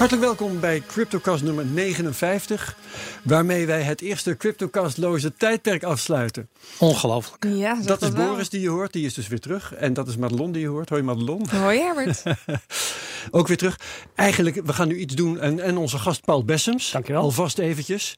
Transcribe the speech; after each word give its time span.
Hartelijk 0.00 0.26
welkom 0.26 0.60
bij 0.60 0.82
CryptoCast 0.86 1.42
nummer 1.42 1.64
59, 1.64 2.76
waarmee 3.22 3.66
wij 3.66 3.82
het 3.82 4.00
eerste 4.00 4.36
CryptoCastloze 4.36 5.32
tijdperk 5.36 5.82
afsluiten. 5.82 6.48
Ongelooflijk. 6.78 7.44
Ja, 7.44 7.74
Dat 7.84 8.02
is 8.02 8.08
wel. 8.08 8.26
Boris 8.28 8.48
die 8.48 8.60
je 8.60 8.68
hoort, 8.68 8.92
die 8.92 9.06
is 9.06 9.14
dus 9.14 9.28
weer 9.28 9.40
terug. 9.40 9.74
En 9.74 9.92
dat 9.92 10.08
is 10.08 10.16
Madelon 10.16 10.52
die 10.52 10.62
je 10.62 10.68
hoort. 10.68 10.88
Hoi 10.88 11.02
Madelon. 11.02 11.48
Hoi 11.50 11.78
Herbert. 11.78 12.22
Ook 13.30 13.48
weer 13.48 13.56
terug. 13.56 13.78
Eigenlijk, 14.14 14.60
we 14.64 14.72
gaan 14.72 14.88
nu 14.88 14.96
iets 14.98 15.14
doen. 15.14 15.40
En, 15.40 15.60
en 15.60 15.76
onze 15.76 15.98
gast 15.98 16.24
Paul 16.24 16.44
Bessems. 16.44 16.90
Dankjewel. 16.90 17.22
Alvast 17.22 17.58
eventjes. 17.58 18.16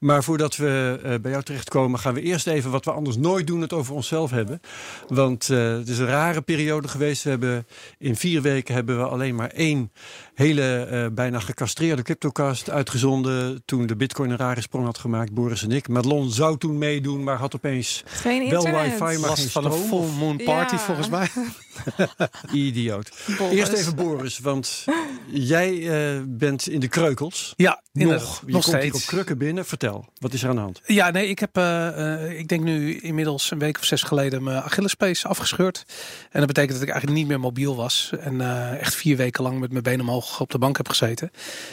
Maar 0.00 0.24
voordat 0.24 0.56
we 0.56 1.00
eh, 1.02 1.14
bij 1.22 1.30
jou 1.30 1.42
terechtkomen, 1.42 1.98
gaan 1.98 2.14
we 2.14 2.20
eerst 2.20 2.46
even 2.46 2.70
wat 2.70 2.84
we 2.84 2.90
anders 2.92 3.16
nooit 3.16 3.46
doen, 3.46 3.60
het 3.60 3.72
over 3.72 3.94
onszelf 3.94 4.30
hebben. 4.30 4.60
Want 5.08 5.50
eh, 5.50 5.72
het 5.72 5.88
is 5.88 5.98
een 5.98 6.06
rare 6.06 6.40
periode 6.40 6.88
geweest. 6.88 7.22
We 7.22 7.30
hebben 7.30 7.66
in 7.98 8.16
vier 8.16 8.42
weken 8.42 8.74
hebben 8.74 8.98
we 8.98 9.04
alleen 9.04 9.34
maar 9.34 9.48
één 9.48 9.92
hele 10.34 10.84
eh, 10.84 11.06
bijna 11.12 11.40
gecastreerde 11.40 12.02
cryptocast 12.02 12.70
uitgezonden. 12.70 13.62
Toen 13.64 13.86
de 13.86 13.96
bitcoin 13.96 14.30
een 14.30 14.36
rare 14.36 14.60
sprong 14.60 14.84
had 14.84 14.98
gemaakt, 14.98 15.32
Boris 15.32 15.62
en 15.62 15.70
ik. 15.72 15.88
Madelon 15.88 16.30
zou 16.30 16.58
toen 16.58 16.78
meedoen, 16.78 17.24
maar 17.24 17.36
had 17.36 17.54
opeens 17.54 18.02
Geen 18.06 18.50
wel 18.50 18.62
wifi, 18.62 18.98
maar 18.98 19.18
Last 19.18 19.40
geen 19.42 19.50
van 19.50 19.64
een 19.64 19.72
stroom. 19.72 19.88
full 19.88 20.18
moon 20.18 20.36
party 20.36 20.74
Ja. 20.74 20.80
volgens 20.80 21.08
mij. 21.08 21.28
Idioot. 22.52 23.10
Boris. 23.38 23.58
Eerst 23.58 23.72
even 23.72 23.94
Boris, 23.94 24.38
want 24.38 24.84
jij 25.26 25.88
eh, 25.88 26.22
bent 26.26 26.68
in 26.68 26.80
de 26.80 26.88
kreukels. 26.88 27.52
Ja, 27.56 27.82
Nog, 27.92 28.42
je 28.46 28.52
nog 28.52 28.64
komt 28.64 28.76
hier 28.76 28.84
op 28.84 28.88
steeds. 28.88 29.04
krukken 29.04 29.38
binnen. 29.38 29.66
Vertel, 29.66 30.06
wat 30.18 30.32
is 30.32 30.42
er 30.42 30.48
aan 30.48 30.54
de 30.54 30.60
hand? 30.60 30.80
Ja, 30.84 31.10
nee, 31.10 31.28
ik 31.28 31.38
heb, 31.38 31.56
eh, 31.56 32.14
eh, 32.24 32.38
ik 32.38 32.48
denk 32.48 32.62
nu 32.62 32.98
inmiddels 32.98 33.50
een 33.50 33.58
week 33.58 33.78
of 33.78 33.84
zes 33.84 34.02
geleden 34.02 34.42
mijn 34.42 34.62
Achillespees 34.62 35.26
afgescheurd. 35.26 35.84
En 36.30 36.38
dat 36.38 36.46
betekent 36.46 36.72
dat 36.72 36.82
ik 36.82 36.88
eigenlijk 36.88 37.18
niet 37.18 37.28
meer 37.28 37.40
mobiel 37.40 37.76
was. 37.76 38.10
En 38.20 38.40
echt 38.80 38.94
vier 38.94 39.16
weken 39.16 39.42
lang 39.42 39.58
met 39.58 39.70
mijn 39.70 39.82
benen 39.82 40.00
omhoog 40.00 40.40
op 40.40 40.50
de 40.50 40.58
bank 40.58 40.76
heb 40.76 40.88
gezeten. 40.88 41.30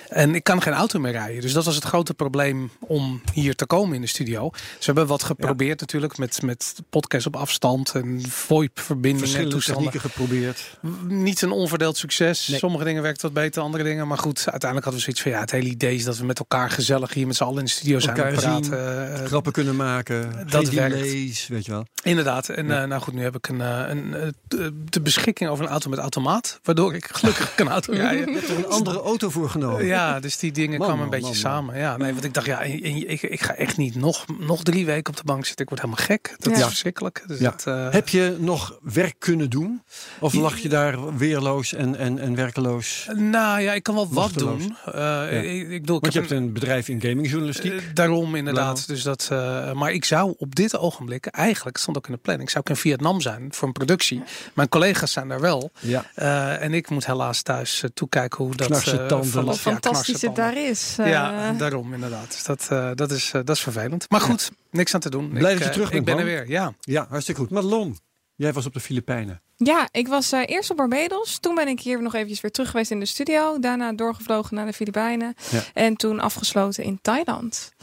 En 0.10 0.36
ik 0.36 0.44
kan 0.44 0.62
geen 0.62 0.74
auto 0.74 1.00
meer 1.00 1.12
rijden. 1.12 1.42
Dus 1.42 1.54
dat 1.54 1.66
was 1.66 1.76
het 1.76 1.84
grote 1.84 2.14
probleem 2.14 2.72
om 2.80 3.22
hier 3.34 3.56
te 3.56 3.66
komen 3.66 3.96
in 3.96 4.02
de 4.02 4.08
studio. 4.08 4.50
Ze 4.54 4.86
hebben 4.86 5.08
wat 5.08 5.24
geprobeerd 5.24 5.80
natuurlijk 5.80 6.18
met, 6.18 6.42
met 6.42 6.76
podcast 6.90 7.26
op 7.26 7.36
afstand 7.36 7.96
en 7.96 8.22
VoIP-verbindingen 8.30 9.40
en 9.40 9.50
toestanden. 9.50 9.87
Technieken 9.92 10.10
geprobeerd. 10.10 10.78
Niet 11.08 11.42
een 11.42 11.52
onverdeeld 11.52 11.98
succes. 11.98 12.48
Nee. 12.48 12.60
Sommige 12.60 12.84
dingen 12.84 13.02
werken 13.02 13.22
wat 13.22 13.34
beter, 13.34 13.62
andere 13.62 13.84
dingen. 13.84 14.08
Maar 14.08 14.18
goed, 14.18 14.38
uiteindelijk 14.38 14.84
hadden 14.84 14.94
we 14.94 15.00
zoiets 15.00 15.22
van 15.22 15.32
ja, 15.32 15.40
het 15.40 15.52
hele 15.52 15.70
idee 15.70 15.96
is 15.96 16.04
dat 16.04 16.18
we 16.18 16.26
met 16.26 16.40
elkaar 16.40 16.70
gezellig 16.70 17.14
hier 17.14 17.28
met 17.28 17.36
z'n 17.36 17.44
allen 17.44 17.58
in 17.60 17.66
de 17.66 17.70
studio 17.72 18.00
zijn 18.00 18.16
Elkaar 18.16 18.34
en 18.34 18.40
praten. 18.40 18.64
zien. 18.64 18.74
Eh, 18.74 19.26
Grappen 19.26 19.52
kunnen 19.52 19.76
maken. 19.76 20.46
dat 20.50 20.70
werkt. 20.70 21.48
weet 21.48 21.66
je 21.66 21.72
wel. 21.72 21.86
Inderdaad. 22.04 22.50
En 22.50 22.68
Ja. 22.68 22.82
eh, 22.82 22.88
nou 22.88 23.02
goed, 23.02 23.14
nu 23.14 23.22
heb 23.24 23.36
ik 23.36 23.48
een, 23.48 23.62
eh, 23.62 23.84
een, 23.88 24.14
eh, 24.14 24.68
de 24.90 25.02
beschikking 25.02 25.50
over 25.50 25.66
een 25.66 25.72
auto 25.72 25.90
met 25.90 26.00
automaat. 26.00 26.60
Waardoor 26.64 26.94
ik 26.96 27.08
gelukkig 27.12 27.56
kan 27.56 27.70
auto 27.70 27.94
rijden. 27.94 28.28
Je 28.34 28.38
hebt 28.40 28.50
er 28.50 28.58
een 28.58 28.68
andere 28.68 29.02
auto 29.02 29.30
voor 29.30 29.50
genomen. 29.50 29.86
Ja, 29.86 30.20
dus 30.20 30.38
die 30.38 30.52
dingen 30.52 30.78
Man, 30.78 30.88
kwamen 30.88 31.04
een 31.06 31.10
man, 31.10 31.20
beetje 31.20 31.42
man, 31.44 31.52
samen. 31.54 31.78
Ja, 31.78 31.98
nee, 31.98 32.12
want 32.14 32.24
ik 32.24 32.34
dacht, 32.34 32.46
ja, 32.46 32.62
ik, 32.62 33.22
ik 33.22 33.42
ga 33.42 33.54
echt 33.56 33.78
niet 33.78 33.96
nog, 33.96 34.26
nog 34.40 34.64
drie 34.64 34.86
weken 34.86 35.12
op 35.14 35.18
de 35.18 35.24
bank 35.26 35.46
zitten. 35.46 35.64
Ik 35.66 35.70
word 35.70 35.82
helemaal 35.82 36.06
gek. 36.06 36.36
Dat 36.38 36.54
is 36.58 36.64
verschrikkelijk. 36.64 37.24
Dus 37.28 37.40
Ja. 37.40 37.50
dat, 37.52 37.64
eh, 37.68 37.92
Heb 37.92 38.10
je 38.10 38.36
nog 38.40 38.78
werk 38.82 39.16
kunnen 39.20 39.50
doen? 39.50 39.77
Of 40.20 40.34
lag 40.34 40.58
je 40.58 40.70
daar 40.70 41.18
weerloos 41.18 41.74
en, 41.74 41.96
en, 41.96 42.20
en 42.20 42.36
werkeloos? 42.36 43.08
nou 43.16 43.62
ja, 43.62 43.74
ik 43.74 43.84
kan 43.84 43.96
wel 43.96 44.08
wat 44.10 44.34
doen. 44.34 44.76
Eh, 44.94 45.44
ik, 45.44 45.70
ik 45.70 45.82
bedoel, 45.82 45.96
ik 45.96 46.02
Want 46.02 46.14
je 46.14 46.20
heb 46.20 46.30
hebt 46.30 46.42
een 46.42 46.54
bedrijf 46.54 46.90
in 46.90 47.02
gamingjournalistiek. 47.02 47.74
Eh, 47.74 47.82
daarom 47.94 48.36
inderdaad. 48.36 48.88
Dus 48.88 49.04
dat, 49.04 49.28
eh, 49.32 49.72
maar 49.72 49.92
ik 49.92 50.06
zou 50.06 50.34
op 50.38 50.56
dit 50.56 50.78
ogenblik, 50.78 51.26
eigenlijk 51.26 51.76
het 51.76 51.84
stond 51.84 51.98
ook 51.98 52.08
in 52.08 52.14
de 52.14 52.20
planning, 52.20 52.50
zou 52.50 52.64
ik 52.64 52.70
in 52.70 52.76
Vietnam 52.76 53.22
zijn 53.22 53.48
voor 53.54 53.68
een 53.68 53.74
productie. 53.74 54.24
Mijn 54.54 54.70
collega's 54.70 55.12
zijn 55.12 55.28
daar 55.28 55.42
wel. 55.42 55.72
ja. 55.80 56.06
Eh, 56.16 56.62
en 56.64 56.74
ik 56.74 56.90
moet 56.90 57.06
helaas 57.06 57.42
thuis 57.42 57.84
toekijken 57.94 58.44
hoe 58.44 58.56
dat 58.56 58.68
Knarse 58.68 59.06
tanden. 59.06 59.46
Wat 59.46 59.60
fantastisch 59.60 60.22
het 60.22 60.36
daar 60.36 60.58
is. 60.58 60.96
Ja, 60.98 61.52
daarom 61.52 61.94
inderdaad. 61.94 62.32
Dus 62.32 62.44
dat, 62.44 62.68
eh, 62.70 62.90
dat, 62.94 63.12
is, 63.12 63.32
dat 63.32 63.50
is 63.50 63.60
vervelend. 63.60 64.06
Maar 64.10 64.22
goed, 64.22 64.52
niks 64.72 64.94
aan 64.94 65.00
te 65.00 65.10
doen. 65.10 65.30
Blij 65.30 65.54
ik, 65.54 65.58
dat 65.58 65.68
je 65.68 65.74
terug 65.74 65.92
Ik 65.92 66.06
ben 66.06 66.18
er 66.18 66.26
weer, 66.26 66.50
ja. 66.50 66.74
ja, 66.80 67.06
hartstikke 67.10 67.42
goed. 67.42 67.50
Madelon, 67.50 67.98
jij 68.38 68.54
was 68.54 68.66
op 68.66 68.74
de 68.74 68.80
Filipijnen. 68.80 69.42
Ja, 69.56 69.90
ik 69.92 70.08
was 70.08 70.32
eh, 70.32 70.42
eerst 70.46 70.72
op 70.72 70.78
Barbados. 70.78 71.40
Toen 71.40 71.56
ben 71.56 71.68
ik 71.68 71.80
hier 71.80 72.02
nog 72.02 72.14
eventjes 72.14 72.42
weer 72.42 72.52
terug 72.52 72.70
geweest 72.70 72.92
in 72.92 73.00
de 73.00 73.06
studio. 73.06 73.60
Daarna 73.60 73.94
doorgevlogen 73.94 74.56
naar 74.56 74.66
de 74.66 74.74
Filipijnen. 74.74 75.34
Ja. 75.52 75.64
En 75.74 75.96
toen 75.96 76.20
afgesloten 76.20 76.84
in 76.84 77.00
Thailand. 77.02 77.74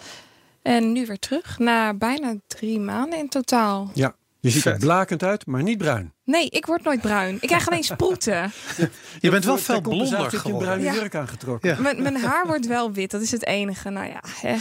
En 0.62 0.93
nu 0.93 1.06
weer 1.06 1.19
terug, 1.19 1.59
na 1.59 1.94
bijna 1.94 2.34
drie 2.47 2.81
maanden 2.81 3.19
in 3.19 3.28
totaal. 3.28 3.91
Ja. 3.94 4.14
Je 4.41 4.50
ziet 4.50 4.64
er 4.64 4.78
blakend 4.78 5.22
uit, 5.22 5.47
maar 5.47 5.62
niet 5.62 5.78
bruin. 5.78 6.13
Nee, 6.24 6.48
ik 6.50 6.66
word 6.66 6.82
nooit 6.84 7.00
bruin. 7.00 7.36
Ik 7.40 7.48
krijg 7.48 7.68
alleen 7.68 7.82
sproeten. 7.84 8.52
Je 9.20 9.30
bent 9.30 9.44
wel 9.44 9.58
veel 9.58 9.80
blonder 9.80 10.18
heb 10.18 10.30
je 10.30 10.36
een 10.36 10.42
geworden. 10.42 10.68
bruine 10.68 10.84
Ja. 10.84 10.92
jurk 10.94 11.14
aangetrokken. 11.14 11.70
Ja. 11.70 11.80
mijn, 11.80 12.02
mijn 12.02 12.16
haar 12.16 12.46
wordt 12.46 12.66
wel 12.66 12.92
wit, 12.92 13.10
dat 13.10 13.22
is 13.22 13.30
het 13.30 13.46
enige. 13.46 13.90
Nou 13.90 14.06
ja, 14.06 14.20
hè. 14.40 14.54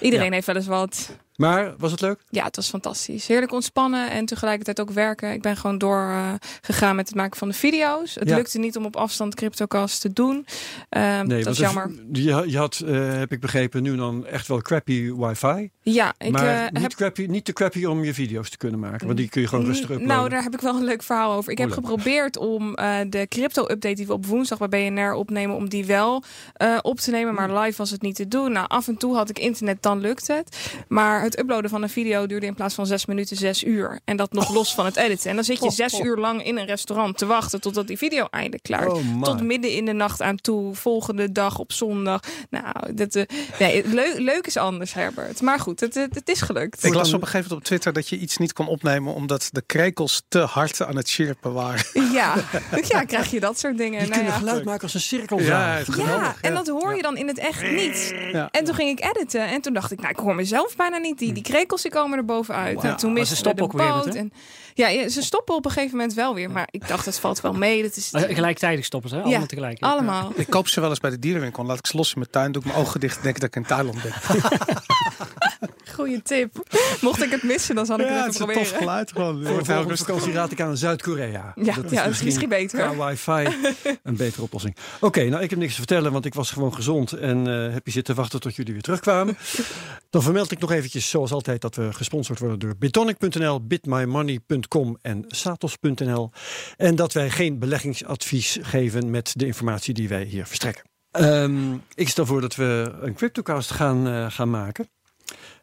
iedereen 0.00 0.26
Ja. 0.26 0.32
heeft 0.32 0.46
wel 0.46 0.56
eens 0.56 0.66
wat. 0.66 1.10
Maar 1.36 1.74
was 1.78 1.90
het 1.90 2.00
leuk? 2.00 2.20
Ja, 2.30 2.44
het 2.44 2.56
was 2.56 2.68
fantastisch. 2.68 3.26
Heerlijk 3.26 3.52
ontspannen 3.52 4.10
en 4.10 4.24
tegelijkertijd 4.26 4.80
ook 4.80 4.90
werken. 4.90 5.32
Ik 5.32 5.42
ben 5.42 5.56
gewoon 5.56 5.78
doorgegaan 5.78 6.38
gegaan 6.60 6.96
met 6.96 7.06
het 7.08 7.16
maken 7.16 7.38
van 7.38 7.48
de 7.48 7.54
video's. 7.54 8.14
Het 8.14 8.28
Ja. 8.28 8.36
lukte 8.36 8.58
niet 8.58 8.76
om 8.76 8.84
op 8.84 8.96
afstand 8.96 9.34
CryptoCast 9.34 10.00
te 10.00 10.12
doen. 10.12 10.46
Ehm, 10.88 11.28
dat 11.28 11.44
want 11.44 11.56
is 11.56 11.58
jammer. 11.62 11.84
er- 11.84 12.20
Je, 12.20 12.50
je 12.50 12.58
had, 12.58 12.82
eh, 12.86 13.12
heb 13.18 13.32
ik 13.32 13.40
begrepen, 13.40 13.82
nu 13.82 13.96
dan 13.96 14.26
echt 14.26 14.48
wel 14.48 14.60
crappy 14.62 15.12
wifi. 15.14 15.70
Ja, 15.82 16.14
ik 16.18 16.30
maar 16.32 16.46
eh, 16.64 16.70
niet, 16.70 16.82
heb... 16.82 16.92
crappy, 16.94 17.26
niet 17.26 17.44
te 17.44 17.52
crappy 17.52 17.84
om 17.84 18.04
je 18.04 18.14
video's 18.14 18.50
te 18.50 18.56
kunnen 18.56 18.80
maken. 18.80 19.06
Want 19.06 19.18
die 19.18 19.28
kun 19.28 19.40
je 19.40 19.48
gewoon 19.48 19.64
rustig 19.64 19.84
uploaden. 19.90 20.06
Nou, 20.16 20.28
daar 20.28 20.42
heb 20.42 20.54
ik 20.54 20.60
wel 20.60 20.76
een 20.76 20.84
leuk 20.84 21.01
verhaal 21.02 21.32
over. 21.32 21.52
Ik 21.52 21.58
heb 21.58 21.70
geprobeerd 21.70 22.36
om 22.36 22.74
eh, 22.74 22.96
de 23.08 23.26
crypto-update 23.28 23.94
die 23.94 24.06
we 24.06 24.12
op 24.12 24.26
woensdag 24.26 24.58
bij 24.58 24.90
BNR 24.90 25.12
opnemen, 25.12 25.56
om 25.56 25.68
die 25.68 25.84
wel 25.84 26.22
eh, 26.54 26.78
op 26.82 26.98
te 26.98 27.10
nemen. 27.10 27.34
Hmm. 27.34 27.52
Maar 27.54 27.62
live 27.62 27.76
was 27.76 27.90
het 27.90 28.02
niet 28.02 28.14
te 28.14 28.28
doen. 28.28 28.52
Nou, 28.52 28.68
af 28.68 28.88
en 28.88 28.96
toe 28.96 29.14
had 29.14 29.28
ik 29.28 29.38
internet, 29.38 29.82
dan 29.82 30.00
lukt 30.00 30.26
het. 30.26 30.56
Maar 30.88 31.22
het 31.22 31.38
uploaden 31.38 31.70
van 31.70 31.82
een 31.82 31.88
video 31.88 32.26
duurde 32.26 32.46
in 32.46 32.54
plaats 32.54 32.74
van 32.74 32.86
zes 32.86 33.06
minuten 33.06 33.36
zes 33.36 33.64
uur. 33.64 34.00
En 34.04 34.16
dat 34.16 34.32
nog 34.32 34.54
los 34.54 34.74
van 34.74 34.84
het 34.84 34.96
editen. 34.96 35.30
En 35.30 35.34
dan 35.34 35.44
zit 35.44 35.58
je 35.58 35.64
Oh, 35.64 35.70
zes 35.70 35.94
oh. 35.94 36.04
uur 36.04 36.16
lang 36.16 36.44
in 36.44 36.58
een 36.58 36.66
restaurant 36.66 37.18
te 37.18 37.26
wachten 37.26 37.60
totdat 37.60 37.86
die 37.86 37.98
video 37.98 38.26
eindelijk 38.30 38.62
klaar 38.62 38.86
is. 38.86 38.92
Oh. 38.92 39.22
Tot 39.22 39.42
midden 39.42 39.70
in 39.70 39.84
de 39.84 39.92
nacht 39.92 40.22
aan 40.22 40.36
toe, 40.36 40.74
volgende 40.74 41.32
dag 41.32 41.58
op 41.58 41.72
zondag. 41.72 42.20
Nou, 42.50 42.94
dat, 42.94 43.14
eh, 43.14 43.24
nee, 43.58 43.88
leuk, 43.88 44.18
leuk 44.18 44.46
is 44.46 44.56
anders, 44.56 44.94
Herbert. 44.94 45.40
Maar 45.40 45.60
goed, 45.60 45.80
het, 45.80 45.94
het, 45.94 46.14
het 46.14 46.28
is 46.28 46.40
gelukt. 46.40 46.84
Ik 46.84 46.94
las 46.94 47.12
op 47.12 47.20
een 47.20 47.26
gegeven 47.26 47.40
moment 47.40 47.52
op 47.52 47.64
Twitter 47.64 47.92
dat 47.92 48.08
je 48.08 48.18
iets 48.18 48.36
niet 48.36 48.52
kon 48.52 48.66
opnemen 48.66 49.14
omdat 49.14 49.48
de 49.52 49.62
krekels 49.66 50.22
te 50.28 50.38
hard 50.38 50.80
aan 50.92 50.98
het 50.98 51.10
chirpen 51.10 51.52
waren. 51.52 51.84
Ja, 52.12 52.34
ja, 52.88 53.04
krijg 53.04 53.30
je 53.30 53.40
dat 53.40 53.58
soort 53.58 53.76
dingen. 53.78 53.98
Die 53.98 54.08
Nou 54.08 54.12
kunnen 54.20 54.32
ja. 54.32 54.38
geluid 54.38 54.64
maken 54.64 54.82
als 54.82 54.94
een 54.94 55.00
cirkel. 55.00 55.40
Ja, 55.40 55.66
het 55.74 55.96
Ja, 55.96 56.34
en 56.40 56.54
dat 56.54 56.68
hoor 56.68 56.96
je 56.96 57.02
dan 57.02 57.16
in 57.16 57.28
het 57.28 57.38
echt 57.38 57.70
niet. 57.70 58.14
Ja. 58.32 58.48
En 58.50 58.64
toen 58.64 58.74
ging 58.74 58.98
ik 58.98 59.04
editen 59.16 59.46
en 59.48 59.60
toen 59.60 59.72
dacht 59.72 59.92
ik, 59.92 59.98
nou, 60.00 60.10
ik 60.10 60.18
hoor 60.18 60.34
mezelf 60.34 60.76
bijna 60.76 60.96
niet. 60.96 61.18
Die, 61.18 61.32
die 61.32 61.42
krekels 61.42 61.82
die 61.82 61.90
komen 61.90 62.18
er 62.18 62.24
bovenuit. 62.24 62.84
En 62.84 62.96
toen 62.96 63.12
miste 63.12 63.36
ze 63.36 63.42
de 63.42 63.48
stoppen 63.48 63.64
ook 63.64 64.04
boot. 64.04 64.14
en, 64.14 64.32
ja, 64.74 65.08
ze 65.08 65.22
stoppen 65.22 65.54
op 65.54 65.64
een 65.64 65.70
gegeven 65.70 65.96
moment 65.96 66.14
wel 66.14 66.34
weer. 66.34 66.50
Maar 66.50 66.68
ik 66.70 66.88
dacht, 66.88 67.06
het 67.06 67.18
valt 67.18 67.40
wel 67.40 67.52
mee. 67.52 67.82
Dat 67.82 67.96
is 67.96 68.10
Gelijktijdig 68.12 68.84
stoppen 68.84 69.10
ze, 69.10 69.16
hè? 69.16 69.22
allemaal 69.22 69.40
Ja, 69.40 69.46
tegelijk. 69.46 69.80
allemaal. 69.80 70.32
Ik 70.34 70.46
koop 70.50 70.68
ze 70.68 70.80
wel 70.80 70.90
eens 70.90 71.00
bij 71.00 71.10
de 71.10 71.18
dierenwinkel. 71.18 71.64
Laat 71.64 71.78
ik 71.78 71.86
ze 71.86 71.96
los 71.96 72.08
in 72.12 72.18
mijn 72.18 72.30
tuin. 72.30 72.52
Doe 72.52 72.62
ik 72.62 72.68
mijn 72.68 72.80
ogen 72.80 73.00
dicht 73.00 73.16
en 73.16 73.22
denk 73.22 73.40
dat 73.40 73.48
ik 73.48 73.56
in 73.56 73.64
Thailand 73.64 74.02
ben. 74.02 74.12
Goeie 75.94 76.22
tip. 76.22 76.62
Mocht 77.00 77.22
ik 77.22 77.30
het 77.30 77.42
missen, 77.42 77.74
dan 77.74 77.86
zal 77.86 77.98
ik 78.00 78.06
Ja, 78.06 78.12
het 78.24 78.24
het 78.24 78.34
even 78.34 78.48
is 78.48 78.56
een 78.56 78.62
tof 78.62 78.68
proberen. 78.68 78.88
geluid. 78.88 79.12
Gewoon. 79.12 79.46
Voor 79.46 79.58
de 79.58 79.64
volgende 79.64 79.96
vakantie 79.96 80.32
raad 80.32 80.52
ik 80.52 80.60
aan 80.60 80.76
Zuid-Korea. 80.76 81.52
Ja, 81.54 81.74
ja, 81.90 82.02
dat 82.04 82.12
is 82.12 82.22
misschien 82.22 82.48
beter. 82.48 82.78
Qua 82.90 83.06
wifi 83.08 83.56
een 84.02 84.16
betere 84.16 84.42
oplossing. 84.42 84.76
Oké, 85.00 85.24
nou 85.24 85.42
ik 85.42 85.50
heb 85.50 85.58
niks 85.58 85.72
te 85.72 85.78
vertellen, 85.78 86.12
want 86.12 86.24
ik 86.24 86.34
was 86.34 86.50
gewoon 86.50 86.74
gezond. 86.74 87.12
En 87.12 87.46
eh, 87.66 87.72
heb 87.72 87.86
je 87.86 87.92
zitten 87.92 88.14
wachten 88.14 88.40
tot 88.40 88.56
jullie 88.56 88.72
weer 88.72 88.82
terugkwamen. 88.82 89.36
Dan 90.10 90.22
vermeld 90.22 90.50
ik 90.50 90.58
nog 90.58 90.72
eventjes, 90.72 91.10
zoals 91.10 91.32
altijd, 91.32 91.60
dat 91.60 91.74
we 91.76 91.92
gesponsord 91.92 92.38
worden 92.38 92.58
door 92.58 92.76
bitonic.nl, 92.78 93.66
bitmymoney.com 93.66 94.98
en 95.02 95.24
satos.nl. 95.28 96.30
En 96.76 96.94
dat 96.96 97.12
wij 97.12 97.30
geen 97.30 97.58
beleggingsadvies 97.58 98.58
geven 98.62 99.10
met 99.10 99.32
de 99.36 99.46
informatie 99.46 99.94
die 99.94 100.08
wij 100.08 100.22
hier 100.24 100.46
verstrekken. 100.46 100.84
Ehm, 101.10 101.72
ik 101.94 102.08
stel 102.08 102.26
voor 102.26 102.40
dat 102.40 102.54
we 102.54 102.92
een 103.00 103.14
CryptoCast 103.14 103.70
gaan, 103.70 104.06
eh, 104.08 104.26
gaan 104.30 104.50
maken. 104.50 104.88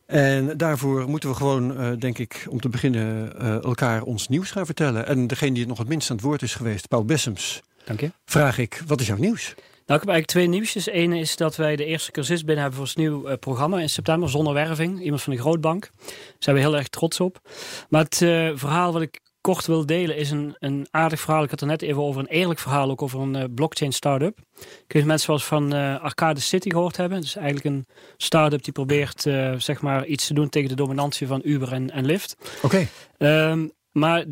En 0.09 0.57
daarvoor 0.57 1.09
moeten 1.09 1.29
we 1.29 1.35
gewoon, 1.35 1.77
eh, 1.77 1.91
denk 1.99 2.17
ik, 2.17 2.45
om 2.49 2.59
te 2.59 2.69
beginnen 2.69 3.39
eh, 3.39 3.63
elkaar 3.63 4.01
ons 4.01 4.27
nieuws 4.27 4.51
gaan 4.51 4.65
vertellen. 4.65 5.07
En 5.07 5.27
degene 5.27 5.51
die 5.51 5.59
het 5.59 5.69
nog 5.69 5.77
het 5.77 5.87
minst 5.87 6.09
aan 6.09 6.15
het 6.15 6.25
woord 6.25 6.41
is 6.41 6.55
geweest, 6.55 6.87
Paul 6.87 7.05
Bessems, 7.05 7.61
Dank 7.85 7.99
je. 7.99 8.11
vraag 8.25 8.57
ik, 8.57 8.81
wat 8.87 8.99
is 8.99 9.07
jouw 9.07 9.17
nieuws? 9.17 9.53
Nou, 9.85 10.01
ik 10.01 10.07
heb 10.07 10.15
eigenlijk 10.15 10.27
twee 10.27 10.47
nieuwsjes. 10.47 10.91
Eén 10.91 11.13
is 11.13 11.35
dat 11.35 11.55
wij 11.55 11.75
de 11.75 11.85
eerste 11.85 12.11
cursist 12.11 12.45
binnen 12.45 12.63
hebben 12.63 12.79
voor 12.79 12.87
ons 12.87 12.95
nieuw 12.95 13.27
eh, 13.27 13.37
programma 13.37 13.79
in 13.79 13.89
september, 13.89 14.29
zonder 14.29 14.53
werving. 14.53 15.03
Iemand 15.03 15.21
van 15.21 15.33
de 15.33 15.39
Grootbank. 15.39 15.91
Daar 16.05 16.13
zijn 16.39 16.55
we 16.55 16.61
heel 16.61 16.75
erg 16.75 16.87
trots 16.87 17.19
op. 17.19 17.39
Maar 17.89 18.03
het 18.03 18.17
verhaal 18.59 18.93
wat 18.93 19.01
ik 19.01 19.19
kort 19.49 19.65
wil 19.65 19.85
delen 19.85 20.15
is 20.15 20.31
een, 20.31 20.55
een 20.59 20.87
aardig 20.91 21.19
verhaal. 21.19 21.43
Ik 21.43 21.49
had 21.49 21.61
er 21.61 21.67
net 21.67 21.81
even 21.81 22.01
over 22.01 22.21
een 22.21 22.27
eerlijk 22.27 22.59
verhaal, 22.59 22.89
ook 22.89 23.01
over 23.01 23.19
een 23.19 23.35
eh, 23.35 23.43
blockchain 23.55 23.91
start-up. 23.91 24.37
Ik 24.37 24.65
weet 24.65 24.93
niet 24.93 25.01
of 25.01 25.07
mensen 25.07 25.33
eens 25.33 25.45
van 25.45 25.73
eh, 25.73 26.03
Arcade 26.03 26.39
City 26.39 26.69
gehoord 26.69 26.97
hebben. 26.97 27.17
Het 27.17 27.27
is 27.27 27.35
eigenlijk 27.35 27.65
een 27.65 27.85
start-up 28.17 28.63
die 28.63 28.73
probeert 28.73 29.25
eh, 29.25 29.53
zeg 29.57 29.81
maar 29.81 30.05
iets 30.05 30.27
te 30.27 30.33
doen 30.33 30.49
tegen 30.49 30.69
de 30.69 30.75
dominantie 30.75 31.27
van 31.27 31.41
Uber 31.43 31.73
en, 31.73 31.91
en 31.91 32.05
Lyft. 32.05 32.35
Oké. 32.61 32.87
Ehm, 33.17 33.67
maar 33.99 34.25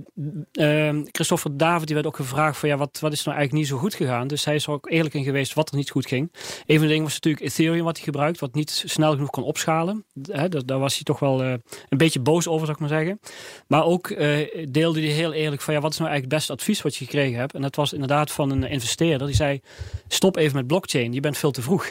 uh, 0.54 1.02
Christopher 1.12 1.58
David 1.58 1.86
die 1.86 1.96
werd 1.96 2.08
ook 2.08 2.16
gevraagd 2.16 2.58
van 2.58 2.70
ja, 2.70 2.78
wat, 2.78 3.00
wat 3.00 3.12
is 3.12 3.24
nou 3.24 3.38
eigenlijk 3.38 3.52
niet 3.52 3.68
zo 3.68 3.84
goed 3.84 3.94
gegaan? 3.94 4.28
Dus 4.28 4.46
hij 4.46 4.56
is 4.56 4.66
er 4.66 4.72
ook 4.72 4.90
eerlijk 4.90 5.14
in 5.14 5.24
geweest 5.24 5.54
wat 5.54 5.70
er 5.70 5.76
niet 5.76 5.90
goed 5.90 6.08
ging. 6.08 6.32
Een 6.66 6.76
van 6.76 6.82
de 6.82 6.88
dingen 6.88 7.04
was 7.04 7.14
natuurlijk 7.14 7.46
Ethereum 7.46 7.84
wat 7.84 7.96
hij 7.96 8.06
gebruikt, 8.06 8.40
wat 8.40 8.54
niet 8.54 8.84
snel 8.86 9.12
genoeg 9.12 9.30
kon 9.30 9.44
opschalen. 9.44 10.06
He, 10.32 10.50
daar, 10.50 10.80
was 10.80 10.94
hij 10.94 11.04
toch 11.04 11.20
wel 11.20 11.44
uh, 11.44 11.54
een 11.90 11.98
beetje 11.98 12.20
boos 12.20 12.48
over, 12.48 12.66
zou 12.66 12.72
ik 12.72 12.80
maar 12.80 13.00
zeggen. 13.00 13.20
Maar 13.68 13.84
ook 13.84 14.10
uh, 14.10 14.48
deelde 14.70 15.02
hij 15.02 15.10
heel 15.10 15.34
eerlijk 15.34 15.62
van 15.62 15.74
ja, 15.74 15.80
wat 15.80 15.92
is 15.92 15.98
nou 15.98 16.10
eigenlijk 16.10 16.42
het 16.42 16.48
beste 16.48 16.64
advies 16.64 16.82
wat 16.82 16.96
je 16.96 17.06
gekregen 17.06 17.40
hebt? 17.40 17.54
En 17.54 17.62
dat 17.62 17.76
was 17.76 17.94
inderdaad 17.94 18.32
van 18.32 18.52
een 18.52 18.64
investeerder 18.64 19.28
die 19.28 19.36
zei: 19.36 19.62
stop 20.08 20.38
even 20.38 20.56
met 20.56 20.68
blockchain, 20.68 21.14
je 21.14 21.20
bent 21.20 21.38
veel 21.38 21.52
te 21.52 21.62
vroeg. 21.62 21.90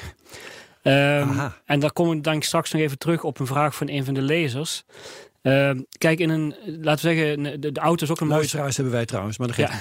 Um, 0.82 1.52
en 1.64 1.80
daar 1.80 1.92
kom 1.92 2.12
ik 2.12 2.22
dan 2.22 2.42
straks 2.42 2.72
nog 2.72 2.82
even 2.82 2.98
terug 2.98 3.24
op 3.24 3.38
een 3.38 3.46
vraag 3.46 3.74
van 3.74 3.88
een 3.88 4.04
van 4.04 4.14
de 4.14 4.22
lezers. 4.22 4.84
Uh, 5.46 5.70
kijk, 5.98 6.18
in 6.18 6.30
een, 6.30 6.54
laten 6.64 7.08
we 7.08 7.14
zeggen, 7.14 7.60
de, 7.60 7.72
de 7.72 7.80
auto 7.80 8.04
is 8.04 8.10
ook 8.10 8.20
een 8.20 8.26
mooie... 8.26 8.38
Luisteraars 8.38 8.76
hebben 8.76 8.94
wij 8.94 9.04
trouwens, 9.04 9.38
maar 9.38 9.46
dat 9.46 9.56
ja, 9.56 9.70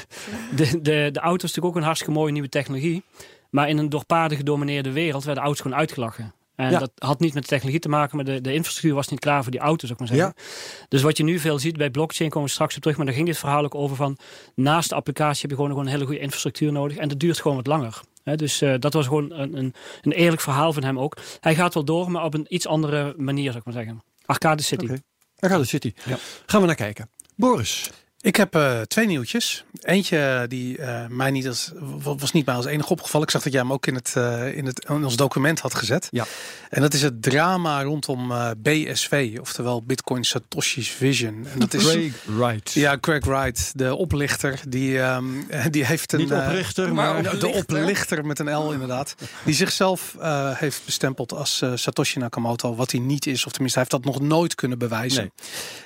de, 0.56 0.82
de, 0.82 1.10
de 1.12 1.20
auto 1.20 1.36
is 1.36 1.42
natuurlijk 1.42 1.66
ook 1.66 1.76
een 1.76 1.84
hartstikke 1.84 2.14
mooie 2.14 2.32
nieuwe 2.32 2.50
technologie. 2.50 3.04
Maar 3.50 3.70
in 3.70 3.78
een 3.78 3.90
door 3.90 4.06
paarden 4.06 4.38
gedomineerde 4.38 4.92
wereld 4.92 5.24
werden 5.24 5.44
auto's 5.44 5.62
gewoon 5.62 5.78
uitgelachen. 5.78 6.34
En 6.56 6.72
ja. 6.72 6.80
dat 6.80 6.92
had 6.96 7.20
niet 7.20 7.34
met 7.34 7.48
technologie 7.48 7.80
te 7.80 7.90
maken, 7.90 8.16
maar 8.16 8.26
de, 8.26 8.42
de 8.42 8.54
infrastructuur 8.54 8.96
was 8.96 9.08
niet 9.08 9.20
klaar 9.20 9.44
voor 9.44 9.52
die 9.52 9.62
auto's, 9.62 9.90
zou 9.90 9.94
ik 9.94 10.00
maar 10.00 10.18
zeggen. 10.18 10.36
Ja. 10.38 10.88
Dus 10.88 11.02
wat 11.02 11.18
je 11.18 11.24
nu 11.24 11.40
veel 11.40 11.60
ziet 11.60 11.78
bij 11.78 11.90
blockchain, 11.90 12.30
komen 12.30 12.48
we 12.48 12.54
straks 12.54 12.76
op 12.76 12.82
terug, 12.82 12.98
maar 12.98 13.06
daar 13.06 13.16
ging 13.16 13.28
dit 13.28 13.38
verhaal 13.38 13.64
ook 13.64 13.76
over 13.76 13.96
van, 13.96 14.18
naast 14.56 14.90
de 14.90 14.96
applicatie 14.96 15.42
heb 15.42 15.50
je 15.50 15.56
gewoon, 15.56 15.72
gewoon 15.72 15.86
een 15.86 15.92
hele 15.92 16.06
goede 16.06 16.20
infrastructuur 16.20 16.72
nodig 16.72 16.98
en 16.98 17.08
dat 17.08 17.20
duurt 17.20 17.40
gewoon 17.42 17.58
wat 17.58 17.68
langer. 17.68 18.02
He, 18.24 18.36
dus 18.36 18.62
uh, 18.62 18.74
dat 18.80 18.94
was 18.94 19.08
gewoon 19.08 19.32
een, 19.32 19.58
een, 19.58 19.74
een, 20.02 20.12
eerlijk 20.12 20.42
verhaal 20.42 20.74
van 20.74 20.84
hem 20.84 21.00
ook. 21.00 21.18
Hij 21.40 21.56
gaat 21.56 21.74
wel 21.74 21.86
door, 21.86 22.12
maar 22.12 22.24
op 22.24 22.34
een 22.34 22.46
iets 22.50 22.68
andere 22.68 23.14
manier, 23.18 23.46
zou 23.46 23.58
ik 23.58 23.66
maar 23.66 23.74
zeggen. 23.74 24.04
Arcade 24.26 24.64
City. 24.64 24.86
Okay. 24.86 25.02
Arcade 25.46 25.66
City. 25.66 25.94
Ja. 26.06 26.18
Gaan 26.46 26.62
we 26.62 26.68
naar 26.68 26.76
kijken. 26.76 27.10
Boris. 27.36 27.90
Ik 28.22 28.36
heb 28.36 28.56
uh, 28.56 28.82
twee 28.82 29.06
nieuwtjes. 29.06 29.66
Eentje 29.82 30.46
die 30.48 30.78
uh, 30.78 31.08
mij 31.08 31.32
niet 31.32 31.48
als, 31.48 31.72
was 32.02 32.32
niet 32.32 32.46
mij 32.46 32.56
als 32.56 32.66
enige 32.66 32.90
opgevallen. 32.90 33.28
Ik 33.28 33.34
zag 33.34 33.44
dat 33.44 33.52
jij 33.52 33.62
hem 33.62 33.74
ook 33.74 33.88
in, 33.88 33.96
het, 33.96 34.14
uh, 34.18 34.58
in, 34.58 34.66
het, 34.66 34.86
in 34.90 35.04
ons 35.04 35.16
document 35.16 35.60
had 35.60 35.76
gezet. 35.76 36.08
Ja. 36.12 36.26
En 36.76 36.82
dat 36.82 36.94
is 36.94 37.02
het 37.02 37.22
drama 37.22 37.84
rondom 37.84 38.34
BSV, 38.58 39.38
oftewel 39.42 39.84
Bitcoin 39.84 40.24
Satoshi's 40.24 40.90
Vision. 40.90 41.48
En 41.54 41.60
dat 41.60 41.74
is, 41.74 41.84
Craig 41.84 42.14
Wright. 42.26 42.72
Ja, 42.72 42.98
Craig 43.00 43.26
Wright, 43.26 43.72
de 43.76 43.96
oplichter. 43.96 44.60
Die, 44.68 45.00
um, 45.00 45.48
die 45.72 45.86
heeft 45.86 46.14
een... 46.14 46.20
Niet 46.20 46.32
oprichter, 46.32 46.94
maar, 46.94 47.24
maar 47.24 47.40
de 47.40 47.48
oplichter 47.48 48.26
met 48.26 48.40
een 48.40 48.56
L 48.56 48.72
inderdaad. 48.72 49.16
Die 49.44 49.54
zichzelf 49.54 50.16
heeft 50.54 50.82
bestempeld 50.86 51.34
als 51.34 51.64
Satoshi 51.76 52.20
Nakamoto. 52.20 52.76
Wat 52.76 52.92
hij 52.92 53.00
niet 53.00 53.26
is, 53.26 53.46
of 53.46 53.52
tenminste 53.52 53.80
hij 53.80 53.88
heeft 53.90 54.04
dat 54.04 54.14
nog 54.14 54.28
nooit 54.28 54.56
kunnen 54.56 54.78
bewijzen. 54.78 55.22
Nee. 55.22 55.32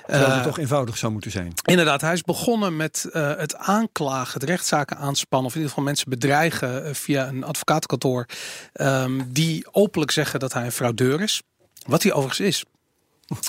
Terwijl 0.06 0.32
het 0.32 0.42
toch 0.42 0.58
eenvoudig 0.58 0.96
zou 0.98 1.12
moeten 1.12 1.30
zijn. 1.30 1.52
Inderdaad, 1.64 2.00
hij 2.00 2.12
is 2.12 2.22
begonnen 2.22 2.76
met 2.76 3.08
uh, 3.12 3.36
het 3.36 3.56
aanklagen, 3.56 4.40
het 4.40 4.48
rechtszaken 4.48 4.96
aanspannen, 4.96 5.48
of 5.48 5.54
in 5.54 5.60
ieder 5.60 5.74
geval 5.74 5.84
mensen 5.84 6.10
bedreigen 6.10 6.86
uh, 6.86 6.94
via 6.94 7.28
een 7.28 7.44
advocatenkantoor, 7.44 8.26
um, 8.72 9.32
die 9.32 9.66
openlijk 9.72 10.10
zeggen 10.10 10.40
dat 10.40 10.52
hij 10.52 10.64
een 10.64 10.72
fraudeur 10.80 11.20
is. 11.20 11.42
Wat 11.86 12.02
hij 12.02 12.12
overigens 12.12 12.40
is. 12.40 12.64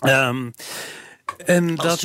Um, 0.05 0.53
en 1.45 1.75
dat, 1.75 2.01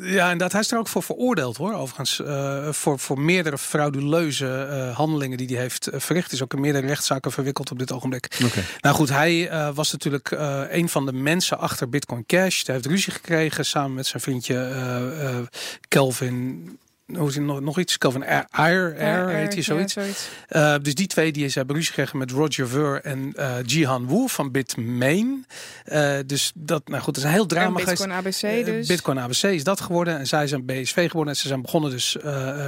ja, 0.00 0.30
en 0.30 0.38
dat 0.38 0.52
hij 0.52 0.60
is 0.60 0.72
er 0.72 0.78
ook 0.78 0.88
voor 0.88 1.02
veroordeeld 1.02 1.56
hoor. 1.56 1.74
Overigens, 1.74 2.18
uh, 2.20 2.68
voor, 2.72 2.98
voor 2.98 3.20
meerdere 3.20 3.58
frauduleuze 3.58 4.68
uh, 4.70 4.96
handelingen 4.96 5.38
die 5.38 5.46
hij 5.46 5.60
heeft 5.60 5.92
uh, 5.92 6.00
verricht. 6.00 6.32
Is 6.32 6.42
ook 6.42 6.54
in 6.54 6.60
meerdere 6.60 6.86
rechtszaken 6.86 7.32
verwikkeld 7.32 7.70
op 7.70 7.78
dit 7.78 7.92
ogenblik. 7.92 8.40
Okay. 8.44 8.64
Nou 8.80 8.94
goed, 8.94 9.08
hij 9.08 9.50
was 9.74 9.92
natuurlijk 9.92 10.30
een 10.70 10.88
van 10.88 11.06
de 11.06 11.12
mensen 11.12 11.58
achter 11.58 11.88
Bitcoin 11.88 12.26
Cash. 12.26 12.64
Hij 12.64 12.74
heeft 12.74 12.86
ruzie 12.86 13.12
gekregen 13.12 13.66
samen 13.66 13.94
met 13.94 14.06
zijn 14.06 14.22
vriendje 14.22 15.48
Kelvin 15.88 16.78
hoe 17.06 17.28
is 17.28 17.36
nog, 17.36 17.60
nog 17.60 17.78
iets? 17.78 17.98
Calvin 17.98 18.24
Air, 18.24 18.46
Air, 18.50 18.96
Air 18.98 19.28
heet 19.28 19.52
hij 19.52 19.62
zoiets. 19.62 19.94
Ja, 19.94 20.02
zoiets. 20.02 20.28
Uh, 20.50 20.74
dus 20.82 20.94
die 20.94 21.06
twee 21.06 21.32
die 21.32 21.50
hebben 21.50 21.74
ruzie 21.74 21.92
gekregen 21.92 22.18
met 22.18 22.30
Roger 22.30 22.68
Ver 22.68 23.00
en 23.00 23.32
uh, 23.36 23.54
Jihan 23.64 24.08
Wu 24.08 24.28
van 24.28 24.50
Bitmain. 24.50 25.46
Uh, 25.86 26.18
dus 26.26 26.52
dat, 26.54 26.88
nou 26.88 27.02
goed, 27.02 27.14
dat 27.14 27.24
is 27.24 27.30
een 27.30 27.34
heel 27.34 27.46
drama 27.46 27.78
en 27.78 27.84
Bitcoin 27.84 28.12
ABC 28.12 28.40
dus. 28.40 28.86
Bitcoin 28.86 29.18
ABC 29.18 29.42
is 29.42 29.64
dat 29.64 29.80
geworden 29.80 30.18
en 30.18 30.26
zij 30.26 30.46
zijn 30.46 30.64
BSV 30.64 31.06
geworden 31.08 31.32
en 31.34 31.38
ze 31.38 31.48
zijn 31.48 31.62
begonnen 31.62 31.90
dus 31.90 32.16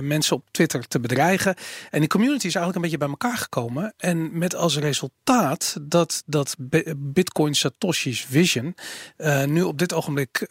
mensen 0.00 0.36
op 0.36 0.44
Twitter 0.50 0.88
te 0.88 1.00
bedreigen. 1.00 1.54
En 1.90 2.00
die 2.00 2.08
community 2.08 2.46
is 2.46 2.54
eigenlijk 2.54 2.76
een 2.76 2.82
beetje 2.82 2.98
bij 2.98 3.08
elkaar 3.08 3.38
gekomen 3.38 3.94
en 3.96 4.38
met 4.38 4.54
als 4.54 4.78
resultaat 4.78 5.76
dat 5.82 6.22
dat 6.26 6.56
Bitcoin 6.96 7.54
Satoshi's 7.54 8.26
Vision 8.28 8.74
nu 9.46 9.62
op 9.62 9.78
dit 9.78 9.92
ogenblik 9.92 10.46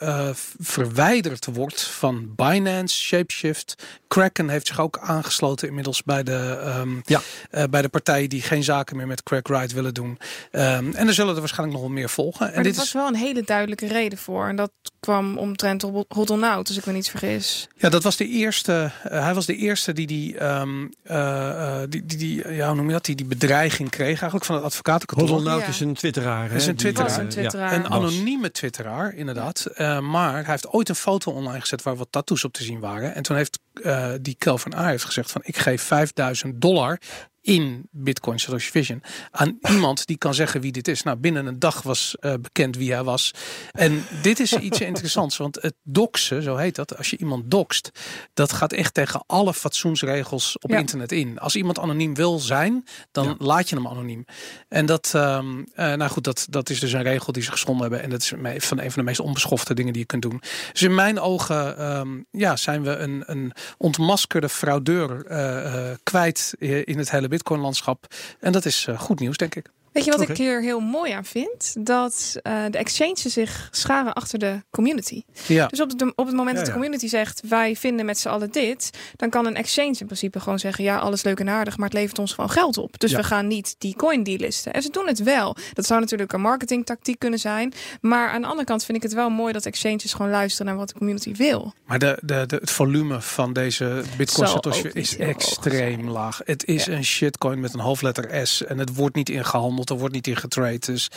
verwijderd 0.59 1.45
wordt 1.45 1.81
van 1.81 2.35
Binance, 2.35 2.99
Shapeshift, 2.99 3.74
Kraken 4.07 4.49
heeft 4.49 4.67
zich 4.67 4.79
ook 4.79 4.99
aangesloten 4.99 5.67
inmiddels 5.67 6.03
bij 6.03 6.23
de, 6.23 6.73
um, 6.79 7.01
ja. 7.05 7.21
uh, 7.51 7.63
bij 7.69 7.81
de 7.81 7.89
partijen 7.89 8.29
die 8.29 8.41
geen 8.41 8.63
zaken 8.63 8.97
meer 8.97 9.07
met 9.07 9.23
Crack 9.23 9.47
Wright 9.47 9.73
willen 9.73 9.93
doen. 9.93 10.17
Um, 10.51 10.93
en 10.93 11.07
er 11.07 11.13
zullen 11.13 11.33
er 11.33 11.39
waarschijnlijk 11.39 11.77
nog 11.77 11.87
wel 11.87 11.97
meer 11.97 12.09
volgen. 12.09 12.45
Maar 12.45 12.55
en 12.55 12.63
dit 12.63 12.75
was 12.75 12.85
is... 12.85 12.93
wel 12.93 13.07
een 13.07 13.15
hele 13.15 13.43
duidelijke 13.43 13.87
reden 13.87 14.17
voor. 14.17 14.47
En 14.47 14.55
dat 14.55 14.71
kwam 14.99 15.37
omtrent 15.37 15.81
Hodl 16.07 16.43
Out, 16.43 16.67
als 16.67 16.77
ik 16.77 16.85
me 16.85 16.93
niet 16.93 17.09
vergis. 17.09 17.67
Ja, 17.75 17.89
dat 17.89 18.03
was 18.03 18.15
de 18.15 18.27
eerste. 18.27 18.91
Uh, 19.05 19.23
hij 19.23 19.33
was 19.33 19.45
de 19.45 19.55
eerste 19.55 19.93
die 19.93 20.07
die, 20.07 20.43
um, 20.43 20.89
uh, 21.11 21.79
die, 21.89 22.05
die, 22.05 22.17
die, 22.17 22.53
ja, 22.53 22.67
hoe 22.67 22.75
noem 22.75 22.87
je 22.87 22.93
dat? 22.93 23.05
Die 23.05 23.15
die 23.15 23.25
bedreiging 23.25 23.89
kreeg 23.89 24.07
eigenlijk 24.07 24.45
van 24.45 24.55
het 24.55 24.63
advocatenkantoor. 24.63 25.49
Out 25.49 25.61
ja. 25.61 25.67
is 25.67 25.79
een 25.79 25.93
twitteraar. 25.93 26.49
Hè? 26.49 26.55
Is 26.55 26.65
een 26.65 26.75
twitteraar. 26.75 27.19
een, 27.19 27.29
twitteraar. 27.29 27.73
een 27.73 27.89
anonieme 27.89 28.51
twitteraar, 28.51 29.13
inderdaad. 29.13 29.65
Uh, 29.77 29.99
maar 29.99 30.33
hij 30.33 30.43
heeft 30.45 30.67
ooit 30.67 30.89
een 30.89 30.95
foto 30.95 31.31
online 31.31 31.59
gezet 31.59 31.83
waar 31.83 31.95
wat 31.95 32.07
tattoos 32.09 32.43
op 32.43 32.53
te 32.53 32.63
zien 32.63 32.79
waren. 32.79 33.15
En 33.15 33.23
toen 33.23 33.35
heeft 33.35 33.59
uh, 33.83 34.13
die 34.21 34.35
Kelvin 34.37 34.75
A 34.75 34.87
heeft 34.87 35.03
gezegd 35.03 35.31
van 35.31 35.41
ik 35.45 35.57
geef 35.57 35.81
5000 35.81 36.61
dollar 36.61 36.99
in 37.45 37.87
Bitcoin 37.91 38.39
Satoshi 38.39 38.71
Vision 38.71 39.03
aan 39.31 39.57
iemand 39.69 40.05
die 40.05 40.17
kan 40.17 40.33
zeggen 40.33 40.61
wie 40.61 40.71
dit 40.71 40.87
is. 40.87 41.03
Nou, 41.03 41.17
binnen 41.17 41.45
een 41.45 41.59
dag 41.59 41.81
was 41.81 42.15
uh, 42.19 42.33
bekend 42.41 42.77
wie 42.77 42.91
hij 42.93 43.03
was. 43.03 43.31
En 43.71 44.03
dit 44.21 44.39
is 44.39 44.53
iets 44.53 44.79
interessants, 44.91 45.37
want 45.37 45.61
het 45.61 45.73
doxen, 45.83 46.41
zo 46.41 46.55
heet 46.55 46.75
dat, 46.75 46.97
als 46.97 47.09
je 47.09 47.17
iemand 47.17 47.51
doxt, 47.51 47.91
dat 48.33 48.53
gaat 48.53 48.73
echt 48.73 48.93
tegen 48.93 49.23
alle 49.27 49.53
fatsoensregels 49.53 50.57
op 50.57 50.69
ja. 50.69 50.77
internet 50.77 51.11
in. 51.11 51.39
Als 51.39 51.55
iemand 51.55 51.79
anoniem 51.79 52.15
wil 52.15 52.39
zijn, 52.39 52.85
dan 53.11 53.25
ja. 53.25 53.35
laat 53.37 53.69
je 53.69 53.75
hem 53.75 53.87
anoniem. 53.87 54.25
En 54.67 54.85
dat, 54.85 55.13
um, 55.15 55.57
uh, 55.57 55.93
nou 55.93 56.11
goed, 56.11 56.23
dat, 56.23 56.47
dat 56.49 56.69
is 56.69 56.79
dus 56.79 56.91
een 56.91 57.03
regel 57.03 57.33
die 57.33 57.43
ze 57.43 57.51
geschonden 57.51 57.81
hebben. 57.81 58.01
En 58.01 58.09
dat 58.09 58.21
is 58.21 58.33
van 58.67 58.79
een 58.79 58.91
van 58.91 58.99
de 58.99 59.03
meest 59.03 59.19
onbeschofte 59.19 59.73
dingen 59.73 59.93
die 59.93 60.01
je 60.01 60.07
kunt 60.07 60.21
doen. 60.21 60.41
Dus 60.71 60.81
in 60.81 60.95
mijn 60.95 61.19
ogen 61.19 61.85
um, 61.97 62.25
ja, 62.31 62.55
zijn 62.55 62.83
we 62.83 62.95
een, 62.95 63.23
een 63.25 63.51
ontmaskerde 63.77 64.49
fraudeur 64.49 65.31
uh, 65.31 65.95
kwijt 66.03 66.53
in 66.59 66.97
het 66.97 67.11
hele 67.11 67.27
Bitcoin-landschap. 67.35 68.13
En 68.39 68.51
dat 68.51 68.65
is 68.65 68.85
uh, 68.89 68.99
goed 68.99 69.19
nieuws, 69.19 69.37
denk 69.37 69.55
ik. 69.55 69.69
Weet 69.95 70.05
je 70.05 70.11
wat 70.11 70.19
okay. 70.19 70.35
ik 70.35 70.41
hier 70.41 70.61
heel 70.61 70.79
mooi 70.79 71.11
aan 71.11 71.25
vind? 71.25 71.75
Dat 71.79 72.35
uh, 72.43 72.63
de 72.71 72.77
exchanges 72.77 73.33
zich 73.33 73.67
scharen 73.71 74.13
achter 74.13 74.39
de 74.39 74.63
community. 74.69 75.23
Ja. 75.47 75.67
Dus 75.67 75.81
op 75.81 75.89
het, 75.89 76.01
op 76.15 76.25
het 76.25 76.35
moment 76.35 76.49
ja, 76.49 76.55
dat 76.55 76.65
de 76.65 76.71
community 76.71 77.07
zegt... 77.07 77.41
wij 77.47 77.75
vinden 77.75 78.05
met 78.05 78.17
z'n 78.17 78.27
allen 78.27 78.51
dit... 78.51 78.89
dan 79.15 79.29
kan 79.29 79.45
een 79.45 79.55
exchange 79.55 79.95
in 79.99 80.05
principe 80.05 80.39
gewoon 80.39 80.59
zeggen... 80.59 80.83
ja, 80.83 80.97
alles 80.97 81.23
leuk 81.23 81.39
en 81.39 81.49
aardig, 81.49 81.77
maar 81.77 81.89
het 81.89 81.97
levert 81.97 82.19
ons 82.19 82.33
gewoon 82.33 82.49
geld 82.49 82.77
op. 82.77 82.99
Dus 82.99 83.13
we 83.13 83.23
gaan 83.23 83.47
niet 83.47 83.75
die 83.77 83.95
coin 83.95 84.23
delisten. 84.23 84.73
En 84.73 84.81
ze 84.81 84.89
doen 84.89 85.07
het 85.07 85.23
wel. 85.23 85.55
Dat 85.73 85.85
zou 85.85 85.99
natuurlijk 85.99 86.33
een 86.33 86.41
marketingtactiek 86.41 87.19
kunnen 87.19 87.39
zijn. 87.39 87.73
Maar 88.01 88.29
aan 88.29 88.41
de 88.41 88.47
andere 88.47 88.65
kant 88.65 88.85
vind 88.85 88.97
ik 88.97 89.03
het 89.03 89.13
wel 89.13 89.29
mooi... 89.29 89.53
dat 89.53 89.65
exchanges 89.65 90.13
gewoon 90.13 90.31
luisteren 90.31 90.65
naar 90.65 90.75
wat 90.75 90.87
de 90.87 90.97
community 90.97 91.33
wil. 91.33 91.73
Maar 91.85 91.99
de, 91.99 92.17
de, 92.21 92.45
de, 92.45 92.55
het 92.55 92.71
volume 92.71 93.21
van 93.21 93.53
deze 93.53 94.03
Bitcoin 94.17 94.47
Satoshi 94.47 94.89
is 94.93 95.17
extreem 95.17 96.09
laag. 96.09 96.41
Het 96.43 96.65
is 96.65 96.87
een 96.87 97.05
shitcoin 97.05 97.59
met 97.59 97.73
een 97.73 97.79
hoofdletter 97.79 98.47
S... 98.47 98.63
en 98.65 98.77
het 98.77 98.95
wordt 98.95 99.15
niet 99.15 99.29
ingehandeld 99.29 99.83
er 99.89 99.97
wordt 99.97 100.13
niet 100.13 100.27
in 100.27 100.35
getrade. 100.35 100.79
Dus 100.79 101.09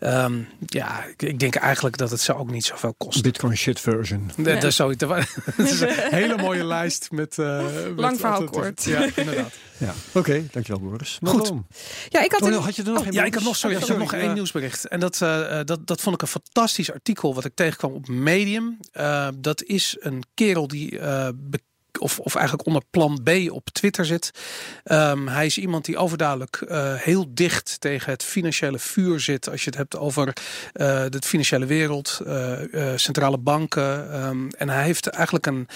um, 0.00 0.48
ja, 0.66 1.04
ik 1.16 1.38
denk 1.38 1.54
eigenlijk 1.54 1.96
dat 1.96 2.10
het 2.10 2.20
zou 2.20 2.38
ook 2.38 2.50
niet 2.50 2.64
zoveel 2.64 2.94
kosten. 2.94 3.22
Bitcoin 3.22 3.56
shit 3.56 3.80
version. 3.80 4.30
Nee. 4.36 4.54
Dat, 4.54 4.64
is 4.64 4.76
zo, 4.76 4.94
dat 4.96 5.26
is 5.56 5.80
een 5.80 5.88
hele 6.20 6.36
mooie 6.36 6.64
lijst 6.64 7.10
met... 7.10 7.38
Uh, 7.38 7.46
Lang 7.96 8.10
met 8.10 8.20
verhaal 8.20 8.44
kort. 8.44 8.84
Ja, 8.84 9.06
inderdaad. 9.14 9.52
Ja, 9.78 9.94
oké, 10.08 10.18
okay, 10.18 10.48
dankjewel 10.52 10.82
Boris. 10.82 11.18
Maar 11.20 11.32
Goed. 11.32 11.52
Ja, 12.08 12.22
ik 12.22 12.32
had, 12.32 12.42
oh, 12.42 12.64
had 12.64 12.76
je 12.76 12.82
er 12.82 12.92
nog 12.92 13.06
oh, 13.06 13.12
Ja, 13.12 13.24
ik 13.24 13.34
had 13.34 13.42
nog, 13.42 13.56
sorry, 13.56 13.76
oh, 13.76 13.88
ik 13.88 13.98
nog 13.98 14.12
één 14.12 14.34
nieuwsbericht. 14.34 14.88
En 14.88 15.00
dat, 15.00 15.20
uh, 15.22 15.60
dat, 15.64 15.86
dat 15.86 16.00
vond 16.00 16.14
ik 16.14 16.22
een 16.22 16.28
fantastisch 16.28 16.92
artikel 16.92 17.34
wat 17.34 17.44
ik 17.44 17.54
tegenkwam 17.54 17.92
op 17.92 18.08
Medium. 18.08 18.78
Uh, 18.92 19.28
dat 19.34 19.62
is 19.62 19.96
een 20.00 20.22
kerel 20.34 20.68
die 20.68 20.92
uh, 20.92 21.28
of, 21.98 22.18
of 22.18 22.34
eigenlijk 22.34 22.66
onder 22.66 22.82
plan 22.90 23.22
B 23.22 23.30
op 23.50 23.70
Twitter 23.70 24.06
zit. 24.06 24.30
Um, 24.84 25.28
hij 25.28 25.46
is 25.46 25.58
iemand 25.58 25.84
die 25.84 25.96
overduidelijk 25.96 26.64
uh, 26.68 26.94
heel 26.94 27.26
dicht 27.28 27.80
tegen 27.80 28.12
het 28.12 28.22
financiële 28.22 28.78
vuur 28.78 29.20
zit. 29.20 29.50
Als 29.50 29.64
je 29.64 29.70
het 29.70 29.78
hebt 29.78 29.96
over 29.96 30.26
uh, 30.26 30.32
de 31.08 31.22
financiële 31.24 31.66
wereld, 31.66 32.20
uh, 32.26 32.58
centrale 32.96 33.38
banken. 33.38 34.24
Um, 34.24 34.48
en 34.50 34.68
hij 34.68 34.84
heeft 34.84 35.06
eigenlijk 35.06 35.46
een. 35.46 35.68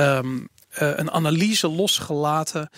Um, 0.00 0.48
een 0.78 1.10
analyse 1.10 1.68
losgelaten 1.68 2.70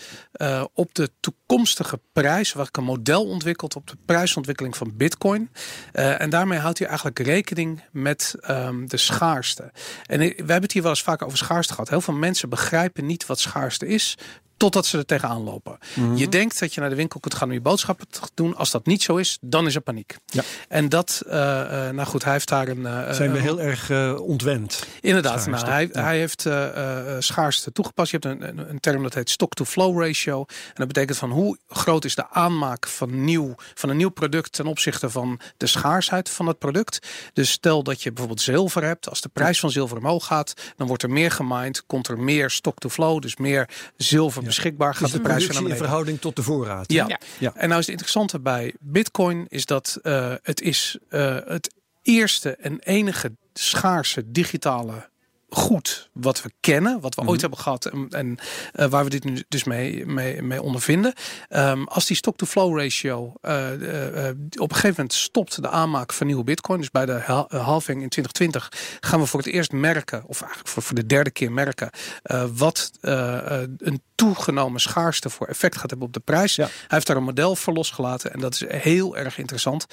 op 0.73 0.95
de 0.95 1.11
toekomstige 1.19 1.99
prijs. 2.11 2.53
Waar 2.53 2.67
ik 2.67 2.77
een 2.77 2.83
model 2.83 3.25
ontwikkeld 3.25 3.75
op 3.75 3.87
de 3.87 3.97
prijsontwikkeling 4.05 4.77
van 4.77 4.91
Bitcoin. 4.97 5.49
en 5.91 6.29
daarmee 6.29 6.59
houdt 6.59 6.77
hij 6.77 6.87
eigenlijk 6.87 7.19
rekening 7.19 7.83
met 7.91 8.35
um, 8.49 8.89
de 8.89 8.97
schaarste. 8.97 9.71
En 10.05 10.19
we 10.19 10.33
hebben 10.35 10.61
het 10.61 10.71
hier 10.71 10.81
wel 10.81 10.91
eens 10.91 11.01
vaak 11.01 11.21
over 11.21 11.37
schaarste 11.37 11.73
gehad. 11.73 11.89
Heel 11.89 12.01
veel 12.01 12.13
mensen 12.13 12.49
begrijpen 12.49 13.05
niet 13.05 13.25
wat 13.25 13.39
schaarste 13.39 13.87
is 13.87 14.17
totdat 14.61 14.85
ze 14.85 14.97
er 14.97 15.05
tegenaan 15.05 15.43
lopen. 15.43 15.77
Mhm. 15.93 16.15
Je 16.15 16.29
denkt 16.29 16.59
dat 16.59 16.73
je 16.73 16.79
naar 16.79 16.89
de 16.89 16.95
winkel 16.95 17.19
kunt 17.19 17.33
gaan 17.33 17.47
om 17.47 17.53
je 17.53 17.61
boodschappen 17.61 18.07
te 18.09 18.19
doen. 18.33 18.55
Als 18.55 18.71
dat 18.71 18.85
niet 18.85 19.03
zo 19.03 19.15
is, 19.15 19.37
dan 19.41 19.67
is 19.67 19.75
er 19.75 19.81
paniek. 19.81 20.17
Ja. 20.25 20.43
En 20.67 20.89
dat, 20.89 21.21
uh, 21.25 21.33
nou 21.89 22.03
goed, 22.03 22.23
hij 22.23 22.33
heeft 22.33 22.47
daar 22.47 22.67
een... 22.67 22.79
Uh, 22.79 23.11
Zijn 23.11 23.31
we 23.31 23.39
heel 23.39 23.61
erg 23.61 23.89
uh, 23.89 24.19
ontwend. 24.19 24.85
Inderdaad, 24.99 25.47
nou, 25.47 25.65
hij, 25.65 25.89
hij 25.91 26.17
heeft 26.17 26.47
schaarste 27.19 27.71
toegepast. 27.71 28.11
Je 28.11 28.17
hebt 28.19 28.41
een, 28.41 28.69
een, 28.69 28.79
term 28.79 29.03
dat 29.03 29.13
heet 29.13 29.29
stock-to-flow 29.29 30.01
ratio. 30.01 30.39
En 30.47 30.73
dat 30.73 30.87
betekent 30.87 31.17
van 31.17 31.31
hoe 31.31 31.57
groot 31.67 32.05
is 32.05 32.15
de 32.15 32.29
aanmaak 32.29 32.87
van, 32.87 33.23
nieuw, 33.23 33.55
van 33.73 33.89
een 33.89 33.97
nieuw 33.97 34.09
product 34.09 34.51
ten 34.51 34.65
opzichte 34.65 35.09
van 35.09 35.39
de 35.57 35.67
schaarsheid 35.67 36.29
van 36.29 36.47
het 36.47 36.57
product. 36.57 37.07
Dus 37.33 37.51
stel 37.51 37.83
dat 37.83 38.01
je 38.01 38.09
bijvoorbeeld 38.09 38.41
zilver 38.41 38.83
hebt. 38.83 39.09
Als 39.09 39.21
de 39.21 39.29
prijs 39.29 39.59
van 39.59 39.71
zilver 39.71 39.97
omhoog 39.97 40.25
gaat, 40.25 40.53
dan 40.75 40.87
wordt 40.87 41.03
er 41.03 41.09
meer 41.09 41.31
gemined. 41.31 41.85
Komt 41.85 42.07
er 42.07 42.19
meer 42.19 42.49
stock-to-flow, 42.49 43.21
dus 43.21 43.35
meer 43.35 43.69
zilver 43.97 44.49
beschikbaar 44.55 44.95
gaat 44.95 45.11
de, 45.11 45.17
de 45.17 45.23
prijs 45.23 45.47
in 45.47 45.75
verhouding 45.75 46.19
tot 46.19 46.35
de 46.35 46.43
voorraad. 46.43 46.91
Ja. 46.91 47.19
ja. 47.39 47.51
En 47.55 47.67
nou 47.67 47.79
is 47.79 47.85
het 47.85 47.89
interessante 47.89 48.39
bij 48.39 48.73
Bitcoin 48.79 49.45
is 49.49 49.65
dat 49.65 49.99
uh, 50.03 50.33
het 50.41 50.61
is 50.61 50.97
uh, 51.09 51.37
het 51.45 51.73
eerste 52.01 52.55
en 52.55 52.79
enige 52.79 53.31
schaarse 53.53 54.31
digitale 54.31 55.09
goed 55.53 56.09
wat 56.13 56.41
we 56.41 56.51
kennen, 56.59 56.99
wat 56.99 57.15
we 57.15 57.21
ooit 57.21 57.31
mhm. 57.31 57.39
hebben 57.39 57.59
gehad 57.59 57.85
en, 57.85 58.07
en 58.09 58.37
uh, 58.75 58.85
waar 58.85 59.03
we 59.03 59.09
dit 59.09 59.23
nu 59.23 59.43
dus 59.47 59.63
mee, 59.63 60.05
mee, 60.05 60.41
mee 60.41 60.61
ondervinden. 60.61 61.13
Um, 61.49 61.87
als 61.87 62.05
die 62.05 62.15
stock-to-flow 62.15 62.79
ratio 62.79 63.33
uh, 63.41 63.71
uh, 63.71 64.27
op 64.57 64.69
een 64.69 64.75
gegeven 64.75 64.89
moment 64.89 65.13
stopt 65.13 65.61
de 65.61 65.69
aanmaak 65.69 66.13
van 66.13 66.27
nieuwe 66.27 66.43
bitcoin, 66.43 66.79
dus 66.79 66.91
bij 66.91 67.05
de 67.05 67.19
halving 67.49 68.01
in 68.01 68.09
2020 68.09 68.71
gaan 68.99 69.19
we 69.19 69.25
voor 69.25 69.39
het 69.39 69.49
eerst 69.49 69.71
merken, 69.71 70.23
of 70.25 70.41
eigenlijk 70.41 70.71
voor, 70.71 70.83
voor 70.83 70.95
de 70.95 71.05
derde 71.05 71.31
keer 71.31 71.51
merken, 71.51 71.89
wat 72.53 72.91
een 73.01 74.01
toegenomen 74.15 74.81
schaarste 74.81 75.29
voor 75.29 75.47
effect 75.47 75.77
gaat 75.77 75.89
hebben 75.89 76.07
op 76.07 76.13
de 76.13 76.19
prijs. 76.19 76.55
Ja. 76.55 76.65
Hij 76.65 76.73
heeft 76.87 77.07
daar 77.07 77.17
een 77.17 77.23
model 77.23 77.55
voor 77.55 77.73
losgelaten 77.73 78.33
en 78.33 78.39
dat 78.39 78.53
is 78.53 78.63
heel 78.67 79.17
erg 79.17 79.37
interessant. 79.37 79.85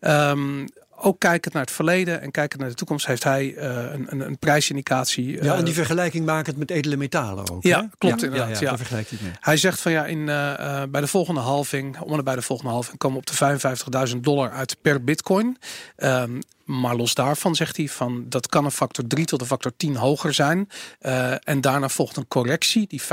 Um, 0.00 0.66
ook 0.98 1.18
kijkend 1.18 1.54
naar 1.54 1.62
het 1.62 1.72
verleden 1.72 2.20
en 2.20 2.30
kijkend 2.30 2.60
naar 2.60 2.70
de 2.70 2.76
toekomst 2.76 3.06
heeft 3.06 3.24
hij 3.24 3.44
uh, 3.44 3.62
een, 3.92 4.06
een, 4.08 4.20
een, 4.20 4.38
prijsindicatie. 4.38 5.42
Ja, 5.42 5.54
en 5.54 5.64
die 5.64 5.68
eh, 5.68 5.78
vergelijking 5.78 6.26
makend 6.26 6.56
met 6.56 6.70
edele 6.70 6.96
metalen 6.96 7.50
ook. 7.50 7.62
Ja, 7.62 7.88
klopt 7.98 8.20
ja, 8.20 8.26
inderdaad. 8.26 8.58
Ja, 8.58 8.70
ja, 8.70 8.96
ja. 9.08 9.30
Hij 9.40 9.56
zegt 9.56 9.80
van 9.80 9.92
ja, 9.92 10.06
in, 10.06 10.18
uh, 10.18 10.82
bij 10.88 11.00
de 11.00 11.06
volgende 11.06 11.40
halving, 11.40 12.00
om 12.00 12.18
en 12.18 12.24
bij 12.24 12.34
de 12.34 12.42
volgende 12.42 12.72
halving, 12.72 12.98
komen 12.98 13.20
we 13.20 13.24
op 13.30 13.60
de 13.90 14.08
55.000 14.14 14.20
dollar 14.20 14.50
uit 14.50 14.76
per 14.82 15.04
bitcoin. 15.04 15.58
Um, 15.96 16.40
maar 16.66 16.96
los 16.96 17.14
daarvan 17.14 17.54
zegt 17.54 17.76
hij 17.76 17.88
van 17.88 18.24
dat 18.28 18.46
kan 18.46 18.64
een 18.64 18.70
factor 18.70 19.06
3 19.06 19.24
tot 19.24 19.40
een 19.40 19.46
factor 19.46 19.72
10 19.76 19.96
hoger 19.96 20.34
zijn. 20.34 20.68
Uh, 21.00 21.48
en 21.48 21.60
daarna 21.60 21.88
volgt 21.88 22.16
een 22.16 22.28
correctie 22.28 22.86
die 22.86 23.02
50% 23.02 23.06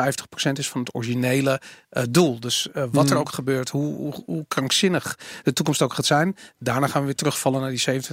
is 0.53 0.69
van 0.69 0.79
het 0.79 0.95
originele 0.95 1.61
uh, 1.91 2.03
doel. 2.09 2.39
Dus 2.39 2.67
uh, 2.75 2.83
wat 2.91 3.05
er 3.05 3.11
hmm. 3.11 3.19
ook 3.19 3.29
gebeurt, 3.29 3.69
hoe, 3.69 3.95
hoe, 3.95 4.23
hoe, 4.25 4.45
krankzinnig 4.47 5.19
de 5.43 5.53
toekomst 5.53 5.81
ook 5.81 5.93
gaat 5.93 6.05
zijn. 6.05 6.35
Daarna 6.59 6.87
gaan 6.87 6.99
we 6.99 7.05
weer 7.05 7.15
terugvallen 7.15 7.61
naar 7.61 7.69
die 7.69 8.03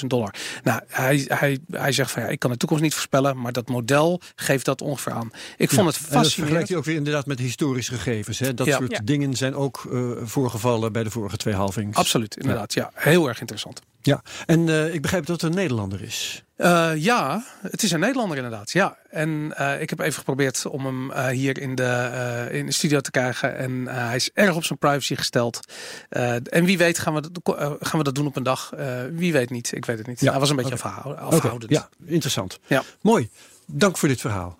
27.500 0.00 0.06
dollar. 0.06 0.34
Nou, 0.62 0.80
hij, 0.88 1.24
hij, 1.28 1.58
hij 1.70 1.92
zegt 1.92 2.10
van 2.10 2.22
ja, 2.22 2.28
ik 2.28 2.38
kan 2.38 2.50
de 2.50 2.56
toekomst 2.56 2.82
niet 2.82 2.94
voorspellen, 2.94 3.40
maar 3.40 3.52
dat 3.52 3.68
model 3.68 4.20
geeft 4.34 4.64
dat 4.64 4.82
ongeveer 4.82 5.12
aan. 5.12 5.30
Ik 5.56 5.70
vond 5.70 5.86
het 5.86 5.96
fascinerend. 5.96 6.12
En 6.12 6.22
dat 6.22 6.32
vergelijkt 6.32 6.68
hij 6.68 6.78
ook 6.78 6.84
weer 6.84 6.96
inderdaad 6.96 7.26
met 7.26 7.38
historische 7.38 7.94
gegevens. 7.94 8.38
Hè? 8.38 8.54
Dat 8.54 8.66
ja. 8.66 8.76
soort 8.76 8.90
ja. 8.90 9.00
dingen 9.04 9.34
zijn 9.34 9.54
ook 9.54 9.88
voorgevallen 10.22 10.92
bij 10.92 11.04
de 11.04 11.10
vorige 11.10 11.36
twee 11.36 11.54
halvings. 11.54 11.96
Absoluut, 11.96 12.36
inderdaad. 12.36 12.74
Ja, 12.74 12.90
heel 12.94 13.28
erg 13.28 13.40
interessant. 13.40 13.82
Ja, 14.00 14.22
en 14.46 14.66
uh, 14.66 14.94
ik 14.94 15.02
begrijp 15.02 15.26
dat 15.26 15.40
het 15.40 15.50
een 15.50 15.56
Nederlander 15.56 16.02
is. 16.02 16.44
Uh, 16.56 16.90
ja, 16.96 17.44
het 17.62 17.82
is 17.82 17.90
een 17.90 18.00
Nederlander 18.00 18.36
inderdaad. 18.36 18.70
Ja, 18.70 18.96
en 19.10 19.54
uh, 19.60 19.80
ik 19.80 19.90
heb 19.90 20.00
even 20.00 20.18
geprobeerd 20.18 20.66
om 20.66 20.84
hem 20.86 21.28
hier 21.30 21.58
in 21.58 21.74
de, 21.74 22.48
in 22.50 22.66
de 22.66 22.72
studio 22.72 23.00
te 23.00 23.10
krijgen. 23.10 23.56
En 23.56 23.86
hij 23.86 24.16
is 24.16 24.30
erg 24.34 24.56
op 24.56 24.64
zijn 24.64 24.78
privacy 24.78 25.14
gesteld. 25.14 25.72
en 26.08 26.64
wie 26.64 26.78
weet 26.78 26.98
gaan 26.98 27.14
we, 27.14 27.20
dat, 27.20 27.56
gaan 27.80 27.98
we 27.98 28.04
dat 28.04 28.14
doen 28.14 28.26
op 28.26 28.36
een 28.36 28.42
dag. 28.42 28.72
wie 29.12 29.32
weet 29.32 29.50
niet, 29.50 29.72
ik 29.72 29.84
weet 29.84 29.98
het 29.98 30.06
niet. 30.06 30.20
Ja. 30.20 30.30
Hij 30.30 30.40
was 30.40 30.50
een 30.50 30.56
beetje 30.56 30.74
okay. 30.74 31.14
afhoudend. 31.14 31.72
Ja, 31.72 31.88
interessant. 32.04 32.58
Ja. 32.66 32.82
Mooi. 33.00 33.28
Dank 33.66 33.98
voor 33.98 34.08
dit 34.08 34.20
verhaal. 34.20 34.58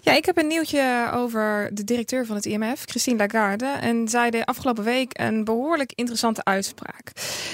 Ja, 0.00 0.12
ik 0.12 0.24
heb 0.24 0.38
een 0.38 0.46
nieuwtje 0.46 1.10
over 1.14 1.70
de 1.72 1.84
directeur 1.84 2.26
van 2.26 2.36
het 2.36 2.46
IMF, 2.46 2.82
Christine 2.84 3.16
Lagarde. 3.16 3.66
En 3.66 4.08
zij 4.08 4.30
deed 4.30 4.44
afgelopen 4.46 4.84
week 4.84 5.18
een 5.18 5.44
behoorlijk 5.44 5.92
interessante 5.94 6.44
uitspraak. 6.44 7.12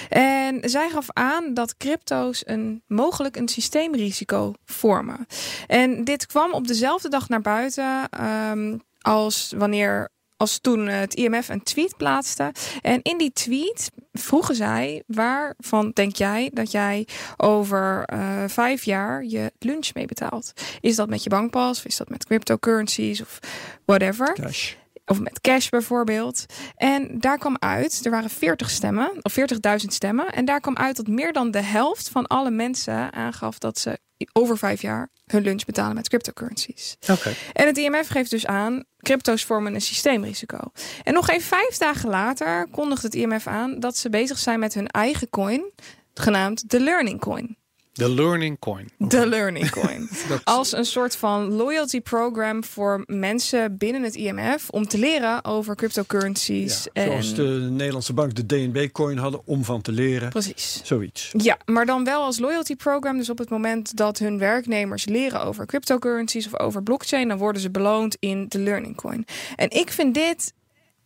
En 0.08 0.70
zij 0.70 0.88
gaf 0.90 1.06
aan 1.12 1.54
dat 1.54 1.76
crypto's 1.76 2.42
een, 2.46 2.82
mogelijk 2.86 3.36
een 3.36 3.48
systeemrisico 3.48 4.52
vormen. 4.64 5.26
En 5.66 6.04
dit 6.04 6.26
kwam 6.26 6.52
op 6.52 6.66
dezelfde 6.66 7.08
dag 7.08 7.28
naar 7.28 7.40
buiten 7.40 8.08
um, 8.50 8.82
als 9.00 9.52
wanneer 9.56 10.08
als 10.42 10.58
toen 10.58 10.86
het 10.86 11.14
IMF 11.14 11.48
een 11.48 11.62
tweet 11.62 11.96
plaatste. 11.96 12.52
En 12.80 13.02
in 13.02 13.18
die 13.18 13.32
tweet 13.32 13.90
vroegen 14.12 14.54
zij: 14.54 15.02
waarvan 15.06 15.90
denk 15.90 16.16
jij 16.16 16.50
dat 16.52 16.70
jij 16.70 17.06
over 17.36 18.08
uh, 18.12 18.44
vijf 18.46 18.84
jaar 18.84 19.24
je 19.24 19.52
lunch 19.58 19.94
mee 19.94 20.06
betaalt? 20.06 20.52
Is 20.80 20.96
dat 20.96 21.08
met 21.08 21.22
je 21.22 21.30
bankpas? 21.30 21.78
Of 21.78 21.84
is 21.84 21.96
dat 21.96 22.08
met 22.08 22.24
cryptocurrencies 22.24 23.20
of 23.20 23.38
whatever? 23.84 24.32
Cash. 24.32 24.74
Of 25.06 25.20
met 25.20 25.40
cash 25.40 25.68
bijvoorbeeld. 25.68 26.46
En 26.76 27.18
daar 27.18 27.38
kwam 27.38 27.56
uit, 27.58 28.00
er 28.04 28.10
waren 28.10 28.30
40 28.30 28.70
stemmen, 28.70 29.10
of 29.22 29.36
40.000 29.38 29.86
stemmen. 29.86 30.32
En 30.32 30.44
daar 30.44 30.60
kwam 30.60 30.76
uit 30.76 30.96
dat 30.96 31.06
meer 31.06 31.32
dan 31.32 31.50
de 31.50 31.62
helft 31.62 32.08
van 32.08 32.26
alle 32.26 32.50
mensen 32.50 33.12
aangaf 33.12 33.58
dat 33.58 33.78
ze 33.78 33.98
over 34.32 34.58
vijf 34.58 34.82
jaar 34.82 35.10
hun 35.26 35.42
lunch 35.42 35.64
betalen 35.64 35.94
met 35.94 36.08
cryptocurrencies. 36.08 36.96
Okay. 37.10 37.34
En 37.52 37.66
het 37.66 37.78
IMF 37.78 38.08
geeft 38.08 38.30
dus 38.30 38.46
aan, 38.46 38.84
crypto's 38.98 39.44
vormen 39.44 39.74
een 39.74 39.80
systeemrisico. 39.80 40.58
En 41.02 41.14
nog 41.14 41.28
even 41.28 41.46
vijf 41.46 41.76
dagen 41.76 42.08
later 42.08 42.68
kondigt 42.70 43.02
het 43.02 43.14
IMF 43.14 43.46
aan 43.46 43.80
dat 43.80 43.96
ze 43.96 44.10
bezig 44.10 44.38
zijn 44.38 44.58
met 44.58 44.74
hun 44.74 44.86
eigen 44.86 45.30
coin, 45.30 45.72
genaamd 46.14 46.70
de 46.70 46.80
Learning 46.80 47.20
Coin. 47.20 47.56
De 47.92 48.14
Learning 48.14 48.58
Coin. 48.58 48.88
De 48.98 49.26
Learning 49.26 49.70
Coin. 49.70 50.08
Als 50.44 50.72
een 50.72 50.84
soort 50.84 51.16
van 51.16 51.52
loyalty 51.52 52.00
program 52.00 52.64
voor 52.64 53.02
mensen 53.06 53.76
binnen 53.76 54.02
het 54.02 54.14
IMF 54.14 54.70
om 54.70 54.86
te 54.86 54.98
leren 54.98 55.44
over 55.44 55.76
cryptocurrencies. 55.76 56.88
Ja, 56.92 57.04
zoals 57.04 57.34
de 57.34 57.68
Nederlandse 57.70 58.12
bank 58.12 58.34
de 58.34 58.46
DNB-coin 58.46 59.18
hadden 59.18 59.40
om 59.44 59.64
van 59.64 59.80
te 59.80 59.92
leren. 59.92 60.28
Precies. 60.28 60.80
Zoiets. 60.84 61.30
Ja, 61.36 61.58
maar 61.64 61.86
dan 61.86 62.04
wel 62.04 62.22
als 62.22 62.38
loyalty 62.38 62.76
program. 62.76 63.16
Dus 63.16 63.30
op 63.30 63.38
het 63.38 63.50
moment 63.50 63.96
dat 63.96 64.18
hun 64.18 64.38
werknemers 64.38 65.04
leren 65.04 65.44
over 65.44 65.66
cryptocurrencies 65.66 66.46
of 66.46 66.58
over 66.58 66.82
blockchain, 66.82 67.28
dan 67.28 67.38
worden 67.38 67.62
ze 67.62 67.70
beloond 67.70 68.16
in 68.20 68.46
de 68.48 68.58
Learning 68.58 68.96
Coin. 68.96 69.26
En 69.56 69.70
ik 69.70 69.90
vind 69.90 70.14
dit 70.14 70.52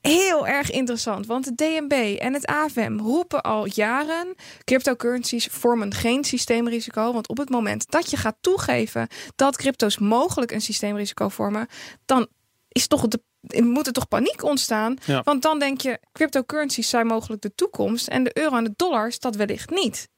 heel 0.06 0.46
erg 0.46 0.70
interessant. 0.70 1.26
Want 1.26 1.44
het 1.44 1.56
DNB 1.56 2.16
en 2.18 2.34
het 2.34 2.46
AFM 2.46 2.98
roepen 2.98 3.42
al 3.42 3.66
jaren: 3.66 4.34
cryptocurrencies 4.64 5.46
vormen 5.46 5.94
geen 5.94 6.24
systeemrisico. 6.24 7.12
Want 7.12 7.28
op 7.28 7.36
het 7.38 7.50
moment 7.50 7.90
dat 7.90 8.10
je 8.10 8.16
gaat 8.16 8.36
toegeven 8.40 9.08
dat 9.36 9.56
crypto's 9.56 9.98
mogelijk 9.98 10.52
een 10.52 10.60
systeemrisico 10.60 11.28
vormen, 11.28 11.66
dan 12.04 12.26
is 12.68 12.86
toch 12.86 13.08
de 13.08 13.20
moet 13.62 13.86
er 13.86 13.92
toch 13.92 14.08
paniek 14.08 14.42
ontstaan. 14.42 14.96
Want 15.22 15.42
dan 15.42 15.58
denk 15.58 15.80
je, 15.80 16.00
cryptocurrencies 16.12 16.88
zijn 16.88 17.06
mogelijk 17.06 17.42
de 17.42 17.54
toekomst. 17.54 18.08
En 18.08 18.24
de 18.24 18.30
euro 18.38 18.56
en 18.56 18.64
de 18.64 18.72
dollar 18.76 19.06
is 19.06 19.20
dat 19.20 19.36
wellicht 19.36 19.70
niet. 19.70 20.08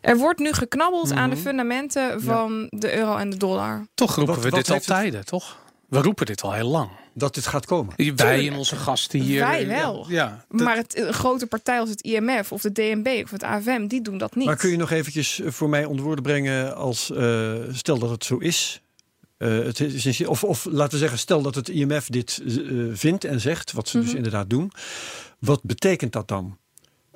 Er 0.00 0.16
wordt 0.16 0.38
nu 0.38 0.52
geknabbeld 0.52 1.12
aan 1.12 1.30
de 1.30 1.36
mhm. 1.36 1.44
fundamenten 1.44 2.22
van 2.22 2.66
de 2.68 2.96
euro 2.96 3.16
en 3.16 3.30
de 3.30 3.36
dollar. 3.36 3.86
Toch 3.94 4.14
roepen 4.14 4.40
we 4.40 4.50
dit 4.50 4.70
al 4.70 4.80
tijden, 4.80 5.24
toch? 5.24 5.58
We 5.88 6.00
roepen 6.00 6.26
dit 6.26 6.42
al 6.42 6.52
heel 6.52 6.68
lang 6.68 6.90
dat 7.14 7.34
dit 7.34 7.46
gaat 7.46 7.66
komen. 7.66 7.94
Wij 8.16 8.48
en 8.48 8.56
onze 8.56 8.76
gasten 8.76 9.20
hier. 9.20 9.40
Wij 9.40 9.66
wel. 9.66 10.06
Ja, 10.08 10.44
Maar 10.48 10.76
het, 10.76 10.96
een 10.96 11.12
grote 11.12 11.46
partij 11.46 11.80
als 11.80 11.90
het 11.90 12.00
IMF 12.00 12.52
of 12.52 12.62
de 12.62 12.72
DNB 12.72 13.20
of 13.24 13.30
het 13.30 13.42
AFM, 13.42 13.86
die 13.86 14.02
doen 14.02 14.18
dat 14.18 14.34
niet. 14.34 14.46
Maar 14.46 14.56
kun 14.56 14.70
je 14.70 14.76
nog 14.76 14.90
eventjes 14.90 15.40
eh, 15.40 15.50
voor 15.50 15.68
mij 15.68 15.84
ontwoorden 15.84 16.22
brengen 16.22 16.76
als 16.76 17.10
uh, 17.10 17.54
stel 17.72 17.98
dat 17.98 18.10
het 18.10 18.24
zo 18.24 18.38
is. 18.38 18.82
Uh, 19.38 19.64
het 19.64 19.80
is 19.80 20.26
of, 20.26 20.44
of 20.44 20.64
laten 20.64 20.92
we 20.92 20.98
zeggen, 20.98 21.18
stel 21.18 21.42
dat 21.42 21.54
het 21.54 21.68
IMF 21.68 22.06
dit 22.06 22.42
uh, 22.44 22.90
vindt 22.94 23.24
en 23.24 23.40
zegt, 23.40 23.72
wat 23.72 23.88
ze 23.88 23.98
dus 23.98 24.06
mhm. 24.06 24.16
inderdaad 24.16 24.50
doen. 24.50 24.72
Wat 25.38 25.62
betekent 25.62 26.12
dat 26.12 26.28
dan? 26.28 26.58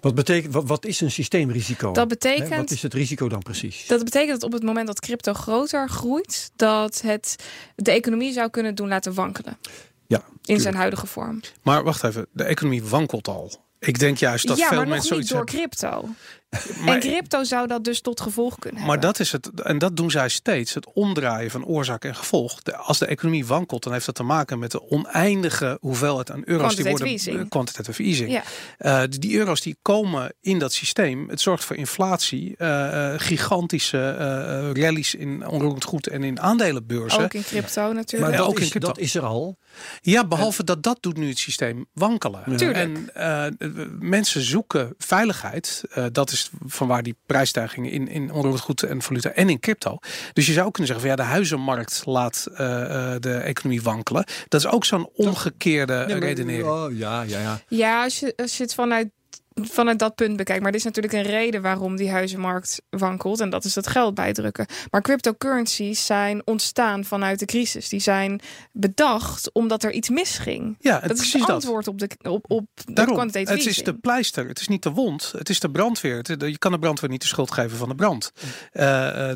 Wat, 0.07 0.15
betekent, 0.15 0.53
wat, 0.53 0.65
wat, 0.67 0.85
is 0.85 1.01
een 1.01 1.11
systeemrisico? 1.11 1.93
Dat 1.93 2.09
betekent, 2.09 2.57
wat 2.57 2.71
is 2.71 2.83
het 2.83 2.95
risico 2.95 3.29
dan 3.29 3.43
precies? 3.43 3.87
Dat 3.87 4.05
betekent 4.05 4.31
dat 4.31 4.43
op 4.43 4.53
het 4.53 4.63
moment 4.63 4.87
dat 4.87 5.01
crypto 5.01 5.33
groter 5.33 5.89
groeit, 5.89 6.51
dat 6.57 7.01
het 7.01 7.37
de 7.75 7.91
economie 7.91 8.33
zou 8.33 8.51
kunnen 8.51 8.75
doen 8.75 8.89
laten 8.89 9.15
wankelen. 9.15 9.59
Ja, 10.07 10.25
in 10.45 10.61
zijn 10.61 10.75
huidige 10.75 11.07
vorm. 11.07 11.41
Maar 11.63 11.85
wacht 11.85 12.05
even, 12.05 12.27
de 12.33 12.45
economie 12.45 12.85
wankelt 12.85 13.29
al. 13.29 13.65
Ik 13.79 13.99
denk 13.99 14.19
juist 14.19 14.47
dat 14.47 14.57
ja, 14.57 14.69
veel 14.69 14.77
maar 14.77 14.89
mensen 14.89 15.11
nog 15.11 15.21
niet 15.21 15.31
door 15.31 15.47
crypto. 15.47 16.09
En 16.87 17.01
crypto 17.01 17.45
zou 17.45 17.67
dat 17.67 17.85
dus 17.85 18.01
tot 18.01 18.21
gevolg 18.21 18.59
kunnen 18.59 18.85
maar 18.87 19.01
dat 19.01 19.21
is 19.21 19.33
het, 19.33 19.61
en 19.61 19.79
dat 19.79 19.97
doen 19.97 20.11
zij 20.11 20.29
steeds, 20.29 20.75
het 20.75 20.93
omdraaien 20.93 21.51
van 21.51 21.65
oorzaak 21.65 22.05
en 22.05 22.15
gevolg. 22.15 22.63
als 22.77 22.99
de 22.99 23.07
economie 23.07 23.47
wankelt, 23.47 23.83
dan 23.83 23.93
heeft 23.93 24.07
dat 24.07 24.15
te 24.15 24.23
maken 24.23 24.59
met 24.59 24.71
de 24.71 24.91
oneindige 24.91 25.79
hoeveelheid 25.81 26.31
aan 26.31 26.43
euro's 26.45 26.77
die 26.77 26.85
worden 26.85 27.07
easing. 27.07 27.49
quantitative 27.49 28.03
easing. 28.03 28.31
Ja. 28.31 28.43
Uh, 28.79 29.03
die 29.09 29.37
euro's 29.37 29.61
die 29.61 29.77
komen 29.83 30.35
in 30.41 30.59
dat 30.59 30.73
systeem. 30.73 31.29
Het 31.29 31.41
zorgt 31.41 31.65
voor 31.65 31.77
inflatie, 31.77 32.55
uh, 32.59 33.15
gigantische 33.17 34.17
uh, 34.19 34.83
rallies 34.83 35.15
in 35.15 35.47
onroerend 35.47 35.85
goed 35.85 36.07
en 36.07 36.23
in 36.23 36.41
aandelenbeurzen. 36.41 37.23
Ook 37.23 37.35
in 37.35 37.45
crypto 37.45 37.93
natuurlijk. 37.93 38.31
Maar 38.31 38.41
dat, 38.41 38.49
ook 38.49 38.59
is, 38.59 38.65
in 38.65 38.71
crypto. 38.71 38.89
dat 38.89 38.99
is 38.99 39.15
er 39.15 39.25
al. 39.25 39.59
Ja, 40.01 40.27
behalve 40.27 40.65
dat 40.65 40.83
dat 40.83 40.99
doet 41.01 41.17
nu 41.17 41.29
het 41.29 41.39
systeem 41.39 41.87
wankelen. 41.93 42.45
En 42.73 43.11
mensen 43.99 44.43
zoeken 44.43 44.95
veiligheid. 44.99 45.83
dat 46.13 46.31
is 46.31 46.36
van 46.67 46.89
waar 46.89 47.03
die 47.03 47.17
prijsstijgingen 47.27 47.91
in, 47.91 48.09
in 48.09 48.33
onroerend 48.33 48.61
goed 48.61 48.83
en 48.83 49.03
valuta 49.03 49.31
en 49.31 49.49
in 49.49 49.61
crypto. 49.61 49.99
Dus 50.33 50.47
je 50.47 50.53
zou 50.53 50.71
kunnen 50.71 50.93
zeggen 50.93 51.09
van 51.09 51.17
ja, 51.17 51.25
de 51.25 51.33
huizenmarkt 51.33 52.03
laat 52.05 52.47
uh, 52.51 52.59
de 53.21 53.35
economie 53.35 53.83
wankelen. 53.83 54.25
Dat 54.49 54.61
is 54.61 54.67
ook 54.67 54.85
zo'n 54.85 55.09
omgekeerde 55.15 56.03
redenering. 56.05 56.69
Oh, 56.69 56.97
ja, 56.97 57.23
ja, 57.23 57.41
ja. 57.41 57.61
Ja, 57.69 58.03
als 58.03 58.21
je, 58.21 58.33
als 58.37 58.57
je 58.57 58.63
het 58.63 58.75
vanuit 58.75 59.09
vanuit 59.63 59.99
dat 59.99 60.15
punt 60.15 60.37
bekijkt. 60.37 60.63
Maar 60.63 60.71
er 60.71 60.79
is 60.79 60.85
natuurlijk 60.85 61.15
een 61.15 61.23
reden 61.23 61.63
waarom 61.63 61.97
die 61.97 62.11
huizenmarkt 62.11 62.83
wankelt. 62.91 63.41
En 63.41 63.51
dat 63.51 63.65
is 63.65 63.75
dat 63.75 63.87
geld 63.87 64.15
bijdrukken. 64.15 64.67
Maar 64.91 65.03
cryptocurrencies 65.03 66.07
zijn 66.07 66.43
ontstaan 66.45 67.05
vanuit 67.05 67.39
de 67.39 67.45
crisis. 67.45 67.89
Die 67.89 68.01
zijn 68.01 68.41
bedacht 68.73 69.53
omdat 69.53 69.83
er 69.83 69.93
iets 69.93 70.09
misging. 70.09 70.77
Ja, 70.81 71.01
dat 71.01 71.19
is 71.19 71.33
het 71.33 71.51
antwoord 71.51 71.89
op 71.89 71.99
de, 71.99 72.09
op, 72.23 72.45
op 72.49 72.67
Daarom, 72.85 73.19
Het 73.19 73.67
is 73.67 73.83
de 73.83 73.95
pleister, 73.95 74.49
het 74.49 74.61
is 74.61 74.69
niet 74.69 74.83
de 74.83 74.91
wond. 74.91 75.33
Het 75.39 75.49
is 75.49 75.61
de 75.61 75.71
brandweer. 75.71 76.47
je 76.49 76.59
kan 76.59 76.73
de 76.73 76.79
brandweer 76.79 77.11
niet 77.11 77.21
de 77.21 77.27
schuld 77.27 77.51
geven 77.51 77.77
van 77.77 77.89
de 77.89 77.95
brand. 77.95 78.33
Uh, 78.73 78.83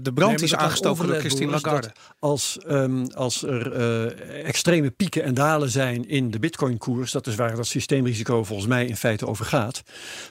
de 0.02 0.12
brand 0.14 0.42
is 0.42 0.54
aangestoken 0.54 1.06
door 1.06 1.16
Christine 1.16 1.50
Lagarde. 1.50 1.92
Als, 2.18 2.58
um, 2.68 3.06
als 3.06 3.42
er 3.42 3.80
uh, 3.80 4.46
extreme 4.46 4.90
pieken 4.90 5.22
en 5.22 5.34
dalen 5.34 5.70
zijn 5.70 6.08
in 6.08 6.30
de 6.30 6.38
bitcoin-koers... 6.38 7.12
dat 7.12 7.26
is 7.26 7.34
waar 7.34 7.56
dat 7.56 7.66
systeemrisico 7.66 8.44
volgens 8.44 8.68
mij 8.68 8.86
in 8.86 8.96
feite 8.96 9.26
over 9.26 9.44
gaat 9.44 9.82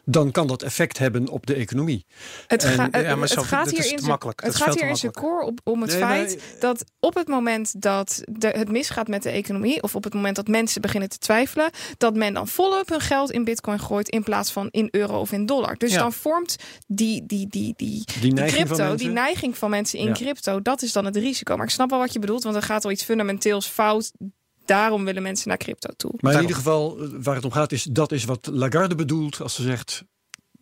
dan 0.05 0.31
kan 0.31 0.47
dat 0.47 0.63
effect 0.63 0.97
hebben 0.97 1.27
op 1.27 1.45
de 1.45 1.53
economie. 1.53 2.05
Het, 2.47 2.63
ga, 2.63 2.87
ja, 2.91 3.15
maar 3.15 3.29
het 3.29 3.37
gaat 3.37 3.71
hier 3.71 3.97
in 3.97 4.05
makkelijk. 4.05 4.41
Het 4.43 4.55
gaat 4.55 4.79
hier 4.79 4.89
in 4.89 4.95
zijn 4.95 5.11
core 5.11 5.45
op, 5.45 5.59
om 5.63 5.81
het 5.81 5.95
feit 5.95 6.39
dat 6.59 6.83
op 6.99 7.15
het 7.15 7.27
moment 7.27 7.81
dat 7.81 8.21
de, 8.25 8.47
het 8.47 8.71
misgaat 8.71 9.07
met 9.07 9.23
de 9.23 9.29
economie, 9.29 9.83
of 9.83 9.95
op 9.95 10.03
het 10.03 10.13
moment 10.13 10.35
dat 10.35 10.47
mensen 10.47 10.81
beginnen 10.81 11.09
te 11.09 11.17
twijfelen, 11.17 11.69
dat 11.97 12.15
men 12.15 12.33
dan 12.33 12.47
volop 12.47 12.89
hun 12.89 12.99
geld 12.99 13.31
in 13.31 13.43
bitcoin 13.43 13.79
gooit 13.79 14.09
in 14.09 14.23
plaats 14.23 14.51
van 14.51 14.67
in 14.71 14.87
euro 14.91 15.19
of 15.19 15.31
in 15.31 15.45
dollar. 15.45 15.77
Dus 15.77 15.93
dan 15.93 16.13
vormt 16.13 16.55
die, 16.87 17.25
die, 17.25 17.47
die, 17.47 17.73
die, 17.77 18.03
die, 18.19 18.33
crypto, 18.33 18.95
die 18.95 19.09
neiging 19.09 19.57
van 19.57 19.69
mensen 19.69 19.99
in 19.99 20.13
crypto, 20.13 20.61
dat 20.61 20.81
is 20.81 20.91
dan 20.91 21.05
het 21.05 21.15
risico. 21.15 21.55
Maar 21.55 21.65
ik 21.65 21.71
snap 21.71 21.89
wel 21.89 21.99
wat 21.99 22.13
je 22.13 22.19
bedoelt, 22.19 22.43
want 22.43 22.55
er 22.55 22.61
gaat 22.61 22.85
al 22.85 22.91
iets 22.91 23.03
fundamenteels 23.03 23.67
fout 23.67 24.11
daarom 24.69 25.05
willen 25.05 25.23
mensen 25.23 25.47
naar 25.47 25.57
crypto 25.57 25.89
toe. 25.97 26.11
Maar 26.19 26.33
in 26.33 26.41
ieder 26.41 26.55
geval, 26.55 26.97
eh, 26.99 27.07
waar 27.21 27.35
het 27.35 27.45
om 27.45 27.51
gaat, 27.51 27.71
is 27.71 27.83
dat 27.83 28.11
is 28.11 28.25
wat 28.25 28.49
Lagarde 28.51 28.95
bedoelt 28.95 29.41
als 29.41 29.55
ze 29.55 29.61
zegt. 29.61 30.03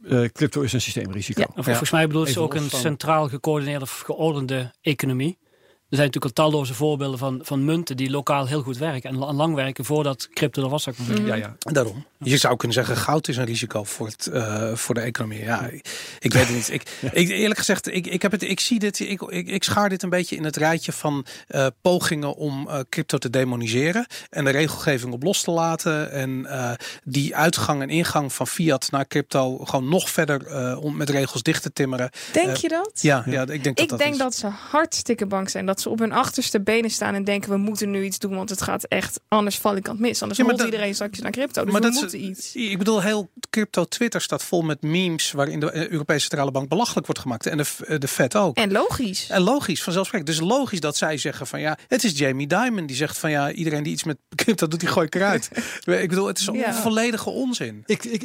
Uh, 0.02 0.28
crypto 0.30 0.62
is 0.62 0.74
een 0.74 0.82
systeemrisico. 0.82 1.42
Ja, 1.56 1.64
volgens 1.64 1.92
mij 1.92 2.08
bedoelt 2.08 2.30
ze 2.30 2.40
ook 2.40 2.54
een 2.54 2.70
centraal 2.70 3.30
gecoördineerde 3.30 3.84
of 3.84 4.00
geordende 4.00 4.72
economie. 4.82 5.38
Er 5.89 5.96
zijn 5.96 6.08
natuurlijk 6.08 6.38
al 6.38 6.46
talloze 6.46 6.74
voorbeelden 6.74 7.20
van, 7.20 7.39
van 7.44 7.65
munten 7.65 7.98
die 7.98 8.10
lokaal 8.10 8.48
heel 8.48 8.62
goed 8.62 8.77
werken 8.77 9.10
en 9.10 9.17
lang 9.17 9.56
werken 9.56 9.86
voordat 9.86 10.29
crypto 10.34 10.63
er 10.63 10.70
was. 10.70 10.84
Zou 10.84 10.96
ik 11.00 11.27
ja, 11.27 11.36
ja, 11.36 11.56
daarom. 11.58 12.06
Je 12.20 12.38
zou 12.38 12.56
kunnen 12.56 12.77
zeggen, 12.77 12.98
goud 12.98 13.27
is 13.27 13.38
een 13.38 13.46
risico 13.46 13.84
voor, 13.84 14.08
het, 14.08 14.29
uh, 14.34 14.74
voor 14.74 14.96
de 14.96 15.01
economie. 15.01 15.44
Ja, 15.44 15.70
ik, 16.20 16.34
weet 16.34 16.48
het 16.48 16.56
niet. 16.56 16.70
Ik, 16.72 16.84
ik, 17.12 17.29
eerlijk 17.29 17.60
gezegd, 17.60 17.88
ik, 17.88 18.08
ik, 18.08 18.22
heb 18.22 18.32
het, 18.32 18.44
ik 18.44 18.60
zie 18.60 18.79
dit, 18.79 19.00
ik, 19.00 19.22
ik, 19.22 19.48
ik 19.48 19.63
schaar 19.63 19.89
dit 19.89 20.03
een 20.03 20.10
beetje 20.10 20.36
in 20.36 20.44
het 20.44 20.56
rijtje 20.56 20.91
van 20.91 21.25
uh, 21.50 21.67
pogingen 21.82 22.36
om 22.36 22.67
uh, 22.67 22.79
crypto 22.89 23.17
te 23.17 23.29
demoniseren 23.29 24.06
en 24.29 24.44
de 24.44 24.51
regelgeving 24.51 25.13
op 25.13 25.24
los 25.24 25.41
te 25.41 25.51
laten. 25.51 26.12
En 26.12 26.48
die 27.03 27.36
uitgang 27.36 27.82
en 27.82 27.89
ingang 27.89 28.34
van 28.34 28.48
fiat 28.48 28.88
naar 28.91 29.08
crypto 29.08 29.58
gewoon 29.58 29.89
nog 29.89 30.10
verder 30.10 30.77
om 30.77 30.98
met 30.98 31.10
regels 31.10 31.44
dicht 31.44 31.62
te 31.62 31.74
timmeren. 31.74 32.10
Denk 32.32 32.56
je 32.56 32.67
dat? 32.67 32.91
Ja, 33.01 33.24
ja. 33.25 33.41
ik 33.41 33.63
denk 33.63 33.63
dat 33.63 33.79
ik 33.79 33.89
dat 33.89 34.00
denk 34.00 34.17
dat 34.17 34.36
ze 34.36 34.48
hartstikke 34.48 35.25
bang 35.25 35.50
zijn. 35.50 35.65
Dat 35.65 35.76
ze 35.81 35.89
op 35.89 36.00
hun 36.00 36.12
achterste 36.12 36.62
benen 36.62 36.89
staan 36.89 37.13
en 37.13 37.24
denken 37.24 37.50
we 37.50 37.57
moeten 37.57 37.89
nu 37.89 38.03
iets 38.03 38.19
doen, 38.19 38.36
want 38.36 38.50
het 38.50 38.62
gaat 38.62 38.84
echt 38.84 39.19
anders 39.27 39.57
val 39.57 39.75
ik 39.75 39.88
aan 39.88 39.93
het 39.93 40.01
mis. 40.01 40.22
Anders 40.22 40.39
ja, 40.39 40.65
iedereen 40.65 40.93
straks 40.93 41.19
naar 41.19 41.31
crypto. 41.31 41.63
Dus 41.63 41.72
maar 41.72 41.81
we 41.81 41.88
dat 41.88 42.01
moeten 42.01 42.24
iets. 42.24 42.55
Ik 42.55 42.77
bedoel, 42.77 43.01
heel 43.01 43.29
crypto 43.50 43.85
Twitter 43.85 44.22
staat 44.22 44.44
vol 44.44 44.61
met 44.61 44.81
memes 44.81 45.31
waarin 45.31 45.59
de 45.59 45.92
Europese 45.92 46.20
Centrale 46.20 46.51
Bank 46.51 46.70
belachelijk 46.70 47.05
wordt 47.05 47.22
gemaakt 47.22 47.46
en 47.46 47.57
de, 47.57 47.98
de 48.00 48.07
Fed 48.07 48.35
ook. 48.35 48.57
En 48.57 48.72
logisch. 48.72 49.29
En 49.29 49.42
logisch, 49.42 49.83
vanzelfsprekend. 49.83 50.29
Dus 50.29 50.48
logisch 50.48 50.79
dat 50.79 50.98
zij 50.98 51.18
zeggen 51.18 51.48
van 51.48 51.59
ja, 51.59 51.77
het 51.87 52.03
is 52.03 52.18
Jamie 52.18 52.48
Dimon 52.48 52.85
die 52.85 52.96
zegt 52.96 53.18
van 53.18 53.31
ja, 53.31 53.51
iedereen 53.51 53.83
die 53.83 53.94
iets 53.94 54.03
met 54.03 54.18
crypto 54.35 54.68
doet, 54.68 54.79
die 54.79 54.90
gooi 54.90 55.05
ik 55.05 55.16
eruit. 55.16 55.50
ik 55.85 56.09
bedoel, 56.09 56.27
het 56.27 56.40
is 56.40 56.48
een 56.48 56.74
volledige 56.74 57.29
onzin. 57.29 57.83
Ik, 57.85 58.03
ik, 58.03 58.24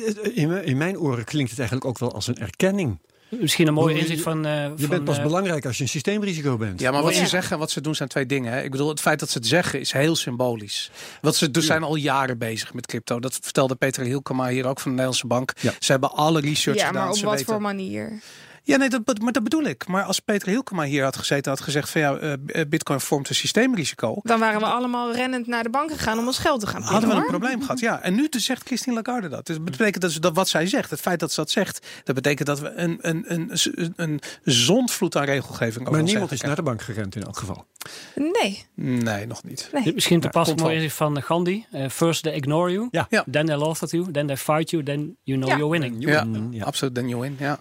in 0.65 0.77
mijn 0.77 0.99
oren 0.99 1.25
klinkt 1.25 1.51
het 1.51 1.59
eigenlijk 1.59 1.89
ook 1.89 1.99
wel 1.99 2.13
als 2.15 2.27
een 2.27 2.39
erkenning. 2.39 2.99
Misschien 3.41 3.67
een 3.67 3.75
mooi 3.75 3.99
inzicht 3.99 4.23
van. 4.23 4.47
Uh, 4.47 4.65
je 4.77 4.89
bent 4.89 5.05
pas 5.05 5.17
uh, 5.17 5.23
belangrijk 5.23 5.67
als 5.67 5.77
je 5.77 5.83
een 5.83 5.89
systeemrisico 5.89 6.57
bent. 6.57 6.81
Ja, 6.81 6.91
maar 6.91 7.03
wat 7.03 7.15
ze 7.15 7.27
zeggen 7.27 7.53
en 7.53 7.59
wat 7.59 7.71
ze 7.71 7.81
doen 7.81 7.95
zijn 7.95 8.09
twee 8.09 8.27
dingen. 8.27 8.53
Hè. 8.53 8.63
Ik 8.63 8.71
bedoel, 8.71 8.89
het 8.89 9.01
feit 9.01 9.21
dat 9.21 9.31
ze 9.31 9.39
het 9.39 9.47
zeggen 9.47 9.81
is 9.81 9.93
heel 9.93 10.17
symbolisch. 10.17 10.91
Wat 11.21 11.37
ze 11.37 11.51
dus 11.51 11.67
zijn 11.67 11.83
al 11.83 11.97
jaren 11.97 12.39
bezig 12.39 12.75
met 12.75 12.87
crypto. 12.87 13.21
Dat 13.21 13.39
vertelde 13.43 13.75
Peter 13.75 14.05
Hielkema 14.05 14.49
hier 14.49 14.67
ook 14.67 14.81
van 14.81 14.91
de 14.91 14.97
Nederlandse 14.97 15.27
Bank. 15.27 15.53
Ja. 15.61 15.73
Ze 15.79 15.93
hebben 15.93 16.13
alle 16.13 16.41
research 16.41 16.79
ja, 16.79 16.87
gedaan. 16.87 17.03
Ja, 17.03 17.09
maar 17.09 17.33
op 17.33 17.39
wat 17.39 17.43
voor 17.43 17.61
manier? 17.61 18.21
Ja, 18.63 18.77
nee, 18.77 18.89
dat, 18.89 19.19
maar 19.21 19.33
dat 19.33 19.43
bedoel 19.43 19.65
ik. 19.65 19.87
Maar 19.87 20.03
als 20.03 20.21
Peter 20.21 20.49
Hielkema 20.49 20.83
hier 20.83 21.05
had 21.05 21.17
gezeten, 21.17 21.51
had 21.51 21.61
gezegd 21.61 21.91
van 21.91 22.01
ja, 22.01 22.19
uh, 22.21 22.33
Bitcoin 22.69 23.01
vormt 23.01 23.29
een 23.29 23.35
systeemrisico. 23.35 24.21
Dan 24.23 24.39
waren 24.39 24.61
we 24.61 24.67
allemaal 24.67 25.13
rennend 25.13 25.47
naar 25.47 25.63
de 25.63 25.71
bank 25.71 25.91
gegaan 25.91 26.19
om 26.19 26.27
ons 26.27 26.39
geld 26.39 26.61
te 26.61 26.67
gaan 26.67 26.75
pinnen, 26.81 26.93
Hadden 26.93 27.11
we 27.11 27.17
een 27.17 27.27
probleem 27.27 27.61
gehad, 27.61 27.81
ja. 27.81 28.01
En 28.01 28.15
nu 28.15 28.29
dus 28.29 28.45
zegt 28.45 28.67
Christine 28.67 28.95
Lagarde 28.95 29.29
dat. 29.29 29.47
Dus 29.47 29.57
dat 29.57 29.65
betekent 29.65 30.03
dat, 30.03 30.17
dat 30.21 30.35
wat 30.35 30.49
zij 30.49 30.67
zegt, 30.67 30.91
het 30.91 31.01
feit 31.01 31.21
dat 31.21 31.33
ze 31.33 31.41
dat 31.41 31.51
zegt, 31.51 31.87
dat 32.05 32.15
betekent 32.15 32.47
dat 32.47 32.61
we 32.61 32.73
een, 32.75 32.99
een, 33.01 33.25
een, 33.27 33.51
een, 33.75 33.93
een 33.97 34.21
zondvloed 34.43 35.17
aan 35.17 35.25
regelgeving 35.25 35.89
Maar 35.89 36.03
niemand 36.03 36.33
is 36.33 36.41
naar 36.41 36.57
de 36.57 36.63
bank 36.63 36.83
gerend 36.83 37.17
in 37.17 37.23
elk 37.23 37.37
geval. 37.37 37.67
Nee. 38.15 38.65
Nee, 38.75 39.27
nog 39.27 39.45
niet. 39.45 39.71
Nee. 39.73 39.95
Misschien 39.95 40.21
te 40.21 40.29
passen 40.29 40.57
mooi 40.57 40.91
van 40.91 41.23
Gandhi. 41.23 41.65
Uh, 41.73 41.89
first 41.89 42.23
they 42.23 42.33
ignore 42.33 42.73
you, 42.73 42.89
ja. 42.91 43.07
then 43.31 43.47
they 43.47 43.57
laugh 43.57 43.83
at 43.83 43.91
you, 43.91 44.11
then 44.11 44.27
they 44.27 44.37
fight 44.37 44.71
you, 44.71 44.83
then 44.83 45.17
you 45.23 45.41
know 45.41 45.51
you're 45.51 45.71
winning. 45.71 45.97
Ja, 45.99 46.27
ja, 46.51 46.65
absoluut, 46.65 46.95
then 46.95 47.09
you 47.09 47.21
win, 47.21 47.37
ja. 47.39 47.61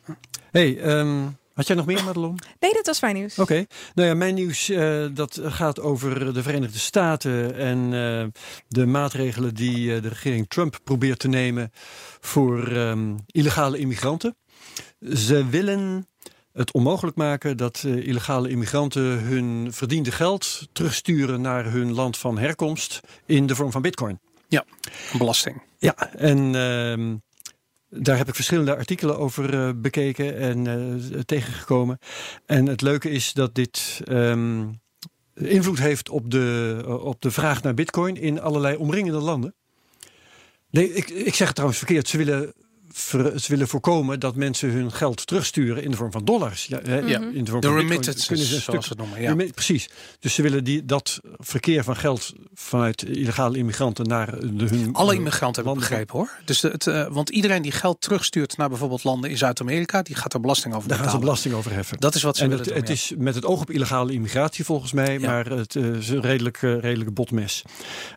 Hey, 0.51 0.97
um, 0.99 1.37
had 1.53 1.67
jij 1.67 1.75
nog 1.75 1.85
meer, 1.85 2.03
Madelon? 2.03 2.39
Nee, 2.59 2.73
dat 2.73 2.85
was 2.85 3.01
mijn 3.01 3.15
nieuws. 3.15 3.39
Oké. 3.39 3.65
Nou 3.95 4.07
ja, 4.07 4.15
mijn 4.15 4.35
nieuws 4.35 4.69
uh, 4.69 5.05
dat 5.13 5.39
gaat 5.43 5.79
over 5.79 6.33
de 6.33 6.43
Verenigde 6.43 6.79
Staten 6.79 7.55
en 7.55 7.77
uh, 7.91 8.25
de 8.67 8.85
maatregelen 8.85 9.53
die 9.53 9.95
uh, 9.95 10.01
de 10.01 10.07
regering 10.07 10.49
Trump 10.49 10.79
probeert 10.83 11.19
te 11.19 11.27
nemen 11.27 11.71
voor 12.19 12.67
um, 12.67 13.17
illegale 13.25 13.77
immigranten. 13.77 14.35
Ze 15.13 15.45
willen 15.49 16.07
het 16.53 16.71
onmogelijk 16.71 17.17
maken 17.17 17.57
dat 17.57 17.83
illegale 17.83 18.49
immigranten 18.49 19.03
hun 19.03 19.73
verdiende 19.73 20.11
geld 20.11 20.67
terugsturen 20.73 21.41
naar 21.41 21.71
hun 21.71 21.93
land 21.93 22.17
van 22.17 22.37
herkomst 22.37 22.99
in 23.25 23.47
de 23.47 23.55
vorm 23.55 23.71
van 23.71 23.81
bitcoin. 23.81 24.19
Ja, 24.47 24.65
belasting. 25.17 25.61
Ja, 25.77 26.13
en 26.15 26.55
ehm, 26.55 27.15
daar 27.91 28.17
heb 28.17 28.27
ik 28.27 28.35
verschillende 28.35 28.75
artikelen 28.75 29.17
over 29.17 29.53
uh, 29.53 29.69
bekeken 29.75 30.37
en 30.37 30.65
uh, 30.65 31.19
tegengekomen. 31.19 31.97
En 32.45 32.65
het 32.65 32.81
leuke 32.81 33.09
is 33.09 33.33
dat 33.33 33.55
dit 33.55 34.01
um, 34.09 34.79
invloed 35.33 35.79
heeft 35.79 36.09
op 36.09 36.31
de, 36.31 36.77
uh, 36.85 37.05
op 37.05 37.21
de 37.21 37.31
vraag 37.31 37.61
naar 37.61 37.73
bitcoin 37.73 38.15
in 38.15 38.41
allerlei 38.41 38.75
omringende 38.75 39.19
landen. 39.19 39.55
Nee, 40.69 40.93
ik, 40.93 41.09
ik 41.09 41.35
zeg 41.35 41.45
het 41.47 41.55
trouwens 41.55 41.79
verkeerd. 41.79 42.07
Ze 42.07 42.17
willen 42.17 42.53
ze 42.93 43.45
willen 43.47 43.67
voorkomen 43.67 44.19
dat 44.19 44.35
mensen 44.35 44.69
hun 44.69 44.91
geld 44.91 45.27
terugsturen 45.27 45.83
in 45.83 45.91
de 45.91 45.97
vorm 45.97 46.11
van 46.11 46.25
dollars. 46.25 46.65
Ja, 46.65 46.79
hè, 46.83 46.99
in 47.33 47.43
de 47.43 47.51
vorm 47.51 47.61
de 47.61 47.67
van 47.67 47.77
remittances, 47.77 48.25
kunnen 48.25 48.45
ze 48.45 48.55
een 48.55 48.61
zoals 48.61 48.85
stuk, 48.85 48.97
noemen. 48.97 49.21
Ja. 49.21 49.51
Precies. 49.53 49.89
Dus 50.19 50.33
ze 50.33 50.41
willen 50.41 50.63
die, 50.63 50.85
dat 50.85 51.19
verkeer 51.37 51.83
van 51.83 51.95
geld 51.95 52.33
vanuit 52.53 53.01
illegale 53.01 53.57
immigranten 53.57 54.07
naar 54.07 54.39
de, 54.39 54.65
hun... 54.65 54.93
Alle 54.93 55.15
immigranten 55.15 55.63
hebben 55.63 55.81
begrepen 55.81 56.17
hoor. 56.17 56.29
Dus 56.45 56.61
het, 56.61 56.85
uh, 56.85 57.07
want 57.07 57.29
iedereen 57.29 57.61
die 57.61 57.71
geld 57.71 58.01
terugstuurt 58.01 58.57
naar 58.57 58.69
bijvoorbeeld 58.69 59.03
landen 59.03 59.29
in 59.29 59.37
Zuid-Amerika, 59.37 60.01
die 60.01 60.15
gaat 60.15 60.33
er 60.33 60.39
belasting 60.39 60.73
over 60.73 60.89
Daar 60.89 60.97
gaan 60.97 61.09
ze 61.09 61.17
belasting 61.17 61.53
over 61.53 61.71
heffen. 61.71 61.99
Dat 61.99 62.15
is 62.15 62.23
wat 62.23 62.37
ze 62.37 62.43
en 62.43 62.49
willen 62.49 62.65
het, 62.65 62.73
het 62.73 62.89
is 62.89 63.13
met 63.17 63.35
het 63.35 63.45
oog 63.45 63.61
op 63.61 63.69
illegale 63.69 64.13
immigratie 64.13 64.65
volgens 64.65 64.91
mij, 64.91 65.19
maar 65.19 65.45
het 65.45 65.75
uh, 65.75 65.95
is 65.95 66.09
een 66.09 66.21
redelijk, 66.21 66.61
uh, 66.61 66.79
redelijk 66.79 67.13
botmes. 67.13 67.61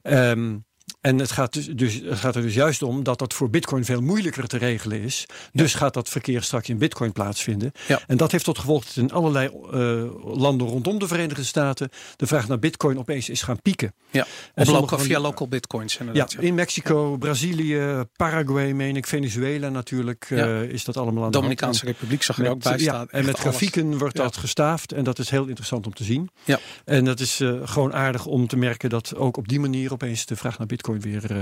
Um, 0.02 0.64
en 1.04 1.18
het 1.18 1.32
gaat, 1.32 1.52
dus, 1.52 1.66
dus, 1.66 1.94
het 1.94 2.18
gaat 2.18 2.36
er 2.36 2.42
dus 2.42 2.54
juist 2.54 2.82
om 2.82 3.02
dat 3.02 3.18
dat 3.18 3.34
voor 3.34 3.50
Bitcoin 3.50 3.84
veel 3.84 4.00
moeilijker 4.00 4.46
te 4.46 4.56
regelen 4.56 5.00
is. 5.00 5.26
Dus 5.52 5.74
gaat 5.74 5.94
dat 5.94 6.08
verkeer 6.08 6.42
straks 6.42 6.68
in 6.68 6.78
Bitcoin 6.78 7.12
plaatsvinden. 7.12 7.72
Ja. 7.88 8.00
En 8.06 8.16
dat 8.16 8.32
heeft 8.32 8.44
tot 8.44 8.58
gevolg 8.58 8.84
dat 8.84 8.96
in 8.96 9.12
allerlei 9.12 9.50
uh, 9.72 10.36
landen 10.36 10.66
rondom 10.66 10.98
de 10.98 11.06
Verenigde 11.06 11.44
Staten 11.44 11.90
de 12.16 12.26
vraag 12.26 12.48
naar 12.48 12.58
Bitcoin 12.58 12.98
opeens 12.98 13.28
is 13.28 13.42
gaan 13.42 13.62
pieken. 13.62 13.94
Ja, 14.10 14.26
En 14.54 14.66
local, 14.66 14.98
via 14.98 15.20
local 15.20 15.48
bitcoins 15.48 15.98
Ja, 16.12 16.28
in 16.38 16.54
Mexico, 16.54 17.16
Brazilië, 17.16 18.04
Paraguay, 18.16 18.72
meen 18.72 18.96
ik, 18.96 19.06
Venezuela 19.06 19.68
natuurlijk, 19.68 20.26
eh, 20.30 20.62
is 20.62 20.84
dat 20.84 20.96
allemaal 20.96 21.24
aan 21.24 21.30
de. 21.30 21.36
Dominicaanse 21.36 21.84
Republiek 21.84 22.22
zag 22.22 22.38
er 22.38 22.50
ook 22.50 22.62
bij 22.62 22.72
ja, 22.72 22.78
staan. 22.78 23.08
en 23.10 23.24
met 23.24 23.34
alles. 23.34 23.40
grafieken 23.40 23.98
wordt 23.98 24.16
dat 24.16 24.36
gestaafd 24.36 24.92
en 24.92 25.04
dat 25.04 25.18
is 25.18 25.30
heel 25.30 25.46
interessant 25.46 25.86
om 25.86 25.94
te 25.94 26.04
zien. 26.04 26.30
Ja. 26.44 26.58
En 26.84 27.04
dat 27.04 27.20
is 27.20 27.40
eh, 27.40 27.52
gewoon 27.64 27.94
aardig 27.94 28.26
om 28.26 28.46
te 28.46 28.56
merken 28.56 28.90
dat 28.90 29.16
ook 29.16 29.36
op 29.36 29.48
die 29.48 29.60
manier 29.60 29.92
opeens 29.92 30.26
de 30.26 30.36
vraag 30.36 30.58
naar 30.58 30.66
Bitcoin 30.66 30.92
weer. 31.00 31.30
eh, 31.30 31.36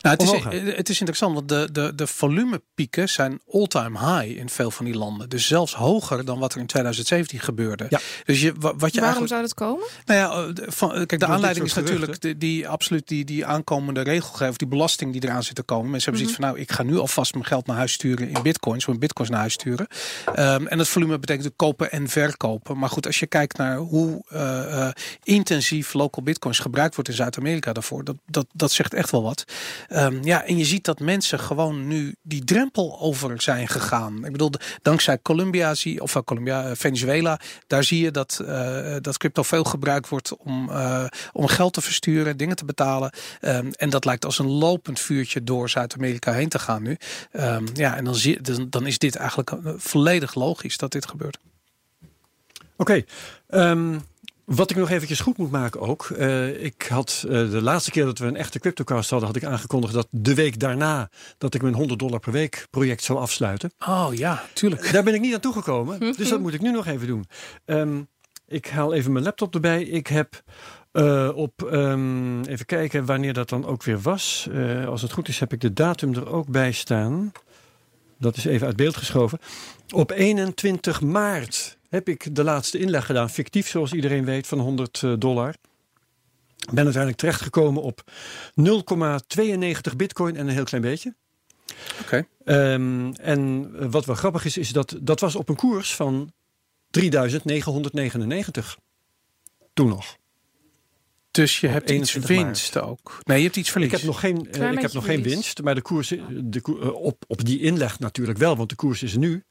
Nou, 0.00 0.16
het, 0.16 0.22
is, 0.22 0.30
het 0.76 0.88
is 0.88 0.98
interessant, 0.98 1.34
want 1.34 1.48
de, 1.48 1.68
de, 1.72 1.92
de 1.94 2.06
volumepieken 2.06 3.08
zijn 3.08 3.40
all-time 3.52 3.98
high 3.98 4.38
in 4.38 4.48
veel 4.48 4.70
van 4.70 4.84
die 4.84 4.94
landen. 4.94 5.28
Dus 5.28 5.46
zelfs 5.46 5.74
hoger 5.74 6.24
dan 6.24 6.38
wat 6.38 6.52
er 6.54 6.60
in 6.60 6.66
2017 6.66 7.38
gebeurde. 7.40 7.86
Ja. 7.88 8.00
Dus 8.24 8.40
je, 8.40 8.52
wa- 8.58 8.76
wat 8.76 8.94
je 8.94 9.00
Waarom 9.00 9.26
eigenlijk... 9.26 9.28
zou 9.28 9.40
dat 9.42 9.54
komen? 9.54 9.86
Nou 10.06 10.18
ja, 10.20 10.48
eh, 10.48 10.54
de- 10.54 10.72
van, 10.72 10.90
kijk, 11.06 11.18
de 11.20 11.26
aanleiding 11.26 11.66
is 11.66 11.74
natuurlijk 11.74 12.20
die, 12.20 12.36
die 12.38 12.68
absoluut 12.68 13.08
die, 13.08 13.24
die 13.24 13.46
aankomende 13.46 14.00
regelgeving, 14.00 14.56
die 14.58 14.68
belasting 14.68 15.12
die 15.12 15.22
eraan 15.24 15.42
zit 15.42 15.54
te 15.54 15.62
komen. 15.62 15.90
Mensen 15.90 16.10
hebben 16.12 16.20
zoiets 16.30 16.44
van, 16.44 16.50
nou, 16.54 16.60
ik 16.66 16.72
ga 16.72 16.82
nu 16.82 16.98
alvast 16.98 17.32
mijn 17.32 17.44
geld 17.46 17.66
naar 17.66 17.76
huis 17.76 17.92
sturen 17.92 18.28
in 18.28 18.42
bitcoins, 18.42 18.86
in 18.86 18.98
bitcoins 18.98 19.30
naar 19.30 19.40
huis 19.40 19.52
sturen. 19.52 19.86
Ehm, 20.34 20.66
en 20.66 20.78
het 20.78 20.88
volume 20.88 21.18
betekent 21.18 21.52
kopen 21.56 21.90
en 21.90 22.08
verkopen. 22.08 22.78
Maar 22.78 22.88
goed, 22.88 23.06
als 23.06 23.18
je 23.18 23.26
kijkt 23.26 23.56
naar 23.56 23.76
hoe 23.76 24.24
eh, 24.28 24.86
eh, 24.86 24.92
intensief 25.22 25.92
local 25.94 26.22
bitcoins 26.22 26.58
gebruikt 26.58 26.94
wordt 26.94 27.10
in 27.10 27.16
Zuid-Amerika 27.16 27.72
daarvoor, 27.72 28.04
dat, 28.04 28.16
dat, 28.26 28.46
dat 28.52 28.72
zegt 28.72 28.87
echt 28.94 29.10
wel 29.10 29.22
wat. 29.22 29.44
Ehm, 29.88 30.18
ja, 30.22 30.44
en 30.44 30.58
je 30.58 30.64
ziet 30.64 30.84
dat 30.84 31.00
mensen 31.00 31.40
gewoon 31.40 31.86
nu 31.86 32.14
die 32.22 32.44
drempel 32.44 33.00
over 33.00 33.42
zijn 33.42 33.68
gegaan. 33.68 34.24
Ik 34.24 34.32
bedoel, 34.32 34.50
dankzij 34.82 35.18
Colombia, 35.22 35.74
zie, 35.74 36.02
of 36.02 36.14
uh, 36.14 36.22
Colombia, 36.22 36.68
eh, 36.68 36.70
Venezuela, 36.74 37.40
daar 37.66 37.84
zie 37.84 38.02
je 38.02 38.10
dat, 38.10 38.42
eh, 38.46 38.96
dat 39.00 39.16
crypto 39.16 39.42
veel 39.42 39.64
gebruikt 39.64 40.08
wordt 40.08 40.36
om, 40.36 40.70
eh, 40.70 41.04
om 41.32 41.46
geld 41.46 41.72
te 41.72 41.80
versturen, 41.80 42.36
dingen 42.36 42.56
te 42.56 42.64
betalen. 42.64 43.10
Ehm, 43.40 43.70
en 43.70 43.90
dat 43.90 44.04
lijkt 44.04 44.24
als 44.24 44.38
een 44.38 44.50
lopend 44.50 45.00
vuurtje 45.00 45.44
door 45.44 45.70
Zuid-Amerika 45.70 46.32
heen 46.32 46.48
te 46.48 46.58
gaan 46.58 46.82
nu. 46.82 46.96
Ehm, 47.32 47.66
ja, 47.74 47.96
en 47.96 48.04
dan, 48.04 48.14
zie, 48.14 48.40
dan, 48.40 48.66
dan 48.70 48.86
is 48.86 48.98
dit 48.98 49.16
eigenlijk 49.16 49.50
eh, 49.50 49.72
volledig 49.76 50.34
logisch 50.34 50.76
dat 50.76 50.92
dit 50.92 51.06
gebeurt. 51.06 51.38
Oké. 52.76 53.04
Wat 54.48 54.70
ik 54.70 54.76
nog 54.76 54.90
eventjes 54.90 55.20
goed 55.20 55.36
moet 55.36 55.50
maken 55.50 55.80
ook. 55.80 56.06
eh, 56.06 56.64
ik 56.64 56.86
had 56.88 57.24
eh, 57.24 57.30
de 57.30 57.62
laatste 57.62 57.90
keer 57.90 58.04
dat 58.04 58.18
we 58.18 58.26
een 58.26 58.36
echte 58.36 58.58
CryptoCast 58.58 59.10
hadden, 59.10 59.28
had 59.28 59.36
ik 59.36 59.44
aangekondigd 59.44 59.94
dat 59.94 60.08
de 60.10 60.34
week 60.34 60.58
daarna 60.60 61.10
dat 61.38 61.54
ik 61.54 61.62
mijn 61.62 61.74
100 61.74 61.98
dollar 61.98 62.20
per 62.20 62.32
week 62.32 62.66
project 62.70 63.02
zou 63.02 63.18
afsluiten. 63.18 63.70
Oh 63.86 64.08
ja, 64.12 64.42
tuurlijk. 64.52 64.92
Daar 64.92 65.02
ben 65.02 65.14
ik 65.14 65.20
niet 65.20 65.34
aan 65.34 65.40
toegekomen. 65.40 66.00
dus 66.16 66.28
dat 66.28 66.40
moet 66.40 66.54
ik 66.54 66.60
nu 66.60 66.70
nog 66.70 66.86
even 66.86 67.06
doen. 67.06 67.26
Ehm, 67.64 68.00
ik 68.46 68.66
haal 68.68 68.94
even 68.94 69.12
mijn 69.12 69.24
laptop 69.24 69.54
erbij. 69.54 69.82
Ik 69.82 70.06
heb 70.06 70.42
eh, 70.92 71.30
op, 71.34 71.62
ehm, 71.62 72.42
even 72.42 72.66
kijken 72.66 73.04
wanneer 73.04 73.32
dat 73.32 73.48
dan 73.48 73.66
ook 73.66 73.82
weer 73.82 74.00
was. 74.00 74.48
Als 74.86 75.02
het 75.02 75.12
goed 75.12 75.28
is 75.28 75.40
heb 75.40 75.52
ik 75.52 75.60
de 75.60 75.72
datum 75.72 76.14
er 76.14 76.28
ook 76.28 76.48
bij 76.48 76.72
staan. 76.72 77.32
Dat 78.18 78.36
is 78.36 78.44
even 78.44 78.66
uit 78.66 78.76
beeld 78.76 78.96
geschoven. 78.96 79.38
Op 79.94 80.10
21 80.10 81.00
maart 81.00 81.77
heb 81.88 82.08
ik 82.08 82.34
de 82.34 82.44
laatste 82.44 82.78
inleg 82.78 83.06
gedaan. 83.06 83.30
Fictief, 83.30 83.68
zoals 83.68 83.92
iedereen 83.92 84.24
weet, 84.24 84.46
van 84.46 84.58
100 84.58 85.02
eh, 85.02 85.12
dollar. 85.18 85.54
Ben 86.72 86.84
uiteindelijk 86.84 87.16
terechtgekomen 87.16 87.82
op 87.82 88.02
0,92 88.60 89.96
bitcoin 89.96 90.36
en 90.36 90.48
een 90.48 90.54
heel 90.54 90.64
klein 90.64 90.82
beetje. 90.82 91.14
Oké. 92.00 92.26
Ehm, 92.44 93.12
en 93.12 93.70
eh, 93.78 93.86
wat 93.90 94.04
wel 94.04 94.14
grappig 94.14 94.44
is, 94.44 94.56
is 94.56 94.72
dat 94.72 94.96
dat 95.00 95.20
was 95.20 95.36
op 95.36 95.48
een 95.48 95.56
koers 95.56 95.94
van 95.94 96.32
3999. 96.90 98.78
Toen 99.74 99.88
nog. 99.88 100.16
Dus 101.30 101.60
je 101.60 101.66
Op 101.66 101.72
hebt 101.72 101.90
iets 101.90 102.14
21 102.14 102.30
maart. 102.30 102.42
winst 102.46 102.78
ook. 102.78 103.18
Nee, 103.22 103.38
je 103.38 103.44
hebt 103.44 103.56
iets 103.56 103.70
verlies. 103.70 103.92
Ik 103.92 103.96
heb 103.96 104.06
nog 104.06 104.20
geen, 104.20 104.48
eh, 104.50 104.72
ik 104.72 104.80
heb 104.80 104.92
nog 104.92 105.04
geen 105.04 105.22
winst, 105.22 105.62
maar 105.62 105.74
de 105.74 105.82
koers, 105.82 106.08
de, 106.30 106.60
eh, 106.64 106.94
op, 106.94 107.24
op 107.26 107.44
die 107.44 107.60
inleg 107.60 107.98
natuurlijk 107.98 108.38
wel, 108.38 108.56
want 108.56 108.68
de 108.68 108.74
koers 108.74 109.02
is 109.02 109.16
nu, 109.16 109.44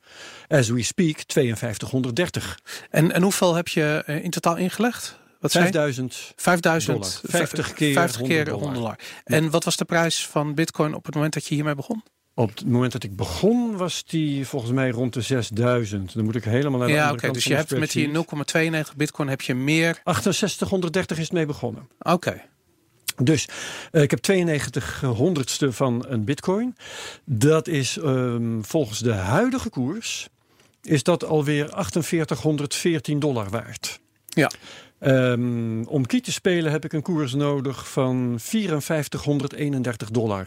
as 0.48 0.70
we 0.70 0.84
speak, 0.84 1.24
5230. 1.28 2.60
En, 2.90 3.12
en 3.12 3.22
hoeveel 3.22 3.56
heb 3.56 3.68
je 3.68 4.04
eh, 4.06 4.24
in 4.24 4.30
totaal 4.30 4.56
ingelegd? 4.56 5.20
Wat 5.40 5.52
zei 5.52 5.66
je? 5.66 5.72
5000. 5.72 6.34
5000. 6.36 6.98
dollar. 6.98 7.20
50 7.24 7.74
keer 7.74 7.94
50 7.94 8.22
keer 8.22 8.50
100 8.50 8.50
100 8.50 8.76
dollar. 8.76 8.98
dollar. 9.24 9.44
En 9.44 9.50
wat 9.50 9.64
was 9.64 9.76
de 9.78 9.86
prijs 9.86 10.28
van 10.28 10.56
Bitcoin 10.56 10.94
op 10.94 11.06
het 11.06 11.16
moment 11.16 11.34
dat 11.34 11.46
je 11.46 11.56
hiermee 11.56 11.76
begon? 11.76 12.04
Op 12.40 12.50
het 12.50 12.66
moment 12.66 12.92
dat 12.92 13.04
ik 13.04 13.16
begon 13.16 13.78
was 13.78 14.06
die 14.06 14.48
volgens 14.48 14.72
mij 14.72 14.90
rond 14.90 15.14
de 15.14 15.22
6000. 15.22 16.14
Dan 16.14 16.24
moet 16.24 16.36
ik 16.36 16.44
helemaal 16.44 16.80
naar 16.80 16.88
de 16.88 16.94
Ja, 16.94 17.02
andere 17.02 17.22
kant 17.22 17.34
Dus 17.34 17.44
je 17.44 17.56
hebt 17.56 17.72
met 17.72 17.92
die 17.92 18.10
spreadsheet. 18.10 18.88
0,92 18.92 18.96
Bitcoin 18.96 19.28
heb 19.28 19.42
je 19.42 19.56
meer. 19.56 20.02
6830 20.04 21.18
is 21.20 21.32
mee 21.32 21.46
begonnen. 21.46 21.88
Oké. 22.00 22.42
Dus 23.24 23.48
eh, 23.92 24.02
ik 24.02 24.12
heb 24.12 24.20
92 24.20 25.02
honderdste 25.02 25.72
van 25.72 26.06
een 26.08 26.24
bitcoin. 26.24 26.76
Dat 27.26 27.68
is 27.68 27.98
ehm, 27.98 28.62
volgens 28.62 29.00
de 29.00 29.14
huidige 29.14 29.70
koers 29.70 30.30
is 30.82 31.04
dat 31.04 31.26
alweer 31.26 31.70
4814 31.70 33.20
dollar 33.20 33.50
waard. 33.50 34.00
Ja. 34.26 34.52
Ehm, 35.00 35.84
om 35.84 36.06
kiet 36.06 36.24
te 36.24 36.32
spelen 36.32 36.72
heb 36.72 36.86
ik 36.86 36.94
een 36.94 37.02
koers 37.02 37.34
nodig 37.34 37.90
van 37.90 38.36
5431 38.40 40.10
dollar. 40.12 40.46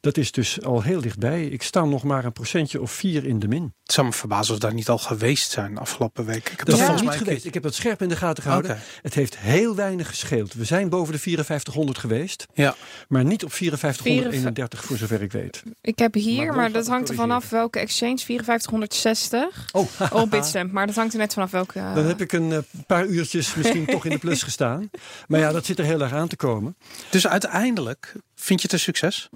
Dat 0.00 0.16
is 0.16 0.32
dus 0.32 0.62
al 0.62 0.82
heel 0.82 1.00
dichtbij. 1.00 1.44
Ik 1.46 1.62
sta 1.62 1.84
nog 1.84 2.02
maar 2.02 2.24
een 2.24 2.32
procentje 2.32 2.80
of 2.80 2.90
vier 2.92 3.24
in 3.26 3.38
de 3.38 3.48
min. 3.48 3.74
Het 3.82 3.92
zou 3.92 4.06
me 4.06 4.12
verbazen 4.12 4.54
of 4.54 4.60
daar 4.60 4.74
niet 4.74 4.88
al 4.88 4.98
geweest 4.98 5.50
zijn 5.50 5.78
afgelopen 5.78 6.24
week. 6.24 6.48
Ik 6.50 6.58
heb 6.58 6.58
Dat 6.58 6.66
dat 6.66 6.74
is 6.74 6.80
Ja. 6.80 6.86
volgens 6.86 7.08
mij 7.08 7.16
mij 7.16 7.24
geweest. 7.26 7.44
Ik 7.46 7.54
heb 7.54 7.62
het 7.62 7.74
scherp 7.74 8.02
in 8.02 8.08
de 8.08 8.16
gaten 8.16 8.42
gehouden. 8.42 8.78
Het 9.02 9.14
heeft 9.14 9.38
heel 9.38 9.74
weinig 9.74 10.08
gescheeld. 10.08 10.52
We 10.54 10.64
zijn 10.64 10.88
boven 10.88 11.12
de 11.12 11.18
5400 11.18 11.98
geweest, 11.98 12.46
Ja. 12.54 12.74
maar 13.08 13.24
niet 13.24 13.44
op 13.44 13.52
5431 13.52 14.84
voor 14.84 14.96
zover 14.96 15.22
ik 15.22 15.32
weet. 15.32 15.62
Ik 15.80 15.98
heb 15.98 16.14
hier, 16.14 16.52
Maar 16.54 16.72
dat 16.72 16.86
hangt 16.86 17.08
er 17.08 17.14
vanaf 17.14 17.48
welke 17.50 17.78
exchange, 17.78 18.18
5460 18.18 19.68
Oh, 19.72 19.86
op 20.12 20.30
Bitstamp. 20.30 20.72
Maar 20.72 20.86
dat 20.86 20.96
hangt 20.96 21.12
er 21.12 21.18
net 21.18 21.32
vanaf 21.32 21.50
welke... 21.50 21.78
eh, 21.78 21.94
Dan 21.94 22.04
heb 22.04 22.20
ik 22.20 22.32
een 22.32 22.52
eh, 22.52 22.58
paar 22.86 23.06
uurtjes 23.06 23.54
misschien 23.56 23.86
toch 23.92 24.04
in 24.04 24.10
de 24.10 24.18
plus 24.18 24.42
gestaan. 24.42 24.90
Maar 25.28 25.40
ja, 25.40 25.52
dat 25.52 25.64
zit 25.66 25.78
er 25.78 25.84
heel 25.84 26.00
erg 26.00 26.12
aan 26.12 26.28
te 26.28 26.36
komen. 26.36 26.76
Dus 27.10 27.26
uiteindelijk 27.26 28.12
vind 28.34 28.60
je 28.60 28.66
het 28.66 28.72
een 28.72 28.80
succes? 28.84 29.28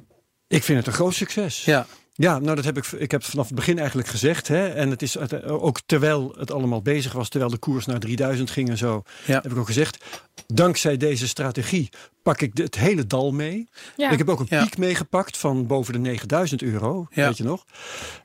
Ik 0.49 0.62
vind 0.62 0.79
het 0.79 0.87
een 0.87 0.92
groot 0.92 1.14
succes. 1.14 1.64
Ja. 1.64 1.87
Ja, 2.19 2.38
nou 2.38 2.57
dat 2.57 2.64
heb 2.64 2.77
ik, 2.77 2.87
ik 2.87 3.11
heb 3.11 3.21
het 3.21 3.31
vanaf 3.31 3.47
het 3.47 3.55
begin 3.55 3.79
eigenlijk 3.79 4.09
gezegd. 4.09 4.49
Hè, 4.49 4.66
en 4.69 4.90
het 4.90 5.03
is 5.03 5.19
uit- 5.19 5.45
ook 5.45 5.81
terwijl 5.87 6.35
het 6.38 6.51
allemaal 6.51 6.83
bezig 6.83 7.12
was, 7.12 7.29
terwijl 7.29 7.51
de 7.51 7.59
koers 7.59 7.87
naar 7.87 7.99
3000 7.99 8.51
ging 8.51 8.69
en 8.69 8.77
zo, 8.79 9.03
Ja. 9.27 9.40
heb 9.42 9.51
ik 9.53 9.57
ook 9.59 9.66
gezegd. 9.66 10.05
Dankzij 10.47 10.97
deze 10.97 11.29
strategie 11.29 11.88
pak 12.23 12.40
ik 12.40 12.55
de- 12.55 12.62
het 12.62 12.75
hele 12.75 13.07
dal 13.07 13.33
mee. 13.33 13.69
ja. 13.97 14.11
Ik 14.11 14.19
heb 14.19 14.29
ook 14.29 14.40
een 14.40 14.47
Ja. 14.49 14.62
piek 14.62 14.79
meegepakt 14.79 15.37
van 15.37 15.66
boven 15.66 15.92
de 15.92 15.99
9000 15.99 16.62
euro, 16.62 17.07
Ja. 17.11 17.27
weet 17.27 17.37
je 17.37 17.45
nog. 17.45 17.64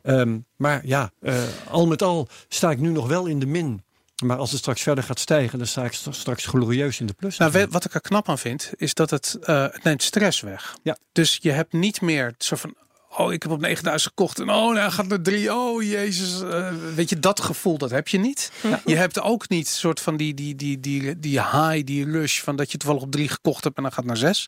Ehm, 0.01 0.37
maar 0.55 0.81
ja, 0.85 1.11
eh, 1.21 1.35
al 1.69 1.87
met 1.87 2.01
al 2.01 2.27
sta 2.47 2.71
ik 2.71 2.79
nu 2.79 2.89
nog 2.89 3.07
wel 3.07 3.25
in 3.25 3.39
de 3.39 3.45
min. 3.45 3.83
Maar 4.21 4.37
als 4.37 4.49
het 4.51 4.59
straks 4.59 4.81
verder 4.81 5.03
gaat 5.03 5.19
stijgen, 5.19 5.57
dan 5.57 5.67
sta 5.67 5.83
ik 5.83 5.93
st- 5.93 6.07
straks 6.15 6.45
glorieus 6.45 6.99
in 6.99 7.05
de 7.05 7.13
plus. 7.13 7.37
Nou, 7.37 7.67
wat 7.69 7.85
ik 7.85 7.93
er 7.93 8.01
knap 8.01 8.29
aan 8.29 8.37
vind, 8.37 8.71
is 8.77 8.93
dat 8.93 9.09
het, 9.09 9.37
eh, 9.43 9.61
het 9.61 9.83
neemt 9.83 10.03
stress 10.03 10.41
weg. 10.41 10.75
Ja. 10.83 10.97
Dus 11.11 11.37
je 11.41 11.51
hebt 11.51 11.73
niet 11.73 12.01
meer 12.01 12.25
het 12.25 12.43
soort 12.43 12.59
van. 12.61 12.73
Oh, 13.17 13.33
ik 13.33 13.43
heb 13.43 13.51
op 13.51 13.59
9000 13.59 14.13
gekocht 14.15 14.39
en 14.39 14.49
oh, 14.49 14.55
nou 14.55 14.77
hij 14.77 14.91
gaat 14.91 15.07
naar 15.07 15.21
3. 15.21 15.53
Oh, 15.53 15.83
jezus. 15.83 16.41
eh, 16.41 16.73
weet 16.95 17.09
je, 17.09 17.19
dat 17.19 17.39
gevoel, 17.41 17.77
dat 17.77 17.89
heb 17.89 18.07
je 18.07 18.17
niet. 18.17 18.51
Je 18.85 18.95
hebt 18.95 19.21
ook 19.21 19.49
niet 19.49 19.67
soort 19.67 19.99
van 19.99 20.17
die, 20.17 20.33
die, 20.33 20.55
die, 20.55 20.79
die, 20.79 21.19
die 21.19 21.41
high, 21.41 21.83
die 21.85 22.05
rush 22.11 22.39
van 22.41 22.55
dat 22.55 22.71
je 22.71 22.77
toevallig 22.77 23.03
op 23.03 23.11
3 23.11 23.27
gekocht 23.29 23.63
hebt 23.63 23.77
en 23.77 23.83
dan 23.83 23.91
gaat 23.91 24.05
naar 24.05 24.17
6. 24.17 24.47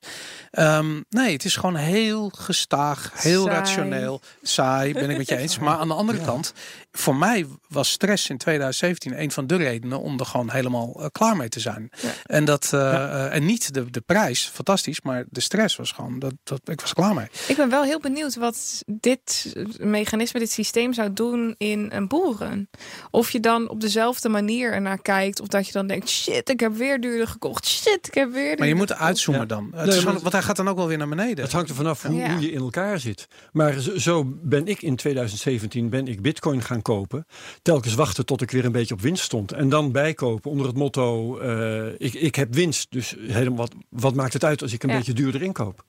nee, 1.09 1.31
het 1.33 1.45
is 1.45 1.55
gewoon 1.55 1.75
heel 1.75 2.31
gestaag, 2.38 3.12
heel 3.13 3.43
Saai. 3.43 3.55
rationeel, 3.57 4.21
saai, 4.41 4.93
ben 4.93 5.09
ik 5.09 5.17
met 5.17 5.29
je 5.29 5.38
eens. 5.38 5.59
Maar 5.63 5.77
aan 5.77 5.88
de 5.88 5.93
andere 5.93 6.21
kant, 6.21 6.53
voor 6.95 7.15
mij 7.15 7.45
was 7.67 7.91
stress 7.91 8.29
in 8.29 8.38
2017 8.38 9.21
een 9.21 9.32
van 9.32 9.47
de 9.47 9.56
redenen 9.56 9.99
om 9.99 10.19
er 10.19 10.25
gewoon 10.25 10.51
helemaal 10.51 10.95
eh, 10.99 11.06
klaar 11.12 11.38
mee 11.38 11.49
te 11.49 11.60
zijn. 11.60 11.89
Ja. 12.01 12.10
En, 12.25 12.45
dat, 12.45 12.69
eh, 12.73 12.93
eh, 12.93 13.34
en 13.36 13.45
niet 13.45 13.73
de, 13.73 13.89
de 13.89 14.01
prijs, 14.01 14.49
fantastisch, 14.53 15.01
maar 15.01 15.23
de 15.29 15.39
stress 15.39 15.75
was 15.75 15.91
gewoon, 15.91 16.19
dat, 16.19 16.34
dat, 16.43 16.60
ik 16.69 16.79
was 16.82 16.89
er 16.89 16.95
klaar 16.95 17.13
mee. 17.13 17.27
Ik 17.47 17.56
ben 17.56 17.69
wel 17.69 17.84
heel 17.84 17.99
benieuwd 17.99 18.36
wat 18.36 18.84
dit 18.86 19.53
mechanisme, 19.79 20.39
dit 20.39 20.51
systeem 20.51 20.93
zou 20.93 21.13
doen 21.13 21.56
in 21.58 21.89
een 21.93 22.08
boeren. 22.08 22.69
Of 23.12 23.32
je 23.32 23.39
dan 23.39 23.69
op 23.69 23.82
dezelfde 23.82 24.29
manier 24.29 24.71
ernaar 24.73 25.01
kijkt. 25.01 25.41
Of 25.41 25.47
dat 25.47 25.65
je 25.67 25.71
dan 25.71 25.88
denkt, 25.88 26.10
shit, 26.10 26.49
ik 26.49 26.60
heb 26.60 26.75
weer 26.75 27.01
duurder 27.01 27.27
gekocht. 27.27 27.65
Shit, 27.67 28.08
ik 28.08 28.13
heb 28.13 28.32
weer 28.32 28.41
duurder 28.41 28.60
Maar 28.60 28.67
je 28.67 28.75
moet 28.75 28.93
uitzoomen 28.93 29.41
Ja. 29.41 29.47
dan. 29.47 29.71
Het 29.75 29.86
Nee, 29.86 29.97
is 29.97 30.03
want 30.03 30.32
hij 30.32 30.41
gaat 30.41 30.56
dan 30.56 30.67
ook 30.67 30.77
wel 30.77 30.88
weer 30.88 30.97
naar 30.97 31.10
beneden. 31.10 31.43
Het 31.43 31.53
hangt 31.53 31.69
er 31.69 31.75
vanaf 31.75 32.03
hoe, 32.03 32.15
Ja. 32.19 32.32
hoe 32.34 32.41
je 32.41 32.51
in 32.51 32.60
elkaar 32.60 32.99
zit. 32.99 33.27
Maar 33.51 33.79
zo, 33.79 33.97
zo 33.97 34.23
ben 34.25 34.67
ik 34.67 34.82
in 34.82 34.95
2017 34.95 35.89
ben 35.89 36.08
ik 36.08 36.21
bitcoin 36.21 36.62
gaan 36.62 36.82
kopen. 36.84 37.26
Telkens 37.62 37.93
wachten 37.93 38.26
tot 38.26 38.41
ik 38.41 38.52
weer 38.52 38.65
een 38.65 38.72
beetje 38.72 38.93
op 38.93 39.02
winst 39.02 39.24
stond. 39.24 39.52
En 39.52 39.69
dan 39.69 39.91
bijkopen 39.91 40.52
onder 40.52 40.67
het 40.67 40.76
motto, 40.78 41.38
eh, 41.39 41.88
ik, 41.98 42.13
ik 42.13 42.36
heb 42.36 42.54
winst. 42.54 42.88
Dus 42.91 43.15
helemaal 43.19 43.58
wat, 43.58 43.74
wat 43.89 44.15
maakt 44.15 44.34
het 44.34 44.43
uit 44.43 44.62
als 44.62 44.74
ik 44.74 44.84
een 44.84 44.89
Ja. 44.89 44.98
beetje 44.98 45.13
duurder 45.13 45.41
inkoop? 45.41 45.86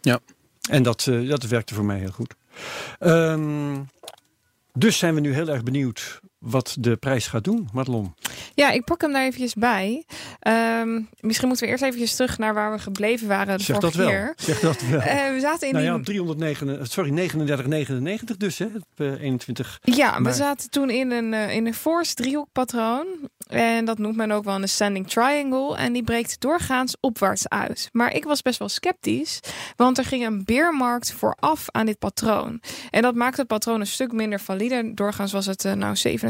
Ja. 0.00 0.20
En 0.70 0.82
dat, 0.82 1.06
uh, 1.06 1.28
dat 1.30 1.42
werkte 1.42 1.74
voor 1.74 1.84
mij 1.84 1.98
heel 1.98 2.10
goed. 2.10 2.34
Um, 3.00 3.88
dus 4.72 4.98
zijn 4.98 5.14
we 5.14 5.20
nu 5.20 5.34
heel 5.34 5.48
erg 5.48 5.62
benieuwd 5.62 6.20
wat 6.40 6.76
de 6.78 6.96
prijs 6.96 7.26
gaat 7.26 7.44
doen, 7.44 7.68
Madelon. 7.72 8.14
Ja, 8.54 8.70
ik 8.70 8.84
pak 8.84 9.00
hem 9.00 9.12
daar 9.12 9.24
eventjes 9.24 9.54
bij. 9.54 10.04
Um, 10.80 11.08
misschien 11.20 11.48
moeten 11.48 11.66
we 11.66 11.72
eerst 11.72 11.84
eventjes 11.84 12.14
terug 12.16 12.38
naar 12.38 12.54
waar 12.54 12.72
we 12.72 12.78
gebleven 12.78 13.28
waren 13.28 13.58
de 13.58 13.64
zeg 13.64 13.76
vorige 13.76 13.96
dat 13.96 14.06
wel. 14.06 14.14
keer. 14.14 14.32
Zeg 14.36 14.60
dat 14.60 14.82
wel. 14.82 15.00
Uh, 15.00 15.04
we 15.06 15.38
zaten 15.40 15.68
in 15.68 15.74
nou 15.74 15.84
ja, 15.84 15.90
die... 15.90 16.00
op 16.00 16.04
309, 16.04 16.86
sorry, 16.86 17.28
39,99 18.30 18.36
dus, 18.36 18.58
hè, 18.58 18.64
op 18.64 18.84
uh, 18.96 19.20
21 19.20 19.78
Ja, 19.82 20.22
we 20.22 20.32
zaten 20.32 20.70
toen 20.70 20.90
in 20.90 21.10
een, 21.10 21.32
uh, 21.32 21.54
in 21.54 21.66
een 21.66 21.74
force 21.74 22.14
driehoekpatroon. 22.14 23.06
En 23.46 23.84
dat 23.84 23.98
noemt 23.98 24.16
men 24.16 24.30
ook 24.30 24.44
wel 24.44 24.54
een 24.54 24.62
ascending 24.62 25.08
triangle. 25.08 25.76
En 25.76 25.92
die 25.92 26.02
breekt 26.02 26.40
doorgaans 26.40 26.96
opwaarts 27.00 27.48
uit. 27.48 27.88
Maar 27.92 28.14
ik 28.14 28.24
was 28.24 28.42
best 28.42 28.58
wel 28.58 28.68
sceptisch, 28.68 29.40
want 29.76 29.98
er 29.98 30.04
ging 30.04 30.26
een 30.26 30.44
beermarkt 30.44 31.12
vooraf 31.12 31.64
aan 31.70 31.86
dit 31.86 31.98
patroon. 31.98 32.60
En 32.90 33.02
dat 33.02 33.14
maakt 33.14 33.36
het 33.36 33.46
patroon 33.46 33.80
een 33.80 33.86
stuk 33.86 34.12
minder 34.12 34.40
valide. 34.40 34.94
Doorgaans 34.94 35.32
was 35.32 35.46
het 35.46 35.62
nou 35.74 35.96
67% 36.08 36.29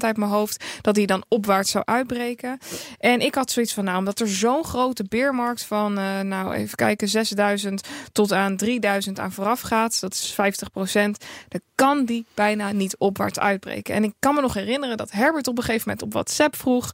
uit 0.00 0.16
mijn 0.16 0.30
hoofd 0.30 0.64
dat 0.80 0.94
die 0.94 1.06
dan 1.06 1.24
opwaarts 1.28 1.70
zou 1.70 1.84
uitbreken. 1.84 2.58
En 2.98 3.20
ik 3.20 3.34
had 3.34 3.50
zoiets 3.50 3.74
van, 3.74 3.84
nou, 3.84 3.98
omdat 3.98 4.20
er 4.20 4.28
zo'n 4.28 4.64
grote 4.64 5.04
beermarkt 5.08 5.64
van, 5.64 5.98
uh, 5.98 6.20
nou 6.20 6.54
even 6.54 6.76
kijken, 6.76 7.08
6000 7.08 7.88
tot 8.12 8.32
aan 8.32 8.56
3000 8.56 9.18
aan 9.18 9.32
vooraf 9.32 9.60
gaat, 9.60 10.00
dat 10.00 10.12
is 10.12 10.32
50%, 10.32 11.24
dan 11.48 11.60
kan 11.74 12.04
die 12.04 12.26
bijna 12.34 12.72
niet 12.72 12.96
opwaarts 12.96 13.38
uitbreken. 13.38 13.94
En 13.94 14.04
ik 14.04 14.12
kan 14.18 14.34
me 14.34 14.40
nog 14.40 14.54
herinneren 14.54 14.96
dat 14.96 15.10
Herbert 15.10 15.48
op 15.48 15.58
een 15.58 15.64
gegeven 15.64 15.88
moment 15.88 16.06
op 16.06 16.12
WhatsApp 16.12 16.56
vroeg. 16.56 16.92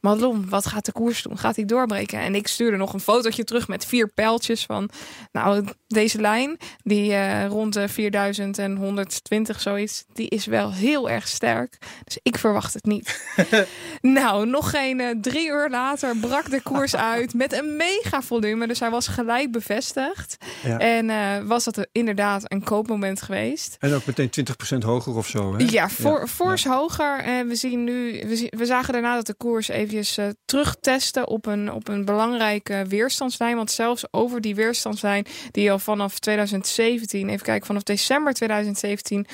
Madelon, 0.00 0.48
wat 0.48 0.66
gaat 0.66 0.84
de 0.84 0.92
koers 0.92 1.22
doen? 1.22 1.38
Gaat 1.38 1.56
hij 1.56 1.64
doorbreken? 1.64 2.18
En 2.18 2.34
ik 2.34 2.46
stuurde 2.46 2.76
nog 2.76 2.92
een 2.92 3.00
fotootje 3.00 3.44
terug 3.44 3.68
met 3.68 3.86
vier 3.86 4.08
pijltjes 4.08 4.64
van... 4.64 4.90
Nou, 5.32 5.64
deze 5.86 6.20
lijn, 6.20 6.56
die 6.82 7.10
uh, 7.10 7.46
rond 7.46 7.72
de 7.72 7.88
4120 7.88 9.60
zoiets... 9.60 10.04
die 10.12 10.28
is 10.28 10.46
wel 10.46 10.72
heel 10.72 11.10
erg 11.10 11.28
sterk. 11.28 11.78
Dus 12.04 12.18
ik 12.22 12.38
verwacht 12.38 12.74
het 12.74 12.84
niet. 12.84 13.34
nou, 14.00 14.46
nog 14.46 14.70
geen 14.70 14.98
uh, 14.98 15.10
drie 15.20 15.48
uur 15.48 15.68
later 15.70 16.16
brak 16.16 16.50
de 16.50 16.62
koers 16.62 16.96
uit... 17.14 17.34
met 17.34 17.52
een 17.52 17.76
mega 17.76 18.22
volume. 18.22 18.66
Dus 18.66 18.80
hij 18.80 18.90
was 18.90 19.08
gelijk 19.08 19.52
bevestigd. 19.52 20.36
Ja. 20.62 20.78
En 20.78 21.08
uh, 21.08 21.48
was 21.48 21.64
dat 21.64 21.88
inderdaad 21.92 22.52
een 22.52 22.64
koopmoment 22.64 23.22
geweest. 23.22 23.76
En 23.80 23.92
ook 23.92 24.06
meteen 24.06 24.30
20% 24.74 24.78
hoger 24.84 25.16
of 25.16 25.26
zo, 25.26 25.56
hè? 25.56 25.64
Ja, 25.70 25.88
voor, 25.88 26.28
fors 26.28 26.62
ja. 26.62 26.76
hoger. 26.76 27.18
En 27.18 27.48
we 27.48 27.54
zien 27.54 27.84
nu... 27.84 28.12
We, 28.26 28.52
we 28.56 28.66
zagen 28.66 28.92
daarna 28.92 29.14
dat 29.14 29.26
de 29.26 29.34
koers 29.34 29.68
even 29.68 29.89
uh, 29.92 30.28
terugtesten 30.44 31.28
op 31.28 31.46
een, 31.46 31.72
op 31.72 31.88
een 31.88 32.04
belangrijke 32.04 32.84
weerstandslijn. 32.88 33.56
Want 33.56 33.70
zelfs 33.70 34.04
over 34.10 34.40
die 34.40 34.54
weerstandslijn, 34.54 35.26
die 35.50 35.70
al 35.70 35.78
vanaf 35.78 36.18
2017, 36.18 37.28
even 37.28 37.44
kijken, 37.44 37.66
vanaf 37.66 37.82
december 37.82 38.32
2017 38.32 39.26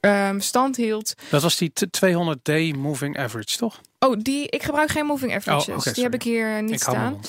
um, 0.00 0.40
stand 0.40 0.76
hield. 0.76 1.14
Dat 1.30 1.42
was 1.42 1.56
die 1.56 1.72
200D 1.72 2.78
moving 2.78 3.18
average, 3.18 3.56
toch? 3.56 3.80
Oh, 4.04 4.16
die, 4.18 4.48
ik 4.48 4.62
gebruik 4.62 4.90
geen 4.90 5.06
moving 5.06 5.34
averages. 5.34 5.68
Oh, 5.68 5.76
okay, 5.76 5.92
die 5.92 6.02
heb 6.02 6.14
ik 6.14 6.22
hier 6.22 6.62
niet 6.62 6.72
ik 6.72 6.80
staan. 6.80 7.20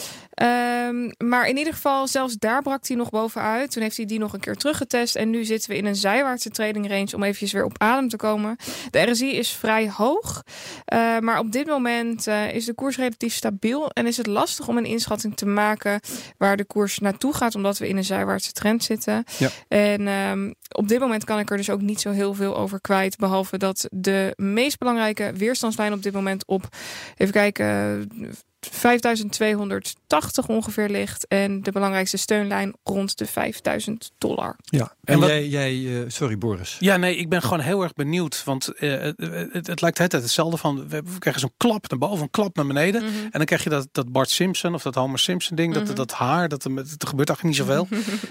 Um, 0.41 1.13
maar 1.17 1.47
in 1.47 1.57
ieder 1.57 1.73
geval, 1.73 2.07
zelfs 2.07 2.35
daar 2.35 2.61
brak 2.61 2.87
hij 2.87 2.97
nog 2.97 3.09
bovenuit. 3.09 3.71
Toen 3.71 3.81
heeft 3.81 3.97
hij 3.97 4.05
die 4.05 4.19
nog 4.19 4.33
een 4.33 4.39
keer 4.39 4.55
teruggetest. 4.55 5.15
En 5.15 5.29
nu 5.29 5.43
zitten 5.45 5.69
we 5.69 5.77
in 5.77 5.85
een 5.85 5.95
zijwaartse 5.95 6.49
trading 6.49 6.89
range 6.89 7.15
om 7.15 7.23
eventjes 7.23 7.51
weer 7.51 7.63
op 7.63 7.75
adem 7.77 8.09
te 8.09 8.15
komen. 8.15 8.55
De 8.91 8.99
RSI 8.99 9.37
is 9.37 9.49
vrij 9.49 9.89
hoog. 9.89 10.43
Uh, 10.93 11.19
maar 11.19 11.39
op 11.39 11.51
dit 11.51 11.67
moment 11.67 12.27
uh, 12.27 12.53
is 12.53 12.65
de 12.65 12.73
koers 12.73 12.97
relatief 12.97 13.33
stabiel. 13.33 13.89
En 13.89 14.07
is 14.07 14.17
het 14.17 14.27
lastig 14.27 14.67
om 14.67 14.77
een 14.77 14.85
inschatting 14.85 15.37
te 15.37 15.45
maken 15.45 15.99
waar 16.37 16.57
de 16.57 16.65
koers 16.65 16.99
naartoe 16.99 17.33
gaat. 17.33 17.55
Omdat 17.55 17.77
we 17.77 17.87
in 17.87 17.97
een 17.97 18.03
zijwaartse 18.03 18.51
trend 18.51 18.83
zitten. 18.83 19.23
Ja. 19.37 19.49
En 19.67 20.07
um, 20.07 20.53
op 20.71 20.87
dit 20.87 20.99
moment 20.99 21.23
kan 21.23 21.39
ik 21.39 21.51
er 21.51 21.57
dus 21.57 21.69
ook 21.69 21.81
niet 21.81 22.01
zo 22.01 22.11
heel 22.11 22.33
veel 22.33 22.57
over 22.57 22.81
kwijt. 22.81 23.17
Behalve 23.17 23.57
dat 23.57 23.87
de 23.91 24.33
meest 24.35 24.77
belangrijke 24.77 25.31
weerstandslijn 25.35 25.93
op 25.93 26.03
dit 26.03 26.13
moment 26.13 26.45
op, 26.45 26.62
even 27.17 27.31
kijken, 27.31 28.09
5280 28.71 30.47
ongeveer 30.47 30.89
ligt. 30.89 31.27
En 31.27 31.61
de 31.61 31.71
belangrijkste 31.71 32.17
steunlijn 32.17 32.73
rond 32.83 33.17
de 33.17 33.25
5000 33.25 34.11
dollar. 34.17 34.55
Ja, 34.63 34.95
en, 35.03 35.13
en 35.13 35.19
wat... 35.19 35.29
jij, 35.29 35.47
jij 35.47 35.73
uh, 35.73 36.03
sorry 36.07 36.37
Boris. 36.37 36.77
Ja, 36.79 36.97
nee, 36.97 37.15
ik 37.15 37.29
ben 37.29 37.41
gewoon 37.41 37.59
heel 37.59 37.83
erg 37.83 37.93
benieuwd. 37.93 38.43
Want 38.45 38.69
uh, 38.79 39.01
het, 39.01 39.13
het, 39.51 39.67
het, 39.67 39.81
lijkt 39.81 39.97
het 39.97 40.11
hetzelfde 40.11 40.57
van, 40.57 40.87
we 40.89 41.03
krijgen 41.19 41.41
zo'n 41.41 41.53
klap 41.57 41.89
naar 41.89 41.99
boven, 41.99 42.21
een 42.23 42.31
klap 42.31 42.55
naar 42.55 42.67
beneden. 42.67 43.01
Mm 43.01 43.07
-hmm. 43.07 43.23
En 43.23 43.31
dan 43.31 43.45
krijg 43.45 43.63
je 43.63 43.69
dat, 43.69 43.87
dat 43.91 44.11
Bart 44.11 44.29
Simpson 44.29 44.73
of 44.73 44.81
dat 44.81 44.95
Homer 44.95 45.19
Simpson 45.19 45.55
ding, 45.55 45.69
mm 45.69 45.77
-hmm. 45.77 45.85
dat, 45.85 45.95
dat 45.95 46.11
haar, 46.11 46.49
dat, 46.49 46.63
er, 46.63 46.71
er 46.77 47.07
gebeurt 47.07 47.29
eigenlijk 47.29 47.43
niet 47.43 47.55
zoveel. 47.55 47.87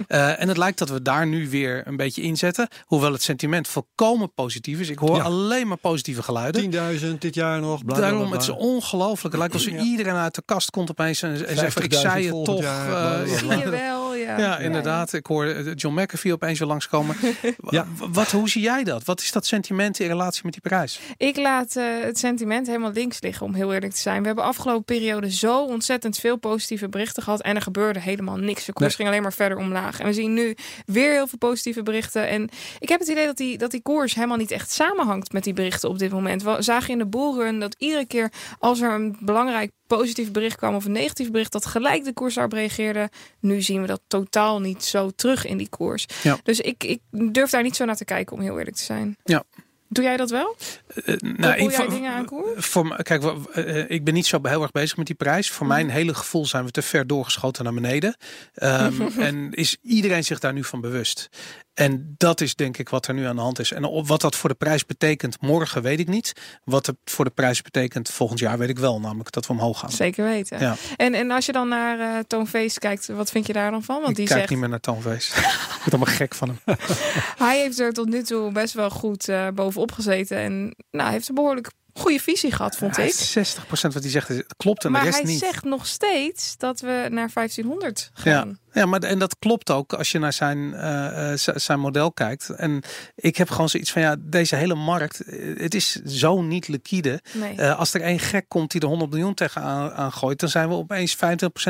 uh, 0.09 0.41
en 0.43 0.49
het 0.49 0.57
lijkt 0.57 0.79
dat 0.79 0.89
we 0.89 1.03
daar 1.03 1.27
nu 1.27 1.51
weer 1.51 1.83
een 1.87 1.97
beetje 1.97 2.23
inzetten. 2.23 2.69
Hoewel 2.85 3.13
het 3.13 3.23
sentiment 3.23 3.69
volkomen 3.69 4.33
positief 4.35 4.81
is. 4.81 4.89
Ik 4.89 4.99
hoor 4.99 5.17
ja. 5.17 5.23
alleen 5.23 5.69
maar 5.69 5.77
positieve 5.77 6.23
geluiden. 6.23 6.73
10.000 7.01 7.19
dit 7.19 7.35
jaar 7.35 7.61
nog. 7.61 7.85
Bla, 7.85 7.97
Daarom, 7.97 8.19
bla, 8.19 8.29
bla. 8.29 8.37
het 8.37 8.49
is 8.49 8.55
ongelooflijk. 8.67 9.23
Het 9.23 9.37
lijkt 9.37 9.55
alsof 9.55 9.73
ja. 9.73 9.83
iedereen 9.83 10.15
uit 10.23 10.35
de 10.35 10.43
kast 10.45 10.71
komt 10.71 10.91
opeens 10.91 11.23
en, 11.23 11.47
en 11.47 11.57
zegt 11.57 11.73
van, 11.73 11.83
ik 11.83 11.95
zei 11.95 12.27
het 12.27 12.45
toch. 12.45 12.63
Uh, 12.63 13.21
Zie 13.25 13.49
je 13.49 13.71
wel, 13.71 14.15
ja. 14.15 14.39
Ja, 14.39 14.59
inderdaad. 14.59 15.13
Ik 15.13 15.27
hoor 15.27 15.73
John 15.75 16.01
McAfee 16.01 16.33
opeens 16.33 16.59
weer 16.59 16.69
langskomen. 16.69 17.17
ja. 17.69 17.87
Wat, 17.97 18.31
hoe 18.31 18.49
zie 18.49 18.63
jij 18.63 18.85
dat? 18.85 19.05
Wat 19.05 19.21
is 19.21 19.33
dat 19.33 19.47
sentiment 19.47 19.99
in 19.99 20.07
relatie 20.07 20.41
met 20.45 20.53
die 20.53 20.63
prijs? 20.63 21.01
Ik 21.17 21.37
laat 21.37 21.77
uh, 21.77 21.85
het 22.03 22.19
sentiment 22.19 22.67
helemaal 22.67 22.93
links 22.93 23.21
liggen, 23.21 23.47
om 23.47 23.55
heel 23.55 23.73
eerlijk 23.73 23.93
te 23.93 24.01
zijn. 24.01 24.21
We 24.21 24.27
hebben 24.27 24.45
afgelopen 24.45 24.85
periode 24.85 25.31
zo 25.31 25.65
ontzettend 25.65 26.19
veel 26.19 26.37
positieve 26.37 26.89
berichten 26.89 27.23
gehad 27.23 27.43
en 27.43 27.57
er 27.57 27.63
gebeurde 27.63 28.01
helemaal 28.01 28.37
niks. 28.37 28.65
De 28.65 28.73
koers 28.73 28.89
nee. 28.89 28.97
ging 28.97 29.09
alleen 29.09 29.23
maar 29.23 29.33
verder 29.33 29.59
omlaag. 29.59 30.01
En 30.01 30.07
we 30.07 30.13
zien 30.13 30.35
nu 30.35 30.57
weer 30.87 31.13
heel 31.13 31.27
veel 31.27 31.39
positieve 31.39 31.83
berichten. 31.83 32.29
En 32.29 32.49
ik 32.79 32.89
heb 32.89 33.01
het 33.01 33.09
idee 33.09 33.27
dat 33.27 33.37
die, 33.37 33.59
dat 33.59 33.71
die 33.71 33.83
koers 33.83 34.15
helemaal 34.15 34.37
niet 34.37 34.51
echt 34.51 34.71
samenhangt 34.71 35.33
met 35.33 35.45
die 35.45 35.53
berichten 35.53 35.89
op 35.89 35.99
dit 35.99 36.13
moment. 36.13 36.43
We 36.43 36.57
zagen 36.59 36.91
in 36.91 36.99
de 36.99 37.07
bullrun 37.07 37.61
dat 37.61 37.75
iedere 37.79 38.07
keer 38.07 38.33
als 38.59 38.81
er 38.81 38.93
een 38.93 39.17
belangrijk 39.21 39.71
positief 39.97 40.31
bericht 40.31 40.57
kwam 40.57 40.75
of 40.75 40.85
een 40.85 40.93
negatief 40.93 41.31
bericht, 41.31 41.53
dat 41.53 41.67
gelijk 41.67 42.05
de 42.05 42.13
koers 42.13 42.35
daarop 42.35 42.53
reageerde. 42.53 43.11
Nu 43.41 43.63
zien 43.63 43.81
we 43.81 43.87
dat 43.87 44.01
totaal 44.07 44.61
niet 44.61 44.85
zo 44.85 45.11
terug 45.17 45.47
in 45.47 45.57
die 45.57 45.69
koers. 45.69 46.07
Ja. 46.23 46.39
Dus 46.43 46.61
ik, 46.61 46.85
ik 46.85 47.01
durf 47.11 47.51
daar 47.51 47.63
niet 47.63 47.77
zo 47.77 47.85
naar 47.85 47.97
te 47.97 48.05
kijken, 48.05 48.37
om 48.37 48.43
heel 48.43 48.59
eerlijk 48.59 48.77
te 48.77 48.83
zijn. 48.83 49.17
Ja. 49.25 49.45
Doe 49.89 50.05
jij 50.05 50.17
dat 50.17 50.31
wel? 50.31 50.57
Uh, 51.05 51.17
nou, 51.17 51.55
ik, 51.55 51.71
jij 51.71 51.89
dingen 51.89 52.13
aan 52.13 52.25
koers? 52.25 52.67
Voor, 52.67 53.03
kijk, 53.03 53.23
uh, 53.55 53.91
ik 53.91 54.05
ben 54.05 54.15
niet 54.15 54.27
zo 54.27 54.39
heel 54.43 54.63
erg 54.63 54.71
bezig 54.71 54.97
met 54.97 55.07
die 55.07 55.15
prijs. 55.15 55.51
Voor 55.51 55.67
Mhm. 55.67 55.75
mijn 55.75 55.91
hele 55.91 56.15
gevoel 56.15 56.47
zijn 56.47 56.65
we 56.65 56.71
te 56.71 56.83
ver 56.83 57.07
doorgeschoten 57.07 57.65
naar 57.65 57.75
beneden. 57.75 58.17
Um, 58.63 59.09
en 59.19 59.53
is 59.53 59.77
iedereen 59.83 60.25
zich 60.25 60.39
daar 60.39 60.53
nu 60.53 60.65
van 60.65 60.81
bewust. 60.81 61.29
En 61.75 62.15
dat 62.19 62.41
is 62.41 62.55
denk 62.55 62.79
ik 62.79 62.89
wat 62.89 63.07
er 63.07 63.15
nu 63.15 63.25
aan 63.25 63.37
de 63.37 63.43
hand 63.43 63.59
is. 63.59 63.73
En 63.73 63.85
op 63.85 64.07
wat 64.07 64.21
dat 64.21 64.37
voor 64.37 64.49
de 64.49 64.55
prijs 64.55 64.87
betekent 64.87 65.41
morgen 65.41 65.83
weet 65.83 65.99
ik 65.99 66.09
niet. 66.09 66.33
Wat 66.65 66.87
het 66.87 66.97
voor 67.05 67.25
de 67.25 67.31
prijs 67.31 67.63
betekent 67.63 68.09
volgend 68.09 68.39
jaar 68.39 68.59
weet 68.59 68.69
ik 68.69 68.79
wel. 68.79 69.01
Namelijk 69.01 69.33
dat 69.33 69.47
we 69.47 69.53
omhoog 69.53 69.79
gaan. 69.79 69.91
Zeker 69.91 70.25
weten. 70.25 70.61
Ja. 70.61 70.77
En, 70.97 71.15
en 71.15 71.31
als 71.31 71.47
je 71.47 71.53
dan 71.53 71.69
naar 71.69 71.99
uh, 71.99 72.19
Toon 72.27 72.49
Feest 72.49 72.79
kijkt, 72.79 73.07
wat 73.07 73.31
vind 73.31 73.47
je 73.47 73.53
daar 73.53 73.71
dan 73.71 73.83
van? 73.83 73.97
Want 73.97 74.09
ik 74.09 74.17
die 74.17 74.27
kijk 74.27 74.39
zegt... 74.39 74.51
niet 74.51 74.59
meer 74.59 74.69
naar 74.69 74.81
Toon 74.81 75.03
Feest. 75.03 75.37
ik 75.37 75.43
word 75.79 75.95
allemaal 75.95 76.15
gek 76.15 76.35
van 76.35 76.49
hem. 76.49 76.77
hij 77.47 77.59
heeft 77.59 77.79
er 77.79 77.93
tot 77.93 78.09
nu 78.09 78.23
toe 78.23 78.53
best 78.53 78.75
wel 78.75 78.91
goed 78.91 79.29
uh, 79.29 79.49
bovenop 79.49 79.93
gezeten. 79.93 80.37
En 80.37 80.75
nou, 80.91 81.11
heeft 81.11 81.29
een 81.29 81.35
behoorlijk 81.35 81.71
goede 81.95 82.21
visie 82.21 82.53
gehad, 82.53 82.77
vond 82.77 82.97
ja, 82.97 83.03
ik. 83.03 83.13
60% 83.13 83.61
wat 83.69 83.93
hij 83.93 84.11
zegt 84.11 84.45
klopt 84.57 84.85
en 84.85 84.91
maar 84.91 85.01
de 85.01 85.07
rest 85.07 85.23
hij 85.23 85.31
niet. 85.31 85.39
zegt 85.39 85.65
nog 85.65 85.87
steeds 85.87 86.57
dat 86.57 86.81
we 86.81 87.07
naar 87.11 87.31
1500 87.35 88.11
gaan. 88.15 88.59
Ja. 88.72 88.72
Ja, 88.73 88.87
maar 88.87 89.01
en 89.01 89.19
dat 89.19 89.37
klopt 89.39 89.71
ook 89.71 89.93
als 89.93 90.13
je 90.13 90.19
naar 90.19 90.33
zijn, 90.33 90.59
uh, 90.59 91.33
zijn 91.35 91.81
model 91.81 92.13
kijkt. 92.13 92.51
En 92.51 92.83
ik 93.15 93.37
heb 93.37 93.51
gewoon 93.51 93.69
zoiets 93.69 93.93
van 93.93 94.03
ja, 94.03 94.17
deze 94.19 94.57
hele 94.57 94.75
markt, 94.75 95.23
het 95.57 95.75
is 95.75 95.93
zo 95.93 96.43
niet 96.43 96.69
liquide. 96.69 97.21
Nee. 97.33 97.57
Uh, 97.57 97.79
als 97.79 97.95
er 97.95 98.01
één 98.01 98.19
gek 98.19 98.45
komt 98.49 98.71
die 98.71 98.81
er 98.81 98.87
100 98.87 99.11
miljoen 99.11 99.35
tegenaan 99.35 99.93
aan 99.93 100.13
gooit, 100.13 100.41
dan 100.41 100.49
zijn 100.49 100.69
we 100.69 100.75
opeens 100.75 101.17
25% 101.17 101.19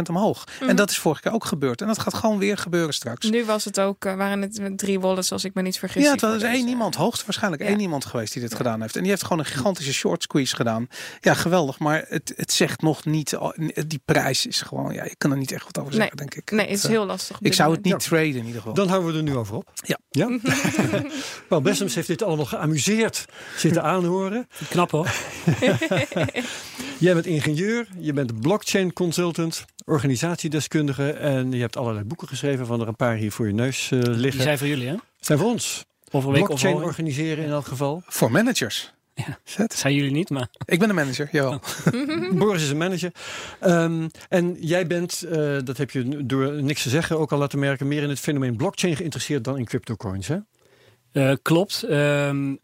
omhoog. 0.09 0.45
Mm. 0.61 0.69
En 0.69 0.77
dat 0.77 0.91
is 0.91 0.99
vorige 0.99 1.21
keer 1.21 1.33
ook 1.33 1.45
gebeurd. 1.45 1.81
En 1.81 1.87
dat 1.87 1.99
gaat 1.99 2.15
gewoon 2.15 2.39
weer 2.39 2.59
gebeuren 2.59 2.95
straks. 2.95 3.31
Nu 3.31 3.45
was 3.45 3.65
het 3.65 3.81
ook, 3.81 4.05
uh, 4.05 4.15
waren 4.15 4.43
het 4.43 4.61
drie 4.77 5.01
wallets, 5.01 5.33
als 5.33 5.45
ik 5.45 5.55
me 5.55 5.63
niet 5.63 5.79
vergis. 5.79 6.03
Ja, 6.03 6.13
het 6.13 6.21
was 6.21 6.43
één 6.43 6.69
iemand, 6.69 6.95
hoogstwaarschijnlijk 6.95 7.63
ja. 7.63 7.69
één 7.69 7.81
iemand 7.81 8.05
geweest 8.05 8.33
die 8.33 8.43
dit 8.43 8.55
gedaan 8.55 8.81
heeft. 8.81 8.97
En 8.97 9.01
die 9.01 9.11
heeft 9.11 9.23
gewoon 9.23 9.39
een 9.39 9.45
gigantische 9.45 9.93
short 9.93 10.23
squeeze 10.23 10.57
gedaan. 10.57 10.87
Ja, 11.21 11.35
geweldig. 11.35 11.79
Maar 11.79 12.05
het, 12.09 12.33
het 12.37 12.53
zegt 12.53 12.83
nog 12.83 13.05
niet, 13.05 13.39
die 13.87 14.01
prijs 14.05 14.47
is 14.47 14.61
gewoon, 14.61 14.93
ja, 14.93 15.05
je 15.05 15.17
kan 15.17 15.31
er 15.31 15.37
niet 15.37 15.53
echt 15.53 15.65
wat 15.65 15.79
over 15.79 15.93
zeggen, 15.93 16.17
nee. 16.17 16.27
denk 16.27 16.43
ik. 16.43 16.51
Nee, 16.51 16.67
het 16.67 16.85
is 16.85 16.91
heel 16.93 17.07
lastig. 17.07 17.39
Ik 17.41 17.53
zou 17.53 17.73
het 17.73 17.85
niet 17.85 17.93
ja. 17.93 17.99
traden 17.99 18.37
in 18.37 18.47
ieder 18.47 18.61
geval. 18.61 18.75
Dan 18.75 18.89
houden 18.89 19.13
we 19.13 19.17
er 19.17 19.23
nu 19.23 19.37
over 19.37 19.57
op. 19.57 19.71
Ja. 19.75 19.99
ja? 20.11 20.39
Paul 21.49 21.61
Bessems 21.61 21.95
heeft 21.95 22.07
dit 22.07 22.23
allemaal 22.23 22.45
geamuseerd 22.45 23.25
zitten 23.57 23.83
aanhoren. 23.83 24.49
Knap 24.69 24.91
hoor. 24.91 25.11
Jij 26.99 27.15
bent 27.15 27.27
ingenieur, 27.27 27.89
je 27.99 28.13
bent 28.13 28.41
blockchain 28.41 28.93
consultant, 28.93 29.65
organisatiedeskundige 29.85 31.13
en 31.13 31.53
je 31.53 31.61
hebt 31.61 31.77
allerlei 31.77 32.05
boeken 32.05 32.29
geschreven, 32.29 32.67
van 32.67 32.81
er 32.81 32.89
een 32.89 32.97
paar 32.97 33.17
hier 33.17 33.33
voor 33.33 33.47
je 33.47 33.53
neus 33.53 33.91
uh, 33.91 34.01
liggen. 34.03 34.31
Die 34.31 34.43
zijn 34.43 34.59
voor 34.59 34.67
jullie 34.67 34.89
hè? 34.89 34.95
Zijn 35.21 35.39
voor 35.39 35.49
ons. 35.49 35.85
Over 36.11 36.33
blockchain 36.33 36.75
of 36.75 36.83
organiseren 36.83 37.45
in 37.45 37.51
elk 37.51 37.67
geval. 37.67 38.03
Voor 38.07 38.31
managers. 38.31 38.93
Ja. 39.27 39.39
Dat 39.57 39.75
zijn 39.75 39.95
jullie 39.95 40.11
niet, 40.11 40.31
maar... 40.31 40.49
Ik 40.65 40.79
ben 40.79 40.89
een 40.89 40.95
manager, 40.95 41.29
jawel. 41.33 41.61
Boris 42.39 42.63
is 42.63 42.71
een 42.71 42.77
manager. 42.77 43.13
Um, 43.67 44.11
en 44.29 44.57
jij 44.61 44.87
bent, 44.87 45.25
uh, 45.27 45.59
dat 45.65 45.77
heb 45.77 45.91
je 45.91 46.27
door 46.27 46.63
niks 46.63 46.83
te 46.83 46.89
zeggen 46.89 47.19
ook 47.19 47.33
al 47.33 47.39
laten 47.39 47.59
merken, 47.59 47.89
meer 47.89 48.03
in 48.03 48.09
het 48.09 48.21
fenomeen 48.21 48.57
blockchain 48.57 48.97
geïnteresseerd 48.97 49.45
dan 49.45 49.59
in 49.59 49.65
cryptocoins, 49.65 50.29
hè? 50.29 50.37
Uh, 51.13 51.33
klopt. 51.43 51.83
Um, 51.91 52.59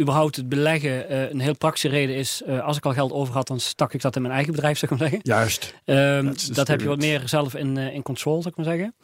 überhaupt 0.00 0.36
het 0.36 0.48
beleggen 0.48 1.12
uh, 1.12 1.30
een 1.30 1.40
heel 1.40 1.56
praktische 1.56 1.88
reden 1.88 2.16
is, 2.16 2.42
uh, 2.46 2.64
als 2.64 2.76
ik 2.76 2.84
al 2.84 2.92
geld 2.92 3.12
over 3.12 3.34
had, 3.34 3.46
dan 3.46 3.60
stak 3.60 3.94
ik 3.94 4.00
dat 4.00 4.16
in 4.16 4.22
mijn 4.22 4.34
eigen 4.34 4.52
bedrijf, 4.52 4.78
zou 4.78 4.92
ik 4.92 4.98
maar 4.98 5.08
zeggen. 5.08 5.28
Juist. 5.28 5.74
Um, 5.84 6.34
dat 6.52 6.68
heb 6.68 6.80
je 6.80 6.88
wat 6.88 6.98
meer 6.98 7.22
zelf 7.24 7.54
in, 7.54 7.76
uh, 7.76 7.94
in 7.94 8.02
controle, 8.02 8.42
zou 8.42 8.48
ik 8.48 8.56
maar 8.56 8.74
zeggen. 8.74 8.94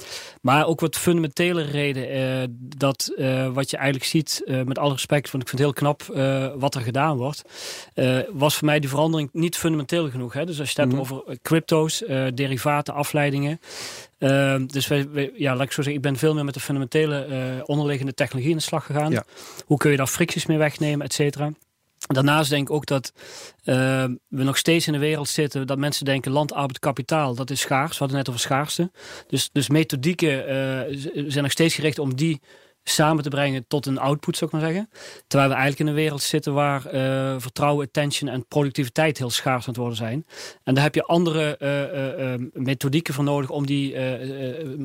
Maar 0.41 0.67
ook 0.67 0.81
wat 0.81 0.97
fundamentele 0.97 1.63
reden, 1.63 2.59
dat 2.77 3.13
wat 3.53 3.71
je 3.71 3.77
eigenlijk 3.77 4.11
ziet, 4.11 4.43
met 4.65 4.79
alle 4.79 4.93
respect, 4.93 5.31
want 5.31 5.43
ik 5.43 5.49
vind 5.49 5.63
het 5.63 5.71
heel 5.71 5.73
knap 5.73 6.03
wat 6.61 6.75
er 6.75 6.81
gedaan 6.81 7.17
wordt, 7.17 7.43
was 8.33 8.57
voor 8.57 8.67
mij 8.67 8.81
die 8.81 8.89
verandering 8.89 9.29
niet 9.33 9.57
fundamenteel 9.57 10.11
genoeg. 10.11 10.33
Hè? 10.33 10.47
Dus 10.47 10.61
als 10.61 10.71
je 10.71 10.81
het 10.81 10.91
hebt 10.91 11.01
mm 11.01 11.07
-hmm. 11.07 11.19
over 11.25 11.39
crypto's, 11.43 12.03
derivaten, 12.35 12.95
afleidingen, 12.95 13.61
uh, 14.21 14.57
dus 14.67 14.87
wij, 14.87 15.11
wij, 15.11 15.33
ja, 15.35 15.55
laat 15.57 15.65
ik 15.65 15.73
zo 15.73 15.83
zeggen, 15.83 15.95
ik 15.95 16.03
ben 16.03 16.17
veel 16.17 16.35
meer 16.35 16.45
met 16.45 16.55
de 16.55 16.61
fundamentele 16.61 17.27
uh, 17.29 17.63
onderliggende 17.65 18.15
technologie 18.15 18.51
in 18.51 18.57
de 18.57 18.63
slag 18.63 18.87
gegaan. 18.87 19.11
Ja. 19.11 19.25
Hoe 19.67 19.79
kun 19.79 19.91
je 19.91 19.97
daar 19.97 20.07
fricties 20.07 20.47
mee 20.47 20.59
wegnemen, 20.59 21.07
et 21.07 21.13
cetera. 21.13 21.51
Daarnaast 22.07 22.51
denk 22.51 22.69
ik 22.69 22.75
ook 22.75 22.87
dat 22.87 23.13
uh, 23.65 24.05
we 24.29 24.43
nog 24.43 24.57
steeds 24.57 24.87
in 24.87 24.95
een 24.95 25.01
wereld 25.01 25.29
zitten 25.29 25.67
dat 25.67 25.79
mensen 25.79 26.05
denken 26.05 26.33
land, 26.33 26.53
arbeid, 26.53 26.79
kapitaal, 26.79 27.35
dat 27.35 27.51
is 27.51 27.61
schaars. 27.61 27.93
We 27.93 27.99
hadden 27.99 28.17
net 28.17 28.29
over 28.29 28.41
schaarste. 28.41 28.91
Dus, 29.29 29.51
dus 29.53 29.69
methodieken 29.69 30.39
uh, 30.39 30.99
zijn 31.29 31.43
nog 31.43 31.53
steeds 31.53 31.75
gericht 31.75 31.99
om 31.99 32.15
die 32.15 32.41
samen 32.91 33.23
te 33.23 33.29
brengen 33.29 33.65
tot 33.69 33.87
een 33.87 33.99
output, 33.99 34.37
zou 34.37 34.51
ik 34.51 34.57
maar 34.57 34.67
zeggen. 34.67 34.91
Terwijl 35.27 35.51
we 35.51 35.57
eigenlijk 35.57 35.89
in 35.89 35.97
een 35.97 36.03
wereld 36.03 36.23
zitten 36.23 36.55
waar 36.55 36.95
uh, 36.95 37.35
vertrouwen, 37.39 37.87
attention 37.87 38.31
en 38.31 38.47
productiviteit 38.47 39.19
heel 39.19 39.31
schaars 39.31 39.63
aan 39.63 39.69
het 39.69 39.77
worden 39.77 39.97
zijn. 39.97 40.27
En 40.65 40.75
daar 40.75 40.85
heb 40.85 40.95
je 40.95 41.05
andere 41.05 41.57
uh, 41.59 42.33
uh, 42.33 42.49
methodieken 42.53 43.15
voor 43.15 43.25
nodig 43.25 43.51
om 43.51 43.67
die 43.67 43.93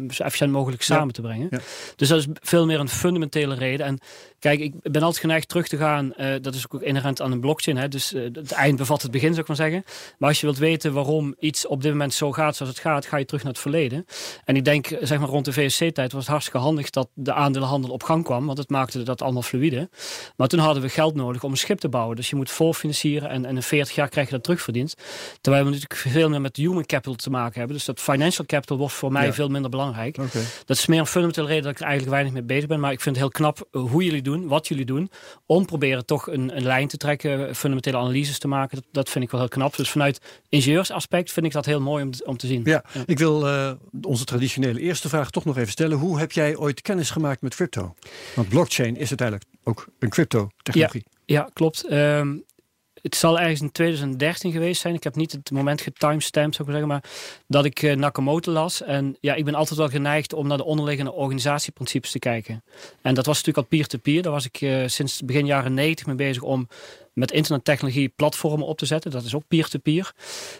zo 0.09 0.23
efficiënt 0.23 0.51
mogelijk 0.51 0.81
samen 0.81 1.05
ja. 1.05 1.11
te 1.11 1.21
brengen. 1.21 1.47
Ja. 1.51 1.59
Dus 1.95 2.07
dat 2.07 2.19
is 2.19 2.27
veel 2.33 2.65
meer 2.65 2.79
een 2.79 2.89
fundamentele 2.89 3.55
reden. 3.55 3.85
En 3.85 3.99
kijk, 4.45 4.59
ik 4.59 4.73
ben 4.91 5.01
altijd 5.01 5.21
geneigd 5.21 5.47
terug 5.47 5.67
te 5.67 5.77
gaan. 5.77 6.13
dat 6.41 6.55
is 6.55 6.65
ook 6.69 6.81
inherent 6.81 7.21
aan 7.21 7.31
een 7.31 7.39
blockchain. 7.39 7.77
Hè? 7.77 7.87
Dus 7.87 8.09
het 8.09 8.51
eind 8.51 8.77
bevat 8.77 9.01
het 9.01 9.11
begin, 9.11 9.29
zou 9.29 9.41
ik 9.41 9.47
maar 9.47 9.57
zeggen. 9.57 9.83
Maar 10.17 10.29
als 10.29 10.39
je 10.39 10.45
wilt 10.45 10.57
weten 10.57 10.93
waarom 10.93 11.35
iets 11.39 11.67
op 11.67 11.81
dit 11.81 11.91
moment 11.91 12.13
zo 12.13 12.31
gaat 12.31 12.55
zoals 12.55 12.71
het 12.71 12.81
gaat, 12.81 13.05
ga 13.05 13.17
je 13.17 13.25
terug 13.25 13.43
naar 13.43 13.51
het 13.51 13.61
verleden. 13.61 14.05
En 14.45 14.55
ik 14.55 14.65
denk, 14.65 14.87
zeg 15.01 15.19
maar 15.19 15.29
rond 15.29 15.45
de 15.45 15.53
VSC-tijd 15.53 16.11
was 16.11 16.21
het 16.21 16.31
hartstikke 16.31 16.59
handig 16.59 16.89
dat 16.89 17.09
de 17.13 17.33
aandelenhandel 17.33 17.91
op 17.91 18.03
gang 18.03 18.23
kwam, 18.23 18.45
want 18.45 18.57
het 18.57 18.69
maakte 18.69 19.03
dat 19.03 19.21
allemaal 19.21 19.41
fluide. 19.41 19.89
Maar 20.35 20.47
toen 20.47 20.59
hadden 20.59 20.83
we 20.83 20.89
geld 20.89 21.15
nodig 21.15 21.43
om 21.43 21.51
een 21.51 21.57
schip 21.57 21.79
te 21.79 21.89
bouwen. 21.89 22.15
Dus 22.15 22.29
je 22.29 22.35
moet 22.35 22.51
voorfinancieren 22.51 23.29
en, 23.29 23.45
en 23.45 23.55
in 23.55 23.63
40 23.63 23.95
jaar 23.95 24.09
krijg 24.09 24.27
je 24.27 24.33
dat 24.33 24.43
terugverdiend. 24.43 24.93
Terwijl 25.41 25.63
we 25.63 25.69
natuurlijk 25.71 25.99
veel 25.99 26.29
meer 26.29 26.41
met 26.41 26.55
human 26.55 26.85
capital 26.85 27.15
te 27.15 27.29
maken 27.29 27.57
hebben. 27.57 27.75
Dus 27.75 27.85
dat 27.85 27.99
financial 27.99 28.45
capital 28.45 28.77
wordt 28.77 28.93
voor 28.93 29.11
mij 29.11 29.25
Ja. 29.25 29.33
veel 29.33 29.49
minder 29.49 29.69
belangrijk. 29.71 30.15
Dat 30.65 30.77
is 30.77 30.85
meer 30.85 30.99
een 30.99 31.05
fundamentele 31.05 31.47
reden 31.47 31.63
dat 31.63 31.71
ik 31.71 31.79
er 31.79 31.85
eigenlijk 31.85 32.15
weinig 32.15 32.33
mee 32.33 32.43
bezig 32.43 32.67
ben. 32.67 32.79
Maar 32.79 32.91
ik 32.91 33.01
vind 33.01 33.15
het 33.15 33.25
heel 33.25 33.33
knap 33.33 33.67
eh, 33.71 33.81
hoe 33.91 34.03
jullie 34.03 34.21
doen, 34.21 34.34
wat 34.43 34.67
jullie 34.67 34.85
doen. 34.85 35.09
Om 35.45 35.65
proberen 35.65 36.05
toch 36.05 36.27
een, 36.27 36.57
een 36.57 36.63
lijn 36.63 36.87
te 36.87 36.97
trekken, 36.97 37.55
fundamentele 37.55 37.97
analyses 37.97 38.39
te 38.39 38.47
maken. 38.47 38.77
Dat, 38.77 38.85
dat 38.91 39.09
vind 39.09 39.23
ik 39.23 39.31
wel 39.31 39.39
heel 39.39 39.49
knap. 39.49 39.75
Dus 39.75 39.89
vanuit 39.89 40.21
ingenieursaspect 40.49 41.31
vind 41.31 41.45
ik 41.45 41.51
dat 41.51 41.65
heel 41.65 41.81
mooi 41.81 42.03
om, 42.03 42.09
om 42.25 42.37
te 42.37 42.47
zien. 42.47 42.61
Ja, 42.65 42.83
ik 43.05 43.17
wil 43.17 43.47
eh, 43.47 43.71
onze 44.01 44.25
traditionele 44.25 44.79
eerste 44.79 45.09
vraag 45.09 45.29
toch 45.29 45.45
nog 45.45 45.57
even 45.57 45.71
stellen. 45.71 45.97
Hoe 45.97 46.19
heb 46.19 46.31
jij 46.31 46.57
ooit 46.57 46.81
kennis 46.81 47.09
gemaakt 47.09 47.41
met 47.41 47.55
crypto? 47.55 47.95
Want 48.35 48.49
blockchain 48.49 48.97
is 48.97 49.09
uiteindelijk 49.09 49.49
ook 49.63 49.87
een 49.99 50.09
crypto-technologie. 50.09 51.03
Ja, 51.25 51.49
klopt. 51.53 51.85
Ehm, 51.85 52.37
het 53.05 53.15
zal 53.15 53.39
ergens 53.39 53.61
in 53.61 53.71
2013 53.71 54.51
geweest 54.51 54.81
zijn. 54.81 54.93
Ik 54.93 55.03
heb 55.03 55.15
niet 55.15 55.31
het 55.31 55.51
moment 55.51 55.81
getimestampt, 55.81 56.55
zou 56.55 56.67
ik 56.67 56.73
zeggen, 56.73 56.87
maar 56.87 57.03
dat 57.47 57.65
ik 57.65 57.81
eh, 57.81 57.95
Nakamoto 57.95 58.51
las. 58.51 58.81
En 58.81 59.17
ja, 59.19 59.33
ik 59.33 59.45
ben 59.45 59.55
altijd 59.55 59.79
wel 59.79 59.89
geneigd 59.89 60.33
om 60.33 60.47
naar 60.47 60.57
de 60.57 60.65
onderliggende 60.65 61.11
organisatieprincipes 61.11 62.11
te 62.11 62.19
kijken. 62.19 62.63
En 63.01 63.13
dat 63.13 63.25
was 63.25 63.37
natuurlijk 63.37 63.57
al 63.57 63.77
peer-to-peer. 63.77 64.21
Daar 64.21 64.31
was 64.31 64.45
ik 64.45 64.61
eh, 64.61 64.83
sinds 64.85 65.21
begin 65.21 65.45
jaren 65.45 65.73
90 65.73 66.05
mee 66.05 66.15
bezig 66.15 66.41
om 66.41 66.67
met 67.13 67.31
internettechnologie 67.31 68.09
platformen 68.09 68.67
op 68.67 68.77
te 68.77 68.85
zetten. 68.85 69.11
Dat 69.11 69.23
is 69.23 69.35
ook 69.35 69.47
peer-to-peer. 69.47 70.13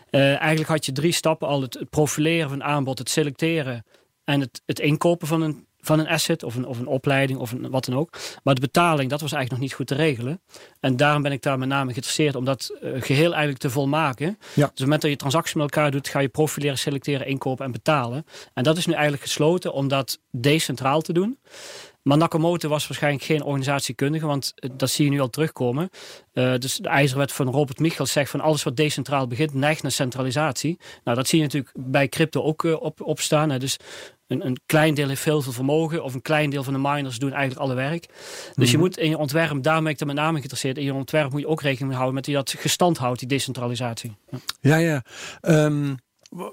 Eh, 0.09 0.39
eigenlijk 0.39 0.69
had 0.69 0.85
je 0.85 0.91
drie 0.91 1.13
stappen 1.13 1.47
al. 1.47 1.61
Het 1.61 1.85
profileren 1.89 2.49
van 2.49 2.63
aanbod, 2.63 2.99
het 2.99 3.09
selecteren 3.09 3.85
en 4.23 4.39
het, 4.39 4.61
het 4.65 4.79
inkopen 4.79 5.27
van 5.27 5.41
een 5.41 5.64
van 5.85 5.99
een 5.99 6.07
asset 6.07 6.43
of 6.43 6.55
een, 6.55 6.65
of 6.65 6.79
een 6.79 6.87
opleiding 6.87 7.39
of 7.39 7.51
een, 7.51 7.69
wat 7.69 7.85
dan 7.85 7.95
ook. 7.95 8.17
Maar 8.43 8.55
de 8.55 8.61
betaling, 8.61 9.09
dat 9.09 9.21
was 9.21 9.31
eigenlijk 9.31 9.51
nog 9.51 9.59
niet 9.59 9.73
goed 9.73 9.87
te 9.87 9.95
regelen. 9.95 10.41
En 10.79 10.97
daarom 10.97 11.21
ben 11.21 11.31
ik 11.31 11.41
daar 11.41 11.57
met 11.57 11.67
name 11.67 11.89
geïnteresseerd 11.89 12.35
om 12.35 12.45
dat 12.45 12.77
uh, 12.81 13.01
geheel 13.01 13.29
eigenlijk 13.29 13.57
te 13.57 13.69
volmaken. 13.69 14.25
Ja. 14.25 14.35
Dus 14.53 14.63
op 14.63 14.69
het 14.69 14.79
moment 14.79 15.01
dat 15.01 15.11
je 15.11 15.17
transacties 15.17 15.53
met 15.53 15.63
elkaar 15.63 15.91
doet, 15.91 16.07
ga 16.07 16.19
je 16.19 16.27
profileren, 16.27 16.77
selecteren, 16.77 17.27
inkopen 17.27 17.65
en 17.65 17.71
betalen. 17.71 18.25
En 18.53 18.63
dat 18.63 18.77
is 18.77 18.85
nu 18.85 18.93
eigenlijk 18.93 19.23
gesloten 19.23 19.73
om 19.73 19.87
dat 19.87 20.19
decentraal 20.31 21.01
te 21.01 21.13
doen. 21.13 21.39
Maar 22.07 22.17
Nakamoto 22.17 22.69
was 22.69 22.87
waarschijnlijk 22.87 23.23
geen 23.23 23.43
organisatiekundige, 23.43 24.25
want 24.25 24.53
uh, 24.55 24.69
dat 24.77 24.89
zie 24.89 25.05
je 25.05 25.11
nu 25.11 25.19
al 25.19 25.29
terugkomen. 25.29 25.89
Uh, 26.33 26.57
dus 26.57 26.77
de 26.77 26.89
ijzerwet 26.89 27.31
van 27.31 27.49
Robert 27.49 27.79
Michels 27.79 28.11
zegt 28.11 28.29
van 28.29 28.41
alles 28.41 28.63
wat 28.63 28.75
decentraal 28.75 29.27
begint, 29.27 29.53
neigt 29.53 29.81
naar 29.81 29.91
centralisatie. 29.91 30.79
Nou, 31.03 31.17
dat 31.17 31.27
zie 31.27 31.37
je 31.37 31.43
natuurlijk 31.43 31.73
bij 31.77 32.07
crypto 32.07 32.41
ook 32.41 32.63
uh, 32.63 32.81
op, 32.81 33.01
opstaan. 33.01 33.49
Hè. 33.49 33.59
Dus 33.59 33.77
een, 34.27 34.45
een, 34.45 34.59
klein 34.65 34.93
deel 34.93 35.07
heeft 35.07 35.21
veel, 35.21 35.41
veel 35.41 35.51
vermogen, 35.51 36.03
of 36.03 36.13
een 36.13 36.21
klein 36.21 36.49
deel 36.49 36.63
van 36.63 36.73
de 36.73 36.79
miners 36.79 37.19
doen 37.19 37.33
eigenlijk 37.33 37.61
alle 37.61 37.75
werk. 37.75 38.07
Dus 38.07 38.15
mm 38.15 38.53
-hmm. 38.55 38.65
je 38.65 38.77
moet 38.77 38.97
in 38.97 39.09
je 39.09 39.17
ontwerp, 39.17 39.63
daar 39.63 39.81
ben 39.81 39.91
ik 39.91 39.99
er 39.99 40.05
met 40.05 40.15
name 40.15 40.35
geïnteresseerd, 40.35 40.77
in 40.77 40.83
je 40.83 40.93
ontwerp 40.93 41.31
moet 41.31 41.41
je 41.41 41.47
ook 41.47 41.61
rekening 41.61 41.93
houden 41.93 42.15
met 42.15 42.25
die 42.25 42.35
dat 42.35 42.55
gestand 42.57 42.97
houdt, 42.97 43.19
die 43.19 43.27
decentralisatie. 43.27 44.15
Ja, 44.59 44.77
ja. 44.77 45.01
ja. 45.41 45.65
Um, 45.65 45.97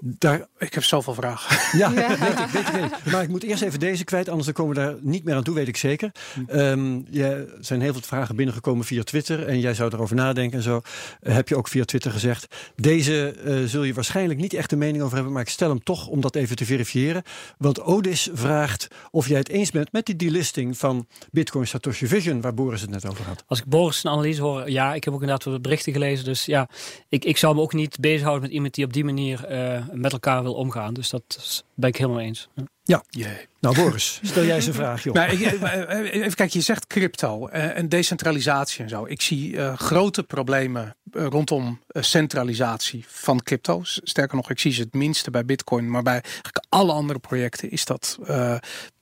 daar, 0.00 0.46
ik 0.58 0.74
heb 0.74 0.84
zoveel 0.84 1.14
vragen. 1.14 1.60
Ja, 1.78 1.90
ja. 1.90 2.08
Weet, 2.08 2.38
ik, 2.38 2.48
weet, 2.52 2.66
ik, 2.66 2.72
weet 2.72 2.84
ik. 2.84 3.12
Maar 3.12 3.22
ik 3.22 3.28
moet 3.28 3.42
eerst 3.42 3.62
even 3.62 3.80
deze 3.80 4.04
kwijt, 4.04 4.28
anders 4.28 4.46
dan 4.46 4.54
komen 4.54 4.74
we 4.74 4.80
daar 4.80 4.94
niet 5.00 5.24
meer 5.24 5.34
aan 5.34 5.42
toe, 5.42 5.54
weet 5.54 5.68
ik 5.68 5.76
zeker. 5.76 6.12
Um, 6.54 7.06
er 7.12 7.46
zijn 7.60 7.80
heel 7.80 7.92
veel 7.92 8.02
vragen 8.02 8.36
binnengekomen 8.36 8.84
via 8.84 9.02
Twitter 9.02 9.46
en 9.46 9.60
jij 9.60 9.74
zou 9.74 9.92
erover 9.92 10.16
nadenken 10.16 10.58
en 10.58 10.64
zo. 10.64 10.80
Uh, 11.22 11.34
heb 11.34 11.48
je 11.48 11.56
ook 11.56 11.68
via 11.68 11.84
Twitter 11.84 12.10
gezegd. 12.10 12.56
Deze 12.76 13.36
uh, 13.44 13.68
zul 13.68 13.82
je 13.82 13.94
waarschijnlijk 13.94 14.40
niet 14.40 14.54
echt 14.54 14.72
een 14.72 14.78
mening 14.78 15.02
over 15.02 15.14
hebben, 15.14 15.32
maar 15.32 15.42
ik 15.42 15.48
stel 15.48 15.68
hem 15.68 15.82
toch 15.82 16.06
om 16.06 16.20
dat 16.20 16.34
even 16.34 16.56
te 16.56 16.64
verifiëren. 16.64 17.22
Want 17.58 17.82
Odis 17.82 18.28
vraagt 18.32 18.88
of 19.10 19.28
jij 19.28 19.38
het 19.38 19.48
eens 19.48 19.70
bent 19.70 19.92
met 19.92 20.06
die 20.06 20.16
delisting 20.16 20.78
van 20.78 21.06
Bitcoin 21.30 21.66
Satoshi 21.66 22.06
Vision, 22.06 22.40
waar 22.40 22.54
Boris 22.54 22.80
het 22.80 22.90
net 22.90 23.08
over 23.08 23.24
had. 23.24 23.44
Als 23.46 23.58
ik 23.58 23.64
Boris 23.64 24.04
een 24.04 24.10
analyse 24.10 24.42
hoor, 24.42 24.70
ja, 24.70 24.94
ik 24.94 25.04
heb 25.04 25.14
ook 25.14 25.20
inderdaad 25.20 25.44
wat 25.44 25.62
berichten 25.62 25.92
gelezen. 25.92 26.24
Dus 26.24 26.44
ja, 26.44 26.68
ik, 27.08 27.24
ik 27.24 27.36
zou 27.36 27.54
me 27.54 27.60
ook 27.60 27.72
niet 27.72 28.00
bezighouden 28.00 28.42
met 28.42 28.52
iemand 28.52 28.74
die 28.74 28.84
op 28.84 28.92
die 28.92 29.04
manier 29.04 29.50
uh, 29.50 29.71
met 29.92 30.12
elkaar 30.12 30.42
wil 30.42 30.54
omgaan. 30.54 30.94
Dus 30.94 31.10
dat 31.10 31.64
ben 31.74 31.88
ik 31.88 31.96
helemaal 31.96 32.20
eens. 32.20 32.48
Ja. 32.54 32.64
Ja, 32.84 33.02
yeah. 33.08 33.36
Nou 33.62 33.74
Boris, 33.74 34.20
stel 34.22 34.44
jij 34.44 34.54
eens 34.56 34.66
een 34.66 34.74
vraag, 34.74 35.02
joh. 35.02 35.14
Nou, 35.14 35.30
ik, 35.30 35.40
even 35.40 36.34
kijken, 36.34 36.58
je 36.58 36.60
zegt 36.60 36.86
crypto 36.86 37.46
en 37.46 37.88
decentralisatie 37.88 38.82
en 38.82 38.88
zo. 38.88 39.04
Ik 39.06 39.22
zie 39.22 39.52
uh, 39.52 39.78
grote 39.78 40.22
problemen 40.22 40.96
rondom 41.12 41.80
centralisatie 41.94 43.04
van 43.08 43.42
crypto's. 43.42 44.00
Sterker 44.02 44.36
nog, 44.36 44.50
ik 44.50 44.58
zie 44.58 44.72
ze 44.72 44.82
het 44.82 44.94
minste 44.94 45.30
bij 45.30 45.44
bitcoin, 45.44 45.90
maar 45.90 46.02
bij 46.02 46.22
alle 46.68 46.92
andere 46.92 47.18
projecten 47.18 47.70
is 47.70 47.84
dat 47.84 48.18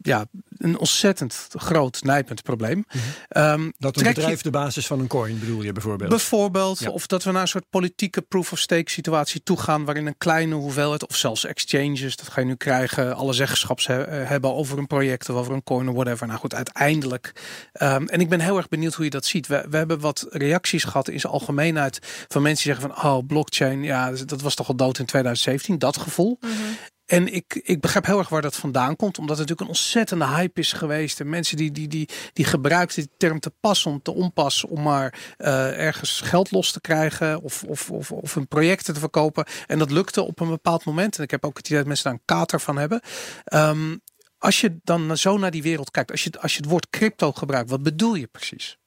ja, 0.03 0.27
een 0.57 0.79
ontzettend 0.79 1.46
groot 1.51 2.03
nijpend 2.03 2.42
probleem. 2.42 2.77
Mm 2.77 2.85
-hmm. 3.29 3.42
um, 3.42 3.73
dat 3.79 3.96
een 3.96 4.03
bedrijf 4.03 4.37
je, 4.37 4.42
de 4.42 4.51
basis 4.51 4.87
van 4.87 5.01
een 5.01 5.07
coin 5.07 5.38
bedoel 5.38 5.62
je 5.62 5.73
bijvoorbeeld? 5.73 6.11
Bijvoorbeeld, 6.11 6.79
ja. 6.79 6.90
of 6.90 7.07
dat 7.07 7.25
we 7.25 7.33
naar 7.33 7.42
een 7.42 7.49
soort 7.49 7.70
politieke 7.70 8.23
proof-of-stake 8.23 8.90
situatie 8.90 9.42
toe 9.42 9.57
gaan, 9.57 9.85
waarin 9.85 10.07
een 10.07 10.18
kleine 10.18 10.55
hoeveelheid, 10.55 11.07
of 11.07 11.16
zelfs 11.16 11.44
exchanges, 11.44 12.16
dat 12.16 12.29
ga 12.29 12.40
je 12.40 12.46
nu 12.46 12.55
krijgen, 12.55 13.16
alle 13.16 13.33
zeggenschap 13.33 13.81
he 13.87 14.40
hebben 14.50 14.64
over 14.64 14.78
een 14.78 14.86
project 14.86 15.28
of 15.28 15.36
over 15.36 15.54
een 15.54 15.62
coin 15.62 15.88
of 15.88 15.94
whatever. 15.94 16.26
Nou 16.26 16.38
goed, 16.38 16.54
uiteindelijk. 16.54 17.32
Um, 17.82 18.08
en 18.08 18.20
ik 18.20 18.28
ben 18.28 18.40
heel 18.40 18.56
erg 18.56 18.68
benieuwd 18.68 18.94
hoe 18.94 19.04
je 19.04 19.10
dat 19.10 19.24
ziet. 19.24 19.46
We, 19.46 19.66
we 19.70 19.76
hebben 19.76 20.00
wat 20.00 20.26
reacties 20.30 20.84
gehad 20.84 21.08
in 21.08 21.20
zijn 21.20 21.32
algemeenheid 21.32 21.98
van 22.28 22.42
mensen 22.42 22.64
die 22.64 22.74
zeggen 22.74 22.94
van, 22.94 23.12
oh, 23.12 23.26
blockchain, 23.26 23.82
ja, 23.82 24.12
dat 24.26 24.40
was 24.40 24.54
toch 24.54 24.68
al 24.68 24.76
dood 24.76 24.98
in 24.98 25.06
2017, 25.06 25.78
dat 25.78 25.96
gevoel. 25.96 26.38
Mm 26.40 26.50
-hmm. 26.50 26.76
En 27.10 27.34
ik, 27.34 27.60
ik 27.62 27.80
begrijp 27.80 28.06
heel 28.06 28.18
erg 28.18 28.28
waar 28.28 28.42
dat 28.42 28.56
vandaan 28.56 28.96
komt. 28.96 29.18
Omdat 29.18 29.38
het 29.38 29.48
natuurlijk 29.48 29.60
een 29.60 29.76
ontzettende 29.76 30.26
hype 30.26 30.60
is 30.60 30.72
geweest. 30.72 31.20
En 31.20 31.28
mensen 31.28 31.56
die, 31.56 31.70
die, 31.70 31.88
die, 31.88 32.08
die 32.32 32.44
gebruikten 32.44 33.02
die 33.02 33.10
term 33.16 33.40
te 33.40 33.52
pas 33.60 33.86
om 33.86 34.02
te 34.02 34.14
onpas. 34.14 34.64
Om 34.64 34.82
maar 34.82 35.34
uh, 35.38 35.78
ergens 35.78 36.20
geld 36.20 36.50
los 36.50 36.72
te 36.72 36.80
krijgen. 36.80 37.42
Of, 37.42 37.62
of, 37.62 37.90
of, 37.90 38.12
of 38.12 38.34
hun 38.34 38.48
projecten 38.48 38.94
te 38.94 39.00
verkopen. 39.00 39.44
En 39.66 39.78
dat 39.78 39.90
lukte 39.90 40.22
op 40.22 40.40
een 40.40 40.48
bepaald 40.48 40.84
moment. 40.84 41.16
En 41.16 41.22
ik 41.22 41.30
heb 41.30 41.44
ook 41.44 41.56
het 41.56 41.66
idee 41.66 41.78
dat 41.78 41.86
mensen 41.86 42.04
daar 42.04 42.14
een 42.14 42.36
kater 42.36 42.60
van 42.60 42.78
hebben. 42.78 43.00
Um, 43.54 44.00
als 44.40 44.61
je 44.61 44.81
dan 44.85 45.16
zo 45.16 45.38
naar 45.38 45.50
die 45.50 45.62
wereld 45.62 45.90
kijkt. 45.90 46.11
Als 46.11 46.24
je, 46.24 46.31
als 46.40 46.53
je 46.53 46.61
het 46.61 46.70
woord 46.70 46.90
crypto 46.90 47.33
gebruikt. 47.33 47.70
Wat 47.70 47.83
bedoel 47.83 48.14
je 48.14 48.26
precies? 48.26 48.79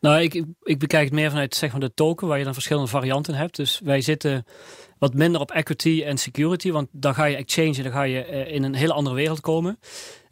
Nou, 0.00 0.20
ik, 0.20 0.44
ik 0.62 0.78
bekijk 0.78 1.04
het 1.04 1.12
meer 1.12 1.30
vanuit 1.30 1.54
zeg 1.54 1.70
maar, 1.70 1.80
de 1.80 1.94
token, 1.94 2.26
waar 2.26 2.38
je 2.38 2.44
dan 2.44 2.52
verschillende 2.52 2.88
varianten 2.88 3.34
hebt. 3.34 3.56
Dus 3.56 3.80
wij 3.84 4.00
zitten 4.00 4.44
wat 4.98 5.14
minder 5.14 5.40
op 5.40 5.50
equity 5.50 6.02
en 6.06 6.18
security, 6.18 6.70
want 6.70 6.88
dan 6.92 7.14
ga 7.14 7.24
je 7.24 7.36
exchange, 7.36 7.82
dan 7.82 7.92
ga 7.92 8.02
je 8.02 8.28
uh, 8.30 8.54
in 8.54 8.62
een 8.62 8.74
hele 8.74 8.92
andere 8.92 9.16
wereld 9.16 9.40
komen. 9.40 9.78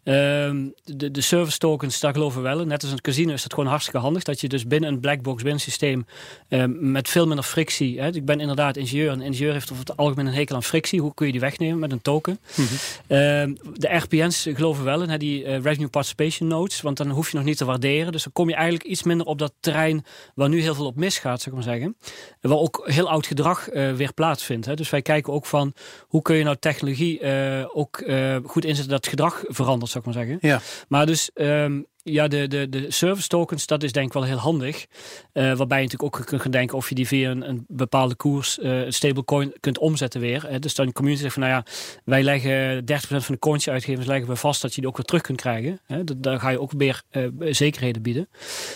Ehm, 0.03 0.67
de, 0.85 1.11
de 1.11 1.21
service 1.21 1.59
tokens, 1.59 2.01
daar 2.01 2.13
geloven 2.13 2.43
we 2.43 2.49
wel 2.49 2.61
in. 2.61 2.69
Net 2.69 2.83
als 2.83 2.93
een 2.93 3.01
casino 3.01 3.33
is 3.33 3.43
dat 3.43 3.55
gewoon 3.55 3.69
hartstikke 3.69 3.99
handig. 3.99 4.23
Dat 4.23 4.41
je 4.41 4.49
dus 4.49 4.67
binnen 4.67 4.93
een 4.93 5.01
blackbox, 5.01 5.37
binnen 5.37 5.55
een 5.55 5.61
systeem, 5.61 6.07
ehm, 6.49 6.91
met 6.93 7.09
veel 7.09 7.27
minder 7.27 7.45
frictie. 7.45 8.01
Hè, 8.01 8.15
ik 8.15 8.25
ben 8.25 8.41
inderdaad 8.41 8.77
ingenieur. 8.77 9.11
En 9.11 9.21
een 9.21 9.27
ingenieur 9.27 9.53
heeft 9.53 9.73
over 9.73 9.85
het 9.87 9.97
algemeen 9.97 10.27
een 10.27 10.35
hekel 10.35 10.55
aan 10.57 10.63
frictie. 10.63 11.01
Hoe 11.01 11.15
kun 11.15 11.27
je 11.27 11.33
die 11.33 11.41
wegnemen 11.41 11.79
met 11.79 11.93
een 11.93 12.03
token? 12.03 12.39
Mhm. 12.55 12.67
Ehm, 13.07 13.55
de 13.75 13.97
RPN's 13.97 14.47
geloven 14.55 14.85
wel 14.85 15.03
in, 15.03 15.09
hè, 15.09 15.19
die 15.19 15.45
uh, 15.45 15.61
Revenue 15.61 15.89
Participation 15.89 16.49
Notes. 16.49 16.81
Want 16.81 16.97
dan 16.97 17.11
hoef 17.11 17.31
je 17.31 17.37
nog 17.37 17.47
niet 17.47 17.57
te 17.57 17.65
waarderen. 17.65 18.13
Dus 18.13 18.23
dan 18.23 18.33
kom 18.33 18.49
je 18.49 18.55
eigenlijk 18.55 18.85
iets 18.85 19.03
minder 19.03 19.27
op 19.27 19.39
dat 19.39 19.53
terrein 19.61 20.05
waar 20.35 20.49
nu 20.49 20.61
heel 20.61 20.75
veel 20.75 20.87
op 20.87 20.97
misgaat, 20.97 21.41
zou 21.41 21.57
ik 21.57 21.65
maar 21.65 21.75
zeggen. 21.75 21.97
Waar 22.41 22.59
ook 22.59 22.83
heel 22.85 23.11
oud 23.11 23.27
gedrag 23.27 23.73
uh, 23.73 23.93
weer 23.93 24.13
plaatsvindt. 24.13 24.67
Hè. 24.67 24.75
Dus 24.75 24.91
wij 24.91 25.03
kijken 25.03 25.33
ook 25.33 25.47
van, 25.47 25.73
hoe 26.01 26.23
kun 26.23 26.37
je 26.37 26.45
nou 26.45 26.57
technologie 26.61 27.21
uh, 27.21 27.65
ook 27.73 28.05
goed 28.45 28.65
inzetten 28.65 28.93
dat 28.93 29.07
gedrag 29.07 29.43
verandert, 29.47 29.90
zou 29.91 30.05
ik 30.05 30.15
maar 30.15 30.25
zeggen. 30.25 30.49
Ja. 30.49 30.61
Maar 30.89 31.07
dus 31.07 31.31
um, 31.35 31.87
ja, 32.03 32.29
de, 32.29 32.49
de, 32.49 32.69
de 32.69 32.91
service 32.91 33.29
tokens, 33.29 33.67
dat 33.67 33.83
is 33.83 33.93
denk 33.93 34.07
ik 34.07 34.13
wel 34.13 34.23
heel 34.23 34.37
handig. 34.37 34.87
Uh, 35.33 35.57
waarbij 35.57 35.79
je 35.79 35.85
natuurlijk 35.85 36.17
ook 36.17 36.27
kunt 36.27 36.43
gaan 36.43 36.51
denken 36.51 36.77
of 36.77 36.89
je 36.89 36.95
die 36.95 37.07
via 37.07 37.31
een, 37.31 37.49
een 37.49 37.65
bepaalde 37.69 38.15
koers, 38.15 38.59
uh, 38.59 38.85
een 38.85 38.93
stablecoin, 38.93 39.53
kunt 39.61 39.79
omzetten 39.79 40.21
weer. 40.21 40.61
Dus 40.61 40.75
dan 40.75 40.87
de 40.87 40.93
community 40.93 41.23
zegt 41.23 41.35
van, 41.35 41.43
nou 41.43 41.55
ja, 41.55 41.73
wij 42.05 42.23
leggen 42.23 42.81
30% 42.81 42.85
van 43.01 43.35
de 43.35 43.39
coins 43.39 43.69
uitgevers 43.69 44.07
leggen 44.07 44.29
we 44.29 44.37
vast 44.37 44.63
dat 44.63 44.75
je 44.75 44.81
die 44.81 44.91
ook 44.91 44.97
weer 44.97 45.07
terug 45.07 45.23
kunt 45.23 45.41
krijgen. 45.41 45.81
Daar 46.17 46.41
ga 46.41 46.49
je 46.49 46.61
ook 46.61 46.73
weer 46.77 47.03
zekerheden 47.39 48.03
bieden. 48.03 48.29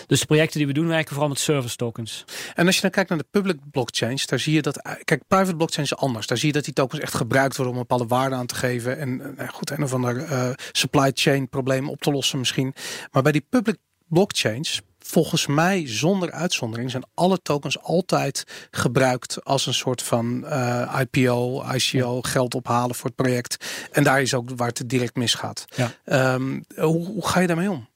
Dus 0.07 0.19
de 0.19 0.25
projecten 0.25 0.57
die 0.57 0.67
we 0.67 0.73
doen 0.73 0.87
werken 0.87 1.09
vooral 1.09 1.29
met 1.29 1.39
service 1.39 1.75
tokens. 1.75 2.25
En 2.53 2.65
als 2.65 2.75
je 2.75 2.81
dan 2.81 2.91
kijkt 2.91 3.09
naar 3.09 3.17
de 3.17 3.25
public 3.31 3.57
blockchains, 3.71 4.25
daar 4.25 4.39
zie 4.39 4.53
je 4.53 4.61
dat, 4.61 4.81
kijk, 5.03 5.23
private 5.27 5.55
blockchains 5.55 5.91
is 5.91 5.97
anders. 5.97 6.27
Daar 6.27 6.37
zie 6.37 6.47
je 6.47 6.53
dat 6.53 6.63
die 6.63 6.73
tokens 6.73 7.01
echt 7.01 7.13
gebruikt 7.13 7.55
worden 7.55 7.73
om 7.73 7.79
een 7.79 7.87
bepaalde 7.87 8.15
waarde 8.15 8.35
aan 8.35 8.45
te 8.45 8.55
geven. 8.55 8.97
En 8.97 9.35
goed, 9.51 9.69
een 9.69 9.83
of 9.83 9.93
ander 9.93 10.55
supply 10.71 11.11
chain 11.13 11.49
probleem 11.49 11.89
op 11.89 12.01
te 12.01 12.11
lossen 12.11 12.39
misschien. 12.39 12.73
Maar 13.15 13.23
bij 13.23 13.31
die 13.31 13.45
public 13.49 13.77
blockchains, 14.07 14.81
volgens 14.99 15.47
mij 15.47 15.87
zonder 15.87 16.31
uitzondering, 16.31 16.91
zijn 16.91 17.03
alle 17.13 17.41
tokens 17.41 17.81
altijd 17.81 18.67
gebruikt 18.71 19.43
als 19.43 19.65
een 19.65 19.73
soort 19.73 20.01
van 20.01 20.43
uh, 20.43 20.81
eh, 20.81 20.99
IPO, 21.11 21.63
ICO, 21.73 22.21
geld 22.21 22.55
ophalen 22.55 22.95
voor 22.95 23.05
het 23.05 23.15
project. 23.15 23.65
En 23.91 24.03
daar 24.03 24.21
is 24.21 24.33
ook 24.33 24.49
waar 24.55 24.67
het 24.67 24.89
direct 24.89 25.15
misgaat. 25.15 25.65
Ja. 25.75 26.33
Um, 26.33 26.63
hoe, 26.75 27.05
hoe 27.05 27.27
ga 27.27 27.39
je 27.39 27.47
daarmee 27.47 27.69
om? 27.69 27.87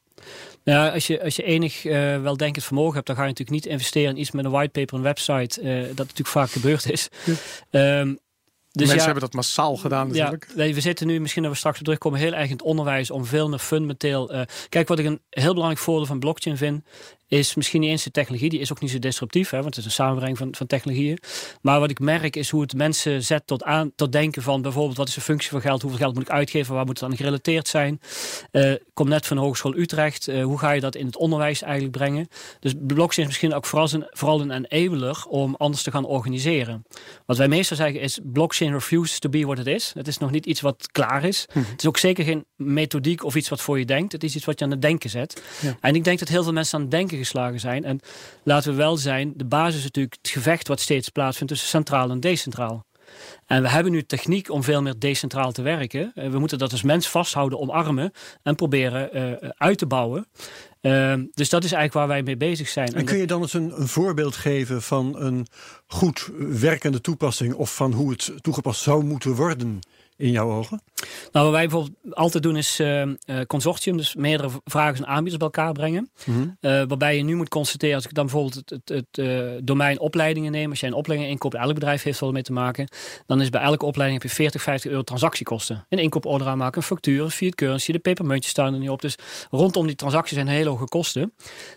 Nou, 0.63 0.93
als 0.93 1.07
je, 1.07 1.23
als 1.23 1.35
je 1.35 1.43
enig 1.43 1.85
uh, 1.85 2.21
wel 2.21 2.37
denkend 2.37 2.65
vermogen 2.65 2.93
hebt, 2.93 3.07
dan 3.07 3.15
ga 3.15 3.21
je 3.21 3.27
natuurlijk 3.27 3.63
niet 3.63 3.73
investeren 3.73 4.09
in 4.09 4.19
iets 4.19 4.31
met 4.31 4.45
een 4.45 4.51
whitepaper, 4.51 4.97
een 4.97 5.03
website, 5.03 5.61
uh, 5.61 5.81
dat 5.81 5.97
natuurlijk 5.97 6.27
vaak 6.27 6.49
gebeurd 6.49 6.89
is. 6.89 7.09
Ja. 7.69 7.99
Um, 7.99 8.19
dus 8.71 8.87
Mensen 8.87 9.05
hebben 9.05 9.23
dat 9.23 9.33
massaal 9.33 9.75
gedaan 9.75 10.07
natuurlijk. 10.07 10.47
Ja, 10.55 10.73
we 10.73 10.81
zitten 10.81 11.07
nu, 11.07 11.19
misschien 11.19 11.43
dat 11.43 11.51
we 11.51 11.57
straks 11.57 11.77
op 11.77 11.83
terugkomen, 11.83 12.19
heel 12.19 12.33
erg 12.33 12.45
in 12.45 12.51
het 12.51 12.61
onderwijs 12.61 13.11
om 13.11 13.25
veel 13.25 13.49
meer 13.49 13.59
fundamenteel... 13.59 14.33
Uh, 14.33 14.41
kijk, 14.69 14.87
wat 14.87 14.99
ik 14.99 15.05
een 15.05 15.21
heel 15.29 15.53
belangrijk 15.53 15.81
voordeel 15.81 16.05
van 16.05 16.19
blockchain 16.19 16.57
vind, 16.57 16.83
is 17.29 17.55
misschien 17.55 17.81
niet 17.81 17.89
eens 17.89 18.03
de 18.03 18.11
technologie. 18.11 18.49
Die 18.49 18.59
is 18.59 18.71
ook 18.71 18.81
niet 18.81 18.91
zo 18.91 18.99
disruptief, 18.99 19.49
hè, 19.49 19.61
want 19.61 19.75
het 19.75 19.77
is 19.77 19.85
een 19.85 19.91
samenbreng 19.91 20.37
van, 20.37 20.55
van 20.55 20.67
technologieën. 20.67 21.17
Maar 21.61 21.79
wat 21.79 21.89
ik 21.89 21.99
merk 21.99 22.35
is 22.35 22.49
hoe 22.49 22.61
het 22.61 22.73
mensen 22.73 23.23
zet 23.23 23.47
tot, 23.47 23.63
aan, 23.63 23.91
tot 23.95 24.11
denken 24.11 24.41
van 24.41 24.61
bijvoorbeeld 24.61 24.97
wat 24.97 25.07
is 25.07 25.13
de 25.13 25.21
functie 25.21 25.49
van 25.49 25.61
geld, 25.61 25.81
hoeveel 25.81 25.99
geld 25.99 26.13
moet 26.13 26.23
ik 26.23 26.29
uitgeven, 26.29 26.75
waar 26.75 26.85
moet 26.85 26.99
het 26.99 27.09
aan 27.09 27.17
gerelateerd 27.17 27.67
zijn. 27.67 28.01
Uh, 28.51 28.73
kom 28.93 29.07
net 29.09 29.25
van 29.25 29.37
de 29.37 29.43
Hogeschool 29.43 29.75
Utrecht, 29.75 30.27
uh, 30.27 30.43
hoe 30.43 30.57
ga 30.59 30.71
je 30.71 30.81
dat 30.81 30.95
in 30.95 31.05
het 31.05 31.17
onderwijs 31.17 31.61
eigenlijk 31.61 31.91
brengen? 31.91 32.27
Dus 32.59 32.73
blockchain 32.79 33.27
is 33.27 33.33
misschien 33.33 33.53
ook 33.53 33.65
vooral 33.65 33.89
een, 33.91 34.07
vooral 34.09 34.41
een 34.41 34.65
enabler 34.65 35.25
om 35.27 35.55
anders 35.57 35.83
te 35.83 35.91
gaan 35.91 36.05
organiseren. 36.05 36.85
Wat 37.25 37.37
wij 37.37 37.47
meestal 37.47 37.77
zeggen 37.77 38.01
is 38.01 38.19
blockchain 38.23 38.73
refuses 38.73 39.19
to 39.19 39.29
be 39.29 39.45
what 39.45 39.59
it 39.59 39.67
is. 39.67 39.91
Het 39.93 40.07
is 40.07 40.17
nog 40.17 40.31
niet 40.31 40.45
iets 40.45 40.61
wat 40.61 40.89
klaar 40.91 41.23
is. 41.23 41.45
Hm. 41.51 41.59
Het 41.59 41.79
is 41.79 41.87
ook 41.87 41.97
zeker 41.97 42.23
geen 42.23 42.45
methodiek 42.55 43.23
of 43.23 43.35
iets 43.35 43.49
wat 43.49 43.61
voor 43.61 43.79
je 43.79 43.85
denkt. 43.85 44.11
Het 44.11 44.23
is 44.23 44.35
iets 44.35 44.45
wat 44.45 44.59
je 44.59 44.65
aan 44.65 44.71
het 44.71 44.81
denken 44.81 45.09
zet. 45.09 45.41
Ja. 45.61 45.77
En 45.81 45.95
ik 45.95 46.03
denk 46.03 46.19
dat 46.19 46.27
heel 46.27 46.43
veel 46.43 46.53
mensen 46.53 46.75
aan 46.75 46.81
het 46.81 46.91
denken 46.91 47.18
geslagen 47.19 47.59
zijn. 47.59 47.83
En 47.83 47.99
laten 48.43 48.71
we 48.71 48.77
wel 48.77 48.97
zijn, 48.97 49.33
de 49.35 49.45
basis 49.45 49.77
is 49.77 49.83
natuurlijk 49.83 50.17
het 50.21 50.31
gevecht 50.31 50.67
wat 50.67 50.79
steeds 50.79 51.09
plaatsvindt 51.09 51.51
tussen 51.51 51.69
centraal 51.69 52.09
en 52.09 52.19
decentraal. 52.19 52.87
En 53.45 53.61
we 53.61 53.69
hebben 53.69 53.91
nu 53.91 54.03
techniek 54.03 54.51
om 54.51 54.63
veel 54.63 54.81
meer 54.81 54.99
decentraal 54.99 55.51
te 55.51 55.61
werken. 55.61 56.11
Eh, 56.15 56.29
we 56.29 56.39
moeten 56.39 56.57
dat 56.57 56.71
als 56.71 56.81
mens 56.81 57.09
vasthouden, 57.09 57.59
omarmen 57.59 58.11
en 58.43 58.55
proberen 58.55 59.17
uh, 59.43 59.49
uit 59.57 59.77
te 59.77 59.85
bouwen. 59.85 60.27
Uh, 60.81 61.13
dus 61.33 61.49
dat 61.49 61.63
is 61.63 61.71
eigenlijk 61.71 61.93
waar 61.93 62.07
wij 62.07 62.23
mee 62.23 62.37
bezig 62.37 62.67
zijn. 62.67 62.93
En 62.93 63.05
kun 63.05 63.17
je 63.17 63.27
dan 63.27 63.41
eens 63.41 63.53
een, 63.53 63.81
een, 63.81 63.87
voorbeeld 63.87 64.35
geven 64.35 64.81
van 64.81 65.19
een 65.19 65.47
goed 65.87 66.29
werkende 66.37 67.01
toepassing 67.01 67.53
of 67.53 67.75
van 67.75 67.93
hoe 67.93 68.11
het 68.11 68.31
toegepast 68.41 68.81
zou 68.81 69.03
moeten 69.03 69.35
worden? 69.35 69.79
in 70.19 70.31
jouw 70.31 70.51
ogen? 70.51 70.81
Nou, 71.31 71.45
wat 71.45 71.53
wij 71.55 71.67
bijvoorbeeld 71.67 72.15
altijd 72.15 72.43
doen 72.43 72.57
is 72.57 72.79
uh, 72.79 73.03
consortium, 73.47 73.97
dus 73.97 74.15
meerdere 74.15 74.49
vragers 74.63 74.99
en 74.99 75.07
aanbieders 75.07 75.37
bij 75.37 75.47
elkaar 75.47 75.73
brengen. 75.73 76.11
Mhm. 76.25 76.47
Eh, 76.59 76.71
waarbij 76.87 77.17
je 77.17 77.23
nu 77.23 77.35
moet 77.35 77.49
constateren, 77.49 77.95
als 77.95 78.05
ik 78.05 78.13
dan 78.13 78.25
bijvoorbeeld 78.25 78.55
het, 78.55 78.69
het, 78.89 79.15
het 79.15 79.67
domein 79.67 79.99
opleidingen 79.99 80.51
neem, 80.51 80.69
als 80.69 80.79
jij 80.79 80.89
een 80.89 80.95
opleiding 80.95 81.31
inkoopt, 81.31 81.55
elk 81.55 81.73
bedrijf 81.73 82.03
heeft 82.03 82.19
wel 82.19 82.31
mee 82.31 82.43
te 82.43 82.53
maken, 82.53 82.87
dan 83.25 83.41
is 83.41 83.49
bij 83.49 83.61
elke 83.61 83.85
opleiding 83.85 84.21
heb 84.21 84.31
je 84.31 84.35
40, 84.35 84.61
50 84.61 84.91
euro 84.91 85.03
transactiekosten. 85.03 85.85
Een 85.89 85.99
inkooporder 85.99 86.47
aanmaken, 86.47 86.77
een 86.77 86.87
factuur, 86.87 87.23
een 87.23 87.31
fiat 87.31 87.55
currency, 87.55 87.91
de 87.91 87.99
pepermuntjes 87.99 88.51
staan 88.51 88.73
er 88.73 88.79
niet 88.79 88.89
op. 88.89 89.01
Dus 89.01 89.15
rondom 89.51 89.87
die 89.87 89.95
transacties 89.95 90.35
zijn 90.35 90.47
hele 90.47 90.69
hoge 90.69 90.85
kosten. 90.85 91.33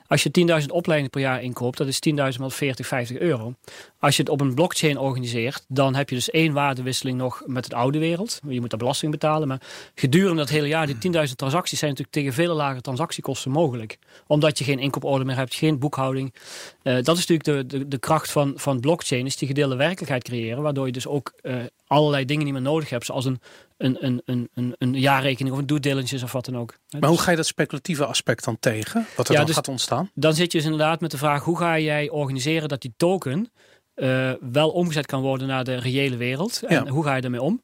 Als 0.07 0.23
je 0.23 0.61
10.000 0.61 0.67
opleidingen 0.67 1.11
per 1.11 1.21
jaar 1.21 1.43
inkoopt, 1.43 1.79
dat 1.79 1.87
is 1.87 1.99
10.000 2.09 2.15
maal 2.39 2.51
40, 2.51 2.87
50 2.87 3.19
euro. 3.19 3.55
Als 3.99 4.17
je 4.17 4.23
het 4.23 4.31
op 4.31 4.41
een 4.41 4.55
blockchain 4.55 4.99
organiseert, 4.99 5.65
dan 5.69 5.95
heb 5.95 6.09
je 6.09 6.15
dus 6.15 6.31
één 6.31 6.53
waardewisseling 6.53 7.19
nog 7.19 7.43
met 7.47 7.65
het 7.65 7.75
oude 7.75 7.99
wereld. 7.99 8.41
Je 8.49 8.61
moet 8.61 8.71
daar 8.71 8.79
belasting 8.79 9.12
betalen. 9.13 9.49
Maar 9.49 9.61
gedurende 9.95 10.37
dat 10.37 10.49
hele 10.49 10.69
jaar, 10.69 10.87
die 10.87 10.95
10.000 10.95 11.01
transacties 11.37 11.79
zijn 11.79 11.91
natuurlijk 11.91 12.17
tegen 12.17 12.33
veel 12.33 12.55
lage 12.55 12.81
transactiekosten 12.81 13.51
mogelijk. 13.51 13.99
Omdat 14.27 14.59
je 14.59 14.65
geen 14.65 14.79
inkooporder 14.79 15.27
meer 15.27 15.37
hebt, 15.37 15.55
geen 15.55 15.79
boekhouding. 15.79 16.35
Uh, 16.83 16.95
dat 16.95 17.17
is 17.17 17.27
natuurlijk 17.27 17.69
de, 17.71 17.79
de, 17.79 17.89
de, 17.89 17.99
kracht 17.99 18.31
van, 18.31 18.53
van 18.57 18.81
blockchain, 18.81 19.27
is 19.27 19.37
die 19.37 19.49
gedeelde 19.49 19.77
werkelijkheid 19.77 20.25
creëren. 20.25 20.63
Waardoor 20.63 20.87
je 20.87 20.93
dus 20.93 21.07
ook 21.07 21.33
uh, 21.43 21.57
allerlei 21.87 22.25
dingen 22.25 22.45
niet 22.45 22.53
meer 22.53 22.63
nodig 22.63 22.91
hebt. 22.91 23.07
Zoals 23.07 23.25
een, 23.25 23.41
een, 23.77 24.23
een, 24.25 24.49
een, 24.55 24.75
een 24.79 24.95
jaarrekening 24.95 25.55
of 25.55 25.61
een 25.61 25.67
due 25.67 25.81
diligence 25.81 26.25
of 26.25 26.33
wat 26.33 26.45
dan 26.45 26.59
ook. 26.59 26.77
Maar 27.01 27.09
hoe 27.11 27.19
ga 27.19 27.31
je 27.31 27.37
dat 27.37 27.47
speculatieve 27.47 28.07
aspect 28.07 28.45
dan 28.45 28.57
tegen? 28.61 29.07
Wat 29.17 29.29
er 29.29 29.35
dan 29.37 29.47
dus 29.47 29.55
gaat 29.55 29.69
ontstaan? 29.69 30.11
Dan 30.15 30.35
zit 30.35 30.53
je 30.53 30.59
dus 30.59 30.67
inderdaad 30.67 31.01
met 31.01 31.11
de 31.11 31.19
vraag, 31.19 31.45
hoe 31.45 31.59
ga 31.59 31.79
jij 31.79 32.11
organiseren 32.11 32.69
dat 32.69 32.81
die 32.81 32.95
token 32.97 33.51
uh, 33.97 34.33
wel 34.41 34.71
omgezet 34.71 35.07
kan 35.07 35.21
worden 35.21 35.47
naar 35.47 35.65
de 35.65 35.75
reële 35.75 36.17
wereld. 36.17 36.63
En 36.63 36.89
hoe 36.89 37.05
ga 37.05 37.15
je 37.15 37.21
daarmee 37.21 37.43
om? 37.43 37.63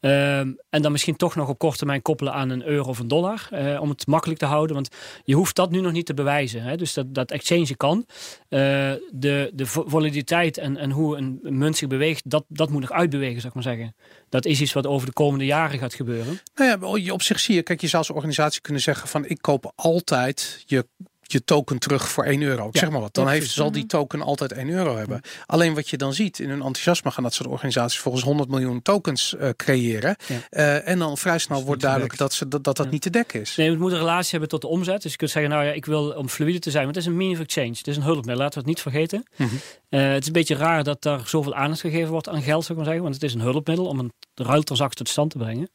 Uh, 0.00 0.38
en 0.38 0.56
dan 0.70 0.92
misschien 0.92 1.16
toch 1.16 1.34
nog 1.34 1.48
op 1.48 1.58
korte 1.58 1.76
termijn 1.76 2.02
koppelen 2.02 2.32
aan 2.32 2.50
een 2.50 2.66
euro 2.66 2.88
of 2.88 2.98
een 2.98 3.08
dollar. 3.08 3.48
Uh, 3.52 3.80
om 3.80 3.88
het 3.88 4.06
makkelijk 4.06 4.38
te 4.38 4.46
houden. 4.46 4.74
Want 4.74 4.88
je 5.24 5.34
hoeft 5.34 5.56
dat 5.56 5.70
nu 5.70 5.80
nog 5.80 5.92
niet 5.92 6.06
te 6.06 6.14
bewijzen. 6.14 6.62
Hè? 6.62 6.76
Dus 6.76 6.94
dat, 6.94 7.14
dat 7.14 7.30
exchange 7.30 7.76
kan. 7.76 7.96
Uh, 7.98 8.10
de, 9.10 9.50
de 9.54 9.66
volatiliteit 9.66 10.58
en, 10.58 10.76
en 10.76 10.90
hoe 10.90 11.16
een 11.16 11.38
munt 11.42 11.76
zich 11.76 11.88
beweegt, 11.88 12.30
dat, 12.30 12.44
dat 12.48 12.70
moet 12.70 12.80
nog 12.80 12.92
uitbewegen, 12.92 13.40
zou 13.40 13.48
ik 13.48 13.54
maar 13.54 13.76
zeggen. 13.76 13.94
Dat 14.28 14.44
is 14.44 14.60
iets 14.60 14.72
wat 14.72 14.86
over 14.86 15.06
de 15.06 15.12
komende 15.12 15.44
jaren 15.44 15.78
gaat 15.78 15.94
gebeuren. 15.94 16.40
Nou 16.54 17.00
ja, 17.00 17.12
op 17.12 17.22
zich 17.22 17.40
zie 17.40 17.54
je, 17.54 17.62
kijk, 17.62 17.80
je 17.80 17.86
zou 17.86 18.02
als 18.02 18.16
organisatie 18.16 18.60
kunnen 18.60 18.82
zeggen 18.82 19.08
van 19.08 19.26
ik 19.26 19.38
koop 19.40 19.72
altijd 19.74 20.62
je 20.66 20.86
je 21.32 21.44
token 21.44 21.78
terug 21.78 22.08
voor 22.08 22.24
1 22.24 22.42
euro. 22.42 22.68
zeg 22.72 22.90
maar 22.90 23.00
wat. 23.00 23.14
Dan 23.14 23.28
heeft, 23.28 23.50
zal 23.50 23.72
die 23.72 23.86
token 23.86 24.22
altijd 24.22 24.52
1 24.52 24.68
euro 24.68 24.96
hebben. 24.96 25.20
Alleen 25.46 25.74
wat 25.74 25.88
je 25.88 25.96
dan 25.96 26.14
ziet 26.14 26.38
in 26.38 26.48
hun 26.48 26.62
enthousiasme 26.62 27.10
gaan 27.10 27.22
dat 27.22 27.34
soort 27.34 27.48
organisaties 27.48 27.98
volgens 27.98 28.24
100 28.24 28.48
miljoen 28.48 28.82
tokens 28.82 29.34
uh, 29.40 29.48
creëren. 29.56 30.16
Uh, 30.50 30.88
en 30.88 30.98
dan 30.98 31.18
vrij 31.18 31.38
snel 31.38 31.64
wordt 31.64 31.82
duidelijk 31.82 32.16
dat, 32.16 32.32
ze, 32.32 32.48
dat 32.48 32.64
dat, 32.64 32.76
dat 32.76 32.90
niet 32.90 33.02
te 33.02 33.10
dekken 33.10 33.40
is. 33.40 33.56
Nee, 33.56 33.70
het 33.70 33.78
moet 33.78 33.92
een 33.92 33.98
relatie 33.98 34.30
hebben 34.30 34.48
tot 34.48 34.60
de 34.60 34.66
omzet. 34.66 35.02
Dus 35.02 35.10
je 35.10 35.16
kunt 35.16 35.30
zeggen, 35.30 35.50
nou 35.50 35.64
ja, 35.64 35.72
ik 35.72 35.84
wil 35.84 36.10
om 36.10 36.28
fluide 36.28 36.58
te 36.58 36.70
zijn. 36.70 36.84
Want 36.84 36.96
het 36.96 37.04
is 37.04 37.10
een 37.10 37.16
mean 37.16 37.32
of 37.32 37.40
exchange. 37.40 37.68
Het 37.68 37.86
is 37.86 37.96
een 37.96 38.02
hulpmiddel. 38.02 38.36
Laten 38.36 38.52
we 38.52 38.58
het 38.58 38.68
niet 38.68 38.80
vergeten. 38.80 39.26
Mm 39.36 39.48
-hmm. 39.48 39.60
uh, 40.00 40.12
het 40.12 40.20
is 40.20 40.26
een 40.26 40.32
beetje 40.32 40.54
raar 40.54 40.84
dat 40.84 41.02
daar 41.02 41.20
zoveel 41.24 41.54
aandacht 41.54 41.80
gegeven 41.80 42.10
wordt 42.10 42.28
aan 42.28 42.42
geld, 42.42 42.64
zou 42.64 42.70
ik 42.70 42.76
maar 42.76 42.84
zeggen. 42.84 43.02
Want 43.02 43.14
het 43.14 43.24
is 43.24 43.34
een 43.34 43.40
hulpmiddel 43.40 43.86
om 43.86 43.98
een 43.98 44.12
ruiltransactie 44.34 44.96
tot 44.98 45.08
stand 45.08 45.30
te 45.30 45.38
brengen. 45.38 45.68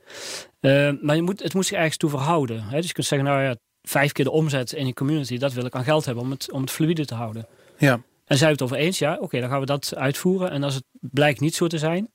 maar 1.06 1.16
je 1.16 1.22
moet, 1.22 1.44
het 1.44 1.54
moet 1.54 1.66
zich 1.66 1.78
ergens 1.78 1.98
toe 1.98 2.10
verhouden. 2.10 2.64
Hè? 2.64 2.78
Dus 2.78 2.88
je 2.88 2.94
kunt 2.94 3.08
zeggen, 3.08 3.28
nou 3.28 3.44
ja, 3.44 3.56
vijf 3.84 4.12
keer 4.12 4.26
de 4.26 4.32
omzet 4.32 4.74
in 4.74 4.86
je 4.86 4.94
community, 4.94 5.38
dat 5.38 5.54
wil 5.54 5.66
ik 5.66 5.76
aan 5.76 5.84
geld 5.84 6.06
hebben 6.06 6.24
om 6.24 6.32
het, 6.32 6.52
om 6.52 6.62
het 6.62 6.72
fluide 6.72 7.06
te 7.06 7.16
houden. 7.16 7.48
Ja. 7.78 8.02
En 8.26 8.38
zijn 8.38 8.50
we 8.50 8.56
het 8.56 8.62
over 8.62 8.78
eens? 8.78 9.00
Ja, 9.00 9.18
oké, 9.20 9.40
dan 9.40 9.50
gaan 9.50 9.60
we 9.60 9.66
dat 9.66 9.96
uitvoeren. 9.96 10.52
En 10.52 10.64
als 10.64 10.76
het 10.76 10.84
blijkt 11.00 11.40
niet 11.40 11.56
zo 11.56 11.68
te 11.68 11.78
zijn, 11.78 12.10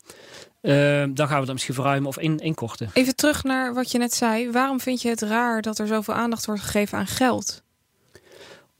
uh, 0.62 1.05
dan 1.11 1.29
gaan 1.29 1.41
we 1.41 1.45
dat 1.45 1.53
misschien 1.53 1.75
verruimen 1.75 2.09
of 2.09 2.19
in, 2.19 2.39
inkorten. 2.39 2.91
Even 2.93 3.16
terug 3.16 3.45
naar 3.45 3.75
wat 3.75 3.91
je 3.91 3.99
net 3.99 4.14
zei. 4.14 4.51
Waarom 4.51 4.81
vind 4.81 5.03
je 5.03 5.09
het 5.09 5.23
raar 5.23 5.62
dat 5.62 5.79
er 5.79 5.87
zoveel 5.87 6.14
aandacht 6.14 6.47
wordt 6.47 6.61
gegeven 6.61 6.99
aan 6.99 7.07
geld? 7.07 7.62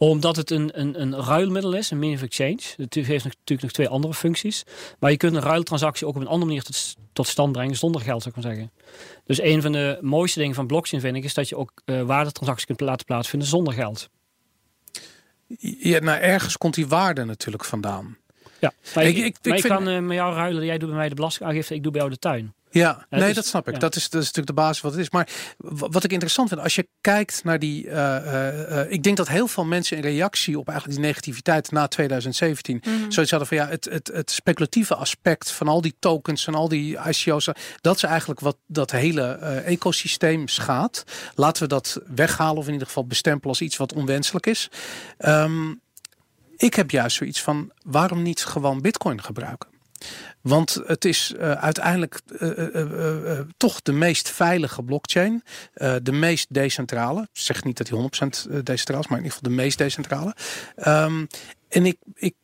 Omdat 0.01 0.37
het 0.37 0.51
een, 0.51 0.81
een, 0.81 1.01
een 1.01 1.25
ruilmiddel 1.25 1.73
is, 1.73 1.91
een 1.91 1.99
mean 1.99 2.15
of 2.15 2.23
exchange. 2.23 2.61
Het 2.77 2.95
heeft 2.95 3.25
natuurlijk 3.25 3.63
nog 3.63 3.71
twee 3.71 3.89
andere 3.89 4.15
functies. 4.15 4.65
Maar 4.99 5.11
je 5.11 5.17
kunt 5.17 5.35
een 5.35 5.43
ruiltransactie 5.43 6.07
ook 6.07 6.15
op 6.15 6.21
een 6.21 6.27
andere 6.27 6.47
manier 6.47 6.63
tot, 6.63 6.97
tot 7.13 7.27
stand 7.27 7.53
brengen 7.53 7.77
zonder 7.77 8.01
geld, 8.01 8.23
zou 8.23 8.35
ik 8.37 8.43
maar 8.43 8.55
zeggen. 8.55 8.73
Dus 9.25 9.41
een 9.41 9.63
van 9.63 9.73
de 9.73 9.99
mooiste 10.01 10.39
dingen 10.39 10.55
van 10.55 10.67
blockchain 10.67 11.03
vind 11.03 11.17
ik 11.17 11.25
is 11.25 11.35
dat 11.35 11.49
je 11.49 11.57
ook 11.57 11.73
uh, 11.85 12.03
waardetransacties 12.03 12.67
kunt 12.67 12.81
laten 12.81 13.07
plaatsvinden 13.07 13.49
zonder 13.49 13.73
geld. 13.73 14.09
Ja, 15.79 15.99
nou 15.99 16.21
ergens 16.21 16.57
komt 16.57 16.75
die 16.75 16.87
waarde 16.87 17.25
natuurlijk 17.25 17.65
vandaan. 17.65 18.17
Ja, 18.61 18.73
maar 18.95 19.05
ik, 19.05 19.17
ik, 19.17 19.37
ik, 19.43 19.63
kan 19.63 19.89
uh, 19.89 19.99
met 20.01 20.17
jou 20.17 20.35
ruilen. 20.35 20.65
Jij 20.65 20.79
doet 20.79 20.89
bij 20.89 20.99
mij 20.99 21.09
de 21.09 21.15
belastingaangifte, 21.15 21.75
ik 21.75 21.83
doe 21.83 21.93
bij 21.93 22.01
jou 22.01 22.13
de 22.13 22.19
tuin. 22.19 22.55
Ja, 22.71 23.07
nee, 23.11 23.21
dus- 23.21 23.35
dat 23.35 23.47
snap 23.47 23.69
ik. 23.69 23.81
Dat, 23.81 23.97
is, 23.97 24.03
dat 24.09 24.23
is 24.23 24.27
natuurlijk 24.27 24.57
de 24.57 24.63
basis 24.63 24.81
wat 24.81 24.93
het 24.93 25.01
is. 25.01 25.11
Maar 25.11 25.29
wat 25.69 26.05
ik 26.05 26.13
interessant 26.13 26.49
vind, 26.49 26.61
als 26.61 26.75
je 26.75 26.89
kijkt 27.01 27.45
naar 27.45 27.59
die. 27.59 27.87
Uh, 27.87 28.91
ik 28.91 29.03
denk 29.03 29.17
dat 29.17 29.29
heel 29.29 29.49
veel 29.49 29.65
mensen 29.65 29.97
in 29.97 30.03
reactie 30.03 30.59
op 30.59 30.69
eigenlijk 30.69 30.99
die 30.99 31.09
negativiteit 31.09 31.71
na 31.71 31.89
2017. 31.89 32.83
Mm 32.85 32.93
-hmm. 32.93 33.13
zoiets 33.13 33.31
hadden 33.31 33.49
van 33.49 33.57
ja, 33.57 33.69
het, 33.69 33.85
het, 33.85 34.11
het 34.13 34.31
speculatieve 34.31 34.95
aspect 34.95 35.51
van 35.51 35.69
al 35.69 35.81
die 35.81 35.97
tokens 35.99 36.47
en 36.47 36.55
al 36.55 36.69
die 36.69 36.99
ICO's. 37.09 37.49
Dat 37.81 37.97
is 37.97 38.03
eigenlijk 38.03 38.41
wat 38.41 38.57
dat 38.67 38.91
hele 38.91 39.33
ecosysteem 39.65 40.49
schaadt. 40.49 41.05
Laten 41.35 41.63
we 41.63 41.69
dat 41.69 42.01
weghalen 42.15 42.57
of 42.57 42.67
in 42.67 42.73
ieder 42.73 42.87
geval 42.87 43.07
bestempelen 43.07 43.49
als 43.49 43.61
iets 43.61 43.77
wat 43.77 43.93
onwenselijk 43.93 44.47
is. 44.47 44.71
Um, 45.19 45.81
ik 46.57 46.75
heb 46.75 46.91
juist 46.91 47.17
zoiets 47.17 47.43
van 47.43 47.73
waarom 47.83 48.23
niet 48.23 48.45
gewoon 48.45 48.81
Bitcoin 48.81 49.23
gebruiken? 49.23 49.69
Want 50.43 50.81
het 50.87 51.05
is 51.05 51.35
uh, 51.37 51.53
uiteindelijk 51.53 52.21
uh, 52.29 52.51
uh, 52.75 53.41
toch 53.57 53.83
de 53.83 53.93
meest 53.93 54.31
veilige 54.31 54.83
blockchain. 54.83 55.43
de 56.03 56.13
meest 56.13 56.47
decentrale. 56.55 57.23
Ik 57.23 57.29
zeg 57.33 57.65
niet 57.65 57.77
dat 57.77 57.89
hij 57.89 57.99
100% 58.59 58.63
decentraal 58.63 59.01
is, 59.01 59.09
maar 59.09 59.19
in 59.19 59.25
ieder 59.25 59.39
geval 59.39 59.51
de 59.51 59.63
meest 59.63 59.79
decentrale. 59.79 60.35
Um, 60.87 61.27
en 61.69 61.87
ik, 61.87 61.97
ik, 62.15 62.35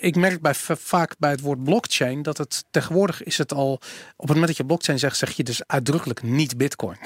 ik 0.00 0.16
merk 0.16 0.40
bij, 0.40 0.54
vaak 0.54 1.14
bij 1.18 1.30
het 1.30 1.40
woord 1.40 1.64
blockchain 1.64 2.22
dat 2.22 2.38
het 2.38 2.64
tegenwoordig 2.70 3.22
is 3.22 3.38
het 3.38 3.52
al. 3.52 3.72
Op 3.72 3.80
het 4.16 4.28
moment 4.28 4.46
dat 4.46 4.56
je 4.56 4.64
blockchain 4.64 4.98
zegt, 4.98 5.16
zeg 5.16 5.30
je 5.30 5.42
dus 5.42 5.66
uitdrukkelijk 5.66 6.22
niet 6.22 6.56
Bitcoin. 6.56 6.96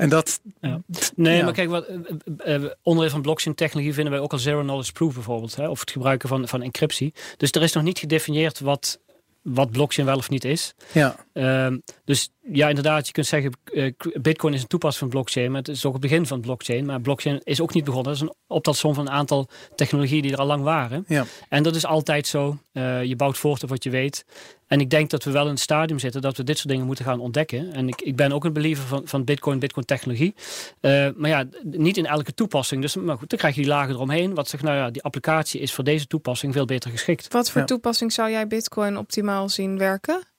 En 0.00 0.08
dat. 0.08 0.40
Ja. 0.60 0.80
Nee, 1.16 1.42
maar 1.42 1.52
kijk, 1.52 1.68
wat, 1.68 1.88
uh, 2.46 2.64
onderdeel 2.82 3.12
van 3.12 3.22
blockchain 3.22 3.56
technologie 3.56 3.94
vinden 3.94 4.12
wij 4.12 4.22
ook 4.22 4.32
al 4.32 4.38
zero 4.38 4.62
knowledge 4.62 4.92
proof 4.92 5.14
bijvoorbeeld. 5.14 5.56
Hè, 5.56 5.68
of 5.68 5.80
het 5.80 5.90
gebruiken 5.90 6.28
van, 6.28 6.48
van 6.48 6.62
encryptie. 6.62 7.14
Dus 7.36 7.50
er 7.50 7.62
is 7.62 7.72
nog 7.72 7.82
niet 7.82 7.98
gedefinieerd 7.98 8.60
wat 8.60 9.00
wat 9.42 9.70
blockchain 9.70 10.06
wel 10.06 10.16
of 10.16 10.30
niet 10.30 10.44
is. 10.44 10.74
Ja. 10.92 11.16
Ehm, 11.32 11.78
dus 12.04 12.30
ja, 12.52 12.68
inderdaad, 12.68 13.06
je 13.06 13.12
kunt 13.12 13.26
zeggen, 13.26 13.52
uh, 13.72 13.92
Bitcoin 14.20 14.54
is 14.54 14.62
een 14.62 14.68
toepassing 14.68 15.00
van 15.00 15.20
blockchain, 15.20 15.50
maar 15.50 15.60
het 15.60 15.68
is 15.68 15.84
ook 15.84 15.92
het 15.92 16.02
begin 16.02 16.26
van 16.26 16.40
blockchain. 16.40 16.86
Maar 16.86 17.00
blockchain 17.00 17.40
is 17.44 17.60
ook 17.60 17.74
niet 17.74 17.84
begonnen. 17.84 18.12
Dat 18.12 18.22
is 18.22 18.28
een 18.28 18.34
optelsom 18.46 18.94
van 18.94 19.06
een 19.06 19.12
aantal 19.12 19.48
technologieën 19.74 20.22
die 20.22 20.32
er 20.32 20.38
al 20.38 20.46
lang 20.46 20.62
waren. 20.62 21.04
Ja. 21.08 21.24
En 21.48 21.62
dat 21.62 21.74
is 21.74 21.86
altijd 21.86 22.26
zo. 22.26 22.58
Uh, 22.72 23.04
je 23.04 23.16
bouwt 23.16 23.38
voort 23.38 23.62
op 23.62 23.68
wat 23.68 23.84
je 23.84 23.90
weet. 23.90 24.24
En 24.66 24.80
ik 24.80 24.90
denk 24.90 25.10
dat 25.10 25.24
we 25.24 25.30
wel 25.30 25.44
in 25.44 25.50
het 25.50 25.60
stadium 25.60 25.98
zitten 25.98 26.20
dat 26.20 26.36
we 26.36 26.44
dit 26.44 26.56
soort 26.56 26.68
dingen 26.68 26.86
moeten 26.86 27.04
gaan 27.04 27.20
ontdekken. 27.20 27.72
En 27.72 27.88
ik, 27.88 28.00
ik 28.00 28.16
ben 28.16 28.32
ook 28.32 28.44
een 28.44 28.52
believer 28.52 28.86
van, 28.86 29.02
van 29.04 29.24
Bitcoin, 29.24 29.58
Bitcoin-technologie. 29.58 30.34
Uh, 30.80 31.08
maar 31.16 31.30
ja, 31.30 31.44
niet 31.62 31.96
in 31.96 32.06
elke 32.06 32.34
toepassing. 32.34 32.82
Dus 32.82 32.96
maar 32.96 33.18
goed, 33.18 33.30
dan 33.30 33.38
krijg 33.38 33.54
je 33.54 33.60
die 33.60 33.70
lagen 33.70 33.94
eromheen. 33.94 34.34
Wat 34.34 34.48
zegt, 34.48 34.62
nou 34.62 34.76
ja, 34.76 34.90
die 34.90 35.02
applicatie 35.02 35.60
is 35.60 35.72
voor 35.72 35.84
deze 35.84 36.06
toepassing 36.06 36.52
veel 36.52 36.64
beter 36.64 36.90
geschikt. 36.90 37.32
Wat 37.32 37.50
voor 37.50 37.64
toepassing 37.64 38.12
zou 38.12 38.30
jij 38.30 38.46
Bitcoin 38.46 38.98
optimaal 38.98 39.48
zien 39.48 39.78
werken? 39.78 40.29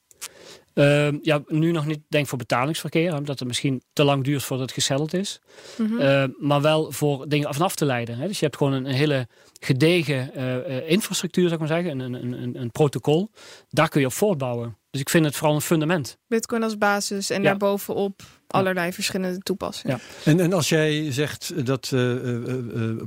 Uh, 0.74 1.08
ja, 1.22 1.42
nu 1.48 1.72
nog 1.72 1.86
niet 1.86 2.00
denk 2.08 2.28
voor 2.28 2.38
betalingsverkeer, 2.38 3.16
omdat 3.16 3.40
het 3.40 3.48
misschien 3.48 3.82
te 3.94 4.04
lang 4.04 4.24
duurt 4.24 4.44
voordat 4.44 4.66
het 4.66 4.76
gesetteld 4.76 5.14
is. 5.14 5.42
Mm 5.78 5.98
-hmm. 5.98 6.36
maar 6.40 6.62
wel 6.62 6.92
voor 6.92 7.30
dingen 7.30 7.54
vanaf 7.54 7.76
te 7.76 7.86
leiden. 7.86 8.18
Hè. 8.18 8.28
Dus 8.28 8.40
je 8.40 8.46
hebt 8.46 8.58
gewoon 8.58 8.74
een, 8.74 8.86
een 8.86 8.94
hele 8.94 9.28
gedegen 9.60 10.32
uh, 10.38 10.90
infrastructuur, 10.90 11.50
zou 11.50 11.62
ik 11.62 11.70
maar 11.70 11.78
zeggen, 11.78 12.00
een, 12.00 12.14
een, 12.14 12.42
een, 12.42 12.62
een, 12.62 12.72
protocol. 12.72 13.32
Daar 13.70 13.90
kun 13.90 14.00
je 14.00 14.08
op 14.08 14.14
voortbouwen. 14.14 14.78
Dus 14.90 15.02
ik 15.02 15.10
vind 15.10 15.26
het 15.26 15.36
vooral 15.36 15.56
een 15.56 15.62
fundament. 15.62 16.18
Bitcoin 16.28 16.64
als 16.64 16.78
basis 16.78 17.30
en 17.30 17.42
ja. 17.42 17.50
daarbovenop 17.50 18.22
allerlei 18.48 18.94
verschillende 18.94 19.40
toepassingen. 19.40 20.00
Ja. 20.24 20.32
En, 20.32 20.40
en 20.40 20.54
als 20.54 20.70
jij 20.70 21.12
zegt 21.12 21.66
dat 21.66 21.94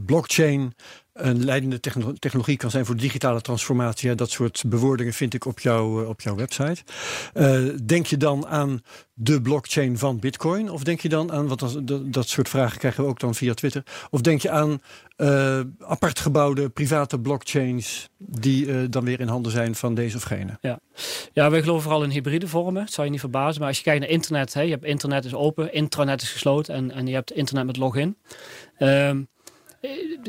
blockchain 0.07 0.75
een 1.15 1.45
leidende 1.45 1.81
technologie 2.19 2.57
kan 2.57 2.71
zijn 2.71 2.87
voor 2.87 2.97
digitale 2.97 3.41
transformatie. 3.41 4.15
Dat 4.15 4.31
soort 4.31 4.63
bewoordingen 4.67 5.13
vind 5.13 5.35
ik 5.35 5.45
op, 5.45 5.61
jou, 5.61 6.07
op 6.07 6.21
jouw 6.21 6.35
website. 6.35 6.83
Uh, 7.35 7.69
denk 7.85 8.07
je 8.07 8.17
dan 8.17 8.47
aan 8.47 8.83
de 9.13 9.43
blockchain 9.43 9.99
van 9.99 10.19
Bitcoin? 10.19 10.71
Of 10.71 10.85
denk 10.85 11.01
je 11.01 11.09
dan 11.09 11.33
aan, 11.33 11.49
wat 11.49 11.59
dat, 11.59 12.03
dat 12.13 12.29
soort 12.29 12.49
vragen 12.49 12.79
krijgen 12.79 13.05
we 13.05 13.11
ook 13.11 13.21
dan 13.21 13.35
via 13.35 13.55
Twitter. 13.55 13.83
Of 14.11 14.21
denk 14.21 14.41
je 14.41 14.51
aan 14.51 14.81
uh, 15.17 15.61
apart 15.79 16.21
gebouwde 16.21 16.69
private 16.69 17.21
blockchains 17.21 18.09
die 18.19 18.89
dan 18.89 19.05
weer 19.05 19.21
in 19.21 19.29
handen 19.29 19.53
zijn 19.53 19.75
van 19.75 19.95
deze 19.95 20.17
of 20.17 20.23
gene? 20.23 20.59
Ja, 20.61 20.79
ja 21.33 21.51
wij 21.51 21.61
geloven 21.61 21.83
vooral 21.83 22.03
in 22.03 22.11
hybride 22.11 22.49
vormen. 22.49 22.85
Dat 22.85 22.93
zou 22.93 23.07
je 23.07 23.13
niet 23.13 23.21
verbazen. 23.21 23.59
Maar 23.59 23.69
als 23.69 23.79
je 23.79 23.85
kijkt 23.85 24.01
naar 24.01 24.11
internet, 24.11 24.55
hè, 24.55 24.61
je 24.61 24.71
hebt 24.71 24.85
internet 24.85 25.25
is 25.25 25.35
open, 25.35 25.73
intranet 25.73 26.23
is 26.23 26.33
gesloten 26.33 26.75
en, 26.75 26.91
en 26.91 27.07
je 27.07 27.15
hebt 27.15 27.33
internet 27.33 27.67
met 27.67 27.77
login. 27.77 28.17
Uh, 28.79 29.11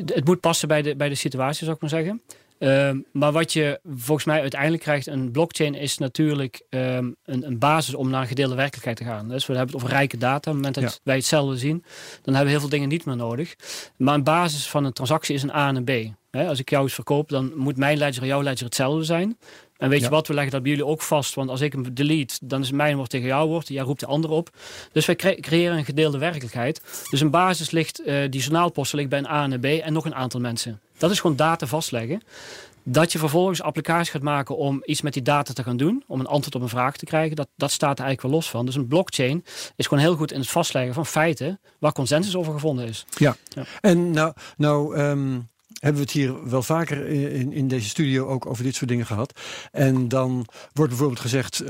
het 0.06 0.26
moet 0.26 0.40
passen 0.40 0.68
bij 0.68 0.82
de, 0.82 0.96
bij 0.96 1.10
de 1.10 1.16
situatie, 1.16 1.64
zou 1.64 1.76
ik 1.76 1.82
maar 1.82 1.90
zeggen. 1.90 2.22
Um, 2.60 3.06
maar 3.12 3.32
wat 3.32 3.54
je 3.54 3.80
volgens 3.96 4.26
mij 4.26 4.42
uiteindelijk 4.42 4.82
krijgt, 4.82 5.08
een 5.08 5.32
blockchain 5.32 5.76
is 5.76 5.98
natuurlijk 5.98 6.62
um, 6.70 7.16
een, 7.26 7.46
een, 7.46 7.60
basis 7.60 7.94
om 7.94 8.10
naar 8.10 8.22
een 8.22 8.28
gedeelde 8.28 8.56
werkelijkheid 8.56 8.98
te 8.98 9.04
gaan. 9.04 9.30
Dus 9.30 9.46
we 9.46 9.56
hebben 9.56 9.76
het 9.76 9.84
over 9.84 9.96
rijke 9.96 10.18
data. 10.18 10.36
Op 10.36 10.44
het 10.44 10.54
moment 10.54 10.76
dat 10.76 10.84
ja. 10.84 11.00
wij 11.04 11.16
hetzelfde 11.16 11.58
zien, 11.58 11.84
dan 12.22 12.34
hebben 12.34 12.44
we 12.44 12.50
heel 12.50 12.60
veel 12.60 12.70
dingen 12.70 12.90
niet 12.90 13.06
meer 13.06 13.16
nodig. 13.16 13.56
Maar 13.98 14.14
een 14.14 14.24
basis 14.24 14.70
van 14.70 14.86
een 14.86 14.94
transactie 14.94 15.36
is 15.36 15.44
een 15.44 15.56
A 15.56 15.68
en 15.68 15.76
een 15.76 15.84
B. 15.84 16.14
He, 16.32 16.48
als 16.48 16.60
ik 16.60 16.70
jou 16.70 16.86
iets 16.86 16.94
verkoop, 16.94 17.30
dan 17.30 17.52
moet 17.56 17.78
mijn 17.78 17.98
ledger 17.98 18.22
en 18.22 18.28
jouw 18.28 18.44
ledger 18.44 18.66
hetzelfde 18.66 19.04
zijn. 19.04 19.38
En 19.78 19.90
weet 19.90 20.02
je 20.02 20.10
wat, 20.10 20.28
we 20.28 20.34
leggen 20.34 20.52
dat 20.52 20.62
bij 20.62 20.72
jullie 20.72 20.86
ook 20.86 21.02
vast. 21.02 21.34
Want 21.34 21.50
als 21.50 21.62
ik 21.62 21.72
hem 21.72 21.94
delete, 21.94 22.38
dan 22.42 22.62
is 22.62 22.72
mijn 22.72 22.98
woord 22.98 23.10
tegen 23.10 23.28
jouw 23.28 23.48
woord. 23.48 23.68
Jij 23.68 23.84
roept 23.84 24.00
de 24.00 24.06
andere 24.06 24.34
op. 24.34 24.50
Dus 24.92 25.06
wij 25.06 25.16
cre 25.16 25.40
creëren 25.40 25.78
een 25.78 25.86
gedeelde 25.86 26.18
werkelijkheid. 26.18 26.82
Dus 27.10 27.22
een 27.22 27.30
basis 27.30 27.72
ligt, 27.72 28.02
uh, 28.02 28.06
die 28.30 28.42
journaalposten 28.42 28.98
ligt 28.98 29.10
bij 29.10 29.20
een 29.20 29.28
A 29.28 29.44
en 29.44 29.52
een 29.52 29.60
B 29.60 29.66
en 29.66 29.94
nog 29.94 30.06
een 30.06 30.16
aantal 30.16 30.40
mensen. 30.40 30.80
Dat 30.98 31.12
is 31.12 31.20
gewoon 31.20 31.36
data 31.36 31.66
vastleggen. 31.66 32.22
Dat 32.84 33.12
je 33.12 33.20
vervolgens 33.20 33.62
applicaties 33.62 34.10
gaat 34.10 34.22
maken 34.22 34.58
om 34.58 34.82
iets 34.86 35.02
met 35.02 35.14
die 35.14 35.22
data 35.22 35.54
te 35.54 35.64
gaan 35.64 35.78
doen. 35.78 36.04
Om 36.08 36.20
een 36.20 36.28
antwoord 36.28 36.56
op 36.56 36.62
een 36.62 36.70
vraag 36.70 36.98
te 36.98 37.06
krijgen. 37.06 37.36
Dat, 37.36 37.48
dat 37.56 37.72
staat 37.72 38.00
er 38.00 38.06
eigenlijk 38.06 38.22
wel 38.22 38.32
los 38.32 38.50
van. 38.50 38.66
Dus 38.66 38.76
een 38.76 38.88
blockchain 38.88 39.46
is 39.76 39.88
gewoon 39.88 40.04
heel 40.04 40.16
goed 40.16 40.32
in 40.32 40.40
het 40.40 40.50
vastleggen 40.50 40.94
van 40.94 41.06
feiten. 41.06 41.60
Waar 41.80 41.92
consensus 41.92 42.36
over 42.36 42.54
gevonden 42.54 42.88
is. 42.88 43.06
Ja, 43.18 43.36
ja. 43.50 43.64
en 43.82 44.12
nou... 44.12 44.34
nou 44.58 44.98
um 44.98 45.48
hebben 45.80 46.02
we 46.02 46.08
het 46.08 46.12
hier 46.12 46.50
wel 46.50 46.64
vaker 46.64 47.08
in, 47.08 47.52
in 47.52 47.68
deze 47.68 47.90
studio 47.90 48.28
ook 48.28 48.46
over 48.46 48.64
dit 48.64 48.76
soort 48.76 48.90
dingen 48.90 49.06
gehad. 49.06 49.40
En 49.72 50.08
dan 50.08 50.46
wordt 50.74 50.90
bijvoorbeeld 50.90 51.20
gezegd, 51.20 51.62
uh, 51.62 51.70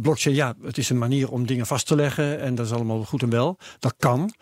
blockchain, 0.00 0.36
ja, 0.36 0.54
het 0.62 0.78
is 0.78 0.90
een 0.90 0.98
manier 0.98 1.30
om 1.30 1.46
dingen 1.46 1.66
vast 1.66 1.86
te 1.86 1.96
leggen 1.96 2.40
en 2.40 2.54
dat 2.54 2.66
is 2.66 2.72
allemaal 2.72 3.04
goed 3.04 3.22
en 3.22 3.30
wel. 3.30 3.58
Dat 3.78 3.94
kan. 3.98 4.34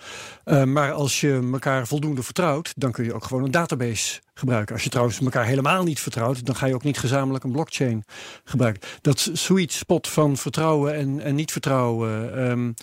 Uh, 0.45 0.65
maar 0.65 0.93
als 0.93 1.21
je 1.21 1.49
elkaar 1.53 1.87
voldoende 1.87 2.23
vertrouwt, 2.23 2.73
dan 2.77 2.93
kun 2.93 3.05
je 3.05 3.15
ook 3.15 3.25
gewoon 3.25 3.45
een 3.45 3.51
database 3.51 4.21
gebruiken. 4.35 4.75
Als 4.75 4.85
je 4.85 4.91
trouwens 4.91 5.21
elkaar 5.21 5.47
helemaal 5.47 5.83
niet 5.83 6.01
vertrouwt, 6.01 6.47
dan 6.47 6.57
ga 6.57 6.67
je 6.67 6.75
ook 6.75 6.85
niet 6.85 6.99
gezamenlijk 6.99 7.45
een 7.45 7.53
blockchain 7.53 8.05
gebruiken. 8.45 8.89
Dat 9.01 9.31
sweet 9.33 9.73
spot 9.73 10.09
van 10.09 10.37
vertrouwen 10.37 10.95
en, 10.95 11.21
en 11.21 11.35
niet 11.35 11.53
vertrouwen. 11.53 12.41
Um, 12.51 12.75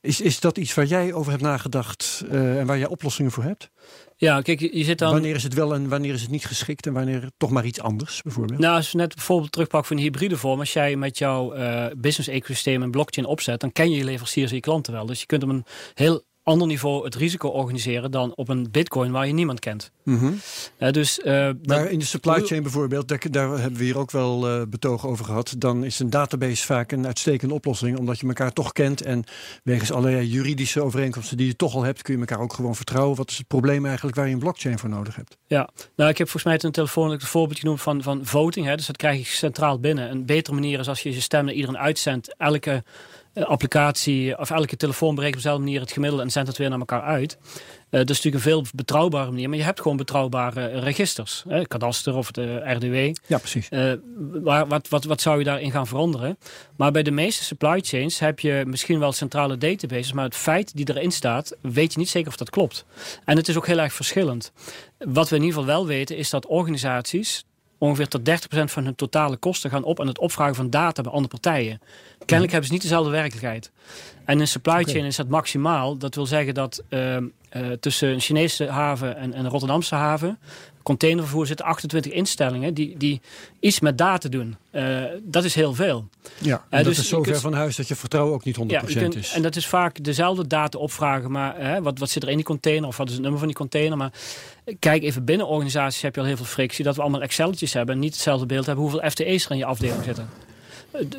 is, 0.00 0.20
is 0.20 0.40
dat 0.40 0.58
iets 0.58 0.74
waar 0.74 0.84
jij 0.84 1.12
over 1.12 1.30
hebt 1.30 1.42
nagedacht 1.42 2.24
uh, 2.30 2.60
en 2.60 2.66
waar 2.66 2.78
jij 2.78 2.88
oplossingen 2.88 3.30
voor 3.30 3.44
hebt? 3.44 3.70
Ja, 4.22 4.40
kijk, 4.40 4.60
je 4.60 4.84
zit 4.84 4.98
dan... 4.98 5.12
Wanneer 5.12 5.34
is 5.34 5.42
het 5.42 5.54
wel 5.54 5.74
en 5.74 5.88
wanneer 5.88 6.14
is 6.14 6.20
het 6.20 6.30
niet 6.30 6.44
geschikt 6.44 6.86
en 6.86 6.92
wanneer 6.92 7.30
toch 7.36 7.50
maar 7.50 7.64
iets 7.64 7.80
anders 7.80 8.22
bijvoorbeeld? 8.22 8.60
Nou, 8.60 8.76
als 8.76 8.90
je 8.90 8.96
net 8.96 9.14
bijvoorbeeld 9.14 9.52
terugpakt 9.52 9.86
van 9.86 9.96
een 9.96 10.02
hybride 10.02 10.36
vorm. 10.36 10.58
Als 10.58 10.72
jij 10.72 10.96
met 10.96 11.18
jouw 11.18 11.56
uh, 11.56 11.86
business 11.96 12.28
ecosysteem 12.28 12.82
een 12.82 12.90
blockchain 12.90 13.26
opzet, 13.26 13.60
dan 13.60 13.72
ken 13.72 13.90
je 13.90 13.96
je 13.96 14.04
leveranciers 14.04 14.50
en 14.50 14.56
je 14.56 14.62
klanten 14.62 14.92
wel. 14.92 15.06
Dus 15.06 15.20
je 15.20 15.26
kunt 15.26 15.42
op 15.42 15.48
een 15.48 15.64
heel 15.94 16.22
ander 16.42 16.66
niveau 16.66 17.04
het 17.04 17.14
risico 17.14 17.48
organiseren 17.48 18.10
dan 18.10 18.32
op 18.34 18.48
een 18.48 18.70
bitcoin 18.70 19.12
waar 19.12 19.26
je 19.26 19.32
niemand 19.32 19.60
kent. 19.60 19.90
Mm 20.04 20.18
-hmm. 20.18 20.40
uh, 20.78 20.90
dus, 20.90 21.18
uh, 21.18 21.50
maar 21.64 21.90
in 21.90 21.98
de 21.98 22.04
supply 22.04 22.40
chain 22.40 22.62
bijvoorbeeld, 22.62 23.08
daar, 23.08 23.20
daar, 23.30 23.48
hebben 23.48 23.78
we 23.78 23.84
hier 23.84 23.98
ook 23.98 24.10
wel 24.10 24.48
uh, 24.48 24.62
betogen 24.68 25.08
over 25.08 25.24
gehad. 25.24 25.54
Dan 25.58 25.84
is 25.84 25.98
een 25.98 26.10
database 26.10 26.66
vaak 26.66 26.92
een 26.92 27.06
uitstekende 27.06 27.54
oplossing, 27.54 27.98
omdat 27.98 28.20
je 28.20 28.26
elkaar 28.26 28.52
toch 28.52 28.72
kent. 28.72 29.02
En 29.02 29.24
wegens 29.62 29.92
allerlei 29.92 30.26
juridische 30.26 30.82
overeenkomsten 30.82 31.36
die 31.36 31.46
je 31.46 31.56
toch 31.56 31.74
al 31.74 31.82
hebt, 31.82 32.02
kun 32.02 32.14
je 32.14 32.20
elkaar 32.20 32.40
ook 32.40 32.52
gewoon 32.52 32.76
vertrouwen. 32.76 33.16
Wat 33.16 33.30
is 33.30 33.38
het 33.38 33.46
probleem 33.46 33.86
eigenlijk 33.86 34.16
waar 34.16 34.26
je 34.26 34.32
een 34.32 34.38
blockchain 34.38 34.78
voor 34.78 34.88
nodig 34.88 35.16
hebt? 35.16 35.36
Ja, 35.46 35.68
nou 35.96 36.10
ik 36.10 36.18
heb 36.18 36.28
volgens 36.28 36.44
mij 36.44 36.62
een 36.62 36.72
telefoon 36.72 37.20
voorbeeld 37.20 37.58
genoemd 37.58 37.80
van, 37.80 38.02
van 38.02 38.20
voting. 38.26 38.66
Hè, 38.66 38.76
dus 38.76 38.86
dat 38.86 38.96
krijg 38.96 39.18
je 39.18 39.36
centraal 39.36 39.80
binnen. 39.80 40.10
Een 40.10 40.26
betere 40.26 40.54
manier 40.54 40.78
is 40.78 40.88
als 40.88 41.02
je 41.02 41.12
je 41.12 41.20
stem 41.20 41.44
naar 41.44 41.54
iedereen 41.54 41.78
uitzendt. 41.78 42.34
Elke 42.36 42.82
applicatie 43.34 44.38
of 44.38 44.50
elke 44.50 44.76
telefoon 44.76 45.14
berekent 45.14 45.36
op 45.36 45.42
dezelfde 45.42 45.64
manier 45.64 45.80
het 45.80 45.92
gemiddelde 45.92 46.24
en 46.24 46.30
zendt 46.30 46.48
het 46.48 46.58
weer 46.58 46.68
naar 46.68 46.78
elkaar 46.78 47.02
uit. 47.02 47.38
Uh, 47.42 48.00
dat 48.00 48.10
is 48.10 48.16
natuurlijk 48.16 48.44
een 48.44 48.50
veel 48.50 48.64
betrouwbare 48.74 49.30
manier, 49.30 49.48
maar 49.48 49.58
je 49.58 49.64
hebt 49.64 49.80
gewoon 49.80 49.96
betrouwbare 49.96 50.66
registers. 50.66 51.44
Hè? 51.48 51.66
Kadaster 51.66 52.14
of 52.14 52.30
de 52.30 52.62
RDW. 52.64 53.16
Ja, 53.26 53.38
precies. 53.38 53.68
Uh, 53.70 53.92
waar, 54.16 54.66
wat, 54.66 54.88
wat, 54.88 55.04
wat 55.04 55.20
zou 55.20 55.38
je 55.38 55.44
daarin 55.44 55.70
gaan 55.70 55.86
veranderen? 55.86 56.38
Maar 56.76 56.92
bij 56.92 57.02
de 57.02 57.10
meeste 57.10 57.44
supply 57.44 57.80
chains 57.80 58.18
heb 58.18 58.40
je 58.40 58.62
misschien 58.66 58.98
wel 58.98 59.12
centrale 59.12 59.58
databases, 59.58 60.12
maar 60.12 60.24
het 60.24 60.36
feit 60.36 60.76
die 60.76 60.90
erin 60.94 61.10
staat, 61.10 61.56
weet 61.60 61.92
je 61.92 61.98
niet 61.98 62.08
zeker 62.08 62.28
of 62.28 62.36
dat 62.36 62.50
klopt. 62.50 62.84
En 63.24 63.36
het 63.36 63.48
is 63.48 63.56
ook 63.56 63.66
heel 63.66 63.78
erg 63.78 63.92
verschillend. 63.92 64.52
Wat 64.98 65.28
we 65.28 65.36
in 65.36 65.42
ieder 65.42 65.58
geval 65.58 65.74
wel 65.74 65.86
weten, 65.86 66.16
is 66.16 66.30
dat 66.30 66.46
organisaties 66.46 67.44
ongeveer 67.82 68.08
tot 68.08 68.28
30% 68.28 68.64
van 68.64 68.84
hun 68.84 68.94
totale 68.94 69.36
kosten 69.36 69.70
gaan 69.70 69.84
op 69.84 70.00
aan 70.00 70.06
het 70.06 70.18
opvragen 70.18 70.54
van 70.54 70.70
data 70.70 71.02
bij 71.02 71.12
andere 71.12 71.28
partijen. 71.28 71.80
Kennelijk 72.18 72.50
hebben 72.52 72.68
ze 72.68 72.72
niet 72.72 72.82
dezelfde 72.82 73.10
werkelijkheid. 73.10 73.70
En 74.24 74.40
in 74.40 74.48
supply 74.48 74.84
chain 74.84 75.04
is 75.04 75.16
dat 75.16 75.28
maximaal. 75.28 75.96
Dat 75.96 76.14
wil 76.14 76.26
zeggen 76.26 76.54
dat 76.54 76.82
uh, 76.88 77.16
tussen 77.80 78.08
een 78.08 78.20
Chinese 78.20 78.68
haven 78.68 79.16
en 79.16 79.38
een 79.38 79.48
Rotterdamse 79.48 79.94
haven 79.94 80.38
containervervoer 80.82 81.46
zitten 81.46 81.66
28 81.66 82.12
instellingen 82.12 82.74
die, 82.74 82.96
die 82.96 83.20
iets 83.60 83.80
met 83.80 83.98
data 83.98 84.28
doen. 84.28 84.56
Uh, 84.72 85.04
dat 85.22 85.44
is 85.44 85.54
heel 85.54 85.74
veel. 85.74 86.08
Ja, 86.38 86.64
en 86.68 86.78
dat 86.78 86.84
dus 86.84 86.98
is 86.98 87.08
zo 87.08 87.22
ver 87.22 87.40
van 87.40 87.52
huis 87.52 87.76
dat 87.76 87.88
je 87.88 87.94
vertrouwen 87.94 88.34
ook 88.34 88.44
niet 88.44 88.56
100% 88.56 88.60
ja, 88.66 88.80
kunt, 88.80 89.16
is. 89.16 89.32
En 89.32 89.42
dat 89.42 89.56
is 89.56 89.66
vaak 89.66 90.04
dezelfde 90.04 90.46
data 90.46 90.78
opvragen, 90.78 91.30
maar 91.30 91.82
wat, 91.82 91.98
wat 91.98 92.10
zit 92.10 92.22
er 92.22 92.28
in 92.28 92.36
die 92.36 92.44
container 92.44 92.88
of 92.88 92.96
wat 92.96 93.06
is 93.06 93.12
het 93.12 93.22
nummer 93.22 93.38
van 93.38 93.48
die 93.48 93.56
container. 93.56 93.96
Maar 93.96 94.12
kijk 94.78 95.02
even 95.02 95.24
binnen 95.24 95.46
organisaties 95.46 96.02
heb 96.02 96.14
je 96.14 96.20
al 96.20 96.26
heel 96.26 96.36
veel 96.36 96.44
frictie 96.44 96.84
dat 96.84 96.96
we 96.96 97.02
allemaal 97.02 97.22
Excelletjes 97.22 97.72
hebben 97.72 97.94
en 97.94 98.00
niet 98.00 98.12
hetzelfde 98.12 98.46
beeld 98.46 98.66
hebben 98.66 98.84
hoeveel 98.84 99.10
FTE's 99.10 99.44
er 99.44 99.50
in 99.50 99.56
je 99.56 99.64
afdeling 99.64 100.04
zitten. 100.04 100.28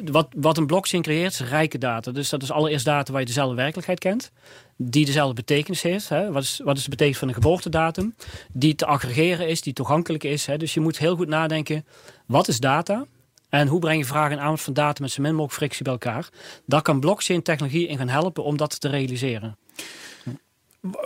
Wat, 0.05 0.27
wat 0.35 0.57
een 0.57 0.65
blockchain 0.65 1.03
creëert 1.03 1.33
is 1.33 1.39
rijke 1.39 1.77
data. 1.77 2.11
Dus 2.11 2.29
dat 2.29 2.43
is 2.43 2.51
allereerst 2.51 2.85
data 2.85 3.11
waar 3.11 3.21
je 3.21 3.27
dezelfde 3.27 3.55
werkelijkheid 3.55 3.99
kent. 3.99 4.31
Die 4.77 5.05
dezelfde 5.05 5.33
betekenis 5.33 5.81
heeft. 5.81 6.09
Hè. 6.09 6.31
Wat, 6.31 6.43
is, 6.43 6.61
wat 6.63 6.77
is 6.77 6.83
de 6.83 6.89
betekenis 6.89 7.19
van 7.19 7.27
een 7.27 7.33
geboortedatum? 7.33 8.15
Die 8.51 8.75
te 8.75 8.85
aggregeren 8.85 9.47
is, 9.47 9.61
die 9.61 9.73
toegankelijk 9.73 10.23
is. 10.23 10.45
Hè. 10.45 10.57
Dus 10.57 10.73
je 10.73 10.79
moet 10.79 10.97
heel 10.97 11.15
goed 11.15 11.27
nadenken. 11.27 11.85
Wat 12.25 12.47
is 12.47 12.59
data? 12.59 13.05
En 13.49 13.67
hoe 13.67 13.79
breng 13.79 13.99
je 13.99 14.05
vragen 14.05 14.37
en 14.37 14.43
aanbod 14.43 14.61
van 14.61 14.73
data 14.73 15.01
met 15.01 15.11
zo 15.11 15.21
min 15.21 15.31
mogelijk 15.31 15.53
frictie 15.53 15.83
bij 15.83 15.93
elkaar? 15.93 16.29
Daar 16.65 16.81
kan 16.81 16.99
blockchain 16.99 17.41
technologie 17.41 17.87
in 17.87 17.97
gaan 17.97 18.09
helpen 18.09 18.43
om 18.43 18.57
dat 18.57 18.79
te 18.79 18.89
realiseren. 18.89 19.57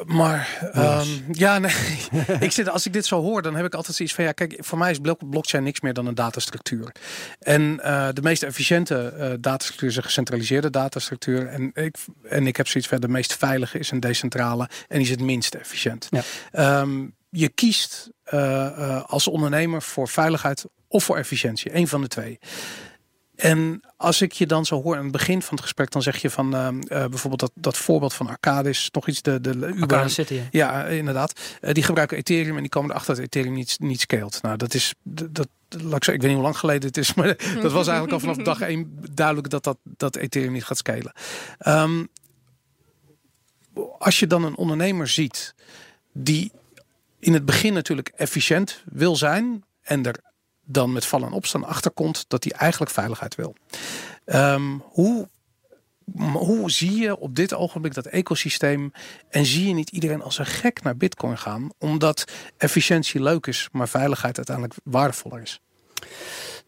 Maar 0.05 0.71
um, 0.75 1.25
ja, 1.31 1.59
nee. 1.59 1.71
ik 2.39 2.51
zit, 2.51 2.69
als 2.69 2.85
ik 2.85 2.93
dit 2.93 3.05
zo 3.05 3.21
hoor, 3.21 3.41
dan 3.41 3.55
heb 3.55 3.65
ik 3.65 3.73
altijd 3.73 3.95
zoiets 3.95 4.15
van 4.15 4.23
ja, 4.23 4.31
kijk, 4.31 4.57
voor 4.59 4.77
mij 4.77 4.91
is 4.91 4.99
blockchain 5.29 5.63
niks 5.63 5.81
meer 5.81 5.93
dan 5.93 6.05
een 6.05 6.15
datastructuur. 6.15 6.91
En 7.39 7.61
uh, 7.61 8.07
de 8.13 8.21
meest 8.21 8.43
efficiënte 8.43 9.13
uh, 9.17 9.33
datastructuur 9.39 9.89
is 9.89 9.95
een 9.95 10.03
gecentraliseerde 10.03 10.69
datastructuur. 10.69 11.47
En 11.47 11.71
ik, 11.73 11.95
en 12.23 12.47
ik 12.47 12.57
heb 12.57 12.67
zoiets 12.67 12.89
van 12.89 12.99
de 12.99 13.07
meest 13.07 13.37
veilige 13.37 13.79
is 13.79 13.91
een 13.91 13.99
decentrale 13.99 14.69
en 14.87 14.97
die 14.97 15.05
is 15.05 15.09
het 15.09 15.21
minst 15.21 15.55
efficiënt. 15.55 16.09
Ja. 16.09 16.79
Um, 16.79 17.15
je 17.29 17.49
kiest 17.49 18.09
uh, 18.33 19.03
als 19.03 19.27
ondernemer 19.27 19.81
voor 19.81 20.07
veiligheid 20.07 20.65
of 20.87 21.03
voor 21.03 21.17
efficiëntie, 21.17 21.75
een 21.75 21.87
van 21.87 22.01
de 22.01 22.07
twee. 22.07 22.39
En 23.37 23.81
als 23.97 24.21
ik 24.21 24.31
je 24.31 24.45
dan 24.45 24.65
zo 24.65 24.81
hoor 24.81 24.95
aan 24.95 25.03
het 25.03 25.11
begin 25.11 25.41
van 25.41 25.55
het 25.55 25.63
gesprek, 25.63 25.91
dan 25.91 26.01
zeg 26.01 26.17
je 26.17 26.29
van 26.29 26.55
uh, 26.55 26.67
uh, 26.67 26.79
bijvoorbeeld 26.87 27.39
dat, 27.39 27.51
dat 27.53 27.77
voorbeeld 27.77 28.13
van 28.13 28.27
Arcadis, 28.27 28.89
nog 28.91 29.07
iets, 29.07 29.21
de, 29.21 29.41
de 29.41 29.73
Uber. 29.75 30.09
City. 30.09 30.41
Ja, 30.51 30.85
inderdaad. 30.85 31.39
Uh, 31.61 31.71
die 31.71 31.83
gebruiken 31.83 32.17
Ethereum 32.17 32.55
en 32.55 32.61
die 32.61 32.69
komen 32.69 32.89
erachter 32.89 33.15
dat 33.15 33.23
Ethereum 33.23 33.53
niet, 33.53 33.77
niet 33.79 33.99
scaled. 33.99 34.41
Nou, 34.41 34.57
dat 34.57 34.73
is, 34.73 34.93
dat, 35.03 35.33
dat 35.35 35.47
laat 35.69 35.83
ik, 35.83 36.03
zeggen, 36.03 36.13
ik 36.13 36.21
weet 36.21 36.29
niet 36.29 36.33
hoe 36.33 36.41
lang 36.41 36.57
geleden 36.57 36.87
het 36.87 36.97
is, 36.97 37.13
maar 37.15 37.27
dat 37.61 37.71
was 37.71 37.87
eigenlijk 37.87 38.11
al 38.11 38.19
vanaf 38.19 38.37
dag 38.37 38.61
één 38.61 38.99
duidelijk 39.11 39.49
dat, 39.49 39.63
dat, 39.63 39.77
dat 39.83 40.15
Ethereum 40.15 40.51
niet 40.51 40.65
gaat 40.65 40.77
scalen. 40.77 41.13
Um, 41.67 42.09
als 43.97 44.19
je 44.19 44.27
dan 44.27 44.43
een 44.43 44.55
ondernemer 44.55 45.07
ziet 45.07 45.55
die 46.13 46.51
in 47.19 47.33
het 47.33 47.45
begin 47.45 47.73
natuurlijk 47.73 48.11
efficiënt 48.15 48.83
wil 48.85 49.15
zijn 49.15 49.63
en 49.81 50.05
er 50.05 50.19
dan 50.67 50.91
met 50.91 51.05
vallen 51.05 51.27
en 51.27 51.33
opstaan 51.33 51.63
achterkomt 51.63 52.25
dat 52.27 52.43
hij 52.43 52.53
eigenlijk 52.53 52.91
veiligheid 52.91 53.35
wil. 53.35 53.55
Um, 54.25 54.83
hoe, 54.85 55.27
hoe 56.33 56.71
zie 56.71 56.95
je 56.95 57.17
op 57.17 57.35
dit 57.35 57.53
ogenblik 57.53 57.93
dat 57.93 58.05
ecosysteem 58.05 58.91
en 59.29 59.45
zie 59.45 59.67
je 59.67 59.73
niet 59.73 59.89
iedereen 59.89 60.21
als 60.21 60.37
een 60.37 60.45
gek 60.45 60.81
naar 60.83 60.97
Bitcoin 60.97 61.37
gaan, 61.37 61.69
omdat 61.77 62.25
efficiëntie 62.57 63.21
leuk 63.21 63.47
is, 63.47 63.69
maar 63.71 63.89
veiligheid 63.89 64.37
uiteindelijk 64.37 64.75
waardevoller 64.83 65.41
is? 65.41 65.61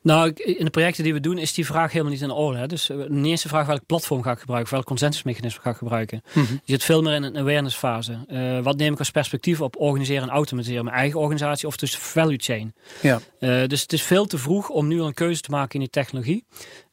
Nou, 0.02 0.32
in 0.36 0.66
de 0.66 0.72
projecten 0.72 1.04
die 1.04 1.14
we 1.14 1.20
doen 1.20 1.38
is 1.38 1.54
die 1.54 1.66
vraag 1.66 1.92
helemaal 1.92 2.14
niet 2.14 2.22
in 2.22 2.32
orde. 2.32 2.58
Hè. 2.58 2.68
Dus 2.68 2.86
de 2.86 3.08
eh, 3.10 3.24
eerste 3.24 3.48
vraag 3.48 3.68
welk 3.68 3.86
platform 3.86 4.22
ga 4.22 4.32
ik 4.32 4.40
gebruiken, 4.40 4.74
welk 4.74 4.86
consensusmechanisme 4.86 5.62
ga 5.62 5.70
ik 5.70 5.76
gebruiken. 5.78 6.22
Mm 6.34 6.46
Je 6.50 6.72
zit 6.72 6.84
veel 6.84 7.02
meer 7.02 7.14
in 7.14 7.24
een 7.24 7.38
awareness 7.38 7.76
fase. 7.76 8.18
Uh, 8.28 8.60
wat 8.60 8.78
neem 8.78 8.94
ik 8.94 9.00
als 9.00 9.12
perspectief 9.12 9.62
op 9.62 9.80
organiseren 9.80 10.24
en 10.24 10.30
automatiseren? 10.30 10.84
Mijn 10.84 10.96
eigen 10.96 11.20
organisatie 11.20 11.68
of 11.68 11.78
dus 11.78 11.98
value 11.98 12.38
chain? 12.38 12.74
Ja. 13.02 13.20
Uh, 13.40 13.68
dus 13.68 13.82
het 13.82 13.94
is 13.94 14.02
veel 14.02 14.26
te 14.26 14.38
vroeg 14.38 14.70
om 14.70 14.88
nu 14.88 15.00
al 15.00 15.08
een 15.08 15.14
keuze 15.14 15.42
te 15.42 15.52
maken 15.52 15.74
in 15.74 15.80
die 15.80 15.90
technologie. 15.90 16.46